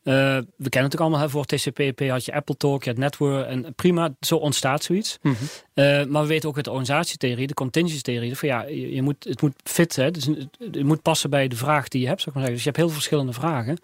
Uh, 0.07 0.15
we 0.57 0.69
kennen 0.69 0.91
het 0.91 0.95
ook 0.95 1.01
allemaal, 1.01 1.21
hè, 1.21 1.29
voor 1.29 1.45
TCP/IP 1.45 2.09
had 2.09 2.25
je 2.25 2.33
Apple 2.33 2.57
Talk, 2.57 2.85
je 2.85 2.91
had 2.91 2.99
Network 2.99 3.47
en 3.47 3.75
prima, 3.75 4.15
zo 4.21 4.37
ontstaat 4.37 4.85
zoiets. 4.85 5.19
Mm 5.23 5.37
-hmm. 5.39 5.85
uh, 5.85 6.05
maar 6.05 6.23
we 6.23 6.29
weten 6.29 6.49
ook 6.49 6.57
uit 6.57 6.65
de 6.65 6.71
organisatietheorie, 6.71 7.47
de 7.47 7.55
contingency 7.55 8.03
theorie, 8.03 8.37
van 8.37 8.49
ja, 8.49 8.63
je, 8.63 8.95
je, 8.95 9.03
moet, 9.03 9.25
het 9.25 9.43
moet 9.43 9.55
fit, 9.65 9.97
hè, 9.97 10.11
dus 10.11 10.29
het 10.59 10.83
moet 10.83 11.03
passen 11.03 11.31
bij 11.31 11.49
de 11.49 11.57
vraag 11.57 11.89
die 11.89 12.01
je 12.01 12.07
hebt, 12.07 12.21
zou 12.21 12.31
ik 12.31 12.37
maar 12.37 12.45
zeggen. 12.47 12.65
Dus 12.65 12.65
je 12.65 12.71
hebt 12.71 12.77
heel 12.77 12.87
veel 12.87 12.97
verschillende 12.97 13.33
vragen. 13.33 13.79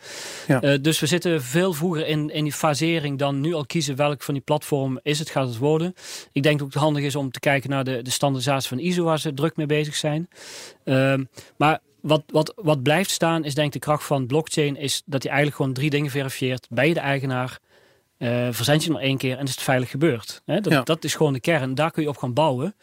Ja. 0.46 0.62
Uh, 0.62 0.82
dus 0.82 1.00
we 1.00 1.06
zitten 1.06 1.42
veel 1.42 1.72
vroeger 1.72 2.06
in, 2.06 2.30
in 2.30 2.44
die 2.44 2.52
fasering 2.52 3.18
dan 3.18 3.40
nu 3.40 3.54
al 3.54 3.66
kiezen 3.66 3.96
welk 3.96 4.22
van 4.22 4.34
die 4.34 4.42
platform 4.42 5.00
is 5.02 5.18
het, 5.18 5.30
gaat 5.30 5.48
het 5.48 5.58
worden. 5.58 5.94
Ik 6.32 6.42
denk 6.42 6.58
dat 6.58 6.72
het 6.72 6.82
handig 6.82 7.04
is 7.04 7.16
om 7.16 7.30
te 7.30 7.40
kijken 7.40 7.70
naar 7.70 7.84
de, 7.84 8.02
de 8.02 8.10
standaardisatie 8.10 8.68
van 8.68 8.78
ISO, 8.78 9.04
waar 9.04 9.18
ze 9.18 9.34
druk 9.34 9.56
mee 9.56 9.66
bezig 9.66 9.94
zijn. 9.94 10.28
Ehm, 10.84 11.24
maar 11.56 11.80
wat, 12.02 12.22
wat, 12.26 12.52
wat 12.56 12.82
blijft 12.82 13.10
staan 13.10 13.44
is 13.44 13.54
denk 13.54 13.66
ik 13.66 13.72
de 13.72 13.78
kracht 13.78 14.04
van 14.04 14.26
blockchain 14.26 14.76
is 14.76 15.02
dat 15.06 15.22
hij 15.22 15.32
eigenlijk 15.32 15.60
gewoon 15.60 15.72
drie 15.74 15.90
dingen 15.90 16.10
verifieert. 16.10 16.66
bij 16.70 16.92
de 16.92 17.00
eigenaar, 17.00 17.58
uh, 18.22 18.48
verzend 18.50 18.84
je 18.84 18.90
maar 18.90 19.02
één 19.02 19.16
keer 19.16 19.38
en 19.38 19.44
is 19.44 19.50
het 19.50 19.62
veilig 19.62 19.90
gebeurd. 19.90 20.42
dat, 20.44 20.86
dat 20.86 21.04
is 21.04 21.14
gewoon 21.14 21.32
de 21.32 21.40
kern. 21.40 21.74
Daar 21.74 21.90
kun 21.90 22.02
je 22.02 22.08
op 22.08 22.16
gaan 22.16 22.32
bouwen. 22.32 22.74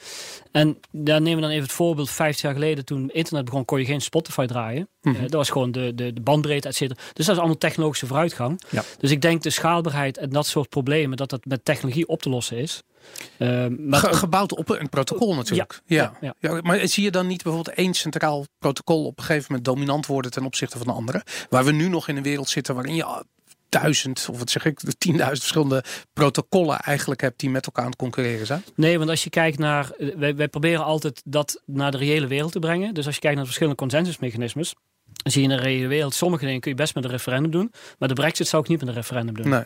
En 0.52 0.80
daar 0.92 1.22
nemen 1.22 1.36
we 1.36 1.42
dan 1.42 1.50
even 1.50 1.64
het 1.64 1.72
voorbeeld. 1.72 2.10
Vijftig 2.10 2.42
jaar 2.42 2.54
geleden 2.54 2.86
toen 2.86 3.10
internet 3.10 3.46
begon 3.46 3.66
kon 3.66 3.80
je 3.80 3.86
geen 3.86 4.02
Spotify 4.02 4.46
draaien. 4.46 4.90
Mm 5.02 5.18
dat 5.20 5.32
was 5.32 5.50
gewoon 5.50 5.72
de, 5.72 5.96
de, 5.96 6.14
de 6.14 6.22
bandbreedte, 6.22 6.68
et 6.68 6.76
cetera. 6.76 7.00
Dus 7.14 7.26
dat 7.26 7.36
is 7.36 7.42
allemaal 7.42 7.58
technologische 7.58 8.08
vooruitgang. 8.08 8.62
Dus 8.98 9.12
ik 9.12 9.22
denk 9.22 9.42
de 9.42 9.50
schaalbaarheid 9.50 10.18
en 10.18 10.30
dat 10.30 10.48
soort 10.48 10.70
problemen, 10.70 11.18
dat 11.18 11.30
dat 11.30 11.46
met 11.46 11.66
technologie 11.66 12.08
op 12.08 12.22
te 12.22 12.30
lossen 12.30 12.58
is. 12.58 12.84
Uh, 13.38 13.66
gebouwd 13.92 14.58
op 14.58 14.70
een 14.70 14.90
protocol 14.90 15.36
natuurlijk. 15.36 15.82
Ja, 15.86 16.14
ja, 16.22 16.36
ja. 16.40 16.62
maar 16.62 16.88
zie 16.88 17.04
je 17.04 17.12
dan 17.12 17.28
niet 17.28 17.44
bijvoorbeeld 17.44 17.76
één 17.76 17.94
centraal 17.94 18.46
protocol 18.60 19.06
op 19.06 19.18
een 19.18 19.24
gegeven 19.24 19.46
moment 19.48 19.66
dominant 19.66 20.06
worden 20.06 20.32
ten 20.32 20.46
opzichte 20.46 20.78
van 20.78 20.88
de 20.88 20.94
andere? 20.94 21.24
Waar 21.50 21.66
we 21.66 21.72
nu 21.72 21.88
nog 21.90 22.08
in 22.08 22.18
een 22.18 22.24
wereld 22.24 22.50
zitten 22.50 22.76
waarin 22.76 22.96
je 22.96 23.24
duizend, 23.70 24.28
of 24.30 24.40
wat 24.40 24.50
zeg 24.50 24.66
ik, 24.66 24.80
tienduizend 24.98 25.40
verschillende 25.40 25.84
protocollen 26.14 26.80
eigenlijk 26.80 27.22
hebt 27.22 27.40
die 27.40 27.50
met 27.50 27.66
elkaar 27.66 27.84
aan 27.84 27.90
het 27.90 28.00
concurreren 28.00 28.46
zijn? 28.46 28.64
Nee, 28.76 28.98
want 28.98 29.10
als 29.10 29.24
je 29.24 29.30
kijkt 29.30 29.58
naar, 29.58 29.92
eh, 29.92 30.16
wij, 30.16 30.36
wij 30.36 30.48
proberen 30.48 30.84
altijd 30.84 31.22
dat 31.26 31.62
naar 31.66 31.92
de 31.92 31.98
reële 31.98 32.28
wereld 32.28 32.52
te 32.52 32.60
brengen. 32.60 32.94
Dus 32.94 33.06
als 33.06 33.16
je 33.16 33.22
kijkt 33.22 33.36
naar 33.36 33.46
de 33.46 33.52
verschillende 33.52 33.82
consensusmechanismes, 33.82 34.74
zie 35.24 35.42
je 35.42 35.50
in 35.50 35.56
de 35.56 35.62
reële 35.62 35.88
wereld, 35.88 36.14
sommige 36.14 36.46
dingen 36.46 36.60
kun 36.60 36.72
je 36.72 36.78
best 36.78 36.96
met 36.96 37.04
een 37.04 37.10
referendum 37.10 37.52
doen. 37.52 37.72
Maar 37.98 38.08
de 38.08 38.14
brexit 38.14 38.48
zou 38.48 38.64
ik 38.64 38.70
niet 38.70 38.80
met 38.80 38.88
een 38.88 38.96
referendum 38.96 39.36
doen. 39.36 39.50
Nee. 39.50 39.64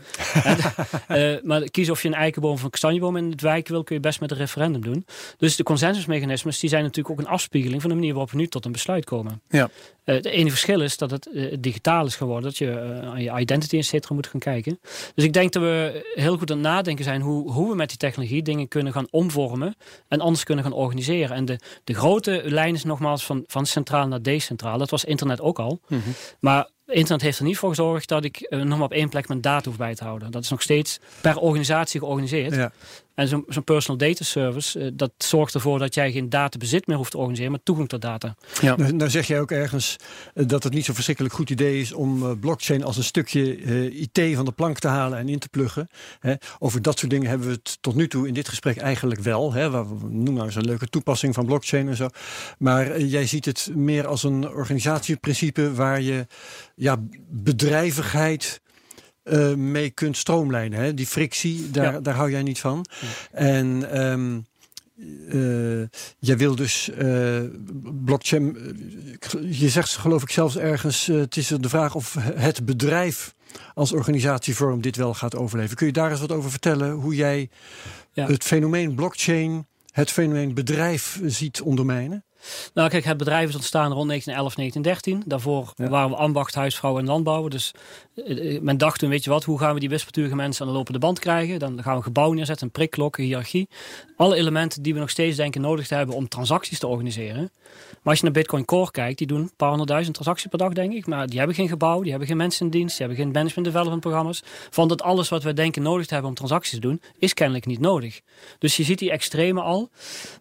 uh, 1.36 1.44
maar 1.44 1.62
kies 1.62 1.90
of 1.90 2.02
je 2.02 2.08
een 2.08 2.14
eikenboom 2.14 2.52
of 2.52 2.64
een 2.64 2.70
kastanjeboom 2.70 3.18
in 3.18 3.32
het 3.32 3.42
wijk 3.42 3.68
wil, 3.68 3.84
kun 3.84 3.96
je 3.96 4.02
best 4.02 4.20
met 4.20 4.32
een 4.32 4.38
referendum 4.38 4.82
doen. 4.82 5.06
Dus 5.38 5.56
de 5.56 5.64
consensusmechanismes 5.64 6.60
die 6.60 6.70
zijn 6.70 6.84
natuurlijk 6.84 7.20
ook 7.20 7.26
een 7.26 7.32
afspiegeling 7.32 7.82
van 7.82 7.90
de 7.90 7.96
manier 7.96 8.12
waarop 8.12 8.32
we 8.32 8.38
nu 8.38 8.48
tot 8.48 8.66
een 8.66 8.72
besluit 8.72 9.06
komen. 9.06 9.42
Ja. 9.50 9.70
Uh, 10.06 10.16
het 10.16 10.26
enige 10.26 10.50
verschil 10.50 10.82
is 10.82 10.98
dat 10.98 11.12
het 11.12 11.30
uh, 11.34 11.56
digitaal 11.60 12.06
is 12.06 12.16
geworden. 12.16 12.44
Dat 12.44 12.58
je 12.58 13.02
aan 13.04 13.22
je 13.22 13.40
identity 13.40 13.78
et 13.78 13.86
cetera 13.86 14.16
moet 14.16 14.28
gaan 14.28 14.40
kijken. 14.40 14.80
Dus 15.16 15.24
ik 15.24 15.34
denk 15.34 15.54
dat 15.54 15.62
we 15.62 16.12
heel 16.14 16.38
goed 16.38 16.52
aan 16.52 16.58
het 16.58 16.66
nadenken 16.66 17.04
zijn 17.04 17.22
hoe, 17.22 17.52
hoe 17.52 17.70
we 17.70 17.76
met 17.76 17.90
die 17.90 17.98
technologie 17.98 18.42
dingen 18.42 18.68
kunnen 18.68 18.94
gaan 18.94 19.08
omvormen. 19.10 19.76
En 20.08 20.20
anders 20.20 20.44
kunnen 20.44 20.64
gaan 20.64 20.74
organiseren. 20.74 21.36
En 21.36 21.46
de, 21.46 21.60
de 21.84 21.94
grote 21.94 22.42
lijn 22.46 22.74
is 22.74 22.84
nogmaals 22.84 23.26
van, 23.26 23.44
van 23.48 23.66
centraal 23.66 24.08
naar 24.08 24.22
decentraal. 24.22 24.78
Dat 24.78 24.90
was 24.90 25.04
internet 25.04 25.42
ook 25.42 25.60
al. 25.60 25.80
Mm 25.88 26.02
-hmm. 26.04 26.14
Maar 26.40 26.70
internet 26.86 27.22
heeft 27.22 27.40
er 27.40 27.46
niet 27.46 27.58
voor 27.58 27.70
gezorgd 27.70 28.08
dat 28.08 28.24
ik 28.24 28.48
uh, 28.50 28.62
nog 28.62 28.78
maar 28.78 28.88
op 28.88 28.92
één 28.92 29.10
plek 29.10 29.28
mijn 29.28 29.42
data 29.42 29.70
hoef 29.70 29.78
bij 29.78 29.96
te 29.96 30.04
houden. 30.04 30.32
Dat 30.32 30.44
is 30.44 30.50
nog 30.50 30.62
steeds 30.62 31.00
per 31.22 31.38
organisatie 31.38 32.00
georganiseerd. 32.00 32.56
Ja. 32.56 32.72
En 33.16 33.28
zo'n 33.28 33.46
zo 33.48 33.62
personal 33.62 33.98
data 33.98 34.24
service, 34.24 34.80
uh, 34.80 34.92
dat 34.94 35.12
zorgt 35.18 35.54
ervoor 35.54 35.80
dat 35.80 35.94
jij 35.94 36.12
geen 36.12 36.30
databezit 36.30 36.88
meer 36.88 36.98
hoeft 36.98 37.12
te 37.12 37.18
organiseren, 37.18 37.52
maar 37.52 37.64
toegang 37.64 37.90
tot 37.90 38.02
data. 38.02 38.36
Ja. 38.62 38.76
Nou, 38.76 38.94
nou 38.94 39.10
zeg 39.10 39.28
jij 39.28 39.40
ook 39.40 39.52
ergens 39.52 39.96
uh, 40.34 40.48
dat 40.48 40.64
het 40.64 40.74
niet 40.74 40.86
zo 40.86 40.94
verschrikkelijk 40.94 41.34
goed 41.34 41.50
idee 41.50 41.80
is 41.80 41.94
om 41.94 42.40
blockchain 42.40 42.84
als 42.84 42.98
een 42.98 43.04
stukje 43.04 43.62
IT 43.92 44.36
van 44.36 44.46
de 44.46 44.52
plank 44.52 44.80
te 44.80 44.88
halen 44.88 45.18
en 45.18 45.30
in 45.30 45.40
te 45.40 45.50
pluggen. 45.50 45.88
Hè. 46.20 46.34
Over 46.60 46.82
dat 46.82 47.00
soort 47.00 47.12
dingen 47.12 47.30
hebben 47.30 47.48
we 47.48 47.54
het 47.54 47.78
tot 47.82 47.96
nu 47.96 48.08
toe 48.08 48.28
in 48.28 48.34
dit 48.34 48.50
gesprek 48.50 48.78
eigenlijk 48.78 49.22
wel. 49.22 49.54
Hè. 49.54 49.72
We 49.72 49.86
noemen 50.02 50.34
nou 50.34 50.46
eens 50.46 50.56
een 50.56 50.66
leuke 50.66 50.88
toepassing 50.88 51.34
van 51.34 51.46
blockchain 51.46 51.88
en 51.88 51.96
zo. 51.96 52.08
Maar 52.58 53.02
jij 53.02 53.26
ziet 53.26 53.46
het 53.46 53.72
meer 53.76 54.08
als 54.08 54.24
een 54.24 54.48
organisatieprincipe 54.50 55.74
waar 55.74 56.02
je 56.02 56.28
ja, 56.76 56.98
bedrijvigheid 57.30 58.62
uh, 59.24 59.54
mee 59.54 59.90
kunt 59.90 60.18
stroomlijnen. 60.18 60.80
Hè? 60.80 60.94
Die 60.94 61.08
frictie, 61.08 61.72
daar, 61.72 62.04
daar 62.04 62.16
hou 62.16 62.32
jij 62.32 62.44
niet 62.44 62.60
van. 62.60 62.86
En 63.32 64.02
um, 64.04 64.46
uh, 64.98 65.88
jij 66.20 66.38
wil 66.38 66.56
dus 66.56 66.90
uh, 67.02 67.42
blockchain. 68.06 68.58
Je 69.50 69.70
zegt 69.70 69.96
geloof 69.96 70.22
ik 70.22 70.30
zelfs 70.30 70.58
ergens. 70.58 71.06
het 71.06 71.38
is 71.38 71.48
de 71.48 71.70
vraag 71.70 71.96
of 71.96 72.18
het 72.36 72.66
bedrijf 72.66 73.34
als 73.74 73.92
organisatievorm 73.92 74.82
dit 74.82 74.96
wel 74.96 75.14
gaat 75.14 75.36
overleven. 75.36 75.76
Kun 75.76 75.88
je 75.88 75.94
daar 75.94 76.12
eens 76.12 76.20
wat 76.20 76.32
over 76.32 76.52
vertellen? 76.52 76.92
Hoe 76.92 77.16
jij 77.16 77.50
ja. 78.14 78.28
het 78.28 78.44
fenomeen 78.44 78.96
blockchain, 78.96 79.68
het 79.92 80.12
fenomeen 80.12 80.54
bedrijf 80.54 81.20
ziet 81.26 81.62
ondermijnen? 81.62 82.24
Nou 82.74 82.90
kijk, 82.90 83.04
het 83.04 83.18
bedrijf 83.18 83.50
is 83.50 83.56
ontstaan 83.56 83.92
rond 83.92 84.08
1911, 84.08 84.56
1913. 84.56 85.24
Daarvoor 85.26 85.74
waren 85.92 86.10
we 86.10 86.16
ambacht, 86.16 86.56
huisvrouw 86.56 86.98
en 86.98 87.06
landbouwer. 87.06 87.50
Dus 87.50 87.72
uh, 88.16 88.62
men 88.62 88.78
dacht 88.78 89.00
toen, 89.00 89.10
weet 89.10 89.24
je 89.24 89.30
wat, 89.30 89.44
hoe 89.44 89.60
gaan 89.60 89.74
we 89.74 89.80
die 89.80 89.90
wispelturige 89.90 90.36
mensen 90.36 90.66
aan 90.66 90.72
de 90.72 90.78
lopende 90.78 91.00
band 91.00 91.20
krijgen? 91.20 91.60
Dan 91.60 91.84
gaan 91.84 91.92
we 91.92 91.98
een 91.98 92.04
gebouw 92.04 92.34
neerzetten, 92.34 92.66
een 92.66 92.72
prikklok, 92.72 93.18
een 93.18 93.24
hiërarchie. 93.24 93.70
Alle 94.18 94.36
elementen 94.36 94.82
die 94.82 94.94
we 94.94 95.00
nog 95.00 95.10
steeds 95.10 95.38
denken 95.38 95.62
nodig 95.62 95.88
te 95.88 95.96
hebben 95.96 96.16
om 96.16 96.28
transacties 96.28 96.80
te 96.80 96.88
organiseren. 96.88 97.52
Als 98.04 98.18
je 98.18 98.24
naar 98.24 98.34
Bitcoin 98.34 98.66
Core 98.66 98.92
kijkt, 98.92 99.18
die 99.18 99.28
doen 99.28 99.40
een 99.40 99.56
paar 99.56 99.70
honderdduizend 99.70 100.14
transacties 100.14 100.50
per 100.50 100.58
dag, 100.58 100.74
denk 100.74 100.94
ik. 100.94 101.08
Maar 101.08 101.28
die 101.28 101.38
hebben 101.38 101.56
geen 101.56 101.68
gebouw, 101.68 102.02
die 102.02 102.10
hebben 102.10 102.28
geen 102.28 102.38
mensen 102.38 102.66
in 102.66 102.72
dienst, 102.72 102.98
die 102.98 103.06
hebben 103.06 103.26
geen 103.26 103.34
management 103.34 103.68
development 103.68 104.02
programma's. 104.02 104.44
Van 104.70 104.88
dat 104.88 105.02
alles 105.02 105.30
wat 105.30 105.44
we 105.44 105.54
denken 105.54 105.82
nodig 105.82 106.06
te 106.06 106.14
hebben 106.14 106.32
om 106.32 106.36
transacties 106.36 106.74
te 106.74 106.80
doen, 106.80 107.02
is 107.18 107.34
kennelijk 107.34 107.66
niet 107.66 107.80
nodig. 107.80 108.22
Dus 108.60 108.78
je 108.78 108.84
ziet 108.84 109.00
die 109.00 109.12
extreme 109.12 109.62
al. 109.62 109.90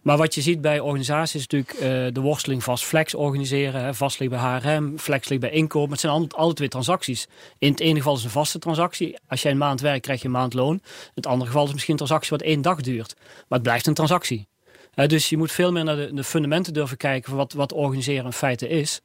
Maar 0.02 0.16
wat 0.16 0.34
je 0.34 0.40
ziet 0.40 0.60
bij 0.60 0.80
organisaties 0.80 1.34
is 1.34 1.46
natuurlijk 1.46 1.74
uh, 1.74 2.14
de 2.14 2.20
worsteling 2.20 2.64
vast 2.64 2.84
flex 2.84 3.14
organiseren. 3.14 3.94
Vast 3.94 4.18
ligt 4.18 4.30
bij 4.30 4.40
HRM, 4.40 4.98
flex 4.98 5.28
ligt 5.28 5.40
bij 5.40 5.50
inkoop. 5.50 5.82
Maar 5.82 5.92
het 5.92 6.00
zijn 6.00 6.12
altijd, 6.12 6.34
alle 6.34 6.54
twee 6.54 6.68
transacties. 6.68 7.26
In 7.58 7.70
het 7.70 7.80
ene 7.80 7.98
geval 7.98 8.16
is 8.16 8.24
een 8.24 8.30
vaste 8.30 8.58
transactie. 8.58 9.18
Als 9.26 9.42
jij 9.42 9.50
een 9.50 9.58
maand 9.58 9.80
werkt, 9.80 10.02
krijg 10.02 10.20
je 10.20 10.26
een 10.26 10.32
maand 10.32 10.54
loon. 10.54 10.74
In 10.74 10.82
het 11.14 11.26
andere 11.26 11.50
geval 11.50 11.64
is 11.64 11.72
misschien 11.72 11.92
een 11.92 12.06
transactie 12.06 12.30
wat 12.30 12.46
één 12.46 12.62
dag 12.62 12.80
duurt. 12.80 13.14
Maar 13.16 13.58
het 13.58 13.62
blijft 13.62 13.86
een 13.86 13.94
transactie. 13.94 14.50
Uh, 14.94 15.06
dus 15.06 15.28
je 15.28 15.36
moet 15.36 15.52
veel 15.52 15.72
meer 15.72 15.84
naar 15.84 15.96
de, 15.96 16.14
de 16.14 16.24
fundamenten 16.24 16.72
durven 16.72 16.96
kijken 16.96 17.28
van 17.28 17.38
wat, 17.38 17.52
wat 17.52 17.72
organiseren 17.72 18.24
in 18.24 18.32
feite 18.32 18.68
is. 18.68 19.00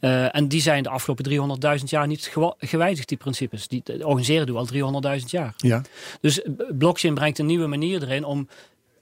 Uh, 0.00 0.36
en 0.36 0.48
die 0.48 0.60
zijn 0.60 0.82
de 0.82 0.88
afgelopen 0.88 1.58
300.000 1.78 1.84
jaar 1.84 2.06
niet 2.06 2.32
gewijzigd, 2.58 3.08
die 3.08 3.18
principes. 3.18 3.68
Die 3.68 4.06
organiseren 4.06 4.46
doen 4.46 4.56
al 4.56 5.18
300.000 5.20 5.24
jaar. 5.26 5.54
Ja. 5.56 5.82
Dus 6.20 6.40
blockchain 6.78 7.14
brengt 7.14 7.38
een 7.38 7.46
nieuwe 7.46 7.66
manier 7.66 8.02
erin 8.02 8.24
om 8.24 8.48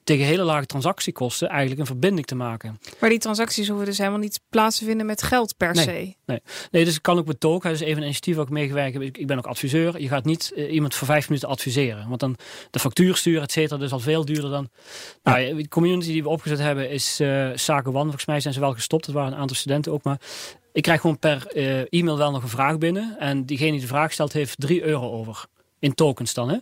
tegen 0.04 0.24
hele 0.24 0.42
lage 0.42 0.66
transactiekosten 0.66 1.48
eigenlijk 1.48 1.80
een 1.80 1.86
verbinding 1.86 2.26
te 2.26 2.34
maken. 2.34 2.80
Maar 3.00 3.10
die 3.10 3.18
transacties 3.18 3.68
hoeven 3.68 3.86
dus 3.86 3.98
helemaal 3.98 4.18
niet 4.18 4.40
plaats 4.48 4.78
te 4.78 4.84
vinden 4.84 5.06
met 5.06 5.22
geld 5.22 5.56
per 5.56 5.74
nee, 5.74 5.84
se. 5.84 6.14
Nee. 6.26 6.40
nee, 6.70 6.84
dus 6.84 6.94
ik 6.94 7.02
kan 7.02 7.18
ook 7.18 7.26
met 7.26 7.40
token. 7.40 7.70
Dat 7.70 7.80
is 7.80 7.86
even 7.86 7.96
een 7.96 8.02
initiatief 8.02 8.36
waar 8.36 8.44
ik 8.44 8.50
meegewerkt 8.50 8.92
heb. 8.92 9.02
Ik 9.02 9.26
ben 9.26 9.38
ook 9.38 9.46
adviseur. 9.46 10.00
Je 10.00 10.08
gaat 10.08 10.24
niet 10.24 10.52
uh, 10.56 10.72
iemand 10.72 10.94
voor 10.94 11.06
vijf 11.06 11.28
minuten 11.28 11.48
adviseren. 11.48 12.08
Want 12.08 12.20
dan 12.20 12.36
de 12.70 12.78
factuur 12.78 13.16
sturen, 13.16 13.42
et 13.42 13.52
cetera, 13.52 13.80
dus 13.80 13.92
al 13.92 14.00
veel 14.00 14.24
duurder 14.24 14.50
dan. 14.50 14.68
Ja. 15.22 15.32
Nou, 15.32 15.56
de 15.56 15.68
community 15.68 16.12
die 16.12 16.22
we 16.22 16.28
opgezet 16.28 16.58
hebben 16.58 16.90
is 16.90 17.20
uh, 17.20 17.50
Zaken 17.54 17.90
One. 17.90 18.02
Volgens 18.02 18.26
mij 18.26 18.40
zijn 18.40 18.54
ze 18.54 18.60
wel 18.60 18.72
gestopt. 18.72 19.06
Het 19.06 19.14
waren 19.14 19.32
een 19.32 19.38
aantal 19.38 19.56
studenten 19.56 19.92
ook. 19.92 20.02
Maar 20.02 20.20
ik 20.72 20.82
krijg 20.82 21.00
gewoon 21.00 21.18
per 21.18 21.46
uh, 21.54 21.80
e-mail 21.88 22.18
wel 22.18 22.30
nog 22.30 22.42
een 22.42 22.48
vraag 22.48 22.78
binnen. 22.78 23.16
En 23.18 23.44
diegene 23.44 23.70
die 23.70 23.80
de 23.80 23.86
vraag 23.86 24.12
stelt 24.12 24.32
heeft 24.32 24.60
3 24.60 24.82
euro 24.82 25.10
over. 25.10 25.44
In 25.78 25.94
tokens 25.94 26.34
dan. 26.34 26.48
Hè? 26.48 26.56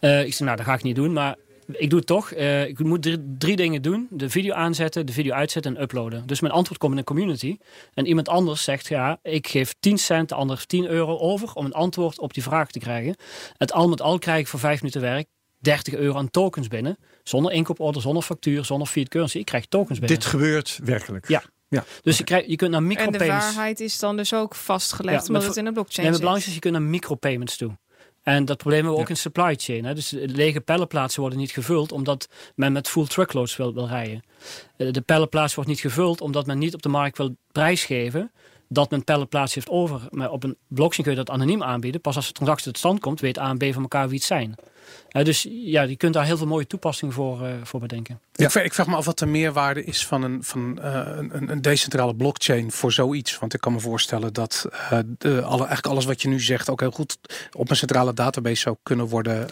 Uh, 0.00 0.24
ik 0.24 0.34
zeg, 0.34 0.46
nou 0.46 0.56
dat 0.56 0.66
ga 0.66 0.74
ik 0.74 0.82
niet 0.82 0.96
doen. 0.96 1.12
Maar 1.12 1.36
ik 1.66 1.90
doe 1.90 1.98
het 1.98 2.08
toch. 2.08 2.34
Uh, 2.34 2.66
ik 2.66 2.78
moet 2.78 3.02
drie, 3.02 3.34
drie, 3.38 3.56
dingen 3.56 3.82
doen. 3.82 4.06
De 4.10 4.30
video 4.30 4.54
aanzetten, 4.54 5.06
de 5.06 5.12
video 5.12 5.32
uitzetten 5.34 5.76
en 5.76 5.82
uploaden. 5.82 6.26
Dus 6.26 6.40
mijn 6.40 6.52
antwoord 6.52 6.80
komt 6.80 6.92
in 6.92 6.98
een 6.98 7.04
community. 7.04 7.58
En 7.94 8.06
iemand 8.06 8.28
anders 8.28 8.64
zegt, 8.64 8.88
ja, 8.88 9.18
ik 9.22 9.48
geef 9.48 9.74
10 9.80 9.98
cent, 9.98 10.28
de 10.28 10.34
ander 10.34 10.66
10 10.66 10.86
euro 10.86 11.18
over... 11.18 11.52
om 11.52 11.64
een 11.64 11.72
antwoord 11.72 12.18
op 12.18 12.34
die 12.34 12.42
vraag 12.42 12.70
te 12.70 12.78
krijgen. 12.78 13.16
Het 13.56 13.72
al 13.72 13.88
met 13.88 14.00
al 14.00 14.18
krijg 14.18 14.40
ik 14.40 14.46
voor 14.46 14.60
5 14.60 14.80
minuten 14.80 15.00
werk 15.00 15.26
30 15.58 15.94
euro 15.94 16.18
aan 16.18 16.30
tokens 16.30 16.68
binnen. 16.68 16.98
Zonder 17.22 17.52
inkooporder, 17.52 18.02
zonder 18.02 18.22
factuur, 18.22 18.64
zonder 18.64 18.88
fiat 18.88 19.08
currency. 19.08 19.38
Ik 19.38 19.44
krijg 19.44 19.66
tokens 19.66 19.98
binnen. 19.98 20.18
Dit 20.18 20.26
gebeurt 20.26 20.80
werkelijk? 20.84 21.28
Ja. 21.28 21.42
Ja. 21.68 21.84
Dus 22.02 22.18
je, 22.18 22.24
krijgt, 22.24 22.48
je 22.48 22.56
kunt 22.56 22.70
naar 22.70 22.82
micropayments... 22.82 23.44
En 23.44 23.50
de 23.50 23.54
waarheid 23.54 23.80
is 23.80 23.98
dan 23.98 24.16
dus 24.16 24.34
ook 24.34 24.54
vastgelegd, 24.54 25.20
ja, 25.20 25.26
omdat 25.26 25.46
het 25.46 25.56
in 25.56 25.64
de 25.64 25.72
blockchain 25.72 26.02
nee, 26.02 26.10
het 26.10 26.20
belangrijkste 26.20 26.48
is, 26.48 26.54
je 26.54 26.60
kunt 26.60 26.74
naar 26.74 26.90
micropayments 26.90 27.56
toe. 27.56 27.78
En 28.22 28.44
dat 28.44 28.56
probleem 28.56 28.78
hebben 28.78 28.96
we 28.96 29.04
ook 29.04 29.10
in 29.10 29.16
supply 29.16 29.54
chain. 29.54 29.84
Hè. 29.84 29.94
Dus 29.94 30.10
lege 30.10 30.60
pellenplaatsen 30.60 31.20
worden 31.20 31.38
niet 31.38 31.50
gevuld 31.50 31.92
omdat 31.92 32.28
men 32.54 32.72
met 32.72 32.88
full 32.88 33.06
truckloads 33.06 33.56
wil, 33.56 33.74
wil 33.74 33.88
rijden. 33.88 34.22
De 34.76 35.00
pellenplaats 35.00 35.54
wordt 35.54 35.70
niet 35.70 35.80
gevuld 35.80 36.20
omdat 36.20 36.46
men 36.46 36.58
niet 36.58 36.74
op 36.74 36.82
de 36.82 36.88
markt 36.88 37.18
wil 37.18 37.36
prijsgeven 37.52 38.30
dat 38.68 38.90
men 38.90 39.04
pellenplaats 39.04 39.54
heeft 39.54 39.68
over. 39.68 40.00
Maar 40.10 40.30
op 40.30 40.44
een 40.44 40.56
blockchain 40.68 41.02
kun 41.08 41.18
je 41.18 41.24
dat 41.24 41.34
anoniem 41.34 41.62
aanbieden. 41.62 42.00
Pas 42.00 42.16
als 42.16 42.26
de 42.26 42.32
transactie 42.32 42.66
tot 42.66 42.78
stand 42.78 43.00
komt, 43.00 43.20
weet 43.20 43.38
A 43.38 43.48
en 43.48 43.58
B 43.58 43.64
van 43.72 43.82
elkaar 43.82 44.08
wie 44.08 44.16
het 44.16 44.26
zijn. 44.26 44.54
Uh, 45.12 45.24
dus 45.24 45.46
ja, 45.50 45.82
je 45.82 45.96
kunt 45.96 46.14
daar 46.14 46.24
heel 46.24 46.36
veel 46.36 46.46
mooie 46.46 46.66
toepassingen 46.66 47.14
voor, 47.14 47.42
uh, 47.42 47.52
voor 47.62 47.80
bedenken. 47.80 48.20
Ja. 48.32 48.46
Ik, 48.46 48.54
ik, 48.54 48.74
vraag 48.74 48.86
me 48.86 48.96
af 48.96 49.04
wat 49.04 49.18
de 49.18 49.26
meerwaarde 49.26 49.84
is 49.84 50.06
van, 50.06 50.22
een, 50.22 50.44
van 50.44 50.78
uh, 50.82 51.00
een, 51.16 51.50
een, 51.50 51.62
decentrale 51.62 52.14
blockchain 52.14 52.70
voor 52.70 52.92
zoiets. 52.92 53.38
Want 53.38 53.54
ik 53.54 53.60
kan 53.60 53.72
me 53.72 53.80
voorstellen 53.80 54.32
dat 54.32 54.66
de, 55.18 55.42
alle, 55.42 55.58
eigenlijk 55.58 55.86
alles 55.86 56.04
wat 56.04 56.22
je 56.22 56.28
nu 56.28 56.40
zegt 56.40 56.70
ook 56.70 56.80
heel 56.80 56.90
goed 56.90 57.18
op 57.52 57.70
een 57.70 57.76
centrale 57.76 58.14
database 58.14 58.60
zou 58.60 58.76
kunnen 58.82 59.06
worden 59.06 59.48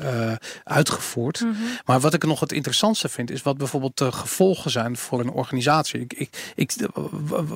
uitgevoerd. 0.64 1.40
Mm 1.40 1.52
-hmm. 1.52 1.78
Maar 1.84 2.00
wat 2.00 2.14
ik 2.14 2.24
nog 2.24 2.40
het 2.40 2.52
interessantste 2.52 3.08
vind, 3.08 3.30
is 3.30 3.42
wat 3.42 3.58
bijvoorbeeld 3.58 3.98
de 3.98 4.12
gevolgen 4.12 4.70
zijn 4.70 4.96
voor 4.96 5.20
een 5.20 5.30
organisatie. 5.30 6.00
Ik, 6.00 6.12
ik, 6.12 6.52
ik 6.54 6.72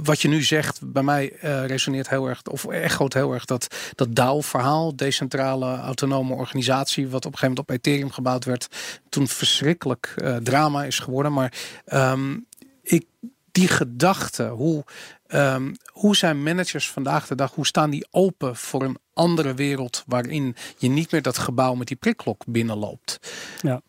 wat 0.02 0.20
je 0.20 0.28
nu 0.28 0.42
zegt, 0.42 0.80
bij 0.82 1.02
mij 1.02 1.32
resoneert 1.66 2.08
heel 2.08 2.28
erg, 2.28 2.42
of 2.42 2.66
echoot 2.66 3.14
heel 3.14 3.32
erg 3.32 3.44
dat, 3.44 3.76
dat 3.94 4.14
DAO-verhaal, 4.14 4.96
decentrale 4.96 5.76
autonome 5.76 6.34
organisatie, 6.34 7.08
wat 7.08 7.26
op 7.26 7.32
een 7.32 7.38
gegeven 7.38 7.48
moment 7.48 7.63
op 7.64 7.70
Ethereum 7.70 8.10
gebouwd 8.10 8.44
werd, 8.44 8.68
toen 9.08 9.28
verschrikkelijk 9.28 10.14
uh, 10.16 10.36
drama 10.36 10.84
is 10.84 10.98
geworden. 10.98 11.32
Maar 11.32 11.52
um, 11.92 12.46
ik, 12.82 13.06
die 13.52 13.68
gedachte, 13.68 14.44
hoe, 14.44 14.84
um, 15.28 15.76
hoe 15.92 16.16
zijn 16.16 16.42
managers 16.42 16.90
vandaag 16.90 17.26
de 17.26 17.34
dag, 17.34 17.54
hoe 17.54 17.66
staan 17.66 17.90
die 17.90 18.06
open 18.10 18.56
voor 18.56 18.82
een 18.82 18.98
andere 19.14 19.54
wereld 19.54 20.04
waarin 20.06 20.56
je 20.78 20.88
niet 20.88 21.12
meer 21.12 21.22
dat 21.22 21.38
gebouw 21.38 21.74
met 21.74 21.86
die 21.86 21.96
prikklok 21.96 22.44
binnenloopt? 22.46 23.18
Ja. 23.60 23.82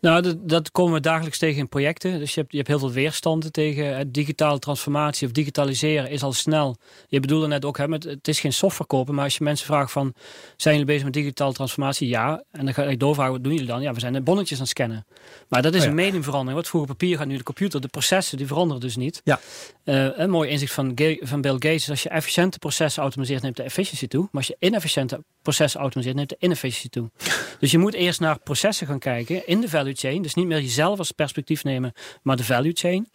Nou, 0.00 0.22
dat, 0.22 0.48
dat, 0.48 0.70
komen 0.70 0.94
we 0.94 1.00
dagelijks 1.00 1.38
tegen 1.38 1.58
in 1.58 1.68
projecten. 1.68 2.18
Dus 2.18 2.34
je 2.34 2.40
hebt, 2.40 2.52
je 2.52 2.56
hebt 2.56 2.68
heel 2.68 2.78
veel 2.78 2.90
weerstanden 2.90 3.52
tegen 3.52 3.96
het 3.96 4.14
digitale 4.14 4.58
transformatie 4.58 5.26
of 5.26 5.32
digitaliseren 5.32 6.10
is 6.10 6.22
al 6.22 6.32
snel. 6.32 6.76
Je 7.08 7.20
bedoelde 7.20 7.46
net 7.46 7.64
ook, 7.64 7.78
hè, 7.78 7.88
met, 7.88 8.04
het 8.04 8.28
is 8.28 8.40
geen 8.40 8.52
software 8.52 8.88
kopen, 8.88 9.14
maar 9.14 9.24
als 9.24 9.36
je 9.36 9.44
mensen 9.44 9.66
vraagt 9.66 9.92
van, 9.92 10.14
zijn 10.56 10.74
jullie 10.74 10.88
bezig 10.88 11.04
met 11.04 11.12
digitale 11.12 11.52
transformatie? 11.52 12.08
Ja. 12.08 12.42
En 12.50 12.64
dan 12.64 12.74
ga 12.74 12.82
ik 12.82 13.00
doorvragen, 13.00 13.32
wat 13.32 13.42
doen 13.42 13.52
jullie 13.52 13.68
dan? 13.68 13.82
Ja, 13.82 13.92
we 13.92 14.00
zijn 14.00 14.12
de 14.12 14.20
bonnetjes 14.20 14.58
aan 14.58 14.64
het 14.64 14.72
scannen. 14.72 15.06
Maar 15.48 15.62
dat 15.62 15.72
is 15.72 15.78
oh 15.78 15.84
ja. 15.84 15.90
een 15.90 15.96
mediumverandering. 15.96 16.56
Wat 16.56 16.68
vroeger 16.68 16.90
papier 16.90 17.16
gaat 17.16 17.26
nu 17.26 17.36
de 17.36 17.42
computer. 17.42 17.80
De 17.80 17.88
processen, 17.88 18.38
die 18.38 18.46
veranderen 18.46 18.80
dus 18.80 18.96
niet. 18.96 19.20
Ja. 19.24 19.40
Uh, 19.84 20.18
een 20.18 20.30
mooi 20.30 20.50
inzicht 20.50 20.72
van, 20.72 20.98
van 21.20 21.40
Bill 21.40 21.52
Gates 21.52 21.74
is 21.74 21.90
als 21.90 22.02
je 22.02 22.08
efficiënte 22.08 22.58
processen 22.58 23.02
automatiseert, 23.02 23.42
neemt 23.42 23.56
de 23.56 23.62
efficiëntie 23.62 24.08
toe. 24.08 24.20
Maar 24.20 24.30
als 24.32 24.46
je 24.46 24.56
inefficiënte 24.58 25.24
processen 25.42 25.80
automatiseert, 25.80 26.16
neemt 26.16 26.40
de 26.40 26.46
inefficiëntie 26.46 26.90
toe. 26.90 27.10
dus 27.60 27.70
je 27.70 27.78
moet 27.78 27.94
eerst 27.94 28.20
naar 28.20 28.38
processen 28.38 28.86
gaan 28.86 28.98
kijken 28.98 29.46
in 29.46 29.60
de 29.60 29.65
value 29.68 29.94
chain. 29.94 30.22
Dus 30.22 30.34
niet 30.34 30.46
meer 30.46 30.60
jezelf 30.60 30.98
als 30.98 31.12
perspectief 31.12 31.64
nemen, 31.64 31.92
maar 32.22 32.36
de 32.36 32.44
value 32.44 32.72
chain. 32.72 33.08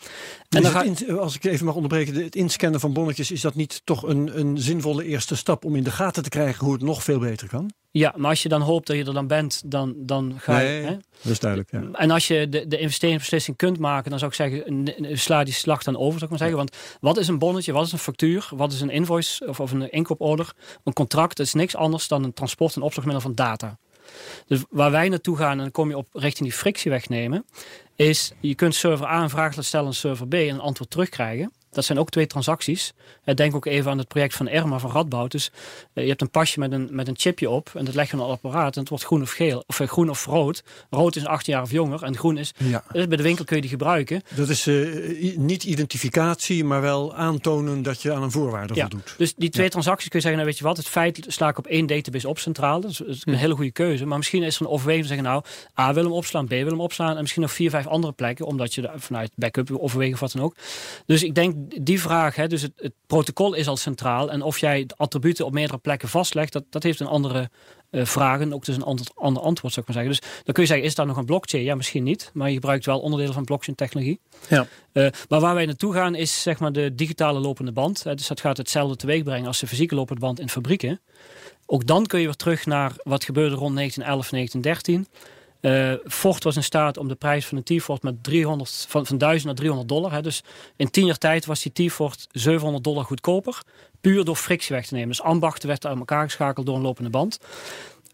En 0.50 0.62
dan 0.62 0.72
ga... 0.72 0.84
in, 0.84 1.20
als 1.20 1.36
ik 1.36 1.44
even 1.44 1.66
mag 1.66 1.76
onderbreken, 1.76 2.24
het 2.24 2.36
inscannen 2.36 2.80
van 2.80 2.94
bonnetjes, 2.94 3.32
is 3.32 3.42
dat 3.42 3.56
niet 3.56 3.82
toch 3.84 4.04
een, 4.04 4.40
een 4.40 4.58
zinvolle 4.58 5.06
eerste 5.06 5.36
stap 5.36 5.66
om 5.66 5.76
in 5.76 5.84
de 5.84 5.92
gaten 5.92 6.24
te 6.24 6.30
krijgen 6.30 6.66
hoe 6.66 6.74
het 6.74 6.84
nog 6.84 7.04
veel 7.04 7.20
beter 7.20 7.48
kan? 7.48 7.72
Ja, 7.94 8.14
maar 8.18 8.30
als 8.30 8.44
je 8.44 8.50
dan 8.50 8.62
hoopt 8.62 8.88
dat 8.88 8.96
je 8.96 9.04
er 9.04 9.14
dan 9.14 9.28
bent, 9.28 9.62
dan, 9.66 9.94
dan 9.98 10.36
ga 10.38 10.60
je... 10.60 10.68
Nee, 10.68 10.82
hè? 10.82 10.98
dat 11.22 11.32
is 11.32 11.40
duidelijk, 11.40 11.72
ja. 11.72 11.84
En 11.92 12.12
als 12.12 12.28
je 12.28 12.50
de, 12.50 12.68
de 12.68 12.78
investeringsbeslissing 12.78 13.58
kunt 13.58 13.80
maken, 13.80 14.10
dan 14.10 14.20
zou 14.20 14.32
ik 14.32 14.38
zeggen, 14.38 15.18
sla 15.18 15.44
die 15.44 15.54
slag 15.54 15.84
dan 15.84 15.98
over, 15.98 16.20
zou 16.20 16.24
ik 16.24 16.30
maar 16.30 16.38
zeggen. 16.38 16.58
Want 16.58 16.76
wat 17.00 17.18
is 17.18 17.28
een 17.28 17.40
bonnetje, 17.40 17.72
wat 17.72 17.86
is 17.86 17.92
een 17.92 17.98
factuur, 17.98 18.50
wat 18.56 18.72
is 18.72 18.82
een 18.82 18.90
invoice 18.90 19.48
of, 19.48 19.60
of 19.60 19.72
een 19.72 19.92
inkooporder? 19.92 20.54
Een 20.84 20.94
contract 20.94 21.40
is 21.40 21.54
niks 21.54 21.76
anders 21.76 22.08
dan 22.08 22.24
een 22.24 22.34
transport- 22.34 22.76
en 22.76 22.82
opslagmiddel 22.82 23.22
van 23.22 23.36
data. 23.36 23.78
Dus 24.48 24.64
waar 24.70 24.92
wij 24.92 25.10
naartoe 25.10 25.38
gaan, 25.38 25.52
en 25.52 25.58
dan 25.58 25.72
kom 25.72 25.90
je 25.90 25.98
op 25.98 26.08
richting 26.14 26.50
die 26.50 26.58
frictie 26.58 26.92
wegnemen, 26.92 27.46
is 27.96 28.32
je 28.40 28.56
kunt 28.56 28.76
server 28.76 29.08
A 29.08 29.22
een 29.22 29.30
vraag 29.30 29.64
stellen 29.64 29.86
aan 29.88 29.94
server 29.94 30.28
B 30.28 30.34
en 30.34 30.50
een 30.50 30.60
antwoord 30.60 30.90
terugkrijgen. 30.90 31.52
Dat 31.72 31.86
zijn 31.86 32.00
ook 32.00 32.10
twee 32.10 32.28
transacties. 32.28 32.94
Denk 33.36 33.56
ook 33.56 33.66
even 33.66 33.92
aan 33.92 33.98
het 33.98 34.08
project 34.08 34.36
van 34.36 34.48
Erma 34.48 34.80
van 34.80 34.92
Radboud. 34.92 35.32
Dus 35.32 35.52
je 35.94 36.02
hebt 36.02 36.22
een 36.22 36.30
pasje 36.30 36.60
met 36.60 36.72
een, 36.72 36.90
met 36.92 37.08
een 37.08 37.18
chipje 37.18 37.50
op 37.50 37.72
en 37.74 37.86
dat 37.86 37.94
leg 37.94 38.12
je 38.12 38.18
op 38.18 38.24
een 38.24 38.30
apparaat 38.30 38.74
en 38.74 38.80
het 38.80 38.90
wordt 38.90 39.04
groen 39.04 39.22
of 39.22 39.32
geel. 39.32 39.64
Of 39.68 39.82
groen 39.86 40.10
of 40.10 40.26
rood. 40.26 40.64
Rood 40.90 41.16
is 41.16 41.26
18 41.26 41.54
jaar 41.54 41.62
of 41.62 41.72
jonger 41.72 42.04
en 42.04 42.18
groen 42.18 42.38
is... 42.38 42.54
Ja. 42.58 42.84
Dus 42.92 43.08
bij 43.08 43.18
de 43.18 43.24
winkel 43.24 43.46
kun 43.46 43.56
je 43.56 43.62
die 43.62 43.72
gebruiken. 43.72 44.22
Dat 44.36 44.50
is 44.50 44.68
uh, 44.68 45.38
niet 45.38 45.64
identificatie, 45.64 46.64
maar 46.64 46.82
wel 46.82 47.16
aantonen 47.16 47.82
dat 47.82 48.02
je 48.02 48.14
aan 48.14 48.24
een 48.24 48.32
voorwaarde 48.32 48.74
ja. 48.74 48.82
voldoet. 48.82 49.14
Dus 49.18 49.34
die 49.36 49.50
twee 49.50 49.66
ja. 49.66 49.72
transacties 49.72 50.10
kun 50.10 50.20
je 50.20 50.26
zeggen, 50.26 50.42
nou 50.42 50.52
weet 50.52 50.60
je 50.60 50.64
wat, 50.68 50.78
het 50.78 50.88
feit 50.88 51.26
sla 51.28 51.50
ik 51.50 51.58
op 51.58 51.68
één 51.68 51.88
database 51.88 52.28
op 52.28 52.40
centraal. 52.40 52.82
Dat 52.82 52.92
is, 52.92 52.98
dat 52.98 53.08
is 53.08 53.22
een 53.26 53.34
hele 53.34 53.56
goede 53.56 53.72
keuze. 53.72 54.06
Maar 54.06 54.18
misschien 54.18 54.44
is 54.44 54.56
er 54.56 54.62
een 54.62 54.72
overweging 54.72 55.06
zeggen, 55.06 55.26
nou, 55.26 55.44
A 55.80 55.94
wil 55.94 56.04
hem 56.04 56.12
opslaan, 56.12 56.46
B 56.46 56.50
wil 56.50 56.66
hem 56.66 56.82
opslaan 56.82 57.16
en 57.16 57.22
misschien 57.22 57.42
nog 57.42 57.52
vier, 57.52 57.70
vijf 57.70 57.88
andere 57.88 58.14
plekken, 58.14 58.46
omdat 58.46 58.74
je 58.74 58.90
vanuit 58.96 59.32
backup 59.36 59.72
overwegen 59.72 60.14
of 60.14 60.20
wat 60.20 60.32
dan 60.32 60.44
ook. 60.44 60.56
Dus 61.06 61.24
ik 61.24 61.36
denk 61.36 61.56
die 61.68 62.02
vraag 62.02 62.36
Hè, 62.36 62.48
dus 62.48 62.62
het, 62.62 62.72
het, 62.76 62.94
protocol 63.08 63.54
is 63.54 63.68
al 63.68 63.78
centraal. 63.78 64.32
En 64.32 64.42
of 64.42 64.58
jij 64.58 64.86
de 64.86 64.94
attributen 64.98 65.46
op 65.46 65.54
meerdere 65.54 65.78
plekken 65.78 66.10
vastlegt, 66.10 66.54
dat, 66.54 66.64
dat 66.70 66.84
heeft 66.84 67.00
een 67.00 67.08
andere 67.08 67.50
uh, 67.92 68.06
vraag. 68.06 68.40
En 68.40 68.54
ook 68.54 68.66
dus 68.66 68.76
een 68.76 68.84
ander, 68.84 69.06
ander 69.14 69.44
antwoord, 69.44 69.74
zou 69.74 69.86
ik 69.88 69.94
maar 69.94 70.04
zeggen. 70.04 70.22
Dus 70.22 70.44
dan 70.44 70.54
kun 70.54 70.64
je 70.64 70.70
zeggen, 70.70 70.88
is 70.88 70.96
daar 70.96 71.06
nog 71.06 71.18
een 71.18 71.26
blockchain? 71.26 71.64
Ja, 71.64 71.76
misschien 71.76 72.04
niet. 72.04 72.32
Maar 72.34 72.48
je 72.48 72.54
gebruikt 72.54 72.86
wel 72.86 73.00
onderdelen 73.00 73.34
van 73.34 73.44
blockchain 73.44 73.78
technologie. 73.78 74.20
Ja. 74.50 74.68
Uh, 74.94 75.08
maar 75.30 75.40
waar 75.40 75.56
wij 75.56 75.66
naartoe 75.66 75.94
gaan 75.94 76.16
is 76.16 76.42
zeg 76.42 76.60
maar 76.60 76.72
de 76.72 76.96
digitale 76.96 77.40
lopende 77.40 77.72
band. 77.72 78.04
Hè, 78.04 78.16
dus 78.16 78.28
dat 78.28 78.40
gaat 78.40 78.58
hetzelfde 78.58 78.96
teweeg 78.96 79.24
brengen 79.24 79.48
als 79.48 79.60
de 79.60 79.68
fysieke 79.68 79.96
lopende 79.96 80.22
band 80.22 80.40
in 80.40 80.50
fabrieken. 80.50 81.02
Ook 81.66 81.88
dan 81.88 82.06
kun 82.06 82.20
je 82.20 82.26
weer 82.26 82.36
terug 82.36 82.66
naar 82.66 82.94
wat 83.04 83.24
gebeurde 83.24 83.56
rond 83.56 83.76
1911, 83.76 84.30
1913. 84.30 85.08
Uh, 85.62 85.94
was 86.40 86.56
in 86.56 86.64
staat 86.64 86.98
om 86.98 87.08
de 87.08 87.16
prijs 87.16 87.46
van 87.46 87.58
een 87.58 87.78
T-Ford 87.78 88.04
met 88.04 88.24
300, 88.24 88.86
van, 88.90 89.06
van 89.06 89.18
1000 89.18 89.46
naar 89.46 89.56
300 89.56 89.90
dollar. 89.90 90.12
Hè. 90.12 90.22
Dus 90.22 90.44
in 90.76 90.90
10 90.90 91.06
jaar 91.06 91.18
tijd 91.18 91.46
was 91.46 91.62
die 91.62 91.88
T-Ford 91.88 92.28
700 92.32 92.84
dollar 92.84 93.06
goedkoper. 93.06 93.62
Puur 94.02 94.26
door 94.26 94.36
frictie 94.36 94.76
weg 94.76 94.86
te 94.86 94.94
nemen. 94.94 95.10
Dus 95.10 95.22
ambachten 95.22 95.68
werd 95.68 95.86
uit 95.86 95.98
elkaar 95.98 96.24
geschakeld 96.24 96.66
door 96.66 96.76
een 96.76 96.82
lopende 96.82 97.10
band. 97.10 97.40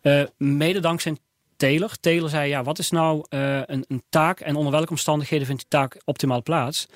Uh, 0.02 0.24
mede 0.38 0.80
dankzij 0.80 1.18
Taylor. 1.58 1.92
Taylor 2.00 2.30
zei, 2.30 2.50
ja, 2.50 2.64
wat 2.64 2.80
is 2.80 2.90
nou 2.90 3.26
uh, 3.30 3.60
een, 3.66 3.86
een, 3.88 4.04
taak 4.10 4.40
en 4.40 4.56
onder 4.56 4.72
welke 4.72 4.90
omstandigheden 4.90 5.48
vindt 5.48 5.62
die 5.62 5.80
taak 5.80 6.02
optimaal 6.06 6.44
plaats? 6.44 6.88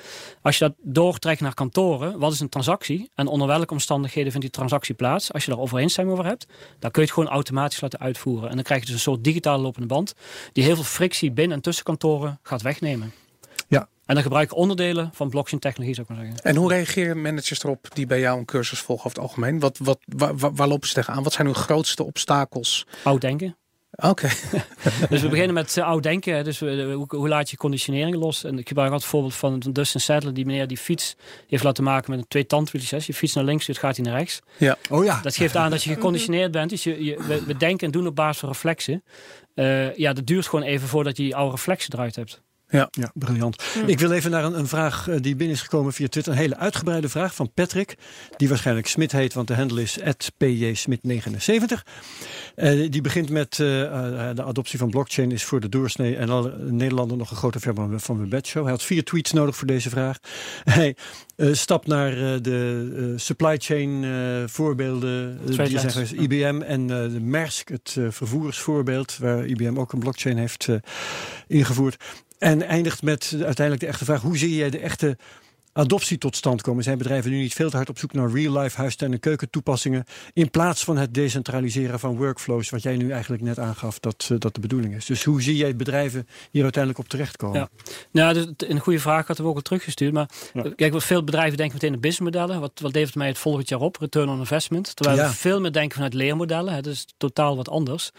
Als 0.42 0.58
je 0.58 0.66
dat 0.66 0.74
doortrekt 0.82 1.42
naar 1.42 1.54
kantoren, 1.54 2.20
wat 2.20 2.34
is 2.34 2.40
een 2.40 2.50
transactie? 2.50 3.10
En 3.16 3.28
onder 3.28 3.48
welke 3.48 3.74
omstandigheden 3.74 4.32
vindt 4.32 4.46
die 4.46 4.56
transactie 4.56 4.96
plaats? 4.96 5.34
Als 5.34 5.46
je 5.46 5.52
daar 5.52 5.60
overeenstemming 5.60 6.18
over 6.18 6.30
hebt, 6.30 6.46
dan 6.80 6.92
kun 6.92 7.02
je 7.02 7.08
het 7.08 7.18
gewoon 7.18 7.34
automatisch 7.34 7.82
laten 7.82 8.00
uitvoeren. 8.00 8.50
En 8.50 8.56
dan 8.56 8.64
krijg 8.64 8.80
je 8.80 8.86
dus 8.86 8.96
een 8.96 9.02
soort 9.02 9.24
digitale 9.24 9.62
lopende 9.62 9.88
band 9.88 10.14
die 10.54 10.64
heel 10.64 10.76
veel 10.76 10.84
frictie 10.84 11.32
binnen 11.32 11.58
en 11.58 11.64
tussen 11.64 11.84
kantoren 11.84 12.40
gaat 12.44 12.62
wegnemen. 12.62 13.14
Ja. 13.68 13.88
En 14.06 14.14
dan 14.14 14.24
gebruik 14.24 14.52
ik 14.52 14.58
onderdelen 14.58 15.10
van 15.14 15.30
blockchain 15.30 15.62
technologie, 15.62 15.96
zou 15.96 16.08
ik 16.10 16.16
maar 16.16 16.26
zeggen. 16.26 16.44
En 16.44 16.56
hoe 16.56 16.70
reageren 16.70 17.22
managers 17.22 17.64
erop 17.64 17.88
die 17.94 18.06
bij 18.06 18.20
jou 18.20 18.40
een 18.40 18.46
cursus 18.46 18.80
volgen 18.80 19.06
over 19.06 19.18
het 19.18 19.28
algemeen? 19.28 19.60
Wat, 19.60 19.78
wat, 19.78 20.00
waar, 20.06 20.54
waar 20.56 20.68
lopen 20.68 20.88
ze 20.88 20.94
tegenaan? 20.94 21.24
Wat 21.24 21.34
zijn 21.34 21.48
hun 21.48 21.56
grootste 21.56 22.04
obstakels? 22.04 22.88
Oud 23.04 23.22
denken. 23.22 23.56
Oké. 23.96 24.30
dus 25.10 25.22
we 25.22 25.28
beginnen 25.28 25.54
met 25.54 25.78
uh, 25.78 25.86
oud 25.86 26.04
denken. 26.04 26.44
Dus 26.44 26.60
hoe, 26.60 27.06
hoe, 27.08 27.28
laat 27.28 27.50
je 27.50 27.58
conditionering 27.58 28.16
los? 28.16 28.44
En 28.44 28.58
ik 28.58 28.68
gebruik 28.68 28.92
altijd 28.92 29.12
het 29.12 29.12
voorbeeld 29.12 29.36
van 29.36 29.60
Dustin 29.74 30.02
Sadler, 30.02 30.34
die 30.34 30.46
meneer 30.46 30.68
die 30.68 30.78
fiets 30.78 31.16
heeft 31.48 31.64
laten 31.64 31.84
maken 31.84 32.12
met 32.12 32.20
een 32.20 32.28
twee 32.28 32.46
tandwieltjes. 32.46 33.06
Je 33.06 33.14
fiets 33.14 33.34
naar 33.34 33.44
links, 33.44 33.68
het 33.68 33.78
gaat 33.78 33.96
hij 33.96 34.06
naar 34.06 34.18
rechts. 34.18 34.42
Ja. 34.58 34.78
Oh 34.90 35.04
ja. 35.04 35.20
Dat 35.22 35.36
geeft 35.36 35.56
aan 35.56 35.72
dat 35.72 35.84
je 35.84 35.94
geconditioneerd 35.94 36.52
bent. 36.52 36.70
Dus 36.70 36.84
je, 36.84 37.04
je 37.04 37.44
we, 37.46 37.58
denken 37.58 37.86
en 37.86 37.92
doen 37.92 38.08
op 38.08 38.16
basis 38.16 38.40
van 38.40 38.50
reflexen. 38.50 39.04
Uh, 39.56 39.96
ja, 39.96 40.14
dat 40.14 40.28
duurt 40.28 40.48
gewoon 40.48 40.66
even 40.66 40.88
voordat 40.88 41.18
je 41.18 41.24
die 41.24 41.36
oude 41.36 41.52
reflexen 41.52 41.94
eruit 41.94 42.16
hebt. 42.16 42.42
Ja, 42.72 42.88
ja 42.92 43.12
briljant. 43.14 43.64
Ik 43.86 44.00
wil 44.00 44.12
even 44.12 44.32
naar 44.32 44.44
een, 44.44 44.60
een, 44.60 44.68
vraag 44.68 45.08
eh, 45.08 45.16
die 45.22 45.36
binnen 45.36 45.56
is 45.56 45.62
gekomen 45.62 45.94
via 45.94 46.08
Twitter. 46.08 46.34
Een 46.34 46.40
hele 46.40 46.58
uitgebreide 46.58 47.10
vraag 47.10 47.36
van 47.36 47.54
Patrick. 47.54 47.96
Die 48.38 48.50
waarschijnlijk 48.50 48.88
Smit 48.88 49.12
heet, 49.12 49.34
want 49.34 49.48
de 49.48 49.56
handle 49.56 49.82
is 49.82 50.00
pjsmit79. 50.44 51.82
Uh, 52.56 52.92
die 52.92 53.02
begint 53.02 53.30
met 53.30 53.58
uh, 53.58 53.68
de 54.34 54.44
adoptie 54.44 54.80
van 54.80 54.90
blockchain 54.90 55.32
is 55.32 55.44
voor 55.44 55.60
de 55.60 55.70
doorsnee 55.70 56.16
en 56.16 56.30
alle 56.30 56.58
Nederlander 56.58 57.18
nog 57.18 57.32
een 57.32 57.38
grote 57.38 57.60
ver 57.60 57.74
van 57.96 58.18
mijn 58.18 58.30
bedshow. 58.30 58.62
Hij 58.62 58.72
had 58.72 58.84
vier 58.84 59.04
tweets 59.04 59.32
nodig 59.32 59.56
voor 59.56 59.68
deze 59.68 59.90
vraag. 59.90 60.18
Hij 60.64 60.96
stapt 61.52 61.88
naar 61.88 62.42
de 62.42 63.14
supply 63.16 63.58
chain 63.58 64.06
voorbeelden. 64.50 65.40
die 65.46 65.80
zeggen 65.80 66.22
IBM 66.22 66.62
en 66.62 66.88
de 66.88 67.20
Maersk, 67.22 67.70
het 67.70 67.98
vervoersvoorbeeld, 68.10 69.18
waar 69.18 69.46
IBM 69.46 69.78
ook 69.78 69.94
een 69.94 70.00
blockchain 70.00 70.38
heeft 70.38 70.68
ingevoerd. 71.48 71.98
En 72.42 72.62
eindigt 72.62 73.02
met 73.02 73.32
uiteindelijk 73.32 73.80
de 73.80 73.88
echte 73.88 74.06
vraag: 74.06 74.22
hoe 74.22 74.38
zie 74.38 74.56
jij 74.56 74.70
de 74.70 74.80
echte 74.80 75.18
adoptie 75.74 76.18
tot 76.18 76.36
stand 76.36 76.62
komen? 76.62 76.84
Zijn 76.84 76.98
bedrijven 76.98 77.32
nu 77.32 77.38
niet 77.38 77.54
veel 77.54 77.70
te 77.70 77.76
hard 77.76 77.90
op 77.90 77.98
zoek 77.98 78.14
naar 78.14 78.32
real-life 78.32 78.78
huistuin- 78.78 79.14
en 79.14 79.20
keukentoepassingen 79.20 80.04
in 80.34 80.50
plaats 80.50 80.84
van 80.84 80.98
het 80.98 81.14
decentraliseren 81.14 82.00
van 82.00 82.18
workflows, 82.18 82.70
wat 82.70 82.84
jij 82.84 82.98
nu 82.98 83.12
eigenlijk 83.12 83.42
net 83.42 83.60
aangaf 83.60 84.00
dat, 84.00 84.30
uh, 84.32 84.40
dat 84.40 84.56
de 84.56 84.60
bedoeling 84.62 84.96
is? 84.96 85.06
Dus 85.06 85.24
hoe 85.24 85.42
zie 85.42 85.56
jij 85.56 85.76
bedrijven 85.76 86.28
hier 86.52 86.64
uiteindelijk 86.64 87.04
op 87.04 87.10
terechtkomen? 87.10 87.60
Ja, 87.60 87.70
nou, 88.12 88.34
dus 88.34 88.70
een 88.70 88.80
goede 88.80 89.00
vraag 89.00 89.28
hadden 89.28 89.46
we 89.46 89.52
ook 89.52 89.58
al 89.58 89.62
teruggestuurd. 89.62 90.14
Maar 90.14 90.30
ja. 90.54 90.64
kijk, 90.76 90.94
wat 90.94 91.04
veel 91.04 91.24
bedrijven 91.24 91.58
denken 91.58 91.76
meteen 91.76 91.92
de 91.92 92.00
businessmodellen. 92.00 92.60
Wat, 92.60 92.72
wat 92.82 92.94
levert 92.94 93.16
mij 93.16 93.28
het 93.28 93.38
volgend 93.38 93.70
jaar 93.70 93.80
op? 93.80 93.98
Return 94.00 94.30
on 94.30 94.40
investment. 94.40 94.96
Terwijl 94.96 95.18
ja. 95.18 95.28
we 95.28 95.34
veel 95.34 95.62
meer 95.62 95.72
denken 95.72 95.94
vanuit 95.94 96.14
leermodellen. 96.14 96.74
Het 96.74 96.88
is 96.88 97.06
totaal 97.18 97.56
wat 97.56 97.70
anders. 97.70 98.12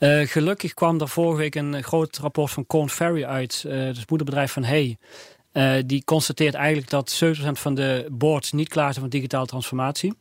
Uh, 0.00 0.26
gelukkig 0.26 0.74
kwam 0.74 1.00
er 1.00 1.08
vorige 1.08 1.36
week 1.36 1.54
een 1.54 1.82
groot 1.82 2.18
rapport 2.18 2.50
van 2.50 2.66
Corn 2.66 2.88
Ferry 2.88 3.24
uit, 3.24 3.64
uh, 3.66 3.72
het 3.72 4.08
moederbedrijf 4.08 4.52
van 4.52 4.64
Hey. 4.64 4.98
Uh, 5.52 5.72
die 5.86 6.04
constateert 6.04 6.54
eigenlijk 6.54 6.90
dat 6.90 7.22
70% 7.24 7.38
van 7.52 7.74
de 7.74 8.06
boards 8.12 8.52
niet 8.52 8.68
klaar 8.68 8.92
zijn 8.92 9.00
voor 9.00 9.14
digitale 9.14 9.46
transformatie. 9.46 10.14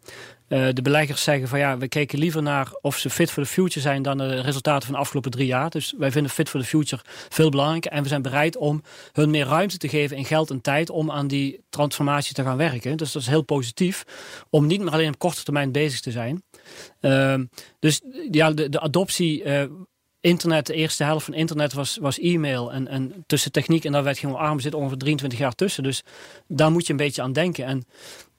De 0.47 0.81
beleggers 0.81 1.23
zeggen 1.23 1.47
van 1.47 1.59
ja, 1.59 1.77
we 1.77 1.87
kijken 1.87 2.19
liever 2.19 2.41
naar 2.41 2.71
of 2.81 2.97
ze 2.97 3.09
fit 3.09 3.31
for 3.31 3.43
the 3.43 3.49
future 3.49 3.79
zijn 3.79 4.01
dan 4.01 4.17
de 4.17 4.41
resultaten 4.41 4.85
van 4.85 4.93
de 4.93 4.99
afgelopen 5.01 5.31
drie 5.31 5.45
jaar. 5.45 5.69
Dus 5.69 5.93
wij 5.97 6.11
vinden 6.11 6.31
fit 6.31 6.49
for 6.49 6.59
the 6.59 6.65
future 6.65 7.01
veel 7.29 7.49
belangrijker. 7.49 7.91
En 7.91 8.03
we 8.03 8.09
zijn 8.09 8.21
bereid 8.21 8.57
om 8.57 8.81
hun 9.13 9.29
meer 9.29 9.45
ruimte 9.45 9.77
te 9.77 9.89
geven 9.89 10.17
in 10.17 10.25
geld 10.25 10.49
en 10.49 10.61
tijd 10.61 10.89
om 10.89 11.11
aan 11.11 11.27
die 11.27 11.63
transformatie 11.69 12.33
te 12.33 12.43
gaan 12.43 12.57
werken. 12.57 12.97
Dus 12.97 13.11
dat 13.11 13.21
is 13.21 13.27
heel 13.27 13.41
positief 13.41 14.05
om 14.49 14.67
niet 14.67 14.81
meer 14.81 14.91
alleen 14.91 15.13
op 15.13 15.19
korte 15.19 15.43
termijn 15.43 15.71
bezig 15.71 15.99
te 15.99 16.11
zijn. 16.11 16.43
Uh, 17.01 17.39
dus 17.79 18.01
ja, 18.31 18.51
de, 18.51 18.69
de 18.69 18.79
adoptie 18.79 19.43
uh, 19.43 19.63
internet, 20.21 20.65
de 20.65 20.73
eerste 20.73 21.03
helft 21.03 21.25
van 21.25 21.33
internet 21.33 21.73
was, 21.73 21.97
was 21.97 22.19
e-mail. 22.19 22.71
En, 22.71 22.87
en 22.87 23.23
tussen 23.25 23.51
techniek 23.51 23.85
en 23.85 23.91
daar 23.91 24.03
werd 24.03 24.17
gewoon 24.17 24.35
arm 24.35 24.59
zit 24.59 24.73
ongeveer 24.73 24.97
23 24.97 25.39
jaar 25.39 25.55
tussen. 25.55 25.83
Dus 25.83 26.03
daar 26.47 26.71
moet 26.71 26.85
je 26.85 26.91
een 26.91 26.97
beetje 26.97 27.21
aan 27.21 27.33
denken. 27.33 27.65
En 27.65 27.85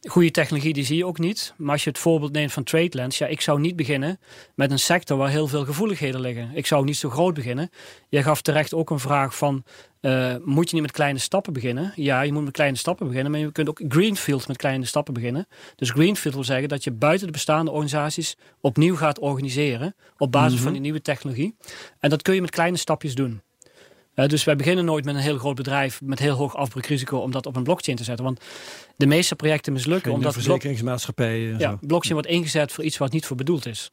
goede 0.09 0.31
technologie 0.31 0.73
die 0.73 0.85
zie 0.85 0.97
je 0.97 1.07
ook 1.07 1.19
niet. 1.19 1.55
Maar 1.57 1.73
als 1.73 1.85
je 1.85 1.91
het 1.91 1.99
voorbeeld 1.99 2.33
neemt 2.33 2.53
van 2.53 2.63
TradeLens, 2.63 3.19
ja, 3.19 3.27
ik 3.27 3.41
zou 3.41 3.61
niet 3.61 3.77
beginnen 3.77 4.19
met 4.55 4.71
een 4.71 4.79
sector 4.79 5.17
waar 5.17 5.31
heel 5.31 5.47
veel 5.47 5.65
gevoeligheden 5.65 6.21
liggen. 6.21 6.51
Ik 6.55 6.67
zou 6.67 6.85
niet 6.85 6.97
zo 6.97 7.11
groot 7.11 7.35
beginnen. 7.35 7.71
Je 8.09 8.23
gaf 8.23 8.43
terecht 8.43 8.75
ook 8.75 8.91
een 8.91 8.99
vraag 8.99 9.37
van, 9.37 9.65
uh, 10.01 10.35
moet 10.45 10.69
je 10.69 10.75
niet 10.75 10.85
met 10.85 10.95
kleine 10.95 11.19
stappen 11.19 11.53
beginnen? 11.53 11.93
Ja, 11.95 12.21
je 12.21 12.33
moet 12.33 12.45
met 12.45 12.53
kleine 12.53 12.77
stappen 12.77 13.07
beginnen, 13.07 13.31
maar 13.33 13.41
je 13.41 13.53
kunt 13.53 13.69
ook 13.69 13.81
greenfield 13.89 14.49
met 14.49 14.57
kleine 14.57 14.85
stappen 14.85 15.15
beginnen. 15.15 15.47
Dus 15.77 15.91
greenfield 15.91 16.35
wil 16.35 16.45
zeggen 16.45 16.69
dat 16.69 16.85
je 16.85 16.93
buiten 16.93 17.27
de 17.27 17.33
bestaande 17.33 17.71
organisaties 17.71 18.37
opnieuw 18.61 18.97
gaat 18.97 19.19
organiseren 19.19 19.95
op 20.17 20.33
basis 20.33 20.51
mm 20.51 20.57
-hmm. 20.57 20.65
van 20.65 20.73
die 20.73 20.83
nieuwe 20.83 21.03
technologie. 21.03 21.57
En 21.99 22.11
dat 22.11 22.23
kun 22.23 22.35
je 22.35 22.41
met 22.41 22.51
kleine 22.51 22.77
stapjes 22.77 23.15
doen. 23.15 23.41
Uh, 24.15 24.27
dus 24.27 24.45
wij 24.45 24.57
beginnen 24.57 24.85
nooit 24.85 25.05
met 25.05 25.15
een 25.15 25.21
heel 25.21 25.39
groot 25.39 25.55
bedrijf 25.55 26.01
met 26.01 26.19
heel 26.19 26.35
hoog 26.35 26.57
afbreukrisico 26.57 27.19
om 27.19 27.31
dat 27.31 27.47
op 27.47 27.57
een 27.57 27.63
blockchain 27.63 27.97
te 27.97 28.05
zetten. 28.05 28.25
Want 28.25 28.41
de 28.97 29.07
meeste 29.07 29.37
projecten 29.37 29.73
mislukken. 29.73 30.13
omdat 30.13 30.33
verzekeringsmaatschappijen. 30.33 31.59
Ja, 31.59 31.79
blockchain 31.81 32.15
wordt 32.15 32.29
ingezet 32.29 32.73
voor 32.73 32.85
iets 32.85 32.99
wat 32.99 33.13
niet 33.13 33.27
voor 33.27 33.37
bedoeld 33.37 33.67
is. 33.67 33.91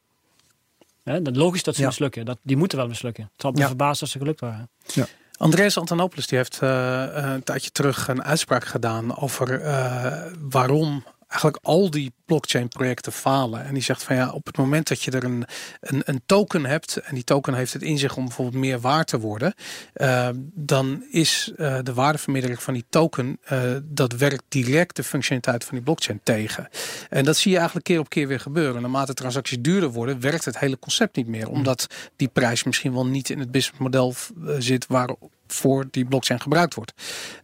Ja, 1.03 1.19
dat 1.19 1.35
logisch 1.35 1.63
dat 1.63 1.75
ze 1.75 1.81
ja. 1.81 1.87
mislukken. 1.87 2.25
Dat, 2.25 2.37
die 2.41 2.57
moeten 2.57 2.77
wel 2.77 2.87
mislukken. 2.87 3.29
Het 3.33 3.43
had 3.43 3.53
me 3.53 3.59
ja. 3.59 3.67
verbaasd 3.67 4.01
als 4.01 4.11
ze 4.11 4.17
gelukt 4.17 4.39
waren. 4.39 4.69
Ja. 4.93 5.07
Andreas 5.37 5.77
Antonopoulos 5.77 6.27
die 6.27 6.37
heeft 6.37 6.59
uh, 6.63 7.05
een 7.11 7.43
tijdje 7.43 7.69
terug 7.69 8.07
een 8.07 8.23
uitspraak 8.23 8.65
gedaan 8.65 9.17
over 9.17 9.61
uh, 9.61 10.23
waarom 10.39 11.03
eigenlijk 11.27 11.65
al 11.65 11.89
die 11.89 12.11
blockchain 12.25 12.67
projecten 12.67 13.11
falen. 13.11 13.65
En 13.65 13.73
die 13.73 13.83
zegt 13.83 14.03
van 14.03 14.15
ja, 14.15 14.31
op 14.31 14.45
het 14.45 14.57
moment 14.57 14.87
dat 14.87 15.01
je 15.01 15.11
er 15.11 15.23
een, 15.23 15.45
een, 15.81 16.01
een 16.05 16.21
token 16.25 16.65
hebt 16.65 16.97
en 16.97 17.15
die 17.15 17.23
token 17.23 17.53
heeft 17.53 17.73
het 17.73 17.81
in 17.81 17.97
zich 17.97 18.15
om 18.17 18.25
bijvoorbeeld 18.25 18.63
meer 18.63 18.79
waard 18.79 19.07
te 19.07 19.19
worden, 19.19 19.53
uh, 19.95 20.29
dan 20.53 21.05
is 21.11 21.51
uh, 21.57 21.77
de 21.83 21.93
waardevermiddeling 21.93 22.63
van 22.63 22.73
die 22.73 22.85
token, 22.89 23.39
uh, 23.51 23.59
dat 23.83 24.13
werkt 24.13 24.43
direct 24.47 24.95
de 24.95 25.03
functionaliteit 25.03 25.63
van 25.63 25.75
die 25.75 25.83
blockchain 25.83 26.19
tegen. 26.23 26.69
En 27.09 27.23
dat 27.23 27.37
zie 27.37 27.51
je 27.51 27.57
eigenlijk 27.57 27.85
keer 27.85 27.99
op 27.99 28.09
keer 28.09 28.27
weer 28.27 28.39
gebeuren. 28.39 28.81
Naarmate 28.81 29.13
transacties 29.13 29.57
duurder 29.61 29.89
worden, 29.89 30.19
werkt 30.19 30.45
het 30.45 30.59
hele 30.59 30.79
concept 30.79 31.15
niet 31.15 31.27
meer. 31.27 31.49
Omdat 31.49 31.87
die 32.15 32.27
prijs 32.27 32.63
misschien 32.63 32.93
wel 32.93 33.05
niet 33.05 33.29
in 33.29 33.39
het 33.39 33.51
businessmodel 33.51 34.13
zit 34.57 34.87
waarvoor 34.87 35.85
die 35.91 36.05
blockchain 36.05 36.41
gebruikt 36.41 36.73
wordt. 36.73 36.93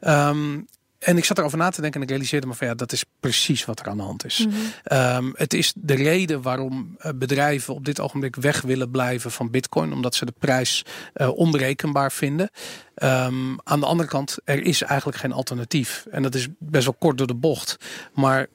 Um, 0.02 0.68
en 1.04 1.18
ik 1.18 1.26
zat 1.26 1.38
erover 1.38 1.58
na 1.58 1.70
te 1.70 1.82
denken 1.82 2.00
en 2.00 2.06
ik 2.06 2.12
realiseerde 2.12 2.48
me 2.48 2.54
van 2.54 2.68
ja, 2.68 2.74
dat 2.74 2.92
is 2.92 3.06
precies 3.20 3.66
wat 3.66 3.80
er 3.80 3.88
aan 3.88 3.98
de 3.98 4.04
hand 4.04 4.26
is. 4.26 4.46
Mm 4.46 4.52
-hmm. 4.52 5.26
um, 5.26 5.34
het 5.36 5.54
is 5.54 5.74
de 5.76 5.94
reden 5.94 6.42
waarom 6.42 6.98
bedrijven 7.16 7.74
op 7.74 7.86
dit 7.86 8.00
ogenblik 8.00 8.36
weg 8.36 8.62
willen 8.62 8.92
blijven 8.92 9.32
van 9.32 9.52
bitcoin. 9.52 9.94
Omdat 9.94 10.16
ze 10.16 10.26
de 10.26 10.34
prijs 10.40 10.86
uh, 11.16 11.38
onberekenbaar 11.38 12.12
vinden. 12.12 12.50
Um, 12.96 13.60
aan 13.64 13.80
de 13.80 13.86
andere 13.86 14.10
kant, 14.10 14.38
er 14.44 14.66
is 14.66 14.82
eigenlijk 14.82 15.20
geen 15.20 15.32
alternatief. 15.32 16.06
En 16.12 16.24
dat 16.24 16.36
is 16.36 16.48
best 16.60 16.86
wel 16.86 16.96
kort 17.00 17.18
door 17.18 17.28
de 17.28 17.36
bocht. 17.36 17.78
Maar 18.14 18.48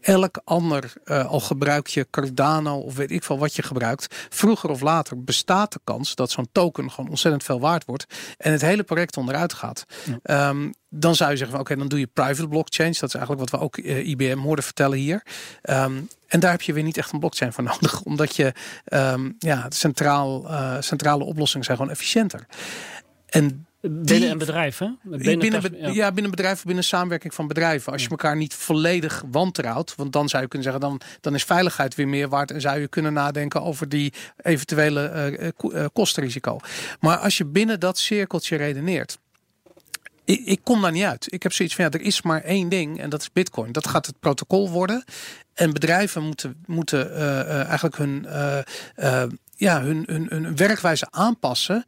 elk 0.00 0.40
ander, 0.44 0.92
uh, 1.04 1.26
al 1.26 1.40
gebruik 1.40 1.86
je 1.86 2.06
Cardano 2.10 2.78
of 2.78 2.96
weet 2.96 3.10
ik 3.10 3.24
veel 3.24 3.38
wat 3.38 3.56
je 3.56 3.62
gebruikt, 3.62 4.26
vroeger 4.28 4.70
of 4.70 4.80
later 4.80 5.24
bestaat 5.24 5.72
de 5.72 5.80
kans 5.84 6.14
dat 6.14 6.30
zo'n 6.30 6.48
token 6.52 6.90
gewoon 6.90 7.10
ontzettend 7.10 7.44
veel 7.44 7.60
waard 7.60 7.84
wordt 7.84 8.06
en 8.38 8.52
het 8.52 8.60
hele 8.60 8.82
project 8.82 9.16
onderuit 9.16 9.52
gaat. 9.52 9.84
Ja. 10.24 10.48
Um, 10.48 10.74
dan 10.88 11.14
zou 11.14 11.30
je 11.30 11.36
zeggen 11.36 11.56
van 11.56 11.64
oké, 11.64 11.72
okay, 11.72 11.76
dan 11.76 11.88
doe 11.88 11.98
je 11.98 12.06
private 12.06 12.48
blockchains. 12.48 12.98
Dat 12.98 13.08
is 13.08 13.14
eigenlijk 13.14 13.50
wat 13.50 13.60
we 13.60 13.66
ook 13.66 13.76
uh, 13.76 14.08
IBM 14.08 14.38
hoorden 14.38 14.64
vertellen 14.64 14.98
hier. 14.98 15.22
Um, 15.62 16.08
en 16.26 16.40
daar 16.40 16.50
heb 16.50 16.62
je 16.62 16.72
weer 16.72 16.82
niet 16.82 16.96
echt 16.96 17.12
een 17.12 17.18
blockchain 17.18 17.52
voor 17.52 17.64
nodig, 17.72 18.02
omdat 18.02 18.36
je 18.36 18.52
um, 18.92 19.36
ja, 19.38 19.66
centraal, 19.68 20.50
uh, 20.50 20.76
centrale 20.80 21.24
oplossingen 21.24 21.64
zijn 21.64 21.76
gewoon 21.76 21.92
efficiënter. 21.92 22.46
En 23.26 23.66
Binnen 23.80 24.30
een 24.30 24.38
bedrijf, 24.38 24.78
hè? 24.78 24.88
Binnen, 25.02 25.38
binnen, 25.38 25.76
ja. 25.78 25.88
ja. 25.88 26.12
binnen 26.12 26.30
bedrijven, 26.30 26.66
binnen 26.66 26.84
samenwerking 26.84 27.34
van 27.34 27.46
bedrijven. 27.46 27.92
Als 27.92 28.02
je 28.02 28.08
elkaar 28.08 28.36
niet 28.36 28.54
volledig 28.54 29.22
wantrouwt, 29.30 29.94
want 29.96 30.12
dan 30.12 30.28
zou 30.28 30.42
je 30.42 30.48
kunnen 30.48 30.72
zeggen, 30.72 30.88
dan, 30.88 31.00
dan 31.20 31.34
is 31.34 31.44
veiligheid 31.44 31.94
weer 31.94 32.08
meer 32.08 32.28
waard 32.28 32.50
en 32.50 32.60
zou 32.60 32.80
je 32.80 32.88
kunnen 32.88 33.12
nadenken 33.12 33.62
over 33.62 33.88
die 33.88 34.12
eventuele 34.36 35.30
uh, 35.40 35.48
uh, 35.72 35.86
kostenrisico. 35.92 36.58
Maar 37.00 37.16
als 37.16 37.38
je 37.38 37.44
binnen 37.44 37.80
dat 37.80 37.98
cirkeltje 37.98 38.56
redeneert, 38.56 39.18
ik, 40.24 40.40
ik, 40.44 40.60
kom 40.64 40.82
daar 40.82 40.92
niet 40.92 41.04
uit. 41.04 41.32
Ik 41.32 41.42
heb 41.42 41.52
zoiets 41.52 41.74
van 41.74 41.84
ja, 41.84 41.90
er 41.90 42.00
is 42.00 42.22
maar 42.22 42.42
één 42.42 42.68
ding 42.68 43.00
en 43.00 43.10
dat 43.10 43.20
is 43.20 43.32
Bitcoin. 43.32 43.72
Dat 43.72 43.88
gaat 43.88 44.06
het 44.06 44.20
protocol 44.20 44.70
worden. 44.70 45.04
En 45.54 45.72
bedrijven 45.72 46.22
moeten, 46.22 46.56
moeten 46.66 47.10
uh, 47.10 47.64
eigenlijk 47.64 47.96
hun, 47.96 48.26
ja, 49.56 49.82
hun, 49.82 50.02
hun, 50.06 50.26
hun 50.28 50.56
werkwijze 50.56 51.06
aanpassen 51.10 51.84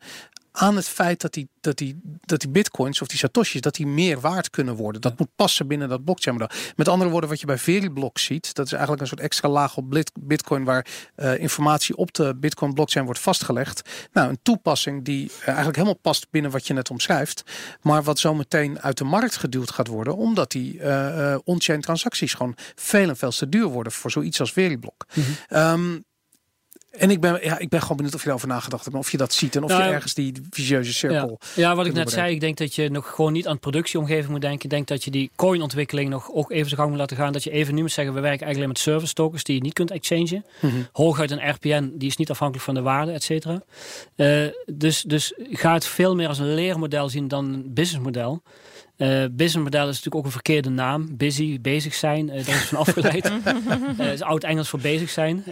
aan 0.53 0.77
het 0.77 0.89
feit 0.89 1.21
dat 1.21 1.33
die, 1.33 1.49
dat, 1.61 1.77
die, 1.77 2.01
dat 2.21 2.41
die 2.41 2.49
bitcoins 2.49 3.03
of 3.03 3.09
die 3.09 3.19
satoshis 3.19 3.61
dat 3.61 3.75
die 3.75 3.87
meer 3.87 4.21
waard 4.21 4.51
kunnen 4.51 4.75
worden. 4.75 5.01
Dat 5.01 5.19
moet 5.19 5.29
passen 5.37 5.67
binnen 5.67 5.89
dat 5.89 6.05
blockchain 6.05 6.37
model. 6.37 6.57
Met 6.77 6.89
andere 6.89 7.11
woorden, 7.11 7.31
wat 7.31 7.41
je 7.41 7.47
bij 7.47 7.59
Veriblock 7.59 8.19
ziet, 8.19 8.55
dat 8.55 8.67
is 8.67 8.73
eigenlijk 8.73 9.03
een 9.03 9.09
soort 9.09 9.21
extra 9.21 9.49
laag 9.49 9.77
op 9.77 10.03
bitcoin 10.21 10.65
waar 10.65 10.87
uh, 11.17 11.39
informatie 11.39 11.97
op 11.97 12.13
de 12.13 12.35
bitcoin 12.37 12.75
blockchain 12.75 13.05
wordt 13.05 13.21
vastgelegd. 13.21 13.89
Nou, 14.13 14.29
een 14.29 14.39
toepassing 14.43 15.05
die 15.05 15.25
uh, 15.25 15.47
eigenlijk 15.47 15.77
helemaal 15.77 15.99
past 16.03 16.27
binnen 16.31 16.51
wat 16.51 16.67
je 16.67 16.75
net 16.75 16.91
omschrijft, 16.91 17.43
maar 17.81 18.03
wat 18.03 18.19
zo 18.19 18.35
meteen 18.35 18.81
uit 18.81 18.99
de 18.99 19.05
markt 19.05 19.37
geduwd 19.37 19.71
gaat 19.71 19.87
worden, 19.87 20.17
omdat 20.17 20.51
die 20.51 20.79
uh, 20.79 21.37
on-chain 21.45 21.81
transacties 21.81 22.35
gewoon 22.35 22.57
veel 22.75 23.09
en 23.09 23.17
veel 23.17 23.31
te 23.31 23.49
duur 23.49 23.67
worden 23.67 23.93
voor 23.93 24.11
zoiets 24.11 24.41
als 24.41 24.53
Veriblock. 24.53 25.07
Mm 25.15 25.25
-hmm. 25.49 26.05
En 26.93 27.11
ik 27.11 27.21
ben, 27.21 27.39
ja, 27.43 27.59
ik 27.59 27.69
ben 27.69 27.81
gewoon 27.81 27.97
benieuwd 27.97 28.15
of 28.15 28.23
je 28.23 28.29
erover 28.29 28.49
nagedacht 28.49 28.85
hebt. 28.85 28.97
Of 28.97 29.11
je 29.11 29.17
dat 29.17 29.33
ziet 29.33 29.57
en 29.57 29.63
of 29.63 29.71
je 29.71 29.77
nou, 29.77 29.93
ergens 29.93 30.15
die 30.15 30.33
vicieuze 30.51 30.93
cirkel. 30.93 31.39
Ja, 31.55 31.63
ja 31.63 31.75
wat 31.75 31.87
ik 31.87 31.93
net 31.93 32.11
zei. 32.11 32.35
Ik 32.35 32.41
denk 32.41 32.57
dat 32.57 32.75
je 32.75 32.91
nog 32.91 33.11
gewoon 33.15 33.33
niet 33.33 33.47
aan 33.47 33.53
het 33.53 33.61
productieomgeving 33.61 34.29
moet 34.29 34.41
denken. 34.41 34.65
Ik 34.65 34.71
denk 34.71 34.87
dat 34.87 35.05
je 35.05 35.11
die 35.11 35.31
coinontwikkeling 35.37 36.11
nog 36.11 36.31
ook 36.33 36.51
even 36.51 36.67
zijn 36.67 36.81
gang 36.81 36.91
moet 36.91 36.99
laten 36.99 37.17
gaan. 37.17 37.33
Dat 37.33 37.45
je 37.45 37.51
even 37.51 37.75
nu 37.75 37.81
moet 37.81 37.93
zeggen, 37.93 38.15
we 38.15 38.21
werken 38.21 38.47
eigenlijk 38.47 38.57
alleen 38.57 38.69
met 38.69 38.95
service 38.95 39.15
tokens 39.15 39.45
die 39.45 39.55
je 39.55 39.63
niet 39.63 39.73
kunt 39.73 39.91
exchangen. 39.91 40.45
Mm 40.61 40.87
Hooguit 40.93 41.31
een 41.31 41.51
RPN, 41.51 41.93
die 41.95 42.09
is 42.09 42.17
niet 42.17 42.31
afhankelijk 42.31 42.65
van 42.65 42.75
de 42.75 42.83
waarde, 42.83 43.13
et 43.13 43.23
cetera. 43.23 43.63
Uh, 44.17 44.47
dus, 44.67 45.03
dus 45.03 45.33
ga 45.37 45.73
het 45.73 45.87
veel 45.87 46.15
meer 46.15 46.29
als 46.29 46.39
een 46.39 46.55
leermodel 46.55 47.09
zien 47.09 47.29
dan 47.29 47.45
een 47.45 47.75
businessmodel. 47.75 48.43
Uh, 48.97 49.25
businessmodel 49.31 49.81
is 49.81 49.87
natuurlijk 49.87 50.15
ook 50.15 50.25
een 50.25 50.31
verkeerde 50.31 50.71
naam. 50.71 51.17
Busy, 51.17 51.61
bezig 51.61 51.95
zijn, 51.95 52.27
uh, 52.29 52.47
daar 52.47 52.55
is 52.55 52.65
van 52.65 52.79
afgeleid. 52.79 53.33
uh, 54.01 54.13
is 54.13 54.23
oud-Engels 54.23 54.69
voor 54.69 54.81
bezig 54.81 55.11
zijn. 55.11 55.45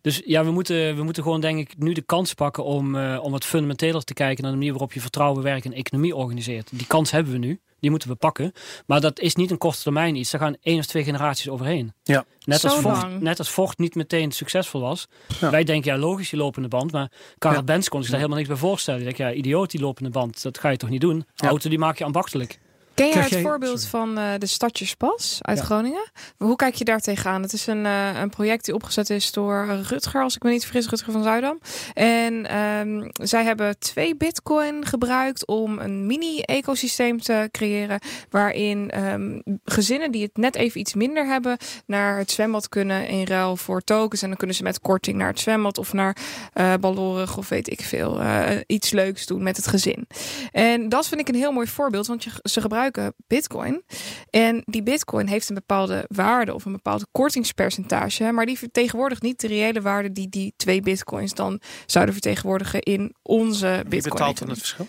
Dus 0.00 0.22
ja, 0.24 0.44
we 0.44 0.50
moeten, 0.50 0.96
we 0.96 1.02
moeten 1.02 1.22
gewoon 1.22 1.40
denk 1.40 1.58
ik 1.58 1.78
nu 1.78 1.92
de 1.92 2.02
kans 2.02 2.34
pakken 2.34 2.64
om, 2.64 2.96
om 2.96 3.30
wat 3.30 3.44
fundamenteler 3.44 4.02
te 4.02 4.14
kijken 4.14 4.42
naar 4.42 4.52
de 4.52 4.58
manier 4.58 4.72
waarop 4.72 4.92
je 4.92 5.00
vertrouwen, 5.00 5.42
werk 5.42 5.64
en 5.64 5.72
economie 5.72 6.16
organiseert. 6.16 6.70
Die 6.72 6.86
kans 6.86 7.10
hebben 7.10 7.32
we 7.32 7.38
nu. 7.38 7.60
Die 7.80 7.90
moeten 7.90 8.08
we 8.08 8.14
pakken. 8.14 8.52
Maar 8.86 9.00
dat 9.00 9.20
is 9.20 9.34
niet 9.34 9.50
een 9.50 9.58
korte 9.58 9.82
termijn 9.82 10.16
iets. 10.16 10.30
Daar 10.30 10.40
gaan 10.40 10.56
één 10.62 10.78
of 10.78 10.86
twee 10.86 11.04
generaties 11.04 11.48
overheen. 11.48 11.92
Ja. 12.02 12.24
Net, 12.44 12.64
als 12.64 12.74
Ford, 12.74 13.20
net 13.20 13.38
als 13.38 13.48
Ford 13.48 13.78
niet 13.78 13.94
meteen 13.94 14.32
succesvol 14.32 14.80
was. 14.80 15.08
Wij 15.40 15.64
denken, 15.64 15.92
ja, 15.92 15.98
logisch, 15.98 16.30
die 16.30 16.38
lopende 16.38 16.68
band. 16.68 16.92
Maar 16.92 17.10
Karel 17.38 17.58
ja. 17.58 17.64
Benz 17.64 17.88
kon 17.88 18.00
zich 18.00 18.10
daar 18.10 18.20
helemaal 18.20 18.38
niks 18.38 18.50
bij 18.50 18.60
voorstellen. 18.60 19.00
Die 19.00 19.14
denkt, 19.14 19.34
ja, 19.34 19.38
idioot, 19.38 19.70
die 19.70 19.80
lopende 19.80 20.10
band. 20.10 20.42
Dat 20.42 20.58
ga 20.58 20.68
je 20.68 20.76
toch 20.76 20.90
niet 20.90 21.00
doen? 21.00 21.26
Auto, 21.36 21.68
die 21.68 21.78
maak 21.78 21.98
je 21.98 22.04
ambachtelijk. 22.04 22.58
Ken 22.98 23.08
je 23.08 23.18
het 23.18 23.40
voorbeeld 23.40 23.86
van 23.86 24.18
uh, 24.18 24.32
de 24.38 24.46
Stadjespas 24.46 25.38
uit 25.40 25.60
Groningen? 25.60 26.10
Hoe 26.36 26.56
kijk 26.56 26.74
je 26.74 26.84
daar 26.84 27.00
tegenaan? 27.00 27.42
Het 27.42 27.52
is 27.52 27.66
een, 27.66 27.84
uh, 27.84 28.20
een 28.20 28.30
project 28.30 28.64
die 28.64 28.74
opgezet 28.74 29.10
is 29.10 29.32
door 29.32 29.80
Rutger, 29.88 30.22
als 30.22 30.34
ik 30.34 30.42
me 30.42 30.50
niet 30.50 30.64
vergis, 30.64 30.88
Rutger 30.88 31.12
van 31.12 31.22
Zuidam. 31.22 31.58
En 31.94 32.56
um, 32.58 33.10
zij 33.12 33.44
hebben 33.44 33.78
twee 33.78 34.16
bitcoin 34.16 34.86
gebruikt 34.86 35.46
om 35.46 35.78
een 35.78 36.06
mini-ecosysteem 36.06 37.20
te 37.20 37.48
creëren. 37.52 38.00
Waarin 38.30 39.04
um, 39.04 39.42
gezinnen 39.64 40.10
die 40.10 40.22
het 40.22 40.36
net 40.36 40.56
even 40.56 40.80
iets 40.80 40.94
minder 40.94 41.26
hebben, 41.26 41.56
naar 41.86 42.18
het 42.18 42.30
zwembad 42.30 42.68
kunnen 42.68 43.08
in 43.08 43.26
ruil 43.26 43.56
voor 43.56 43.80
tokens. 43.80 44.22
En 44.22 44.28
dan 44.28 44.36
kunnen 44.36 44.56
ze 44.56 44.62
met 44.62 44.80
korting 44.80 45.16
naar 45.16 45.28
het 45.28 45.40
zwembad 45.40 45.78
of 45.78 45.92
naar 45.92 46.16
uh, 46.54 46.74
Ballorig 46.80 47.36
of 47.36 47.48
weet 47.48 47.70
ik 47.70 47.80
veel. 47.80 48.20
iets 48.66 48.90
leuks 48.90 49.26
doen 49.26 49.42
met 49.42 49.56
het 49.56 49.66
gezin. 49.66 50.06
En 50.52 50.88
dat 50.88 51.08
vind 51.08 51.20
ik 51.20 51.28
een 51.28 51.34
heel 51.34 51.52
mooi 51.52 51.66
voorbeeld, 51.66 52.06
want 52.06 52.24
je, 52.24 52.30
ze 52.42 52.60
gebruiken 52.60 52.86
bitcoin. 53.26 53.82
En 54.30 54.62
die 54.64 54.82
bitcoin 54.82 55.26
heeft 55.26 55.48
een 55.48 55.54
bepaalde 55.54 56.04
waarde 56.08 56.54
of 56.54 56.64
een 56.64 56.72
bepaald 56.72 57.06
kortingspercentage. 57.12 58.32
Maar 58.32 58.46
die 58.46 58.58
vertegenwoordigt 58.58 59.22
niet 59.22 59.40
de 59.40 59.46
reële 59.46 59.80
waarde 59.80 60.12
die 60.12 60.28
die 60.28 60.52
twee 60.56 60.80
bitcoins 60.80 61.34
dan 61.34 61.60
zouden 61.86 62.14
vertegenwoordigen 62.14 62.80
in 62.80 63.14
onze 63.22 63.66
bitcoin. 63.66 63.88
Wie 63.90 64.02
betaalt 64.02 64.38
dan 64.38 64.48
het 64.48 64.58
verschil? 64.58 64.88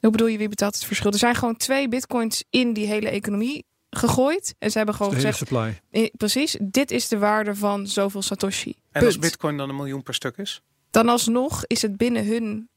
Hoe 0.00 0.10
bedoel 0.10 0.26
je, 0.26 0.38
wie 0.38 0.48
betaalt 0.48 0.74
het 0.74 0.84
verschil? 0.84 1.10
Er 1.10 1.18
zijn 1.18 1.34
gewoon 1.34 1.56
twee 1.56 1.88
bitcoins 1.88 2.44
in 2.50 2.72
die 2.72 2.86
hele 2.86 3.08
economie 3.08 3.66
gegooid. 3.90 4.54
En 4.58 4.70
ze 4.70 4.76
hebben 4.76 4.94
gewoon 4.94 5.12
gezegd... 5.12 5.38
Supply. 5.38 5.80
Precies, 6.16 6.56
dit 6.62 6.90
is 6.90 7.08
de 7.08 7.18
waarde 7.18 7.54
van 7.54 7.86
zoveel 7.86 8.22
Satoshi. 8.22 8.74
En 8.90 9.04
als 9.04 9.18
bitcoin 9.18 9.56
dan 9.56 9.68
een 9.68 9.76
miljoen 9.76 10.02
per 10.02 10.14
stuk 10.14 10.36
is? 10.36 10.62
Dan 10.90 11.08
alsnog 11.08 11.66
is 11.66 11.82
het 11.82 11.96
binnen 11.96 12.26
hun 12.26 12.68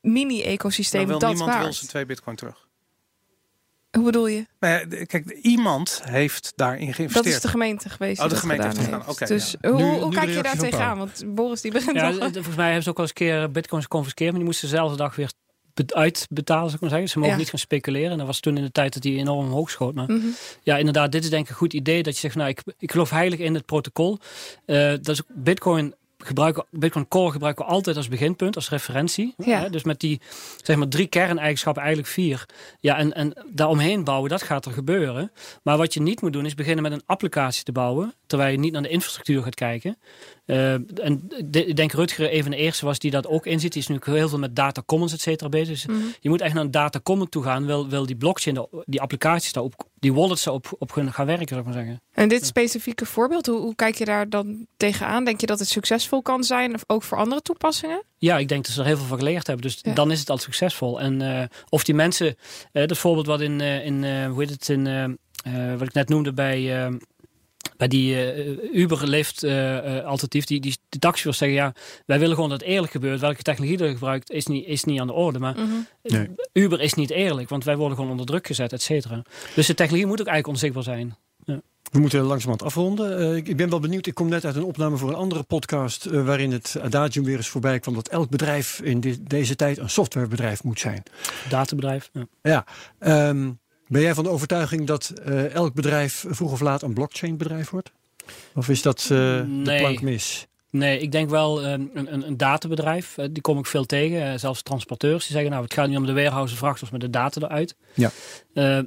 mini-ecosysteem 0.00 1.08
dat 1.08 1.20
niemand 1.20 1.50
waard. 1.50 1.62
wil 1.62 1.72
zijn 1.72 1.88
twee 1.88 2.06
bitcoin 2.06 2.36
terug. 2.36 2.68
Hoe 3.90 4.04
bedoel 4.04 4.26
je? 4.26 4.46
Nou 4.60 5.04
kijk, 5.04 5.30
iemand 5.30 6.00
heeft 6.04 6.52
daarin 6.56 6.94
geïnvesteerd. 6.94 7.24
Dat 7.24 7.34
is 7.34 7.40
de 7.40 7.48
gemeente 7.48 7.88
geweest. 7.88 8.22
Oh, 8.22 8.28
de 8.28 8.36
gemeente 8.36 8.66
heeft 8.66 8.78
gedaan. 8.78 9.08
Oké. 9.08 9.26
dus 9.26 9.56
hoe, 9.60 9.82
hoe 9.82 10.12
kijk 10.12 10.28
je 10.28 10.42
daar 10.42 10.58
tegenaan? 10.58 10.98
Want 10.98 11.22
Boris 11.26 11.60
die 11.60 11.72
begint. 11.72 11.96
Ja, 11.96 12.12
volgens 12.12 12.56
mij 12.56 12.64
hebben 12.64 12.82
ze 12.82 12.90
ook 12.90 12.96
al 12.96 13.02
eens 13.02 13.12
een 13.14 13.26
keer 13.26 13.50
bitcoins 13.50 13.84
geconfiskeerd, 13.84 14.30
maar 14.30 14.38
die 14.38 14.48
moesten 14.48 14.68
dezelfde 14.68 14.96
dag 14.96 15.16
weer 15.16 15.30
uitbetalen, 15.86 16.64
zou 16.64 16.74
ik 16.74 16.80
maar 16.80 16.90
zeggen. 16.90 17.08
Ze 17.08 17.18
mogen 17.18 17.36
niet 17.36 17.50
gaan 17.50 17.58
speculeren. 17.58 18.10
En 18.10 18.18
dat 18.18 18.26
was 18.26 18.40
toen 18.40 18.56
in 18.56 18.62
de 18.62 18.72
tijd 18.72 18.92
dat 18.92 19.02
die 19.02 19.18
enorm 19.18 19.50
hoog 19.50 19.70
schoot. 19.70 19.94
Maar 19.94 20.10
mhm. 20.10 20.26
ja, 20.62 20.76
inderdaad, 20.76 21.12
dit 21.12 21.24
is 21.24 21.30
denk 21.30 21.44
ik 21.44 21.50
een 21.50 21.56
goed 21.56 21.72
idee 21.72 22.02
dat 22.02 22.14
je 22.14 22.20
zegt, 22.20 22.34
nou, 22.34 22.48
ik, 22.48 22.62
ik 22.78 22.90
geloof 22.90 23.10
heilig 23.10 23.38
in 23.38 23.54
het 23.54 23.66
protocol. 23.66 24.18
Uh, 24.66 24.90
dat 24.90 25.08
is 25.08 25.22
Bitcoin 25.28 25.94
gebruiken, 26.24 26.64
Bitcoin 26.70 27.08
Core 27.08 27.32
gebruiken 27.32 27.64
we 27.64 27.70
altijd 27.70 27.96
als 27.96 28.08
beginpunt, 28.08 28.56
als 28.56 28.70
referentie. 28.70 29.34
Ja. 29.36 29.68
Dus 29.68 29.82
met 29.82 30.00
die 30.00 30.20
zeg 30.62 30.76
maar 30.76 30.88
drie 30.88 31.06
kerneigenschappen, 31.06 31.82
eigenlijk 31.82 32.12
vier. 32.12 32.46
Ja, 32.80 32.96
en, 32.96 33.12
en 33.12 33.32
daaromheen 33.46 34.04
bouwen, 34.04 34.30
dat 34.30 34.42
gaat 34.42 34.64
er 34.66 34.72
gebeuren. 34.72 35.32
Maar 35.62 35.76
wat 35.76 35.94
je 35.94 36.02
niet 36.02 36.20
moet 36.20 36.32
doen, 36.32 36.46
is 36.46 36.54
beginnen 36.54 36.82
met 36.82 36.92
een 36.92 37.02
applicatie 37.06 37.64
te 37.64 37.72
bouwen, 37.72 38.14
terwijl 38.26 38.52
je 38.52 38.58
niet 38.58 38.72
naar 38.72 38.82
de 38.82 38.88
infrastructuur 38.88 39.42
gaat 39.42 39.54
kijken. 39.54 39.96
Uh, 40.50 40.72
en 40.72 41.30
ik 41.50 41.76
denk 41.76 41.92
Rutger 41.92 42.28
even 42.28 42.50
de 42.50 42.56
eerste 42.56 42.84
was 42.84 42.98
die 42.98 43.10
dat 43.10 43.26
ook 43.26 43.46
inziet. 43.46 43.72
Die 43.72 43.82
is 43.82 43.88
nu 43.88 43.98
heel 44.02 44.28
veel 44.28 44.38
met 44.38 44.56
data 44.56 44.82
commons 44.86 45.12
et 45.12 45.20
cetera 45.20 45.48
bezig. 45.48 45.68
Dus 45.68 45.86
mhm. 45.86 46.06
je 46.20 46.28
moet 46.28 46.40
echt 46.40 46.54
naar 46.54 46.64
een 46.64 46.70
data 46.70 47.00
common 47.02 47.28
toe 47.28 47.42
gaan. 47.42 47.66
Wil, 47.66 47.88
wil 47.88 48.06
die 48.06 48.16
blockchain, 48.16 48.66
die 48.84 49.00
applicaties 49.00 49.52
daarop, 49.52 49.84
die 49.98 50.12
wallets 50.12 50.44
daarop 50.44 50.76
op 50.78 50.90
gaan 50.90 51.26
werken, 51.26 51.48
zou 51.48 51.60
ik 51.60 51.66
maar 51.66 51.74
zeggen. 51.74 52.00
En 52.12 52.28
dit 52.28 52.46
specifieke 52.46 53.06
voorbeeld, 53.06 53.46
hoe, 53.46 53.60
hoe, 53.60 53.74
kijk 53.74 53.94
je 53.94 54.04
daar 54.04 54.28
dan 54.28 54.66
tegenaan? 54.76 55.24
Denk 55.24 55.40
je 55.40 55.46
dat 55.46 55.58
het 55.58 55.68
succesvol 55.68 56.22
kan 56.22 56.44
zijn, 56.44 56.74
of 56.74 56.84
ook 56.86 57.02
voor 57.02 57.18
andere 57.18 57.42
toepassingen? 57.42 58.02
Ja, 58.18 58.38
ik 58.38 58.48
denk 58.48 58.64
dat 58.64 58.72
ze 58.72 58.80
er 58.80 58.86
heel 58.86 58.96
veel 58.96 59.06
van 59.06 59.18
geleerd 59.18 59.46
hebben. 59.46 59.66
Dus 59.66 59.82
dan 59.94 60.10
is 60.10 60.20
het 60.20 60.30
al 60.30 60.38
succesvol. 60.38 61.00
En 61.00 61.20
uh, 61.20 61.42
of 61.68 61.84
die 61.84 61.94
mensen, 61.94 62.36
uh, 62.72 62.86
dat 62.86 62.98
voorbeeld 62.98 63.26
wat 63.26 63.40
in, 63.40 63.60
in 63.60 64.24
hoe 64.26 64.40
heet 64.40 64.50
het, 64.50 64.68
in, 64.68 65.18
wat 65.78 65.88
ik 65.88 65.94
net 65.94 66.08
noemde 66.08 66.32
bij 66.32 66.90
bij 67.80 67.88
die 67.88 68.34
uh, 68.34 68.74
Uber 68.74 69.08
leeft 69.08 69.44
uh, 69.44 70.04
alternatief, 70.04 70.44
die, 70.44 70.60
die 70.60 70.76
de 70.88 70.98
taxichauffeurs 70.98 71.38
zeggen 71.38 71.58
ja, 71.58 71.74
wij 72.06 72.18
willen 72.18 72.34
gewoon 72.34 72.50
dat 72.50 72.60
het 72.60 72.68
eerlijk 72.68 72.92
gebeurt. 72.92 73.20
Welke 73.20 73.42
technologie 73.42 73.78
er 73.78 73.90
gebruikt 73.90 74.30
is 74.30 74.46
niet, 74.46 74.66
is 74.66 74.84
niet 74.84 75.00
aan 75.00 75.06
de 75.06 75.12
orde. 75.12 75.38
Maar 75.38 75.56
mhm. 76.02 76.26
Uber 76.52 76.80
is 76.80 76.94
niet 76.94 77.10
eerlijk, 77.10 77.48
want 77.48 77.64
wij 77.64 77.76
worden 77.76 77.96
gewoon 77.96 78.10
onder 78.10 78.26
druk 78.26 78.46
gezet, 78.46 78.72
et 78.72 78.82
cetera. 78.82 79.22
Dus 79.54 79.66
de 79.66 79.74
technologie 79.74 80.06
moet 80.06 80.20
ook 80.20 80.26
eigenlijk 80.26 80.56
onzichtbaar 80.56 80.82
zijn. 80.82 81.16
Ja. 81.44 81.60
We 81.90 81.98
moeten 81.98 82.20
langzamerhand 82.20 82.62
afronden. 82.62 83.20
Uh, 83.20 83.36
ik 83.36 83.56
ben 83.56 83.70
wel 83.70 83.80
benieuwd. 83.80 84.06
Ik 84.06 84.14
kom 84.14 84.28
net 84.28 84.44
uit 84.44 84.56
een 84.56 84.64
opname 84.64 84.96
voor 84.96 85.08
een 85.08 85.14
andere 85.14 85.42
podcast. 85.42 86.06
Uh, 86.06 86.26
waarin 86.26 86.52
het 86.52 86.76
adagium 86.82 87.24
weer 87.24 87.36
eens 87.36 87.48
voorbij 87.48 87.78
kwam. 87.78 87.94
dat 87.94 88.08
elk 88.08 88.30
bedrijf 88.30 88.80
in 88.80 89.00
dit, 89.00 89.30
deze 89.30 89.56
tijd 89.56 89.78
een 89.78 89.90
softwarebedrijf 89.90 90.64
moet 90.64 90.80
zijn. 90.80 91.02
Databedrijf. 91.48 92.10
Ja. 92.12 92.64
ja 92.98 93.28
um, 93.28 93.58
ben 93.90 94.02
jij 94.02 94.14
van 94.14 94.24
de 94.24 94.30
overtuiging 94.30 94.86
dat 94.86 95.12
uh, 95.28 95.54
elk 95.54 95.74
bedrijf 95.74 96.24
vroeg 96.28 96.52
of 96.52 96.60
laat 96.60 96.82
een 96.82 96.94
blockchain 96.94 97.36
bedrijf 97.36 97.70
wordt? 97.70 97.92
Of 98.54 98.68
is 98.68 98.82
dat 98.82 99.08
uh, 99.12 99.18
nee. 99.18 99.64
de 99.64 99.76
plank 99.76 100.00
mis? 100.00 100.46
Nee, 100.70 100.98
ik 100.98 101.12
denk 101.12 101.30
wel 101.30 101.64
um, 101.64 101.90
een, 101.94 102.26
een, 102.26 102.36
databedrijf. 102.36 103.16
Uh, 103.18 103.26
die 103.30 103.42
kom 103.42 103.58
ik 103.58 103.66
veel 103.66 103.84
tegen. 103.84 104.40
zelfs 104.40 104.62
transporteurs 104.62 105.22
die 105.24 105.32
zeggen, 105.32 105.50
nou 105.50 105.64
het 105.64 105.74
gaat 105.74 105.88
niet 105.88 105.96
om 105.96 106.06
de 106.06 106.12
warehouse 106.12 106.56
vrachters, 106.56 106.90
maar 106.90 107.00
de 107.00 107.10
data 107.10 107.40
eruit. 107.40 107.76
Ja. 107.94 108.10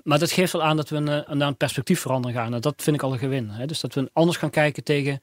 maar 0.03 0.19
dat 0.19 0.31
geeft 0.31 0.51
wel 0.51 0.63
aan 0.63 0.75
dat 0.75 0.89
we 0.89 0.95
een, 0.95 1.37
naar 1.37 1.47
een 1.47 1.57
perspectief 1.57 1.99
veranderen 1.99 2.37
gaan. 2.37 2.53
En 2.53 2.61
dat 2.61 2.73
vind 2.77 2.95
ik 2.95 3.01
al 3.01 3.13
een 3.13 3.19
gewin. 3.19 3.49
Hè? 3.49 3.65
Dus 3.65 3.79
dat 3.79 3.93
we 3.93 4.09
anders 4.13 4.37
gaan 4.37 4.49
kijken 4.49 4.83
tegen 4.83 5.19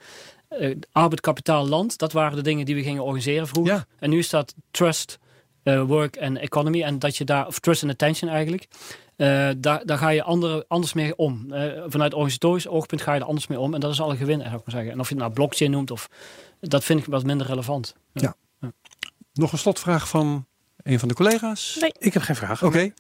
arbeid, 0.93 1.21
kapitaal, 1.21 1.69
land. 1.69 1.99
Dat 1.99 2.13
waren 2.13 2.37
de 2.37 2.43
dingen 2.43 2.65
die 2.65 2.75
we 2.75 2.83
gingen 2.83 3.03
organiseren 3.03 3.49
vroeger. 3.49 3.75
Ja. 3.75 3.87
En 3.99 4.11
nu 4.11 4.23
staat 4.23 4.55
trust, 4.71 5.19
work 5.63 6.17
en 6.17 6.37
economy. 6.37 6.83
En 6.83 6.99
dat 6.99 7.17
je 7.17 7.25
daar, 7.25 7.47
of 7.47 7.59
trust 7.59 7.83
and 7.83 7.93
attention 7.93 8.31
eigenlijk. 8.31 8.69
Uh, 9.17 9.51
daar, 9.57 9.87
daar 9.87 9.99
ga 9.99 10.09
je 10.09 10.23
andere, 10.23 10.65
anders 10.69 10.93
mee 10.93 11.17
om. 11.17 11.47
Uh, 11.49 11.83
vanuit 11.87 12.13
organisatorisch 12.15 12.69
oogpunt 12.69 13.03
ga 13.03 13.15
je 13.15 13.21
er 13.21 13.27
anders 13.27 13.47
mee 13.47 13.61
om. 13.61 13.75
En 13.75 13.81
dat 13.81 13.93
is 13.93 14.01
al 14.01 14.11
een 14.11 14.17
gewin, 14.17 14.41
zou 14.41 14.55
ik 14.55 14.61
maar 14.65 14.75
zeggen. 14.75 14.93
En 14.93 15.01
of 15.01 15.09
je 15.09 15.15
het 15.15 15.23
nou 15.23 15.35
blockchain 15.35 15.71
noemt, 15.71 15.91
of, 15.91 16.09
dat 16.61 16.85
vind 16.85 17.01
ik 17.01 17.07
wat 17.07 17.25
minder 17.25 17.47
relevant. 17.47 17.95
Ja. 18.13 18.35
ja. 18.61 18.73
Nog 19.33 19.53
een 19.53 19.59
slotvraag 19.59 20.09
van 20.09 20.47
een 20.83 20.99
van 20.99 21.09
de 21.09 21.15
collega's? 21.15 21.77
Nee. 21.81 21.93
Ik 21.99 22.13
heb 22.13 22.23
geen 22.23 22.37
vragen. 22.37 22.67
Oké. 22.67 22.93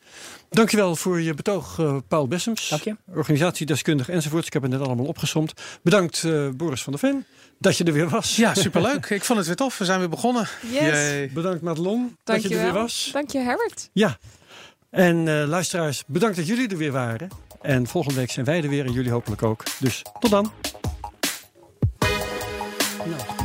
Dankjewel 0.50 0.96
voor 0.96 1.20
je 1.20 1.34
betoog, 1.34 1.78
eh, 1.78 1.96
Paul 2.08 2.28
Bessems. 2.28 2.68
Dank 2.68 2.82
je. 2.82 2.96
Organisatiedeskundig 3.14 4.08
enzovoorts. 4.08 4.46
Ik 4.46 4.52
heb 4.52 4.62
het 4.62 4.70
net 4.70 4.80
allemaal 4.80 5.06
opgesomd. 5.06 5.52
Bedankt, 5.82 6.24
eh, 6.24 6.48
Boris 6.48 6.82
van 6.82 6.92
der 6.92 7.00
Ven, 7.00 7.26
dat 7.58 7.76
je 7.76 7.84
er 7.84 7.92
weer 7.92 8.08
was. 8.08 8.36
Ja, 8.36 8.54
superleuk. 8.54 9.06
ik 9.10 9.24
vond 9.24 9.38
het 9.38 9.46
weer 9.46 9.56
tof. 9.56 9.78
We 9.78 9.84
zijn 9.84 9.98
weer 9.98 10.08
begonnen. 10.08 10.48
Yes. 10.70 11.32
Bedankt, 11.32 11.62
Madelon, 11.62 12.16
dat 12.24 12.42
je, 12.42 12.48
er 12.48 12.62
weer 12.62 12.72
was. 12.72 13.10
Dank 13.12 13.30
je, 13.30 13.38
Herbert. 13.38 13.90
Ja. 13.92 14.18
En 14.90 15.28
eh, 15.28 15.48
luisteraars, 15.48 16.02
bedankt 16.06 16.36
dat 16.36 16.46
jullie 16.46 16.68
er 16.68 16.76
weer 16.76 16.92
waren. 16.92 17.28
En 17.60 17.86
volgende 17.86 18.18
week 18.18 18.30
zijn 18.30 18.46
wij 18.46 18.62
er 18.62 18.68
weer 18.68 18.84
en 18.84 18.92
jullie 18.92 19.10
hopelijk 19.10 19.42
ook. 19.42 19.62
Dus 19.78 20.02
tot 20.20 20.30
dan. 20.30 20.52
Nou. 23.06 23.39